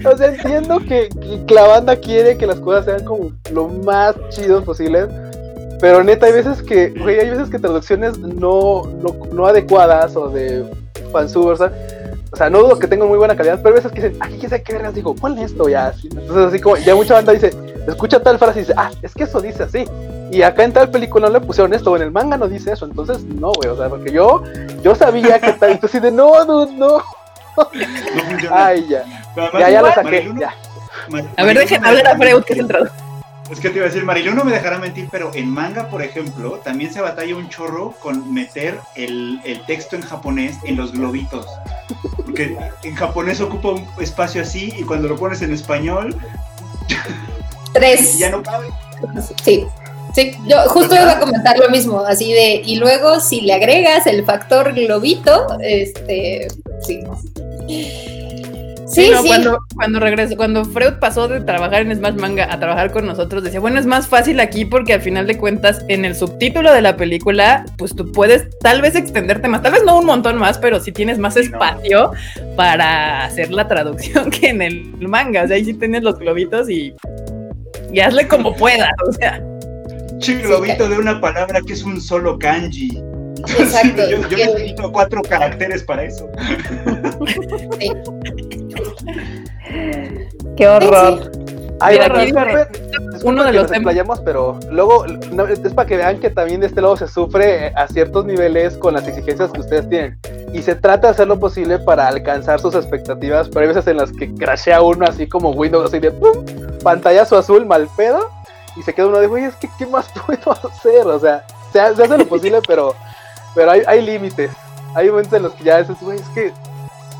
O 0.05 0.15
sea, 0.15 0.27
entiendo 0.27 0.79
que, 0.79 1.09
que 1.47 1.53
la 1.53 1.67
banda 1.67 1.95
quiere 1.95 2.37
que 2.37 2.45
las 2.45 2.59
cosas 2.59 2.85
sean 2.85 3.03
como 3.03 3.31
lo 3.51 3.67
más 3.67 4.15
chidos 4.29 4.63
posibles. 4.63 5.07
Pero 5.79 6.03
neta, 6.03 6.25
hay 6.25 6.33
veces 6.33 6.61
que, 6.61 6.89
güey, 6.89 7.19
hay 7.19 7.29
veces 7.29 7.49
que 7.49 7.57
traducciones 7.59 8.17
no, 8.19 8.83
no, 9.01 9.15
no 9.31 9.47
adecuadas 9.47 10.15
o 10.15 10.27
de 10.29 10.65
fansub, 11.11 11.47
o 11.47 11.55
sea, 11.55 11.71
o 12.31 12.35
sea, 12.35 12.49
no 12.49 12.59
dudo 12.59 12.77
que 12.77 12.87
tengan 12.87 13.07
muy 13.07 13.17
buena 13.17 13.35
calidad, 13.35 13.59
pero 13.63 13.69
hay 13.75 13.81
veces 13.81 13.91
que 13.91 14.01
dicen, 14.01 14.17
ay, 14.21 14.37
¿qué 14.39 14.49
sé 14.49 14.61
qué 14.61 14.73
vergas? 14.73 14.93
Digo, 14.93 15.15
ponle 15.15 15.43
esto 15.43 15.67
ya. 15.69 15.87
así. 15.87 16.09
Entonces, 16.11 16.45
así 16.47 16.59
como, 16.59 16.75
ya 16.77 16.95
mucha 16.95 17.13
banda 17.15 17.31
dice, 17.33 17.53
escucha 17.87 18.19
tal 18.19 18.37
frase 18.37 18.59
y 18.59 18.61
dice, 18.63 18.73
ah, 18.77 18.91
es 19.01 19.13
que 19.13 19.23
eso 19.23 19.39
dice 19.41 19.63
así. 19.63 19.85
Y 20.31 20.41
acá 20.43 20.63
en 20.63 20.73
tal 20.73 20.91
película 20.91 21.27
no 21.27 21.33
le 21.33 21.41
pusieron 21.41 21.73
esto, 21.73 21.91
o 21.91 21.95
en 21.95 22.03
el 22.03 22.11
manga 22.11 22.37
no 22.37 22.47
dice 22.47 22.73
eso, 22.73 22.85
entonces 22.85 23.23
no, 23.23 23.51
güey, 23.53 23.69
o 23.69 23.77
sea, 23.77 23.89
porque 23.89 24.11
yo, 24.11 24.43
yo 24.83 24.93
sabía 24.95 25.39
que 25.39 25.53
tal, 25.53 25.79
así 25.81 25.99
de, 25.99 26.11
no, 26.11 26.45
dude, 26.45 26.73
no. 26.73 26.97
No. 27.57 27.67
Ay, 28.51 28.85
ya, 28.89 29.03
además, 29.35 29.51
ya, 29.59 29.69
ya 29.69 29.81
lo 29.81 29.91
saqué, 29.93 30.31
ya. 30.39 30.53
Mar- 31.09 31.23
A 31.35 31.43
ver, 31.43 31.55
Marilu 31.55 31.59
dejen 31.61 31.81
no 31.81 31.91
me 31.91 31.97
hablar 31.97 32.07
a 32.07 32.17
Freud, 32.17 32.43
que 32.43 32.53
es 32.53 32.59
el 32.59 32.67
traductor. 32.67 33.08
Es 33.51 33.59
que 33.59 33.69
te 33.69 33.77
iba 33.77 33.85
a 33.85 33.89
decir, 33.89 34.03
Marilu 34.03 34.33
no 34.33 34.43
me 34.43 34.51
dejará 34.51 34.77
mentir, 34.77 35.07
pero 35.11 35.31
en 35.33 35.49
manga, 35.49 35.89
por 35.89 36.03
ejemplo, 36.03 36.59
también 36.63 36.93
se 36.93 37.01
batalla 37.01 37.35
un 37.35 37.49
chorro 37.49 37.95
con 37.99 38.31
meter 38.33 38.79
el, 38.95 39.41
el 39.43 39.65
texto 39.65 39.95
en 39.95 40.03
japonés 40.03 40.57
en 40.65 40.75
los 40.75 40.91
globitos. 40.91 41.47
Porque 42.15 42.57
en 42.83 42.95
japonés 42.95 43.41
ocupa 43.41 43.69
un 43.69 43.87
espacio 43.99 44.43
así 44.43 44.73
y 44.77 44.83
cuando 44.83 45.07
lo 45.07 45.17
pones 45.17 45.41
en 45.41 45.51
español 45.51 46.15
Tres. 47.73 48.17
ya 48.17 48.29
no 48.29 48.43
cabe. 48.43 48.67
Sí. 49.43 49.65
Sí, 50.13 50.31
yo 50.47 50.57
justo 50.69 50.95
iba 50.95 51.11
a 51.11 51.19
comentar 51.19 51.57
lo 51.59 51.69
mismo, 51.69 51.99
así 51.99 52.33
de, 52.33 52.63
y 52.65 52.77
luego 52.77 53.19
si 53.19 53.41
le 53.41 53.53
agregas 53.53 54.07
el 54.07 54.25
factor 54.25 54.73
globito, 54.73 55.45
este, 55.61 56.47
sí. 56.81 56.99
Sí, 58.91 59.09
no, 59.11 59.21
sí. 59.21 59.27
Cuando, 59.27 59.59
cuando 59.75 59.99
regresó, 59.99 60.35
cuando 60.35 60.65
Freud 60.65 60.93
pasó 60.99 61.27
de 61.27 61.41
trabajar 61.41 61.81
en 61.83 61.95
Smash 61.95 62.15
Manga 62.15 62.51
a 62.51 62.59
trabajar 62.59 62.91
con 62.91 63.05
nosotros, 63.05 63.43
decía, 63.43 63.59
bueno, 63.59 63.79
es 63.79 63.85
más 63.85 64.07
fácil 64.07 64.39
aquí 64.39 64.65
porque 64.65 64.93
al 64.93 65.01
final 65.01 65.27
de 65.27 65.37
cuentas, 65.37 65.85
en 65.87 66.05
el 66.05 66.15
subtítulo 66.15 66.73
de 66.73 66.81
la 66.81 66.97
película, 66.97 67.65
pues 67.77 67.95
tú 67.95 68.11
puedes 68.11 68.47
tal 68.59 68.81
vez 68.81 68.95
extenderte 68.95 69.47
más, 69.47 69.61
tal 69.61 69.73
vez 69.73 69.83
no 69.83 69.97
un 69.99 70.05
montón 70.05 70.37
más, 70.37 70.57
pero 70.57 70.79
sí 70.79 70.91
tienes 70.91 71.19
más 71.19 71.35
Sí, 71.35 71.41
no. 71.41 71.45
espacio 71.45 72.11
para 72.55 73.25
hacer 73.25 73.51
la 73.51 73.67
traducción 73.67 74.29
que 74.31 74.49
en 74.49 74.61
el 74.61 74.83
manga. 75.07 75.43
O 75.43 75.47
sea, 75.47 75.55
ahí 75.55 75.65
sí 75.65 75.73
tienes 75.75 76.03
los 76.03 76.17
globitos 76.17 76.69
y, 76.69 76.93
y 77.91 77.99
hazle 77.99 78.27
como 78.27 78.55
puedas. 78.55 78.89
O 79.07 79.13
sea, 79.13 79.41
Che, 80.19 80.35
globito 80.41 80.89
de 80.89 80.97
una 80.97 81.21
palabra 81.21 81.61
que 81.65 81.73
es 81.73 81.83
un 81.83 82.01
solo 82.01 82.37
kanji. 82.37 83.01
Exacto. 83.59 84.09
yo, 84.09 84.27
yo 84.27 84.37
necesito 84.37 84.91
cuatro 84.91 85.21
caracteres 85.21 85.83
para 85.83 86.03
eso. 86.03 86.27
sí. 87.79 87.91
Qué 90.55 90.67
horror. 90.67 91.31
Ay, 91.81 91.97
Mira, 91.97 92.05
aquí 92.07 92.25
disculpe 92.25 92.67
uno 93.23 93.43
de 93.43 93.53
los 93.53 93.63
nos 93.63 93.71
explayamos, 93.71 94.19
pero 94.21 94.59
luego 94.69 95.05
no, 95.31 95.45
es 95.47 95.59
para 95.73 95.87
que 95.87 95.95
vean 95.97 96.19
que 96.19 96.29
también 96.29 96.59
de 96.61 96.67
este 96.67 96.81
lado 96.81 96.97
se 96.97 97.07
sufre 97.07 97.67
eh, 97.67 97.73
a 97.75 97.87
ciertos 97.87 98.25
niveles 98.25 98.75
con 98.77 98.93
las 98.93 99.07
exigencias 99.07 99.51
que 99.51 99.61
ustedes 99.61 99.87
tienen. 99.89 100.19
Y 100.53 100.61
se 100.61 100.75
trata 100.75 101.07
de 101.07 101.11
hacer 101.13 101.27
lo 101.27 101.39
posible 101.39 101.79
para 101.79 102.07
alcanzar 102.07 102.59
sus 102.59 102.75
expectativas, 102.75 103.47
pero 103.49 103.61
hay 103.61 103.67
veces 103.67 103.87
en 103.87 103.97
las 103.97 104.11
que 104.11 104.33
crashea 104.33 104.81
uno 104.81 105.05
así 105.05 105.27
como 105.27 105.51
Windows, 105.51 105.85
así 105.85 105.99
de 105.99 106.11
¡pum! 106.11 106.43
pantallazo 106.83 107.37
azul, 107.37 107.65
mal 107.65 107.87
pedo, 107.95 108.29
y 108.75 108.83
se 108.83 108.93
queda 108.93 109.07
uno 109.07 109.19
de, 109.19 109.27
güey, 109.27 109.43
es 109.45 109.55
que 109.55 109.69
¿qué 109.77 109.85
más 109.85 110.07
puedo 110.25 110.51
hacer? 110.51 111.05
O 111.07 111.19
sea, 111.19 111.45
se, 111.71 111.79
ha- 111.79 111.95
se 111.95 112.03
hace 112.03 112.17
lo 112.17 112.25
posible, 112.25 112.59
pero, 112.67 112.93
pero 113.55 113.71
hay, 113.71 113.81
hay 113.87 114.01
límites. 114.01 114.51
Hay 114.95 115.09
momentos 115.09 115.33
en 115.33 115.43
los 115.43 115.53
que 115.53 115.63
ya 115.65 115.77
dices, 115.79 115.95
güey, 116.01 116.19
es 116.19 116.27
que 116.29 116.51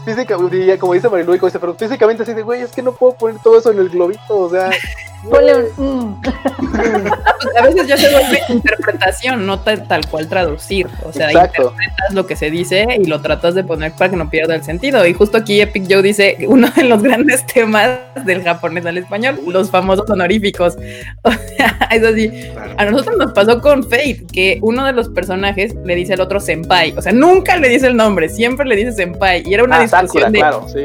físicamente, 0.05 0.79
como 0.79 0.93
dice 0.93 1.09
Marilu, 1.09 1.33
dice, 1.33 1.59
pero 1.59 1.75
físicamente 1.75 2.23
así 2.23 2.33
de, 2.33 2.43
güey, 2.43 2.61
es 2.61 2.71
que 2.71 2.81
no 2.81 2.91
puedo 2.93 3.13
poner 3.13 3.41
todo 3.41 3.57
eso 3.57 3.71
en 3.71 3.79
el 3.79 3.89
globito, 3.89 4.37
o 4.37 4.49
sea... 4.49 4.69
Ponle 5.29 5.53
un. 5.77 6.11
mm. 6.21 6.21
a 7.57 7.61
veces 7.63 7.87
ya 7.87 7.97
se 7.97 8.09
vuelve 8.11 8.39
interpretación, 8.49 9.45
no 9.45 9.59
tal, 9.59 9.87
tal 9.87 10.05
cual 10.07 10.27
traducir. 10.27 10.87
O 11.03 11.11
sea, 11.11 11.27
Exacto. 11.27 11.73
interpretas 11.73 12.13
lo 12.13 12.25
que 12.27 12.35
se 12.35 12.49
dice 12.49 12.85
y 13.01 13.05
lo 13.05 13.21
tratas 13.21 13.55
de 13.55 13.63
poner 13.63 13.91
para 13.93 14.09
que 14.11 14.15
no 14.17 14.29
pierda 14.29 14.55
el 14.55 14.63
sentido. 14.63 15.05
Y 15.05 15.13
justo 15.13 15.37
aquí 15.37 15.59
Epic 15.61 15.85
Joe 15.89 16.01
dice 16.01 16.37
uno 16.47 16.69
de 16.75 16.83
los 16.85 17.01
grandes 17.03 17.45
temas 17.45 17.99
del 18.25 18.43
japonés 18.43 18.85
al 18.85 18.97
español, 18.97 19.39
los 19.47 19.69
famosos 19.69 20.09
honoríficos. 20.09 20.77
O 21.23 21.31
sea, 21.31 21.77
es 21.91 22.03
así. 22.03 22.29
Claro. 22.53 22.73
A 22.77 22.85
nosotros 22.85 23.17
nos 23.17 23.33
pasó 23.33 23.59
con 23.61 23.83
Fate, 23.83 24.25
que 24.31 24.57
uno 24.61 24.85
de 24.85 24.93
los 24.93 25.09
personajes 25.09 25.75
le 25.83 25.95
dice 25.95 26.13
al 26.13 26.21
otro 26.21 26.39
senpai. 26.39 26.93
O 26.97 27.01
sea, 27.01 27.11
nunca 27.11 27.57
le 27.57 27.67
dice 27.69 27.87
el 27.87 27.97
nombre, 27.97 28.29
siempre 28.29 28.65
le 28.65 28.75
dice 28.77 28.93
senpai. 28.93 29.43
Y 29.45 29.53
era 29.53 29.63
una 29.63 29.77
Ah, 29.77 29.81
discusión 29.81 30.07
Sakura, 30.07 30.29
de, 30.29 30.39
claro, 30.39 30.65
sí. 30.69 30.83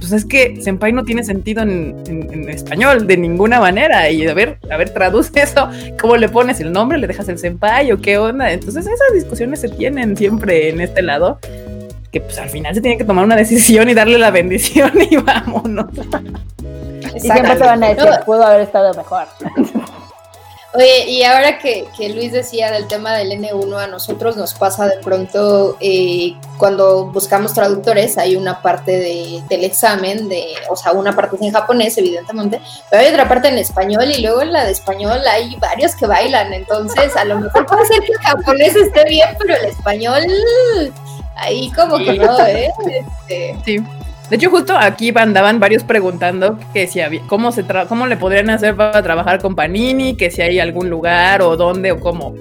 Pues 0.00 0.12
es 0.12 0.24
que 0.24 0.60
senpai 0.62 0.92
no 0.92 1.04
tiene 1.04 1.24
sentido 1.24 1.62
en, 1.62 1.96
en- 2.06 2.32
en 2.32 2.48
español 2.48 3.06
de 3.06 3.16
ninguna 3.16 3.60
manera. 3.60 4.10
Y 4.10 4.26
a 4.26 4.34
ver, 4.34 4.58
a 4.70 4.76
ver, 4.76 4.90
traduce 4.90 5.30
eso. 5.42 5.68
¿Cómo 6.00 6.16
le 6.16 6.28
pones 6.28 6.60
el 6.60 6.72
nombre? 6.72 6.98
¿Le 6.98 7.06
dejas 7.06 7.28
el 7.28 7.38
senpai 7.38 7.92
o 7.92 8.00
qué 8.00 8.18
onda? 8.18 8.50
Entonces 8.52 8.86
esas 8.86 9.12
discusiones 9.14 9.60
se 9.60 9.68
tienen 9.68 10.16
siempre 10.16 10.68
en 10.70 10.80
este 10.80 11.02
lado. 11.02 11.38
Que 12.12 12.20
pues 12.22 12.38
al 12.38 12.48
final 12.48 12.74
se 12.74 12.80
tiene 12.80 12.96
que 12.96 13.04
tomar 13.04 13.24
una 13.24 13.36
decisión 13.36 13.88
y 13.90 13.94
darle 13.94 14.18
la 14.18 14.30
bendición 14.30 14.92
y 15.10 15.16
vámonos. 15.16 15.86
Y 17.14 17.20
siempre 17.20 17.54
te 17.56 17.64
van 17.64 17.82
a 17.84 17.88
decir, 17.88 18.04
No, 18.04 18.24
pudo 18.24 18.44
haber 18.44 18.62
estado 18.62 18.94
mejor. 18.94 19.24
Oye, 20.74 21.08
y 21.08 21.22
ahora 21.22 21.58
que, 21.58 21.86
que 21.96 22.10
Luis 22.10 22.30
decía 22.30 22.70
del 22.70 22.86
tema 22.88 23.14
del 23.16 23.30
N1, 23.32 23.74
a 23.84 23.86
nosotros 23.86 24.36
nos 24.36 24.52
pasa 24.52 24.86
de 24.86 24.98
pronto 24.98 25.78
eh, 25.80 26.34
cuando 26.58 27.06
buscamos 27.06 27.54
traductores, 27.54 28.18
hay 28.18 28.36
una 28.36 28.60
parte 28.60 28.92
de- 28.98 29.42
del 29.48 29.64
examen, 29.64 30.28
de, 30.28 30.44
o 30.68 30.76
sea, 30.76 30.92
una 30.92 31.16
parte 31.16 31.36
es 31.36 31.42
en 31.42 31.52
japonés, 31.52 31.96
evidentemente, 31.96 32.60
pero 32.90 33.02
hay 33.02 33.08
otra 33.08 33.26
parte 33.26 33.48
en 33.48 33.56
español 33.56 34.10
y 34.14 34.20
luego 34.20 34.42
en 34.42 34.52
la 34.52 34.66
de 34.66 34.72
español 34.72 35.20
hay 35.26 35.56
varios 35.56 35.94
que 35.96 36.06
bailan, 36.06 36.52
entonces 36.52 37.16
a 37.16 37.24
lo 37.24 37.40
mejor 37.40 37.64
puede 37.64 37.86
ser 37.86 38.00
que 38.00 38.12
el 38.12 38.18
japonés 38.18 38.76
esté 38.76 39.04
bien, 39.04 39.28
pero 39.38 39.56
el 39.56 39.64
español 39.64 40.22
ahí 41.36 41.70
como 41.72 41.96
que 41.96 42.12
no, 42.12 42.46
¿eh? 42.46 42.70
Este, 43.26 43.56
Sí. 43.64 43.78
De 44.30 44.36
hecho, 44.36 44.50
justo 44.50 44.76
aquí 44.76 45.12
andaban 45.16 45.58
varios 45.58 45.84
preguntando 45.84 46.58
que 46.74 46.86
si 46.86 47.00
había, 47.00 47.22
cómo 47.26 47.50
se 47.50 47.64
cómo 47.88 48.06
le 48.06 48.16
podrían 48.16 48.50
hacer 48.50 48.76
para 48.76 49.02
trabajar 49.02 49.40
con 49.40 49.54
Panini, 49.54 50.16
que 50.16 50.30
si 50.30 50.42
hay 50.42 50.60
algún 50.60 50.90
lugar 50.90 51.40
o 51.40 51.56
dónde 51.56 51.92
o 51.92 52.00
cómo. 52.00 52.34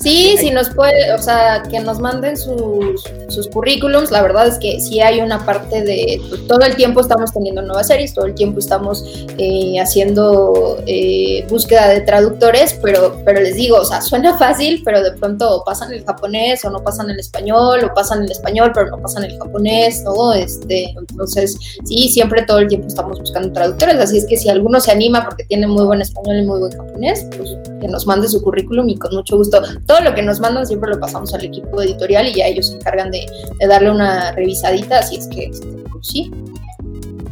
Sí, 0.00 0.36
si 0.38 0.50
nos 0.50 0.70
puede, 0.70 1.12
o 1.12 1.18
sea, 1.18 1.62
que 1.70 1.78
nos 1.78 2.00
manden 2.00 2.34
sus, 2.34 3.04
sus 3.28 3.48
currículums. 3.48 4.10
La 4.10 4.22
verdad 4.22 4.46
es 4.46 4.58
que 4.58 4.80
sí 4.80 5.00
hay 5.00 5.20
una 5.20 5.44
parte 5.44 5.82
de 5.82 6.22
pues, 6.26 6.46
todo 6.46 6.60
el 6.60 6.74
tiempo 6.74 7.02
estamos 7.02 7.32
teniendo 7.34 7.60
nuevas 7.60 7.88
series, 7.88 8.14
todo 8.14 8.24
el 8.24 8.34
tiempo 8.34 8.60
estamos 8.60 9.04
eh, 9.36 9.78
haciendo 9.78 10.82
eh, 10.86 11.44
búsqueda 11.50 11.88
de 11.88 12.00
traductores, 12.00 12.78
pero, 12.82 13.20
pero 13.26 13.42
les 13.42 13.56
digo, 13.56 13.76
o 13.76 13.84
sea, 13.84 14.00
suena 14.00 14.38
fácil, 14.38 14.80
pero 14.86 15.02
de 15.02 15.12
pronto 15.12 15.62
pasan 15.66 15.92
el 15.92 16.02
japonés 16.02 16.64
o 16.64 16.70
no 16.70 16.82
pasan 16.82 17.10
el 17.10 17.20
español, 17.20 17.84
o 17.84 17.92
pasan 17.92 18.22
el 18.22 18.30
español, 18.30 18.72
pero 18.72 18.86
no 18.88 19.02
pasan 19.02 19.24
el 19.24 19.38
japonés, 19.38 20.02
¿no? 20.04 20.32
Este, 20.32 20.94
entonces, 20.98 21.58
sí, 21.84 22.08
siempre 22.08 22.42
todo 22.44 22.60
el 22.60 22.68
tiempo 22.68 22.88
estamos 22.88 23.20
buscando 23.20 23.52
traductores, 23.52 23.96
así 23.96 24.16
es 24.16 24.26
que 24.26 24.38
si 24.38 24.48
alguno 24.48 24.80
se 24.80 24.92
anima 24.92 25.26
porque 25.26 25.44
tiene 25.44 25.66
muy 25.66 25.84
buen 25.84 26.00
español 26.00 26.38
y 26.38 26.46
muy 26.46 26.58
buen 26.58 26.72
japonés, 26.72 27.26
pues 27.36 27.50
que 27.80 27.88
nos 27.88 28.06
mande 28.06 28.28
su 28.28 28.42
currículum 28.42 28.88
y 28.88 28.96
con 28.96 29.14
mucho 29.14 29.36
gusto 29.36 29.60
todo 29.90 30.02
lo 30.02 30.14
que 30.14 30.22
nos 30.22 30.38
mandan 30.38 30.64
siempre 30.68 30.88
lo 30.88 31.00
pasamos 31.00 31.34
al 31.34 31.44
equipo 31.44 31.82
editorial 31.82 32.28
y 32.28 32.34
ya 32.34 32.46
ellos 32.46 32.68
se 32.68 32.74
encargan 32.76 33.10
de, 33.10 33.26
de 33.58 33.66
darle 33.66 33.90
una 33.90 34.30
revisadita, 34.30 35.00
así 35.00 35.16
es 35.16 35.26
que 35.26 35.46
este, 35.46 35.66
pues, 35.90 36.06
sí. 36.06 36.30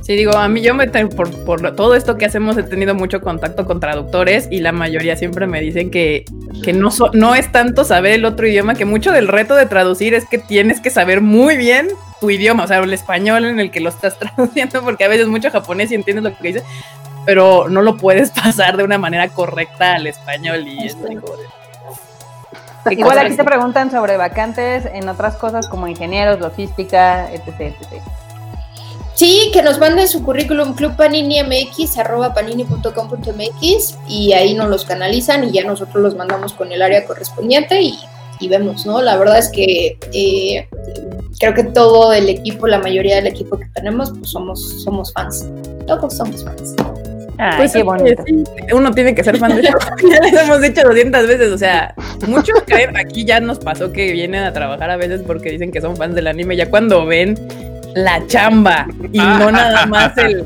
Sí, 0.03 0.17
digo, 0.17 0.33
a 0.33 0.49
mí 0.49 0.61
yo 0.61 0.75
me 0.75 0.89
por, 0.89 1.31
por 1.45 1.77
todo 1.77 1.95
esto 1.95 2.17
que 2.17 2.25
hacemos 2.27 2.57
he 2.57 2.65
tenido 2.65 2.97
mucho 2.97 3.21
contacto 3.21 3.65
con 3.65 3.79
traductores 3.79 4.49
y 4.51 4.59
la 4.59 4.73
mayoría 4.73 5.15
siempre 5.15 5.47
me 5.47 5.61
dicen 5.61 5.93
que, 5.93 6.25
que 6.65 6.73
no, 6.73 6.91
so- 6.91 7.13
no 7.13 7.37
es 7.37 7.53
tanto 7.53 7.85
saber 7.85 8.15
el 8.15 8.25
otro 8.25 8.49
idioma, 8.49 8.75
que 8.75 8.85
mucho 8.85 9.13
del 9.13 9.29
reto 9.29 9.55
de 9.55 9.67
traducir 9.67 10.15
es 10.15 10.29
que 10.29 10.39
tienes 10.39 10.81
que 10.81 10.91
saber 10.91 11.21
muy 11.21 11.57
bien 11.57 11.87
tu 12.21 12.29
idioma, 12.29 12.65
o 12.65 12.67
sea, 12.67 12.79
el 12.79 12.93
español 12.93 13.45
en 13.45 13.61
el 13.61 13.71
que 13.71 13.79
lo 13.79 13.91
estás 13.91 14.19
traduciendo, 14.19 14.83
porque 14.83 15.05
a 15.05 15.09
veces 15.09 15.29
mucho 15.29 15.49
japonés 15.53 15.93
y 15.93 15.95
entiendes 15.95 16.25
lo 16.25 16.37
que 16.37 16.49
dice, 16.49 16.65
pero 17.25 17.69
no 17.69 17.83
lo 17.83 17.97
puedes 17.97 18.31
pasar 18.43 18.77
de 18.77 18.83
una 18.83 18.99
manera 18.99 19.29
correcta 19.29 19.95
al 19.95 20.09
español 20.09 20.67
y 20.67 20.87
es 20.87 20.97
¿Qué 20.97 21.15
Igual 22.91 23.19
aquí 23.19 23.37
te 23.37 23.45
preguntan 23.45 23.91
sobre 23.91 24.17
vacantes 24.17 24.85
en 24.87 25.09
otras 25.09 25.37
cosas 25.37 25.69
como 25.69 25.89
ingenieros, 25.89 26.41
logística, 26.41 27.33
etc. 27.33 27.61
etc. 27.61 28.03
Sí, 29.15 29.51
que 29.53 29.63
nos 29.63 29.81
manden 29.81 30.07
su 30.07 30.23
currículum 30.23 30.75
clubpaninimx 30.75 31.99
arroba 31.99 32.33
panini.com.mx 32.35 33.99
y 34.07 34.33
ahí 34.33 34.55
nos 34.55 34.69
los 34.69 34.85
canalizan 34.85 35.43
y 35.43 35.51
ya 35.51 35.65
nosotros 35.65 36.03
los 36.03 36.15
mandamos 36.15 36.53
con 36.53 36.71
el 36.71 36.83
área 36.83 37.05
correspondiente 37.05 37.83
y, 37.83 37.99
y 38.39 38.49
vemos, 38.49 38.87
¿no? 38.87 39.03
La 39.03 39.17
verdad 39.17 39.39
es 39.39 39.49
que 39.49 39.99
eh, 40.13 40.69
creo 41.41 41.55
que 41.55 41.65
todo 41.65 42.13
el 42.13 42.29
equipo, 42.29 42.69
la 42.69 42.79
mayoría 42.79 43.17
del 43.17 43.27
equipo 43.27 43.59
que 43.59 43.67
tenemos, 43.75 44.13
pues 44.17 44.31
somos, 44.31 44.85
somos 44.85 45.13
fans. 45.13 45.49
Todos 45.87 46.17
somos 46.17 46.45
fans. 46.45 46.77
Ay, 47.39 47.57
Pues 47.57 47.73
qué 47.73 47.83
bonito. 47.83 48.23
sí, 48.27 48.45
uno 48.73 48.91
tiene 48.93 49.15
que 49.15 49.23
ser 49.25 49.39
fan 49.39 49.55
de 49.55 49.63
esto. 49.63 49.79
ya 50.11 50.21
les 50.21 50.33
hemos 50.43 50.61
dicho 50.61 50.83
200 50.83 51.27
veces. 51.27 51.53
O 51.53 51.59
sea, 51.59 51.95
muchos 52.27 52.63
creen, 52.67 52.97
aquí 52.97 53.25
ya 53.25 53.41
nos 53.41 53.59
pasó 53.59 53.93
que 53.93 54.13
vienen 54.13 54.43
a 54.43 54.53
trabajar 54.53 54.91
a 54.91 54.97
veces 54.97 55.23
porque 55.27 55.51
dicen 55.51 55.71
que 55.71 55.81
son 55.81 55.97
fans 55.97 56.15
del 56.15 56.27
anime. 56.27 56.57
Ya 56.57 56.69
cuando 56.69 57.07
ven 57.07 57.37
la 57.95 58.27
chamba 58.27 58.87
y 59.13 59.19
no 59.19 59.51
nada 59.53 59.87
más 59.87 60.17
el, 60.19 60.45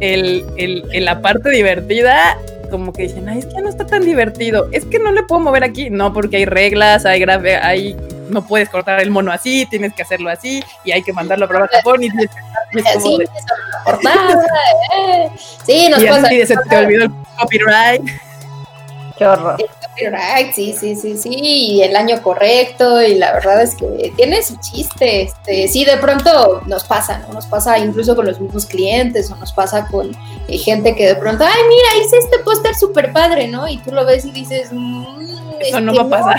el, 0.00 0.44
el- 0.56 0.84
el- 0.92 1.04
la 1.04 1.20
parte 1.20 1.50
divertida, 1.50 2.36
como 2.70 2.92
que 2.92 3.02
dicen, 3.02 3.28
ay, 3.28 3.40
es 3.40 3.46
que 3.46 3.52
ya 3.54 3.60
no 3.60 3.68
está 3.68 3.84
tan 3.86 4.04
divertido. 4.04 4.68
Es 4.72 4.84
que 4.86 4.98
no 4.98 5.12
le 5.12 5.22
puedo 5.24 5.40
mover 5.42 5.64
aquí. 5.64 5.90
No, 5.90 6.12
porque 6.12 6.38
hay 6.38 6.44
reglas, 6.46 7.04
hay 7.04 7.20
grave, 7.20 7.56
hay. 7.56 7.96
No 8.30 8.46
puedes 8.46 8.68
cortar 8.68 9.00
el 9.00 9.10
mono 9.10 9.32
así, 9.32 9.66
tienes 9.66 9.92
que 9.94 10.02
hacerlo 10.02 10.30
así 10.30 10.62
y 10.84 10.92
hay 10.92 11.02
que 11.02 11.12
mandarlo 11.12 11.44
a 11.44 11.48
prueba 11.48 11.66
a 11.66 11.76
Japón 11.76 12.02
y, 12.02 12.06
y 12.06 12.78
es 12.78 12.92
como 12.94 13.06
Sí, 13.06 13.18
de- 13.18 13.24
eh. 14.96 15.30
Sí, 15.66 15.88
nos 15.88 16.02
y 16.02 16.06
pasa. 16.06 16.26
así 16.26 16.46
se 16.46 16.54
te 16.68 16.76
olvidó 16.76 17.04
el 17.04 17.10
copyright. 17.38 18.02
Qué 19.18 19.26
horror. 19.26 19.56
Copyright, 19.82 20.52
sí, 20.54 20.74
sí, 20.78 20.96
sí, 20.96 21.16
sí, 21.18 21.28
y 21.30 21.82
el 21.82 21.94
año 21.94 22.22
correcto, 22.22 23.02
y 23.02 23.16
la 23.16 23.32
verdad 23.34 23.60
es 23.60 23.74
que 23.74 24.12
tiene 24.16 24.42
su 24.42 24.56
chiste, 24.60 25.22
este, 25.22 25.68
sí, 25.68 25.84
de 25.84 25.98
pronto 25.98 26.62
nos 26.66 26.84
pasa, 26.84 27.18
¿no? 27.18 27.34
Nos 27.34 27.44
pasa 27.46 27.76
incluso 27.78 28.16
con 28.16 28.24
los 28.24 28.40
mismos 28.40 28.64
clientes, 28.64 29.30
o 29.30 29.36
nos 29.36 29.52
pasa 29.52 29.86
con 29.90 30.16
eh, 30.48 30.56
gente 30.56 30.94
que 30.96 31.06
de 31.06 31.16
pronto, 31.16 31.44
ay, 31.44 31.62
mira, 31.68 32.06
hice 32.06 32.16
este 32.16 32.38
póster 32.38 32.74
súper 32.74 33.12
padre, 33.12 33.46
¿no? 33.48 33.68
Y 33.68 33.76
tú 33.78 33.92
lo 33.92 34.06
ves 34.06 34.24
y 34.24 34.30
dices, 34.30 34.68
"Mm, 34.72 35.49
Eso 35.60 35.78
es 35.78 35.84
no 35.84 35.94
va 35.94 36.02
a 36.02 36.08
pasar. 36.08 36.36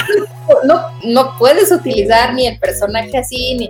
No, 0.65 0.81
no 1.03 1.38
puedes 1.38 1.72
utilizar 1.72 2.34
ni 2.34 2.48
el 2.48 2.60
personaje 2.60 3.18
así, 3.18 3.56
ni... 3.56 3.69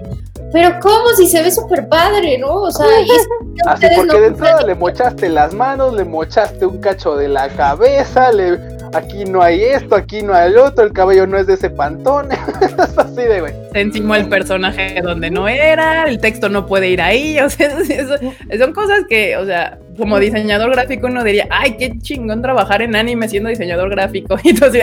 Pero 0.52 0.80
¿cómo? 0.82 1.10
Si 1.15 1.28
se 1.28 1.41
ve 1.44 1.49
súper 1.52 1.88
padre, 1.88 2.38
¿no? 2.38 2.53
O 2.53 2.72
sea, 2.72 2.86
y 2.99 3.10
es 3.10 3.28
que 3.64 3.69
Así 3.69 3.86
ustedes 3.86 3.95
porque 3.98 4.14
no 4.14 4.19
de 4.22 4.28
entrada 4.28 4.61
le 4.64 4.76
mochaste 4.76 5.30
las 5.30 5.53
manos, 5.53 5.94
le 5.94 6.03
mochaste 6.03 6.65
un 6.65 6.80
cacho 6.82 7.15
de 7.15 7.30
la 7.30 7.48
cabeza, 7.49 8.32
le... 8.34 8.60
aquí 8.94 9.23
no 9.23 9.41
hay 9.41 9.61
esto, 9.64 9.95
aquí 9.95 10.22
no 10.23 10.34
hay 10.34 10.53
otro, 10.56 10.84
el 10.84 10.91
cabello 10.91 11.26
no 11.26 11.38
es 11.38 11.48
de 11.48 11.53
ese 11.53 11.69
pantón. 11.69 12.30
así 12.98 13.15
de, 13.22 13.40
güey. 13.40 13.53
Se 13.72 13.80
encimó 13.80 14.15
el 14.15 14.28
personaje 14.28 15.02
donde 15.02 15.30
no 15.32 15.48
era, 15.48 16.03
el 16.10 16.19
texto 16.19 16.49
no 16.49 16.65
puede 16.65 16.90
ir 16.90 17.02
ahí, 17.02 17.40
o 17.40 17.49
sea, 17.49 17.68
eso- 17.90 18.18
son 18.60 18.73
cosas 18.73 19.02
que, 19.07 19.38
o 19.38 19.45
sea, 19.45 19.78
como 19.98 20.20
diseñador 20.20 20.72
gráfico 20.72 21.08
uno 21.08 21.24
diría, 21.24 21.48
ay, 21.50 21.76
qué 21.78 21.98
chingón 22.00 22.42
trabajar 22.42 22.82
en 22.82 22.96
anime 22.96 23.28
siendo 23.28 23.50
diseñador 23.50 23.90
gráfico, 23.90 24.36
y 24.44 24.54
tú 24.54 24.66
así, 24.66 24.80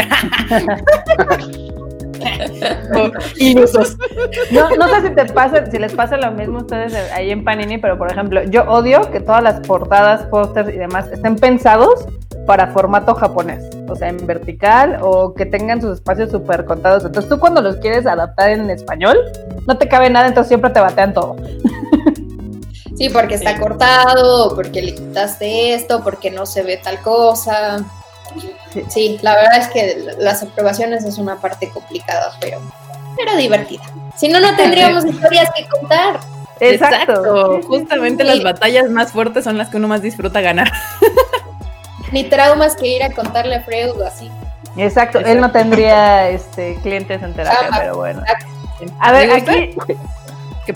oh, 2.94 3.10
ilusos. 3.38 3.96
No, 4.50 4.70
no 4.76 4.88
sé 4.88 5.08
si 5.08 5.14
te 5.14 5.24
pasa, 5.26 5.66
si 5.70 5.78
les 5.78 5.92
pasa 5.92 6.16
lo 6.16 6.30
mismo 6.32 6.58
a 6.58 6.62
ustedes 6.62 6.94
ahí 7.12 7.30
en 7.30 7.44
Panini, 7.44 7.78
pero 7.78 7.98
por 7.98 8.10
ejemplo, 8.10 8.42
yo 8.44 8.64
odio 8.64 9.10
que 9.10 9.20
todas 9.20 9.42
las 9.42 9.60
portadas, 9.60 10.22
pósters 10.26 10.68
y 10.74 10.78
demás 10.78 11.10
estén 11.12 11.36
pensados 11.36 12.06
para 12.46 12.68
formato 12.68 13.14
japonés, 13.14 13.62
o 13.88 13.94
sea, 13.94 14.08
en 14.08 14.26
vertical 14.26 14.98
o 15.02 15.34
que 15.34 15.44
tengan 15.44 15.82
sus 15.82 15.94
espacios 15.96 16.30
súper 16.30 16.64
contados. 16.64 17.04
Entonces 17.04 17.28
tú 17.28 17.38
cuando 17.38 17.60
los 17.60 17.76
quieres 17.76 18.06
adaptar 18.06 18.50
en 18.50 18.70
español, 18.70 19.18
no 19.66 19.76
te 19.76 19.86
cabe 19.86 20.08
nada, 20.08 20.28
entonces 20.28 20.48
siempre 20.48 20.70
te 20.70 20.80
batean 20.80 21.12
todo. 21.12 21.36
Sí, 22.98 23.08
porque 23.08 23.36
está 23.36 23.54
Sí. 23.54 23.60
cortado, 23.60 24.54
porque 24.56 24.82
le 24.82 24.94
quitaste 24.94 25.72
esto, 25.74 26.02
porque 26.02 26.30
no 26.32 26.44
se 26.46 26.62
ve 26.62 26.76
tal 26.78 27.00
cosa. 27.00 27.78
Sí. 28.88 29.18
La 29.22 29.34
verdad 29.36 29.58
es 29.58 29.68
que 29.68 30.04
las 30.18 30.42
aprobaciones 30.42 31.04
es 31.04 31.16
una 31.18 31.36
parte 31.36 31.70
complicada, 31.70 32.32
pero, 32.40 32.60
pero 33.16 33.36
divertida. 33.36 33.84
Si 34.16 34.28
no, 34.28 34.40
no 34.40 34.54
tendríamos 34.56 35.04
historias 35.06 35.48
que 35.56 35.66
contar. 35.68 36.20
Exacto. 36.60 37.60
Justamente 37.68 38.24
Sí. 38.24 38.28
las 38.28 38.42
batallas 38.42 38.90
más 38.90 39.12
fuertes 39.12 39.44
son 39.44 39.56
las 39.56 39.68
que 39.68 39.76
uno 39.76 39.86
más 39.88 40.02
disfruta 40.02 40.40
ganar. 40.40 40.70
Ni 42.12 42.24
traumas 42.24 42.74
que 42.74 42.88
ir 42.88 43.02
a 43.02 43.12
contarle 43.12 43.54
a 43.56 43.62
Freud 43.62 44.00
o 44.00 44.04
así. 44.06 44.30
Exacto, 44.76 45.18
él 45.18 45.40
no 45.40 45.50
tendría 45.52 46.28
este, 46.30 46.74
clientes 46.82 47.22
en 47.22 47.34
terapia, 47.34 47.68
pero 47.78 47.96
bueno. 47.96 48.22
A 49.00 49.12
ver, 49.12 49.30
aquí, 49.32 49.74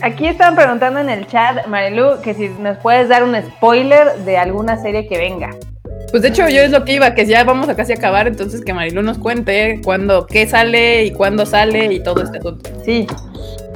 aquí 0.01 0.27
están 0.27 0.55
preguntando 0.55 1.01
en 1.01 1.10
el 1.10 1.27
chat, 1.27 1.66
Marilu, 1.66 2.20
que 2.23 2.35
si 2.35 2.48
nos 2.48 2.78
puedes 2.78 3.09
dar 3.09 3.24
un 3.24 3.35
spoiler 3.43 4.14
de 4.24 4.39
alguna 4.39 4.81
serie 4.81 5.06
que 5.06 5.19
venga. 5.19 5.51
Pues 6.10 6.23
de 6.23 6.28
hecho 6.28 6.48
yo 6.48 6.62
es 6.62 6.70
lo 6.70 6.85
que 6.85 6.93
iba, 6.93 7.14
que 7.14 7.27
ya 7.27 7.43
vamos 7.44 7.69
a 7.69 7.74
casi 7.74 7.93
acabar, 7.93 8.28
entonces 8.28 8.62
que 8.64 8.74
Marilu 8.74 9.02
nos 9.02 9.19
cuente 9.19 9.81
cuándo, 9.82 10.27
qué 10.27 10.47
sale 10.47 11.05
y 11.05 11.12
cuándo 11.12 11.47
sale 11.47 11.93
y 11.93 12.02
todo 12.02 12.23
este 12.23 12.39
asunto. 12.39 12.70
Sí. 12.85 13.06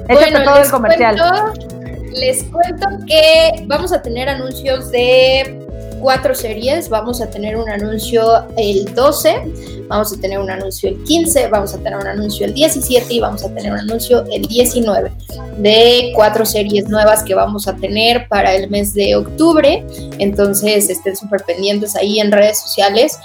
Échate 0.08 0.44
todo 0.44 0.62
el 0.62 0.70
comercial. 0.70 1.16
Cuento, 1.18 1.76
les 2.12 2.44
cuento 2.44 2.88
que 3.06 3.64
vamos 3.66 3.92
a 3.92 4.02
tener 4.02 4.28
anuncios 4.28 4.90
de 4.90 5.65
cuatro 6.00 6.34
series. 6.34 6.88
Vamos 6.88 7.20
a 7.20 7.28
tener 7.28 7.56
un 7.56 7.68
anuncio 7.68 8.44
el 8.56 8.84
12, 8.94 9.84
vamos 9.88 10.12
a 10.12 10.20
tener 10.20 10.38
un 10.38 10.50
anuncio 10.50 10.88
el 10.88 11.02
15, 11.04 11.48
vamos 11.48 11.74
a 11.74 11.78
tener 11.78 11.96
un 11.96 12.06
anuncio 12.06 12.46
el 12.46 12.54
17 12.54 13.14
y 13.14 13.20
vamos 13.20 13.44
a 13.44 13.48
tener 13.54 13.72
un 13.72 13.78
anuncio 13.78 14.24
el 14.32 14.42
19 14.42 15.12
de 15.58 16.12
cuatro 16.14 16.44
series 16.44 16.88
nuevas 16.88 17.22
que 17.22 17.34
vamos 17.34 17.66
a 17.68 17.76
tener 17.76 18.28
para 18.28 18.54
el 18.54 18.70
mes 18.70 18.94
de 18.94 19.16
octubre. 19.16 19.84
Entonces 20.18 20.90
estén 20.90 21.16
súper 21.16 21.42
pendientes 21.44 21.96
ahí 21.96 22.20
en 22.20 22.32
redes 22.32 22.60
sociales. 22.60 23.18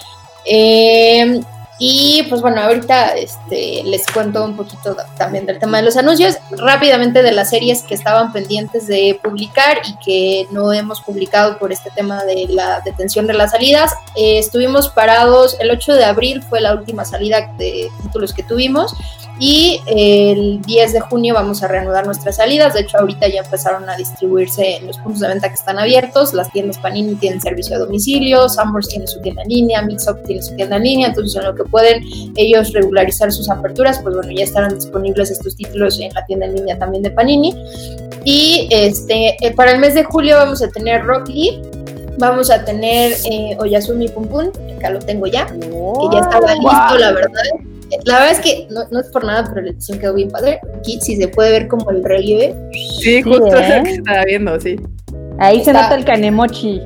Eh, 0.45 1.41
y 1.83 2.21
pues 2.29 2.43
bueno, 2.43 2.61
ahorita 2.61 3.15
este, 3.15 3.81
les 3.83 4.05
cuento 4.05 4.45
un 4.45 4.55
poquito 4.55 4.95
también 5.17 5.47
del 5.47 5.57
tema 5.57 5.77
de 5.77 5.83
los 5.85 5.97
anuncios, 5.97 6.37
rápidamente 6.51 7.23
de 7.23 7.31
las 7.31 7.49
series 7.49 7.81
que 7.81 7.95
estaban 7.95 8.31
pendientes 8.31 8.85
de 8.85 9.19
publicar 9.23 9.79
y 9.87 9.97
que 9.97 10.47
no 10.51 10.71
hemos 10.71 11.01
publicado 11.01 11.57
por 11.57 11.71
este 11.71 11.89
tema 11.89 12.23
de 12.23 12.45
la 12.49 12.81
detención 12.81 13.25
de 13.25 13.33
las 13.33 13.49
salidas. 13.49 13.95
Eh, 14.15 14.37
estuvimos 14.37 14.89
parados, 14.89 15.57
el 15.59 15.71
8 15.71 15.93
de 15.93 16.05
abril 16.05 16.43
fue 16.43 16.61
la 16.61 16.75
última 16.75 17.03
salida 17.03 17.51
de 17.57 17.89
títulos 18.03 18.31
que 18.31 18.43
tuvimos 18.43 18.95
y 19.43 19.81
el 19.87 20.61
10 20.61 20.93
de 20.93 20.99
junio 20.99 21.33
vamos 21.33 21.63
a 21.63 21.67
reanudar 21.67 22.05
nuestras 22.05 22.35
salidas. 22.35 22.75
De 22.75 22.81
hecho, 22.81 22.99
ahorita 22.99 23.27
ya 23.27 23.39
empezaron 23.39 23.89
a 23.89 23.97
distribuirse 23.97 24.75
en 24.77 24.85
los 24.85 24.99
puntos 24.99 25.21
de 25.21 25.29
venta 25.29 25.47
que 25.47 25.55
están 25.55 25.79
abiertos. 25.79 26.35
Las 26.35 26.51
tiendas 26.51 26.77
Panini 26.77 27.15
tienen 27.15 27.41
servicio 27.41 27.75
a 27.75 27.79
domicilio, 27.79 28.47
Summers 28.47 28.89
tiene 28.89 29.07
su 29.07 29.19
tienda 29.21 29.41
en 29.41 29.49
línea, 29.49 29.81
Mixup 29.81 30.23
tiene 30.27 30.43
su 30.43 30.55
tienda 30.55 30.75
en 30.75 30.83
línea. 30.83 31.07
Entonces, 31.07 31.35
en 31.41 31.47
lo 31.47 31.55
que 31.55 31.63
pueden 31.63 32.03
ellos 32.35 32.71
regularizar 32.71 33.31
sus 33.31 33.49
aperturas, 33.49 33.97
pues 34.03 34.13
bueno, 34.13 34.31
ya 34.31 34.43
estarán 34.43 34.75
disponibles 34.75 35.31
estos 35.31 35.55
títulos 35.55 35.99
en 35.99 36.13
la 36.13 36.23
tienda 36.27 36.45
en 36.45 36.57
línea 36.57 36.77
también 36.77 37.01
de 37.01 37.09
Panini. 37.09 37.55
Y 38.23 38.67
este, 38.69 39.37
eh, 39.43 39.53
para 39.55 39.71
el 39.71 39.79
mes 39.79 39.95
de 39.95 40.03
julio 40.03 40.35
vamos 40.35 40.61
a 40.61 40.69
tener 40.69 41.03
Rock 41.03 41.29
Lee. 41.29 41.59
Vamos 42.19 42.51
a 42.51 42.63
tener 42.63 43.13
eh, 43.25 43.57
Oyasumi 43.59 44.07
Pum 44.09 44.27
Pum, 44.27 44.51
acá 44.77 44.91
lo 44.91 44.99
tengo 44.99 45.25
ya, 45.25 45.47
que 45.47 45.59
ya 46.13 46.19
estaba 46.19 46.53
listo, 46.53 46.97
la 46.99 47.13
verdad. 47.13 47.70
La 48.05 48.19
verdad 48.19 48.31
es 48.31 48.39
que 48.39 48.67
no, 48.69 48.81
no 48.89 48.99
es 48.99 49.07
por 49.09 49.23
nada, 49.25 49.43
pero 49.49 49.61
la 49.65 49.71
edición 49.71 49.99
quedó 49.99 50.13
bien 50.13 50.29
padre. 50.29 50.59
Aquí 50.77 50.99
sí 51.01 51.15
se 51.17 51.27
puede 51.27 51.51
ver 51.51 51.67
como 51.67 51.89
el 51.91 52.03
relieve. 52.03 52.55
Sí, 52.99 53.21
justo 53.21 53.47
¿eh? 53.57 53.77
lo 53.77 53.83
que 53.83 53.91
estaba 53.91 54.23
viendo, 54.25 54.59
sí. 54.59 54.75
Ahí 55.39 55.55
se 55.63 55.71
Está- 55.71 55.83
nota 55.83 55.95
el 55.95 56.05
canemochi. 56.05 56.81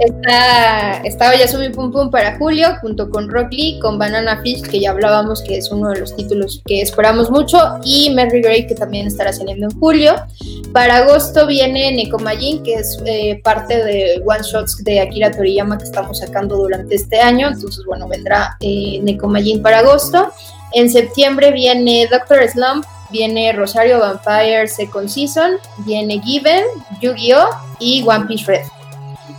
Está, 0.00 1.00
está 1.04 1.32
Pum 1.72 1.92
Pum 1.92 2.10
para 2.10 2.36
julio, 2.36 2.68
junto 2.80 3.10
con 3.10 3.28
Rock 3.28 3.52
Lee, 3.52 3.78
con 3.80 3.98
Banana 3.98 4.40
Fish, 4.42 4.62
que 4.62 4.80
ya 4.80 4.90
hablábamos 4.90 5.42
que 5.42 5.56
es 5.56 5.70
uno 5.70 5.90
de 5.90 6.00
los 6.00 6.16
títulos 6.16 6.62
que 6.66 6.82
esperamos 6.82 7.30
mucho, 7.30 7.58
y 7.84 8.10
Merry 8.10 8.42
Grey, 8.42 8.66
que 8.66 8.74
también 8.74 9.06
estará 9.06 9.32
saliendo 9.32 9.68
en 9.68 9.78
julio. 9.78 10.14
Para 10.72 10.96
agosto 10.98 11.46
viene 11.46 11.92
Nekomajin, 11.92 12.62
que 12.64 12.74
es 12.74 12.98
eh, 13.06 13.40
parte 13.44 13.84
de 13.84 14.22
One 14.26 14.42
Shots 14.42 14.82
de 14.82 15.00
Akira 15.00 15.30
Toriyama 15.30 15.78
que 15.78 15.84
estamos 15.84 16.18
sacando 16.18 16.56
durante 16.56 16.96
este 16.96 17.20
año. 17.20 17.48
Entonces, 17.48 17.84
bueno, 17.86 18.08
vendrá 18.08 18.56
eh, 18.60 18.98
Nekomajin 19.02 19.62
para 19.62 19.78
agosto. 19.78 20.32
En 20.72 20.90
septiembre 20.90 21.52
viene 21.52 22.08
Doctor 22.10 22.48
Slump, 22.48 22.84
viene 23.14 23.52
Rosario 23.52 24.00
Vampire 24.00 24.66
Second 24.66 25.08
Season, 25.08 25.52
viene 25.78 26.20
Given, 26.20 26.64
Yu-Gi-Oh! 27.00 27.46
y 27.78 28.04
One 28.04 28.26
Piece 28.26 28.44
Red. 28.44 28.66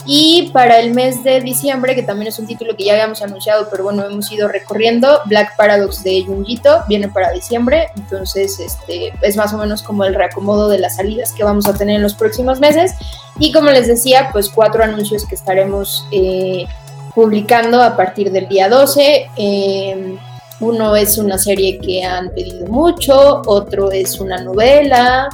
Y 0.05 0.51
para 0.53 0.79
el 0.79 0.93
mes 0.93 1.23
de 1.25 1.41
diciembre, 1.41 1.93
que 1.93 2.03
también 2.03 2.29
es 2.29 2.39
un 2.39 2.47
título 2.47 2.77
que 2.77 2.85
ya 2.85 2.93
habíamos 2.93 3.21
anunciado, 3.21 3.67
pero 3.69 3.83
bueno, 3.83 4.05
hemos 4.05 4.31
ido 4.31 4.47
recorriendo, 4.47 5.19
Black 5.25 5.57
Paradox 5.57 6.03
de 6.03 6.23
Junjito 6.25 6.83
viene 6.87 7.09
para 7.09 7.31
diciembre, 7.31 7.89
entonces 7.97 8.59
este 8.59 9.11
es 9.21 9.35
más 9.35 9.53
o 9.53 9.57
menos 9.57 9.83
como 9.83 10.05
el 10.05 10.15
reacomodo 10.15 10.69
de 10.69 10.79
las 10.79 10.95
salidas 10.95 11.33
que 11.33 11.43
vamos 11.43 11.67
a 11.67 11.73
tener 11.73 11.97
en 11.97 12.03
los 12.03 12.13
próximos 12.13 12.61
meses. 12.61 12.93
Y 13.39 13.51
como 13.51 13.71
les 13.71 13.87
decía, 13.87 14.29
pues 14.31 14.47
cuatro 14.47 14.83
anuncios 14.83 15.25
que 15.25 15.35
estaremos 15.35 16.07
eh, 16.11 16.65
publicando 17.13 17.81
a 17.81 17.97
partir 17.97 18.31
del 18.31 18.47
día 18.47 18.69
12. 18.69 19.31
Eh, 19.35 20.17
uno 20.59 20.95
es 20.95 21.17
una 21.17 21.37
serie 21.37 21.77
que 21.79 22.03
han 22.03 22.29
pedido 22.29 22.65
mucho, 22.67 23.41
otro 23.45 23.91
es 23.91 24.19
una 24.19 24.41
novela, 24.41 25.29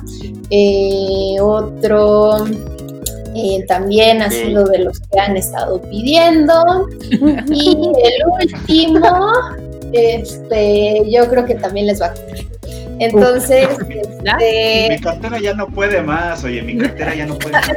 eh, 0.49 1.35
otro 1.39 2.45
eh, 3.35 3.63
también 3.67 4.21
ha 4.21 4.29
sido 4.29 4.65
de 4.65 4.79
los 4.79 4.99
que 4.99 5.19
han 5.19 5.37
estado 5.37 5.81
pidiendo. 5.81 6.87
Y 7.53 7.91
el 8.03 8.23
último, 8.41 9.31
este, 9.93 11.03
yo 11.09 11.29
creo 11.29 11.45
que 11.45 11.55
también 11.55 11.87
les 11.87 12.01
va 12.01 12.07
a 12.07 12.09
gustar. 12.11 12.39
Entonces, 12.99 13.67
¿Ya? 14.23 14.37
este, 14.39 14.89
Mi 14.89 14.99
cartera 15.01 15.39
ya 15.39 15.53
no 15.53 15.67
puede 15.67 16.01
más, 16.01 16.43
oye, 16.43 16.61
mi 16.61 16.77
cartera 16.77 17.15
ya 17.15 17.25
no 17.25 17.37
puede 17.37 17.53
más. 17.53 17.71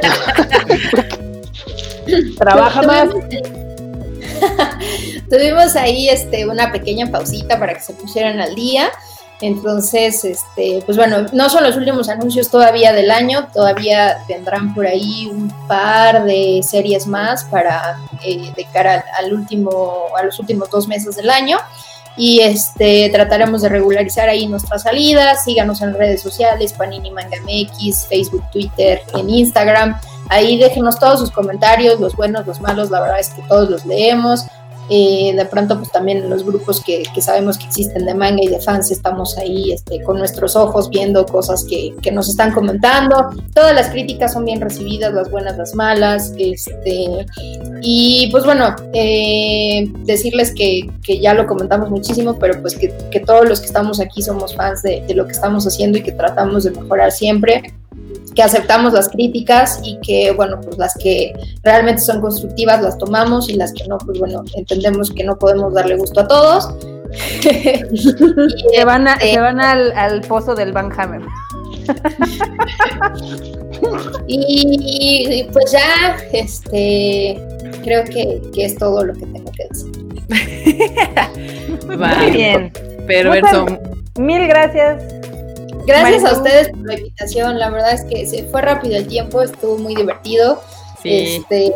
Trabaja 2.37 2.81
más. 2.83 3.09
Tuvimos 5.35 5.75
ahí 5.75 6.07
este, 6.07 6.47
una 6.47 6.71
pequeña 6.71 7.07
pausita 7.11 7.59
para 7.59 7.73
que 7.73 7.81
se 7.81 7.91
pusieran 7.91 8.39
al 8.39 8.55
día. 8.55 8.89
Entonces, 9.41 10.23
este, 10.23 10.81
pues 10.85 10.95
bueno, 10.95 11.25
no 11.33 11.49
son 11.49 11.65
los 11.65 11.75
últimos 11.75 12.07
anuncios 12.07 12.49
todavía 12.49 12.93
del 12.93 13.11
año, 13.11 13.49
todavía 13.53 14.19
tendrán 14.29 14.73
por 14.73 14.87
ahí 14.87 15.27
un 15.29 15.53
par 15.67 16.23
de 16.23 16.61
series 16.63 17.05
más 17.05 17.43
para 17.43 17.99
eh, 18.23 18.49
de 18.55 18.65
cara 18.71 18.93
al, 19.17 19.25
al 19.25 19.33
último, 19.33 20.05
a 20.17 20.23
los 20.23 20.39
últimos 20.39 20.69
dos 20.69 20.87
meses 20.87 21.17
del 21.17 21.29
año. 21.29 21.57
Y 22.15 22.39
este 22.39 23.09
trataremos 23.09 23.61
de 23.61 23.67
regularizar 23.67 24.29
ahí 24.29 24.47
nuestras 24.47 24.83
salidas. 24.83 25.43
Síganos 25.43 25.81
en 25.81 25.95
redes 25.95 26.21
sociales, 26.21 26.71
Panini 26.71 27.11
Manga 27.11 27.35
MX, 27.41 28.07
Facebook, 28.07 28.49
Twitter, 28.51 29.01
en 29.13 29.29
Instagram. 29.29 29.99
Ahí 30.29 30.57
déjenos 30.57 30.97
todos 30.97 31.19
sus 31.19 31.31
comentarios, 31.31 31.99
los 31.99 32.15
buenos, 32.15 32.47
los 32.47 32.61
malos, 32.61 32.89
la 32.89 33.01
verdad 33.01 33.19
es 33.19 33.31
que 33.31 33.41
todos 33.43 33.69
los 33.69 33.85
leemos. 33.85 34.45
Eh, 34.89 35.33
de 35.35 35.45
pronto, 35.45 35.77
pues 35.79 35.91
también 35.91 36.29
los 36.29 36.45
grupos 36.45 36.81
que, 36.83 37.03
que, 37.13 37.21
sabemos 37.21 37.57
que 37.57 37.65
existen 37.65 38.05
de 38.05 38.13
manga 38.13 38.43
y 38.43 38.47
de 38.47 38.59
fans, 38.59 38.91
estamos 38.91 39.35
ahí 39.37 39.71
este, 39.71 40.03
con 40.03 40.19
nuestros 40.19 40.55
ojos 40.55 40.89
viendo 40.89 41.25
cosas 41.25 41.65
que, 41.67 41.95
que, 42.01 42.11
nos 42.11 42.29
están 42.29 42.53
comentando. 42.53 43.29
Todas 43.53 43.73
las 43.73 43.89
críticas 43.89 44.33
son 44.33 44.45
bien 44.45 44.61
recibidas, 44.61 45.13
las 45.13 45.31
buenas, 45.31 45.57
las 45.57 45.73
malas. 45.73 46.33
Este, 46.37 47.25
y 47.81 48.29
pues 48.31 48.45
bueno, 48.45 48.75
eh, 48.93 49.89
decirles 50.03 50.53
que, 50.53 50.89
que, 51.03 51.19
ya 51.19 51.33
lo 51.33 51.47
comentamos 51.47 51.89
muchísimo, 51.89 52.37
pero 52.37 52.61
pues 52.61 52.75
que, 52.75 52.93
que, 53.09 53.19
todos 53.19 53.49
los 53.49 53.59
que 53.61 53.65
estamos 53.67 53.99
aquí 53.99 54.21
somos 54.21 54.55
fans 54.55 54.83
de, 54.83 55.03
de 55.07 55.15
lo 55.15 55.25
que 55.25 55.31
estamos 55.31 55.65
haciendo 55.65 55.97
y 55.97 56.03
que 56.03 56.11
tratamos 56.11 56.63
de 56.63 56.71
mejorar 56.71 57.11
siempre. 57.11 57.73
Que 58.35 58.43
aceptamos 58.43 58.91
las 58.93 59.07
críticas 59.09 59.79
y 59.83 59.97
que, 60.01 60.31
bueno, 60.31 60.59
pues 60.61 60.77
las 60.77 60.93
que 60.95 61.31
realmente 61.63 62.01
son 62.01 62.19
constructivas 62.21 62.81
las 62.81 62.97
tomamos 62.97 63.47
y 63.49 63.53
las 63.53 63.71
que 63.71 63.87
no, 63.87 63.97
pues 63.97 64.19
bueno, 64.19 64.43
entendemos 64.55 65.09
que 65.11 65.23
no 65.23 65.37
podemos 65.39 65.73
darle 65.73 65.95
gusto 65.95 66.19
a 66.21 66.27
todos. 66.27 66.75
Se 67.41 68.83
van, 68.85 69.07
a- 69.07 69.17
se 69.19 69.39
van 69.39 69.61
al, 69.61 69.91
al 69.93 70.21
pozo 70.21 70.53
del 70.55 70.71
Van 70.73 70.91
Hammer. 70.99 71.21
Y, 74.27 74.43
y, 75.39 75.43
pues 75.51 75.71
ya, 75.71 76.17
este, 76.31 77.37
creo 77.83 78.03
que, 78.05 78.41
que 78.53 78.65
es 78.65 78.75
todo 78.77 79.03
lo 79.03 79.13
que 79.13 79.25
tengo 79.25 79.51
que 79.51 79.67
decir. 79.69 79.91
Muy 81.87 82.31
bien. 82.31 82.71
Perverso. 83.05 83.65
Mil 84.17 84.47
gracias. 84.47 85.03
Gracias 85.85 86.25
a 86.25 86.33
ustedes 86.33 86.69
por 86.69 86.85
la 86.85 86.95
invitación, 86.95 87.59
la 87.59 87.69
verdad 87.69 87.93
es 87.93 88.03
que 88.03 88.25
se 88.25 88.45
fue 88.45 88.61
rápido 88.61 88.95
el 88.95 89.07
tiempo, 89.07 89.41
estuvo 89.41 89.77
muy 89.77 89.95
divertido. 89.95 90.61
Sí. 91.01 91.37
Este, 91.37 91.73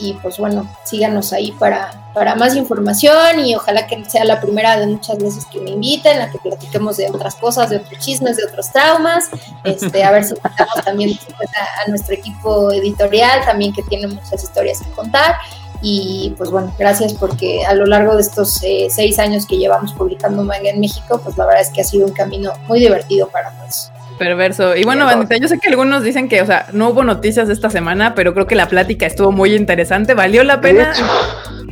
y 0.00 0.14
pues 0.14 0.38
bueno, 0.38 0.68
síganos 0.84 1.32
ahí 1.32 1.52
para, 1.52 2.10
para 2.14 2.34
más 2.34 2.56
información 2.56 3.40
y 3.44 3.54
ojalá 3.54 3.86
que 3.86 4.02
sea 4.06 4.24
la 4.24 4.40
primera 4.40 4.78
de 4.78 4.86
muchas 4.86 5.18
veces 5.18 5.44
que 5.46 5.60
me 5.60 5.70
inviten, 5.70 6.18
la 6.18 6.30
que 6.30 6.38
platiquemos 6.38 6.96
de 6.96 7.08
otras 7.10 7.36
cosas, 7.36 7.68
de 7.68 7.76
otros 7.76 7.98
chismes, 7.98 8.38
de 8.38 8.44
otros 8.44 8.72
traumas. 8.72 9.28
Este, 9.64 10.02
a 10.02 10.10
ver 10.10 10.24
si 10.24 10.34
invitamos 10.34 10.84
también 10.84 11.10
a, 11.12 11.82
a 11.84 11.88
nuestro 11.88 12.14
equipo 12.14 12.72
editorial, 12.72 13.44
también 13.44 13.74
que 13.74 13.82
tiene 13.82 14.06
muchas 14.06 14.42
historias 14.42 14.80
que 14.80 14.90
contar. 14.92 15.36
Y 15.82 16.34
pues 16.36 16.50
bueno, 16.50 16.74
gracias 16.78 17.14
porque 17.14 17.64
a 17.64 17.74
lo 17.74 17.86
largo 17.86 18.14
de 18.14 18.22
estos 18.22 18.62
eh, 18.62 18.88
seis 18.90 19.18
años 19.18 19.46
que 19.46 19.56
llevamos 19.56 19.92
publicando 19.92 20.42
manga 20.42 20.70
en 20.70 20.80
México, 20.80 21.20
pues 21.22 21.36
la 21.38 21.46
verdad 21.46 21.62
es 21.62 21.70
que 21.70 21.80
ha 21.80 21.84
sido 21.84 22.06
un 22.06 22.12
camino 22.12 22.52
muy 22.68 22.80
divertido 22.80 23.28
para 23.28 23.50
todos. 23.50 23.90
Perverso. 24.18 24.76
Y 24.76 24.84
bueno, 24.84 25.06
bandita, 25.06 25.38
yo 25.38 25.48
sé 25.48 25.58
que 25.58 25.68
algunos 25.70 26.02
dicen 26.02 26.28
que, 26.28 26.42
o 26.42 26.46
sea, 26.46 26.66
no 26.72 26.90
hubo 26.90 27.02
noticias 27.04 27.48
esta 27.48 27.70
semana, 27.70 28.14
pero 28.14 28.34
creo 28.34 28.46
que 28.46 28.54
la 28.54 28.68
plática 28.68 29.06
estuvo 29.06 29.32
muy 29.32 29.54
interesante, 29.54 30.12
valió 30.12 30.44
la 30.44 30.56
De 30.56 30.62
pena. 30.62 30.92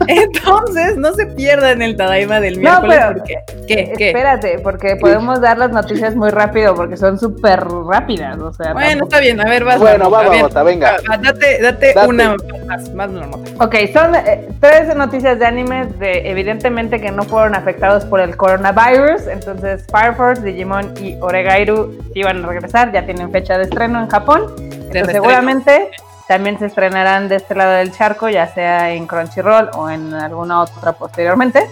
Entonces, 0.06 0.96
no 0.96 1.12
se 1.14 1.26
pierdan 1.26 1.82
el 1.82 1.96
Tadaima 1.96 2.40
del 2.40 2.54
No, 2.62 2.80
miércoles 2.80 2.98
pero- 2.98 3.12
porque 3.18 3.38
¿qué? 3.66 3.92
¿Qué? 3.96 4.08
Espérate, 4.08 4.58
porque 4.60 4.96
podemos 4.96 5.40
dar 5.40 5.58
las 5.58 5.70
noticias 5.70 6.14
muy 6.14 6.30
rápido, 6.30 6.74
porque 6.74 6.96
son 6.96 7.18
súper 7.18 7.60
rápidas. 7.64 8.38
O 8.38 8.52
sea, 8.52 8.72
Bueno, 8.72 8.88
tampoco- 8.90 9.08
está 9.08 9.20
bien, 9.20 9.40
a 9.40 9.44
ver, 9.44 9.64
vas. 9.64 9.78
Bueno, 9.78 10.10
va. 10.10 10.22
Marmota, 10.22 10.62
venga. 10.62 10.96
Va, 11.10 11.16
Date, 11.18 11.58
date, 11.60 11.92
Date. 11.94 12.08
una 12.08 12.36
más, 12.66 12.94
más 12.94 13.10
Marmota. 13.10 13.64
Ok, 13.64 13.74
son 13.92 14.14
eh, 14.14 14.48
tres 14.60 14.94
noticias 14.96 15.38
de 15.38 15.46
animes 15.46 15.98
de 15.98 16.30
evidentemente 16.30 17.00
que 17.00 17.10
no 17.10 17.22
fueron 17.24 17.54
afectados 17.54 18.04
por 18.04 18.20
el 18.20 18.36
coronavirus. 18.36 19.26
Entonces, 19.26 19.84
Fire 19.90 20.14
Force, 20.14 20.42
Digimon 20.42 20.94
y 21.00 21.16
Oregairu 21.20 21.98
sí 22.14 22.22
van 22.22 22.44
a 22.44 22.48
regresar, 22.48 22.92
ya 22.92 23.04
tienen 23.04 23.30
fecha 23.30 23.56
de 23.58 23.64
estreno 23.64 24.00
en 24.00 24.08
Japón. 24.08 24.46
Entonces, 24.58 25.12
seguramente 25.12 25.90
también 26.28 26.58
se 26.58 26.66
estrenarán 26.66 27.28
de 27.28 27.36
este 27.36 27.54
lado 27.54 27.72
del 27.72 27.90
charco, 27.92 28.28
ya 28.28 28.46
sea 28.48 28.90
en 28.92 29.06
Crunchyroll 29.06 29.70
o 29.74 29.90
en 29.90 30.14
alguna 30.14 30.60
otra 30.60 30.92
posteriormente. 30.92 31.66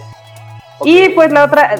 Y 0.83 1.09
pues 1.09 1.31
la 1.31 1.43
otra, 1.45 1.75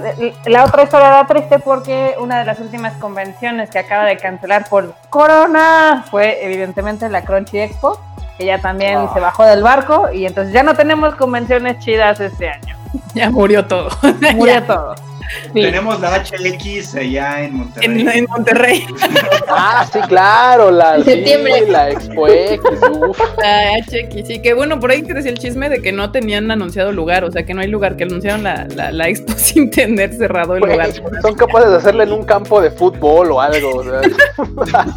la 0.45 0.63
otra 0.63 0.83
historia 0.83 1.07
era 1.09 1.27
triste 1.27 1.59
porque 1.59 2.15
una 2.19 2.39
de 2.39 2.45
las 2.45 2.59
últimas 2.59 2.93
convenciones 2.93 3.69
que 3.69 3.77
acaba 3.79 4.05
de 4.05 4.17
cancelar 4.17 4.67
por 4.69 4.95
Corona 5.09 6.05
fue 6.09 6.43
evidentemente 6.45 7.07
la 7.09 7.23
Crunchy 7.23 7.59
Expo, 7.59 7.99
que 8.37 8.45
ya 8.45 8.59
también 8.59 8.97
Ah. 8.97 9.11
se 9.13 9.19
bajó 9.19 9.43
del 9.45 9.61
barco 9.61 10.09
y 10.11 10.25
entonces 10.25 10.51
ya 10.53 10.63
no 10.63 10.73
tenemos 10.75 11.13
convenciones 11.15 11.77
chidas 11.79 12.19
este 12.19 12.49
año. 12.49 12.75
Ya 13.13 13.29
murió 13.29 13.65
todo. 13.65 13.89
Murió 14.35 14.63
todo. 14.63 14.95
Sí. 15.53 15.61
Tenemos 15.61 15.99
la 15.99 16.23
HX 16.23 16.95
allá 16.95 17.43
en 17.43 17.53
Monterrey. 17.55 18.01
En, 18.01 18.09
en 18.09 18.25
Monterrey. 18.29 18.85
Ah, 19.49 19.85
sí, 19.91 19.99
claro, 20.07 20.71
la, 20.71 20.97
sí, 20.97 21.03
septiembre. 21.03 21.65
la 21.67 21.89
Expo 21.91 22.27
X, 22.27 22.59
uf. 22.91 23.17
La 23.41 23.71
HX, 23.79 24.27
sí, 24.27 24.41
que 24.41 24.53
bueno, 24.53 24.77
por 24.79 24.91
ahí 24.91 25.01
te 25.03 25.13
decía 25.13 25.31
el 25.31 25.37
chisme 25.39 25.69
de 25.69 25.81
que 25.81 25.91
no 25.93 26.11
tenían 26.11 26.51
anunciado 26.51 26.91
lugar, 26.91 27.23
o 27.23 27.31
sea 27.31 27.45
que 27.45 27.53
no 27.53 27.61
hay 27.61 27.67
lugar, 27.67 27.95
que 27.95 28.03
anunciaron 28.03 28.43
la, 28.43 28.67
la, 28.75 28.91
la 28.91 29.07
expo 29.07 29.33
sin 29.37 29.71
tener 29.71 30.13
cerrado 30.13 30.55
el 30.55 30.61
lugar. 30.61 30.89
Son 31.21 31.33
capaces 31.35 31.69
de 31.71 31.77
hacerla 31.77 32.03
en 32.03 32.11
un 32.11 32.25
campo 32.25 32.61
de 32.61 32.71
fútbol 32.71 33.31
o 33.31 33.41
algo. 33.41 33.77
O 33.77 33.83
sea. 33.83 34.01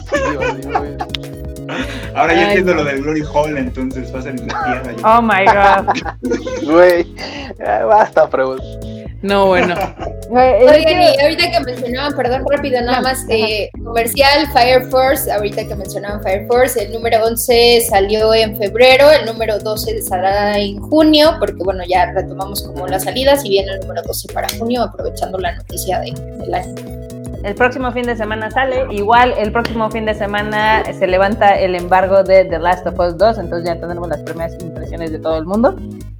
Ahora 2.14 2.34
ya 2.34 2.48
entiendo 2.48 2.74
lo 2.74 2.84
del 2.84 3.02
Glory 3.02 3.22
Hall, 3.32 3.56
entonces 3.56 4.08
ser 4.10 4.26
en 4.28 4.48
la 4.48 4.64
tierra. 4.64 4.92
ya. 4.96 5.18
Oh 5.18 5.22
my 5.22 5.44
god. 5.46 6.68
Güey, 6.68 7.06
ya 7.58 7.84
basta, 7.84 8.28
pregunta. 8.28 8.64
No, 9.22 9.46
bueno. 9.46 9.74
Oigan, 10.30 11.02
y 11.02 11.20
ahorita 11.20 11.50
que 11.50 11.60
mencionaban, 11.60 12.16
perdón, 12.16 12.44
rápido, 12.48 12.80
nada 12.82 13.00
más, 13.00 13.26
eh, 13.28 13.68
comercial, 13.84 14.46
Fire 14.52 14.84
Force, 14.84 15.30
ahorita 15.30 15.66
que 15.66 15.74
mencionaban 15.74 16.22
Fire 16.22 16.46
Force, 16.46 16.84
el 16.84 16.92
número 16.92 17.24
11 17.26 17.86
salió 17.90 18.32
en 18.32 18.56
febrero, 18.56 19.10
el 19.10 19.26
número 19.26 19.58
12 19.58 20.00
saldrá 20.02 20.56
en 20.56 20.80
junio, 20.80 21.34
porque 21.40 21.62
bueno, 21.64 21.82
ya 21.88 22.12
retomamos 22.12 22.62
como 22.62 22.86
las 22.86 23.04
salidas 23.04 23.44
y 23.44 23.50
viene 23.50 23.72
el 23.72 23.80
número 23.80 24.02
12 24.02 24.32
para 24.32 24.46
junio, 24.56 24.84
aprovechando 24.84 25.36
la 25.38 25.56
noticia 25.56 25.98
de, 25.98 26.12
del 26.12 26.54
año. 26.54 26.74
El 27.42 27.54
próximo 27.54 27.90
fin 27.90 28.04
de 28.04 28.16
semana 28.16 28.50
sale. 28.50 28.86
Igual 28.90 29.34
el 29.38 29.50
próximo 29.50 29.90
fin 29.90 30.04
de 30.04 30.14
semana 30.14 30.84
se 30.92 31.06
levanta 31.06 31.58
el 31.58 31.74
embargo 31.74 32.22
de 32.22 32.44
The 32.44 32.58
Last 32.58 32.86
of 32.86 32.98
Us 33.00 33.16
2. 33.16 33.38
Entonces 33.38 33.66
ya 33.66 33.80
tendremos 33.80 34.08
las 34.08 34.20
primeras 34.20 34.52
impresiones 34.60 35.10
de 35.10 35.18
todo 35.18 35.38
el 35.38 35.46
mundo. 35.46 35.74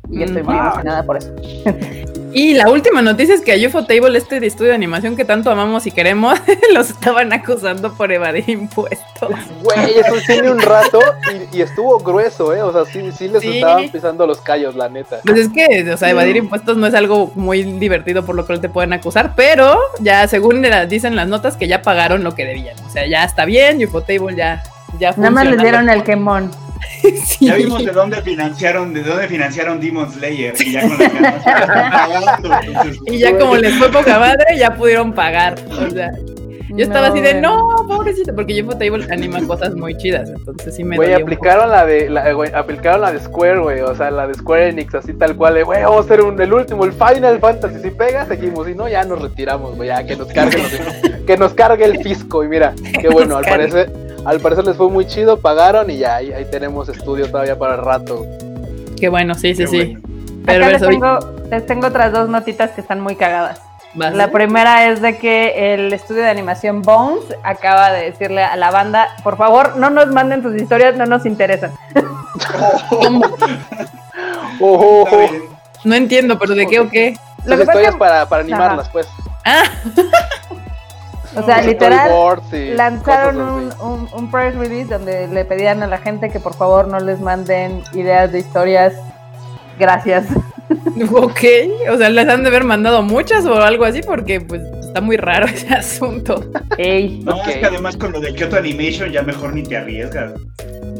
Y 0.09 0.20
yo 0.20 0.24
estoy 0.24 0.43
muy 0.43 0.56
emocionada 0.56 1.02
por 1.02 1.18
eso. 1.18 1.31
Y 2.32 2.55
la 2.55 2.69
última 2.70 3.02
noticia 3.02 3.35
es 3.35 3.40
que 3.40 3.52
a 3.52 3.69
UFO 3.69 3.85
Table, 3.86 4.16
este 4.16 4.40
de 4.40 4.47
estudio 4.47 4.70
de 4.70 4.77
animación 4.77 5.16
que 5.16 5.24
tanto 5.24 5.51
amamos 5.51 5.86
y 5.86 5.90
queremos, 5.90 6.39
los 6.74 6.90
estaban 6.90 7.32
acusando 7.32 7.93
por 7.94 8.12
evadir 8.12 8.48
impuestos. 8.48 9.31
Güey, 9.62 9.98
eso 9.98 10.15
tiene 10.27 10.51
un 10.51 10.61
rato 10.61 11.01
y, 11.52 11.59
y 11.59 11.62
estuvo 11.62 11.98
grueso, 11.98 12.55
¿eh? 12.55 12.62
O 12.62 12.73
sea, 12.73 12.85
sí, 12.90 13.11
sí 13.12 13.28
les 13.28 13.43
Sí. 13.43 13.57
estaban 13.59 13.89
pisando 13.90 14.27
los 14.27 14.40
callos, 14.40 14.74
la 14.77 14.89
neta. 14.89 15.20
Pues 15.24 15.39
es 15.39 15.48
que, 15.48 15.90
o 15.93 15.97
sea, 15.97 16.11
evadir 16.11 16.36
impuestos 16.36 16.77
no 16.77 16.86
es 16.86 16.94
algo 16.94 17.32
muy 17.35 17.62
divertido 17.62 18.24
por 18.24 18.35
lo 18.36 18.47
cual 18.47 18.61
te 18.61 18.69
pueden 18.69 18.93
acusar, 18.93 19.35
pero 19.35 19.78
ya 20.01 20.27
según 20.28 20.62
la- 20.62 20.86
dicen 20.86 21.16
las 21.16 21.27
notas 21.28 21.57
que 21.57 21.69
ya 21.69 21.82
pagaron 21.82 22.23
lo 22.23 22.35
que 22.35 22.44
debían. 22.44 22.77
O 22.86 22.90
sea, 22.90 23.07
ya 23.07 23.24
está 23.24 23.44
bien, 23.44 23.82
UFO 23.85 24.02
Table 24.02 24.36
ya, 24.36 24.62
ya 24.98 25.11
Nada 25.16 25.31
más 25.31 25.44
les 25.44 25.55
funcionando. 25.57 25.62
dieron 25.62 25.90
el 25.90 26.02
quemón. 26.05 26.51
Sí. 27.24 27.47
Ya 27.47 27.55
vimos 27.55 27.85
de 27.85 27.93
dónde 27.93 28.20
financiaron, 28.23 28.93
de 28.93 29.02
dónde 29.02 29.27
financiaron 29.28 29.81
Demon 29.81 30.11
Slayer. 30.12 30.55
Y 30.61 30.73
ya 30.73 30.81
con 30.82 30.98
las 30.98 31.12
ganancias 31.12 31.61
están 31.61 31.90
pagando. 31.90 32.31
entonces, 32.66 32.98
Y 33.07 33.19
ya 33.19 33.39
como 33.39 33.57
les 33.57 33.74
fue 33.74 33.90
poca 33.90 34.19
madre, 34.19 34.44
ya 34.59 34.74
pudieron 34.74 35.12
pagar. 35.12 35.55
O 35.70 35.90
sea, 35.90 36.11
yo 36.73 36.85
estaba 36.85 37.09
así 37.09 37.20
de, 37.20 37.40
no, 37.40 37.85
pobrecito, 37.89 38.32
porque 38.35 38.62
UFO 38.62 38.77
Table 38.77 39.05
anima 39.11 39.44
cosas 39.47 39.74
muy 39.74 39.97
chidas, 39.97 40.31
entonces 40.31 40.77
sí 40.77 40.85
me 40.85 40.94
Güey, 40.97 41.15
aplicaron 41.15 41.69
la 41.69 41.85
de, 41.85 42.09
la, 42.09 42.32
güey, 42.32 42.52
aplicaron 42.55 43.01
la 43.01 43.11
de 43.12 43.19
Square, 43.19 43.59
güey, 43.59 43.81
o 43.81 43.93
sea, 43.97 44.12
la 44.12 44.28
de 44.28 44.35
Square 44.35 44.69
Enix, 44.69 44.94
así 44.94 45.12
tal 45.15 45.35
cual, 45.35 45.55
de, 45.55 45.65
güey, 45.65 45.82
vamos 45.82 45.98
a 45.98 46.01
hacer 46.02 46.20
un, 46.23 46.40
el 46.40 46.52
último, 46.52 46.85
el 46.85 46.93
Final 46.93 47.40
Fantasy, 47.40 47.81
si 47.82 47.90
pega, 47.90 48.24
seguimos, 48.27 48.69
si 48.69 48.74
no, 48.74 48.89
ya 48.89 49.05
nos 49.05 49.20
retiramos, 49.20 49.74
güey, 49.74 49.89
ya, 49.89 50.05
que 50.07 50.15
nos 50.15 50.28
cargue, 50.28 50.59
los- 50.59 51.20
que 51.27 51.36
nos 51.36 51.55
cargue 51.55 51.85
el 51.86 51.98
fisco, 52.05 52.44
y 52.44 52.48
mira, 52.48 52.73
qué 53.01 53.09
bueno, 53.12 53.36
al 53.39 53.44
parecer, 53.44 53.90
al 54.24 54.40
parecer 54.40 54.64
les 54.64 54.76
fue 54.76 54.88
muy 54.88 55.06
chido, 55.06 55.38
pagaron, 55.38 55.90
y 55.90 55.98
ya, 55.98 56.16
ahí, 56.16 56.32
ahí 56.32 56.44
tenemos 56.51 56.88
estudio 56.88 57.30
todavía 57.30 57.59
para 57.59 57.74
el 57.74 57.80
rato. 57.82 58.26
Qué 58.98 59.09
bueno, 59.09 59.34
sí, 59.34 59.55
sí, 59.55 59.64
qué 59.64 59.66
sí. 59.66 59.76
bueno. 59.76 60.10
Acá 60.47 60.70
les 60.70 60.82
tengo, 60.82 61.18
les 61.51 61.66
tengo 61.66 61.86
otras 61.86 62.12
dos 62.12 62.28
notitas 62.28 62.70
que 62.72 62.80
están 62.80 63.01
muy 63.01 63.16
cagadas. 63.16 63.60
Vas. 63.94 64.14
La 64.14 64.30
primera 64.30 64.88
es 64.88 65.02
de 65.02 65.18
que 65.18 65.74
el 65.74 65.92
estudio 65.92 66.22
de 66.22 66.30
animación 66.30 66.82
Bones 66.82 67.24
acaba 67.42 67.90
de 67.90 68.10
decirle 68.10 68.44
a 68.44 68.55
la 68.56 68.70
banda, 68.70 69.09
por 69.24 69.36
favor, 69.36 69.76
no 69.76 69.90
nos 69.90 70.09
manden 70.09 70.42
sus 70.42 70.55
historias, 70.55 70.97
no 70.97 71.06
nos 71.06 71.26
interesan. 71.26 71.72
Está 71.88 72.05
ojo, 74.60 75.18
bien. 75.18 75.42
No 75.84 75.94
entiendo, 75.94 76.38
pero 76.38 76.55
¿de 76.55 76.66
qué 76.66 76.80
o 76.80 76.88
qué? 76.88 77.16
Las 77.44 77.60
historias 77.60 77.97
para, 77.97 78.28
para 78.28 78.42
animarlas, 78.42 78.88
pues. 78.90 79.09
Ah, 79.44 79.64
O 81.36 81.43
sea, 81.44 81.62
literal, 81.62 82.11
lanzaron 82.74 83.40
un, 83.40 83.73
un, 83.81 84.09
un 84.12 84.31
press 84.31 84.55
release 84.57 84.93
donde 84.93 85.28
le 85.28 85.44
pedían 85.44 85.82
a 85.82 85.86
la 85.86 85.98
gente 85.98 86.31
que 86.31 86.40
por 86.40 86.55
favor 86.55 86.89
no 86.89 86.98
les 86.98 87.20
manden 87.20 87.82
ideas 87.93 88.32
de 88.32 88.40
historias. 88.40 88.94
Gracias. 89.78 90.27
ok. 91.12 91.40
O 91.93 91.97
sea, 91.97 92.11
les 92.11 92.28
han 92.28 92.43
de 92.43 92.48
haber 92.48 92.65
mandado 92.65 93.02
muchas 93.02 93.44
o 93.47 93.55
algo 93.62 93.85
así, 93.85 94.02
porque 94.02 94.40
pues 94.40 94.62
está 94.81 95.01
muy 95.01 95.16
raro 95.16 95.47
ese 95.52 95.73
asunto. 95.73 96.44
Ey. 96.78 97.23
No, 97.24 97.43
es 97.44 97.57
que 97.57 97.66
además 97.66 97.97
con 97.97 98.12
lo 98.12 98.20
de 98.20 98.35
Kyoto 98.35 98.57
Animation 98.57 99.11
ya 99.11 99.23
mejor 99.23 99.55
ni 99.55 99.62
te 99.62 99.77
arriesgas. 99.77 100.32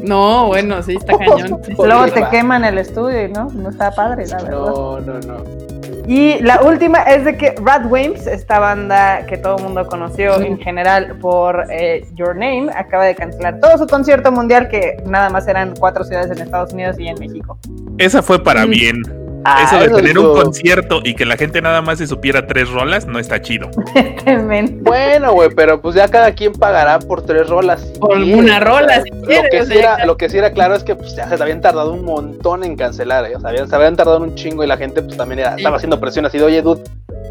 No, 0.01 0.47
bueno, 0.47 0.81
sí, 0.81 0.95
está 0.95 1.17
cañón. 1.17 1.61
Luego 1.77 2.07
te 2.07 2.21
va. 2.21 2.29
queman 2.29 2.65
el 2.65 2.77
estudio, 2.77 3.27
¿no? 3.29 3.49
No 3.51 3.69
está 3.69 3.91
padre, 3.91 4.27
la 4.27 4.37
verdad. 4.37 4.59
No, 4.59 4.99
no, 4.99 5.19
no. 5.19 5.80
Y 6.07 6.39
la 6.41 6.61
última 6.61 7.03
es 7.03 7.23
de 7.25 7.37
que 7.37 7.55
Radwimps, 7.63 8.27
esta 8.27 8.59
banda 8.59 9.25
que 9.27 9.37
todo 9.37 9.57
el 9.57 9.63
mundo 9.63 9.85
conoció 9.87 10.41
en 10.41 10.57
general 10.57 11.17
por 11.19 11.65
eh, 11.71 12.05
Your 12.15 12.35
Name, 12.35 12.69
acaba 12.75 13.05
de 13.05 13.15
cancelar 13.15 13.59
todo 13.59 13.77
su 13.77 13.87
concierto 13.87 14.31
mundial, 14.31 14.67
que 14.67 14.97
nada 15.05 15.29
más 15.29 15.47
eran 15.47 15.73
cuatro 15.79 16.03
ciudades 16.03 16.31
en 16.31 16.43
Estados 16.43 16.73
Unidos 16.73 16.99
y 16.99 17.07
en 17.07 17.19
México. 17.19 17.57
Esa 17.97 18.21
fue 18.21 18.43
para 18.43 18.65
Mm. 18.65 18.69
bien. 18.69 19.20
Ah, 19.43 19.63
Eso 19.63 19.77
de 19.79 19.85
eso 19.85 19.95
tener 19.95 20.19
un 20.19 20.33
concierto 20.39 21.01
y 21.03 21.15
que 21.15 21.25
la 21.25 21.35
gente 21.35 21.61
nada 21.61 21.81
más 21.81 21.97
se 21.97 22.05
supiera 22.07 22.45
tres 22.45 22.69
rolas 22.69 23.07
no 23.07 23.17
está 23.17 23.41
chido. 23.41 23.69
tremendo. 24.23 24.83
Bueno, 24.83 25.33
güey, 25.33 25.49
pero 25.55 25.81
pues 25.81 25.95
ya 25.95 26.07
cada 26.07 26.31
quien 26.33 26.53
pagará 26.53 26.99
por 26.99 27.23
tres 27.23 27.49
rolas. 27.49 27.81
si 27.81 27.99
Por 27.99 28.17
quiere, 28.17 28.35
una 28.39 28.59
rola, 28.59 29.01
si 29.01 29.09
lo 29.09 29.21
quiere, 29.23 29.49
que 29.49 29.65
sí 29.65 29.77
era, 29.77 30.05
Lo 30.05 30.17
que 30.17 30.29
sí 30.29 30.37
era 30.37 30.51
claro 30.51 30.75
es 30.75 30.83
que 30.83 30.95
pues 30.95 31.15
ya 31.15 31.27
se 31.27 31.41
habían 31.41 31.61
tardado 31.61 31.93
un 31.93 32.05
montón 32.05 32.63
en 32.63 32.75
cancelar, 32.75 33.25
¿eh? 33.25 33.35
o 33.35 33.39
sea, 33.39 33.49
habían- 33.49 33.67
se 33.67 33.75
habían 33.75 33.95
tardado 33.95 34.19
un 34.19 34.35
chingo 34.35 34.63
y 34.63 34.67
la 34.67 34.77
gente 34.77 35.01
pues 35.01 35.17
también 35.17 35.39
era- 35.39 35.51
Sí. 35.53 35.57
estaba 35.61 35.77
haciendo 35.77 35.99
presión 35.99 36.25
así 36.25 36.37
de, 36.37 36.43
oye, 36.43 36.61
dude, 36.61 36.81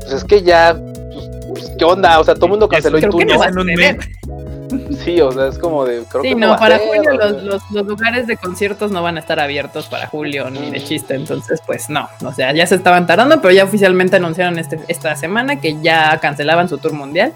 pues 0.01 0.13
es 0.13 0.25
que 0.25 0.43
ya, 0.43 0.77
pues, 1.13 1.31
pues, 1.49 1.73
¿qué 1.79 1.85
onda? 1.85 2.19
O 2.19 2.25
sea, 2.25 2.35
todo 2.35 2.47
el 2.47 2.51
mundo 2.53 2.69
canceló 2.69 2.99
y 2.99 3.03
tú 3.03 3.19
que 3.19 3.25
no 3.27 3.35
Sí, 5.05 5.21
o 5.21 5.31
sea, 5.33 5.47
es 5.49 5.59
como 5.59 5.85
de, 5.85 6.03
creo 6.09 6.23
Sí, 6.23 6.29
que 6.31 6.35
no, 6.35 6.57
para 6.57 6.79
ser, 6.79 6.87
julio 6.89 7.13
los, 7.15 7.43
los- 7.43 7.71
los 7.71 7.87
lugares 7.87 8.27
de 8.27 8.37
conciertos 8.37 8.91
no 8.91 9.03
van 9.03 9.17
a 9.17 9.21
estar 9.21 9.39
abiertos 9.41 9.87
para 9.87 10.07
julio 10.07 10.51
ni 10.51 10.71
de 10.71 10.83
chiste, 10.85 11.15
entonces 11.15 11.61
pues 11.67 11.89
no, 11.91 12.09
o 12.25 12.33
sea, 12.33 12.53
ya 12.53 12.67
se 12.67 12.75
estaban 12.77 13.07
tardando, 13.07 13.41
pero 13.41 13.53
ya 13.55 13.65
oficialmente 13.65 14.17
anunciaron 14.17 14.59
este, 14.59 14.81
esta 14.89 15.15
semana 15.17 15.61
que 15.61 15.81
ya 15.83 16.19
cancelaban 16.21 16.69
su 16.69 16.79
tour 16.79 16.93
mundial. 16.93 17.33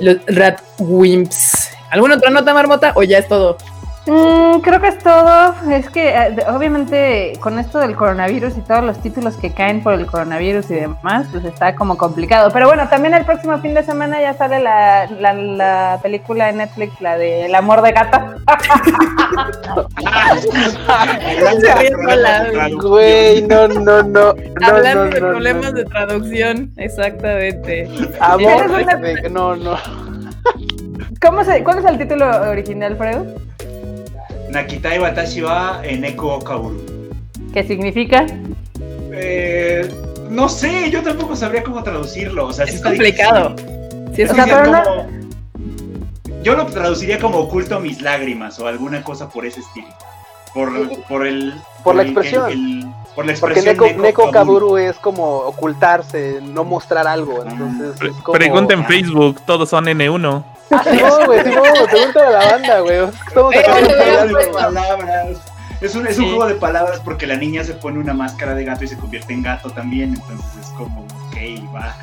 Los 0.00 0.16
Rat 0.26 0.60
Wimps. 0.78 1.70
¿Alguna 1.90 2.16
otra 2.16 2.30
nota, 2.30 2.54
Marmota? 2.54 2.92
¿O 2.94 3.02
ya 3.02 3.18
es 3.18 3.28
todo? 3.28 3.56
Mm, 4.04 4.60
creo 4.62 4.80
que 4.80 4.88
es 4.88 4.98
todo. 4.98 5.54
Es 5.70 5.88
que 5.88 6.08
eh, 6.08 6.30
de- 6.32 6.44
obviamente 6.50 7.34
con 7.40 7.58
esto 7.60 7.78
del 7.78 7.94
coronavirus 7.94 8.56
y 8.56 8.60
todos 8.62 8.82
los 8.82 8.98
títulos 9.00 9.36
que 9.36 9.52
caen 9.52 9.80
por 9.80 9.94
el 9.94 10.06
coronavirus 10.06 10.68
y 10.72 10.74
demás, 10.74 11.26
pues 11.30 11.44
está 11.44 11.76
como 11.76 11.96
complicado. 11.96 12.50
Pero 12.52 12.66
bueno, 12.66 12.88
también 12.88 13.14
el 13.14 13.24
próximo 13.24 13.56
fin 13.58 13.74
de 13.74 13.84
semana 13.84 14.20
ya 14.20 14.34
sale 14.34 14.58
la, 14.58 15.06
la, 15.20 15.32
la 15.34 15.98
película 16.02 16.46
de 16.46 16.52
Netflix, 16.54 17.00
la 17.00 17.16
de 17.16 17.46
El 17.46 17.54
amor 17.54 17.80
de 17.82 17.92
gata. 17.92 18.34
Güey, 22.80 23.42
no, 23.42 23.68
no, 23.68 24.02
no. 24.02 24.34
no 24.34 24.34
Hablando 24.66 25.04
no, 25.04 25.10
de 25.10 25.20
no, 25.20 25.28
problemas 25.28 25.64
no. 25.66 25.72
de 25.72 25.84
traducción, 25.84 26.72
exactamente. 26.76 27.88
Amor, 28.20 28.66
una- 28.70 28.96
de- 28.96 29.30
no, 29.30 29.56
no. 29.56 29.76
¿Cómo 31.20 31.44
se, 31.44 31.62
¿Cuál 31.62 31.78
es 31.78 31.84
el 31.84 31.98
título 31.98 32.28
original, 32.50 32.96
Freud? 32.96 33.28
Nakitai 34.52 34.98
Watashi 34.98 35.42
wa 35.42 35.80
Eneko 35.84 36.38
Kaoru. 36.44 36.76
¿Qué 37.54 37.64
significa? 37.64 38.26
Eh, 39.12 39.88
no 40.30 40.48
sé, 40.48 40.90
yo 40.90 41.02
tampoco 41.02 41.34
sabría 41.36 41.62
cómo 41.62 41.82
traducirlo. 41.82 42.46
O 42.46 42.52
sea, 42.52 42.66
sí 42.66 42.70
Es 42.72 42.76
está 42.76 42.88
complicado. 42.90 43.56
Sí, 44.14 44.22
es 44.22 44.30
O 44.30 44.34
sea, 44.34 44.46
no- 44.46 45.06
Yo 46.42 46.56
lo 46.56 46.66
traduciría 46.66 47.18
como 47.18 47.38
oculto 47.38 47.78
mis 47.80 48.02
lágrimas 48.02 48.58
o 48.58 48.66
alguna 48.66 49.02
cosa 49.02 49.28
por 49.28 49.46
ese 49.46 49.60
estilo. 49.60 49.86
Por, 50.52 50.70
por 51.08 51.26
el. 51.26 51.54
Por 51.84 51.94
la 51.94 52.02
el- 52.02 52.08
expresión. 52.08 52.50
el- 52.50 52.86
por 53.14 53.26
la 53.26 53.34
Porque 53.34 53.62
Neko, 53.62 53.86
Neko 53.92 54.30
Kaburu 54.30 54.76
es 54.78 54.96
como 54.96 55.24
ocultarse, 55.38 56.40
no 56.42 56.64
mostrar 56.64 57.06
algo. 57.06 57.42
Entonces, 57.46 57.98
Pre- 57.98 58.08
es 58.08 58.16
como... 58.16 58.32
Pregunta 58.32 58.74
en 58.74 58.84
Facebook, 58.86 59.40
todos 59.46 59.68
son 59.68 59.84
N1. 59.86 60.42
No, 60.72 61.26
güey, 61.26 61.42
sí, 61.44 61.50
no, 61.50 61.62
pregúntale 61.86 62.26
a 62.26 62.30
la 62.30 62.50
banda, 62.52 62.80
güey. 62.80 62.98
Estamos 63.28 63.56
acabando 63.56 64.38
de 64.38 64.46
palabras. 64.48 65.38
Es 65.80 65.94
un, 65.96 66.06
es 66.06 66.16
un 66.18 66.24
Sí. 66.24 66.30
juego 66.30 66.46
de 66.46 66.54
palabras 66.54 67.00
porque 67.04 67.26
la 67.26 67.36
niña 67.36 67.64
se 67.64 67.74
pone 67.74 67.98
una 67.98 68.14
máscara 68.14 68.54
de 68.54 68.64
gato 68.64 68.84
y 68.84 68.88
se 68.88 68.96
convierte 68.96 69.32
en 69.32 69.42
gato 69.42 69.70
también. 69.70 70.10
Entonces 70.14 70.46
es 70.60 70.68
como, 70.78 71.00
ok, 71.00 71.74
va. 71.74 71.96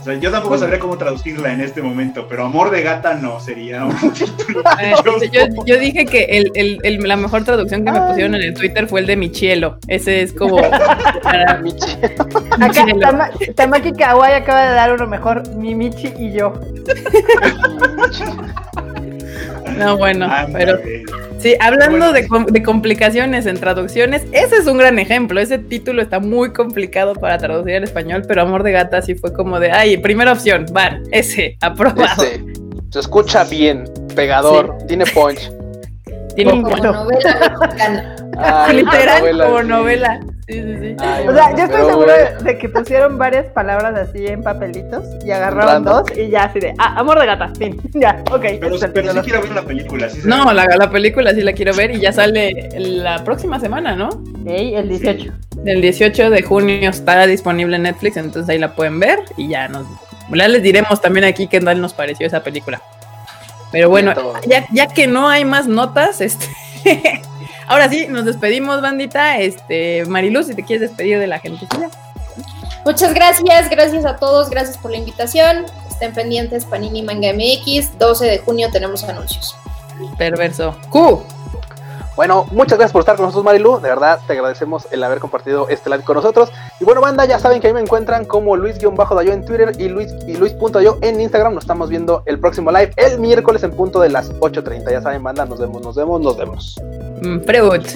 O 0.00 0.02
sea, 0.04 0.14
yo 0.14 0.30
tampoco 0.30 0.56
sabría 0.56 0.78
cómo 0.78 0.96
traducirla 0.96 1.52
en 1.52 1.60
este 1.60 1.82
momento, 1.82 2.26
pero 2.26 2.44
amor 2.46 2.70
de 2.70 2.82
gata 2.82 3.14
no 3.14 3.38
sería 3.38 3.84
un 3.84 3.94
título. 4.14 4.62
Eh, 4.80 4.94
yo, 5.30 5.42
yo 5.66 5.78
dije 5.78 6.06
que 6.06 6.24
el, 6.24 6.50
el- 6.54 6.78
el- 6.82 7.06
la 7.06 7.16
mejor 7.16 7.44
traducción 7.44 7.84
que 7.84 7.92
me 7.92 8.00
pusieron 8.00 8.34
en 8.34 8.42
el 8.42 8.54
Twitter 8.54 8.86
fue 8.88 9.00
el 9.00 9.06
de 9.06 9.16
Michielo. 9.16 9.78
Ese 9.88 10.22
es 10.22 10.32
como 10.32 10.56
para 11.22 11.58
Michi. 11.62 11.92
Acá. 12.60 12.86
Tama- 13.00 13.30
Tamaki 13.54 13.92
Kawai 13.92 14.34
acaba 14.34 14.62
de 14.68 14.74
dar 14.74 14.92
uno 14.94 15.06
mejor, 15.06 15.54
mi 15.54 15.74
Michi 15.74 16.12
y 16.18 16.32
yo. 16.32 16.54
No, 19.78 19.96
bueno, 19.96 20.28
pero 20.52 20.78
sí, 21.38 21.54
hablando 21.60 21.98
Bueno. 21.98 22.12
de, 22.12 22.26
com- 22.28 22.46
de 22.46 22.62
complicaciones 22.62 23.46
en 23.46 23.58
traducciones, 23.58 24.22
ese 24.32 24.56
es 24.56 24.66
un 24.66 24.78
gran 24.78 24.98
ejemplo. 24.98 25.40
Ese 25.40 25.58
título 25.58 26.02
está 26.02 26.20
muy 26.20 26.52
complicado 26.52 27.14
para 27.14 27.38
traducir 27.38 27.76
al 27.76 27.84
español, 27.84 28.22
pero 28.26 28.42
Amor 28.42 28.62
de 28.62 28.72
Gata 28.72 29.02
sí 29.02 29.14
fue 29.14 29.32
como 29.32 29.58
de, 29.60 29.70
ay, 29.72 29.96
primera 29.98 30.32
opción, 30.32 30.66
van, 30.72 31.02
ese, 31.12 31.56
aprobado. 31.60 32.22
Ese. 32.22 32.44
Se 32.90 32.98
escucha 33.00 33.44
bien, 33.44 33.84
pegador, 34.16 34.76
tiene 34.88 35.04
punch. 35.06 35.50
Tiene 36.34 36.52
un 36.52 36.62
Como 36.62 36.76
bueno, 36.76 36.92
novela 36.92 37.56
mexicana. 37.60 38.16
Ay, 38.38 38.76
literal 38.78 39.20
novela, 39.20 39.44
como 39.46 39.60
sí. 39.60 39.66
novela. 39.68 40.20
Sí, 40.50 40.60
sí, 40.62 40.76
sí. 40.80 40.96
Ay, 40.98 41.28
O 41.28 41.32
sea, 41.32 41.56
yo 41.56 41.64
estoy 41.64 41.82
güey, 41.94 42.08
de 42.42 42.58
que 42.58 42.68
pusieron 42.68 43.18
varias 43.18 43.46
palabras 43.52 43.94
así 43.96 44.26
en 44.26 44.42
papelitos 44.42 45.04
y 45.24 45.30
agarraron 45.30 45.84
Random. 45.84 46.04
dos 46.04 46.18
y 46.18 46.28
ya 46.28 46.44
así 46.44 46.58
de, 46.58 46.74
ah, 46.78 46.94
amor 46.98 47.20
de 47.20 47.26
gata, 47.26 47.52
fin, 47.56 47.80
ya, 47.94 48.20
ok. 48.32 48.40
Pero, 48.60 48.76
pero 48.92 49.12
sí 49.12 49.18
quiero 49.20 49.42
ver 49.42 49.52
la 49.52 49.62
película. 49.62 50.08
Sí 50.08 50.22
se 50.22 50.28
No, 50.28 50.52
la, 50.52 50.66
la 50.76 50.90
película 50.90 51.32
sí 51.32 51.42
la 51.42 51.52
quiero 51.52 51.72
ver 51.74 51.92
y 51.92 52.00
ya 52.00 52.10
sale 52.10 52.68
la 52.76 53.22
próxima 53.22 53.60
semana, 53.60 53.94
¿no? 53.94 54.08
Ok, 54.08 54.46
el 54.46 54.88
18. 54.88 55.32
El 55.64 55.82
18 55.82 56.30
de 56.30 56.42
junio 56.42 56.90
está 56.90 57.26
disponible 57.28 57.76
en 57.76 57.82
Netflix, 57.84 58.16
entonces 58.16 58.48
ahí 58.48 58.58
la 58.58 58.74
pueden 58.74 58.98
ver 58.98 59.20
y 59.36 59.48
ya 59.48 59.68
nos 59.68 59.86
ya 60.34 60.48
les 60.48 60.62
diremos 60.62 61.00
también 61.00 61.26
aquí 61.26 61.46
qué 61.46 61.60
tal 61.60 61.80
nos 61.80 61.92
pareció 61.94 62.26
esa 62.26 62.42
película. 62.42 62.80
Pero 63.70 63.88
bueno, 63.88 64.12
ya, 64.48 64.66
ya 64.72 64.88
que 64.88 65.06
no 65.06 65.28
hay 65.28 65.44
más 65.44 65.68
notas, 65.68 66.20
este 66.20 66.46
ahora 67.70 67.88
sí, 67.88 68.06
nos 68.08 68.24
despedimos, 68.24 68.82
bandita. 68.82 69.38
Este, 69.38 70.04
Mariluz, 70.06 70.48
si 70.48 70.54
te 70.54 70.64
quieres 70.64 70.90
despedir 70.90 71.18
de 71.18 71.26
la 71.26 71.38
gente. 71.38 71.66
Muchas 72.84 73.14
gracias, 73.14 73.70
gracias 73.70 74.04
a 74.04 74.16
todos, 74.16 74.50
gracias 74.50 74.76
por 74.76 74.90
la 74.90 74.98
invitación. 74.98 75.64
Estén 75.88 76.12
pendientes, 76.12 76.64
Panini 76.64 77.02
Manga 77.02 77.32
MX, 77.32 77.98
12 77.98 78.26
de 78.26 78.38
junio 78.38 78.68
tenemos 78.72 79.04
anuncios. 79.04 79.54
Perverso. 80.18 80.76
Q. 80.90 81.22
Bueno, 82.16 82.46
muchas 82.50 82.76
gracias 82.76 82.92
por 82.92 83.00
estar 83.00 83.16
con 83.16 83.26
nosotros, 83.26 83.44
Marilu. 83.44 83.80
De 83.80 83.88
verdad, 83.88 84.20
te 84.26 84.34
agradecemos 84.34 84.86
el 84.90 85.02
haber 85.02 85.20
compartido 85.20 85.68
este 85.68 85.88
live 85.90 86.02
con 86.02 86.16
nosotros. 86.16 86.50
Y 86.80 86.84
bueno, 86.84 87.00
banda, 87.00 87.24
ya 87.24 87.38
saben 87.38 87.60
que 87.60 87.68
ahí 87.68 87.72
me 87.72 87.80
encuentran 87.80 88.24
como 88.24 88.56
Luis-Dayo 88.56 89.32
en 89.32 89.44
Twitter 89.44 89.72
y 89.78 89.88
Luis 89.88 90.12
y 90.26 90.36
Luis.dayo 90.36 90.98
en 91.02 91.20
Instagram. 91.20 91.54
Nos 91.54 91.64
estamos 91.64 91.88
viendo 91.88 92.22
el 92.26 92.38
próximo 92.38 92.70
live 92.72 92.92
el 92.96 93.20
miércoles 93.20 93.62
en 93.62 93.70
punto 93.72 94.00
de 94.00 94.10
las 94.10 94.32
8.30. 94.40 94.90
Ya 94.90 95.00
saben, 95.00 95.22
banda, 95.22 95.44
nos 95.46 95.60
vemos, 95.60 95.82
nos 95.82 95.96
vemos, 95.96 96.20
nos 96.20 96.36
vemos. 96.36 96.76
Mm, 97.22 97.40
Freud. 97.40 97.86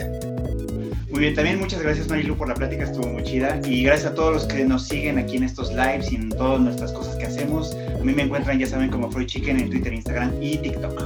Muy 1.10 1.20
bien, 1.20 1.34
también 1.36 1.60
muchas 1.60 1.80
gracias 1.80 2.08
Marilu 2.08 2.36
por 2.36 2.48
la 2.48 2.54
plática, 2.54 2.82
estuvo 2.84 3.06
muy 3.06 3.22
chida. 3.22 3.60
Y 3.64 3.84
gracias 3.84 4.12
a 4.12 4.14
todos 4.14 4.32
los 4.32 4.44
que 4.46 4.64
nos 4.64 4.82
siguen 4.84 5.18
aquí 5.18 5.36
en 5.36 5.44
estos 5.44 5.70
lives 5.72 6.10
y 6.10 6.16
en 6.16 6.30
todas 6.30 6.60
nuestras 6.60 6.92
cosas 6.92 7.14
que 7.16 7.26
hacemos. 7.26 7.76
A 8.00 8.04
mí 8.04 8.12
me 8.12 8.22
encuentran, 8.22 8.58
ya 8.58 8.66
saben, 8.66 8.90
como 8.90 9.10
Freud 9.10 9.26
Chicken 9.26 9.60
en 9.60 9.70
Twitter, 9.70 9.92
Instagram 9.92 10.32
y 10.40 10.58
TikTok. 10.58 11.00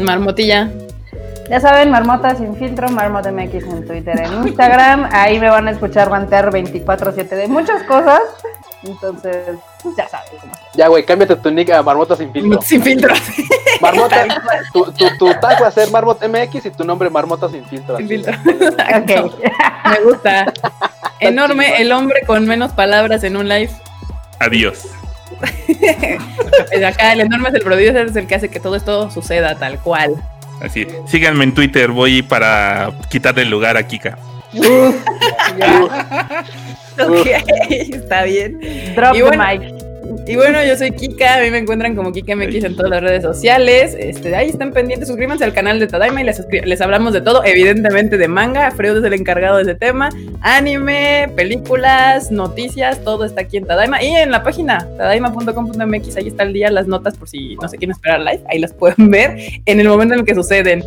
Marmotilla. 0.00 0.70
Ya 1.48 1.60
saben, 1.60 1.90
Marmota 1.90 2.34
sin 2.34 2.56
filtro, 2.56 2.88
Marmota 2.88 3.30
MX 3.30 3.54
en 3.64 3.86
Twitter, 3.86 4.20
en 4.20 4.48
Instagram. 4.48 5.08
Ahí 5.12 5.38
me 5.38 5.48
van 5.48 5.68
a 5.68 5.70
escuchar 5.70 6.10
rantear 6.10 6.50
24-7 6.50 7.28
de 7.28 7.48
muchas 7.48 7.82
cosas. 7.84 8.20
Entonces, 8.82 9.56
pues 9.82 9.96
ya 9.96 10.08
saben. 10.08 10.28
cómo 10.40 10.52
es. 10.52 10.60
Ya, 10.74 10.88
güey, 10.88 11.04
cámbiate 11.04 11.36
tu 11.36 11.50
nick 11.50 11.70
a 11.70 11.82
Marmota 11.82 12.16
sin 12.16 12.32
filtro. 12.32 12.60
Sin 12.62 12.82
filtro. 12.82 13.14
Marmota, 13.80 14.26
tu, 14.72 14.92
tu, 14.92 15.04
tu 15.18 15.26
tag 15.40 15.62
va 15.62 15.68
a 15.68 15.70
ser 15.70 15.90
Marmot 15.90 16.20
MX 16.26 16.66
y 16.66 16.70
tu 16.70 16.84
nombre 16.84 17.10
Marmota 17.10 17.48
sin 17.48 17.64
filtro. 17.64 17.96
Sin 17.96 18.08
filtro. 18.08 18.32
Ok. 18.44 19.42
Me 19.88 20.00
gusta. 20.04 20.52
Enorme, 21.20 21.80
el 21.80 21.92
hombre 21.92 22.22
con 22.26 22.46
menos 22.46 22.72
palabras 22.72 23.24
en 23.24 23.36
un 23.36 23.48
live. 23.48 23.70
Adiós. 24.40 24.88
Desde 26.70 26.86
acá, 26.86 27.12
el 27.12 27.20
enorme 27.20 27.48
es 27.48 27.54
el 27.54 27.62
producer, 27.62 28.06
es 28.06 28.16
el 28.16 28.26
que 28.26 28.34
hace 28.34 28.48
que 28.48 28.60
todo 28.60 28.76
esto 28.76 29.10
suceda 29.10 29.54
tal 29.56 29.78
cual. 29.80 30.16
Así, 30.60 30.86
síganme 31.06 31.44
en 31.44 31.54
Twitter, 31.54 31.90
voy 31.90 32.22
para 32.22 32.90
quitarle 33.10 33.42
el 33.42 33.50
lugar 33.50 33.76
a 33.76 33.86
Kika. 33.86 34.18
Ok, 36.98 37.26
está 37.92 38.24
bien. 38.24 38.58
Drop 38.94 39.14
Y 39.14 39.18
the 39.18 39.22
bueno, 39.24 39.44
mic. 39.46 39.62
Y 40.26 40.36
bueno, 40.36 40.64
yo 40.64 40.76
soy 40.76 40.90
Kika, 40.90 41.36
a 41.36 41.40
mí 41.42 41.50
me 41.50 41.58
encuentran 41.58 41.94
como 41.94 42.12
Kika 42.12 42.34
MX 42.34 42.64
en 42.64 42.76
todas 42.76 42.90
las 42.90 43.02
redes 43.02 43.22
sociales. 43.22 43.96
Este, 43.98 44.34
ahí 44.34 44.48
están 44.48 44.72
pendientes, 44.72 45.08
suscríbanse 45.08 45.44
al 45.44 45.52
canal 45.52 45.78
de 45.78 45.86
Tadaima 45.86 46.20
y 46.20 46.24
les, 46.24 46.44
les 46.64 46.80
hablamos 46.80 47.12
de 47.12 47.20
todo, 47.20 47.44
evidentemente 47.44 48.18
de 48.18 48.28
manga. 48.28 48.70
Freud 48.70 48.98
es 48.98 49.04
el 49.04 49.14
encargado 49.14 49.56
de 49.56 49.62
ese 49.62 49.74
tema. 49.74 50.10
Anime, 50.40 51.30
películas, 51.36 52.30
noticias, 52.30 53.02
todo 53.04 53.24
está 53.24 53.42
aquí 53.42 53.56
en 53.56 53.66
Tadaima. 53.66 54.02
Y 54.02 54.08
en 54.16 54.30
la 54.30 54.42
página 54.42 54.88
tadaima.com.mx, 54.96 56.16
ahí 56.16 56.28
está 56.28 56.42
el 56.42 56.52
día, 56.52 56.70
las 56.70 56.86
notas 56.86 57.16
por 57.16 57.28
si 57.28 57.56
no 57.56 57.68
se 57.68 57.76
quieren 57.76 57.92
esperar 57.92 58.20
live, 58.20 58.42
ahí 58.48 58.58
las 58.58 58.72
pueden 58.72 59.10
ver 59.10 59.36
en 59.64 59.80
el 59.80 59.88
momento 59.88 60.14
en 60.14 60.20
el 60.20 60.26
que 60.26 60.34
suceden. 60.34 60.84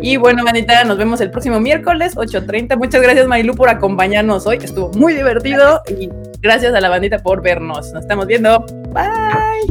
Y 0.00 0.16
bueno, 0.16 0.42
manita, 0.42 0.84
nos 0.84 0.98
vemos 0.98 1.20
el 1.20 1.30
próximo 1.30 1.60
miércoles, 1.60 2.16
8.30. 2.16 2.76
Muchas 2.76 3.02
gracias, 3.02 3.26
Marilu, 3.26 3.54
por 3.54 3.68
acompañarnos 3.68 4.46
hoy. 4.46 4.58
Estuvo 4.62 4.90
muy 4.92 5.14
divertido 5.14 5.80
y 5.88 6.08
gracias 6.40 6.74
a 6.74 6.80
la 6.80 6.88
bandita 6.88 7.18
por 7.22 7.42
vernos. 7.42 7.92
Nos 7.92 8.02
estamos 8.02 8.26
viendo. 8.26 8.64
Bye. 8.92 9.62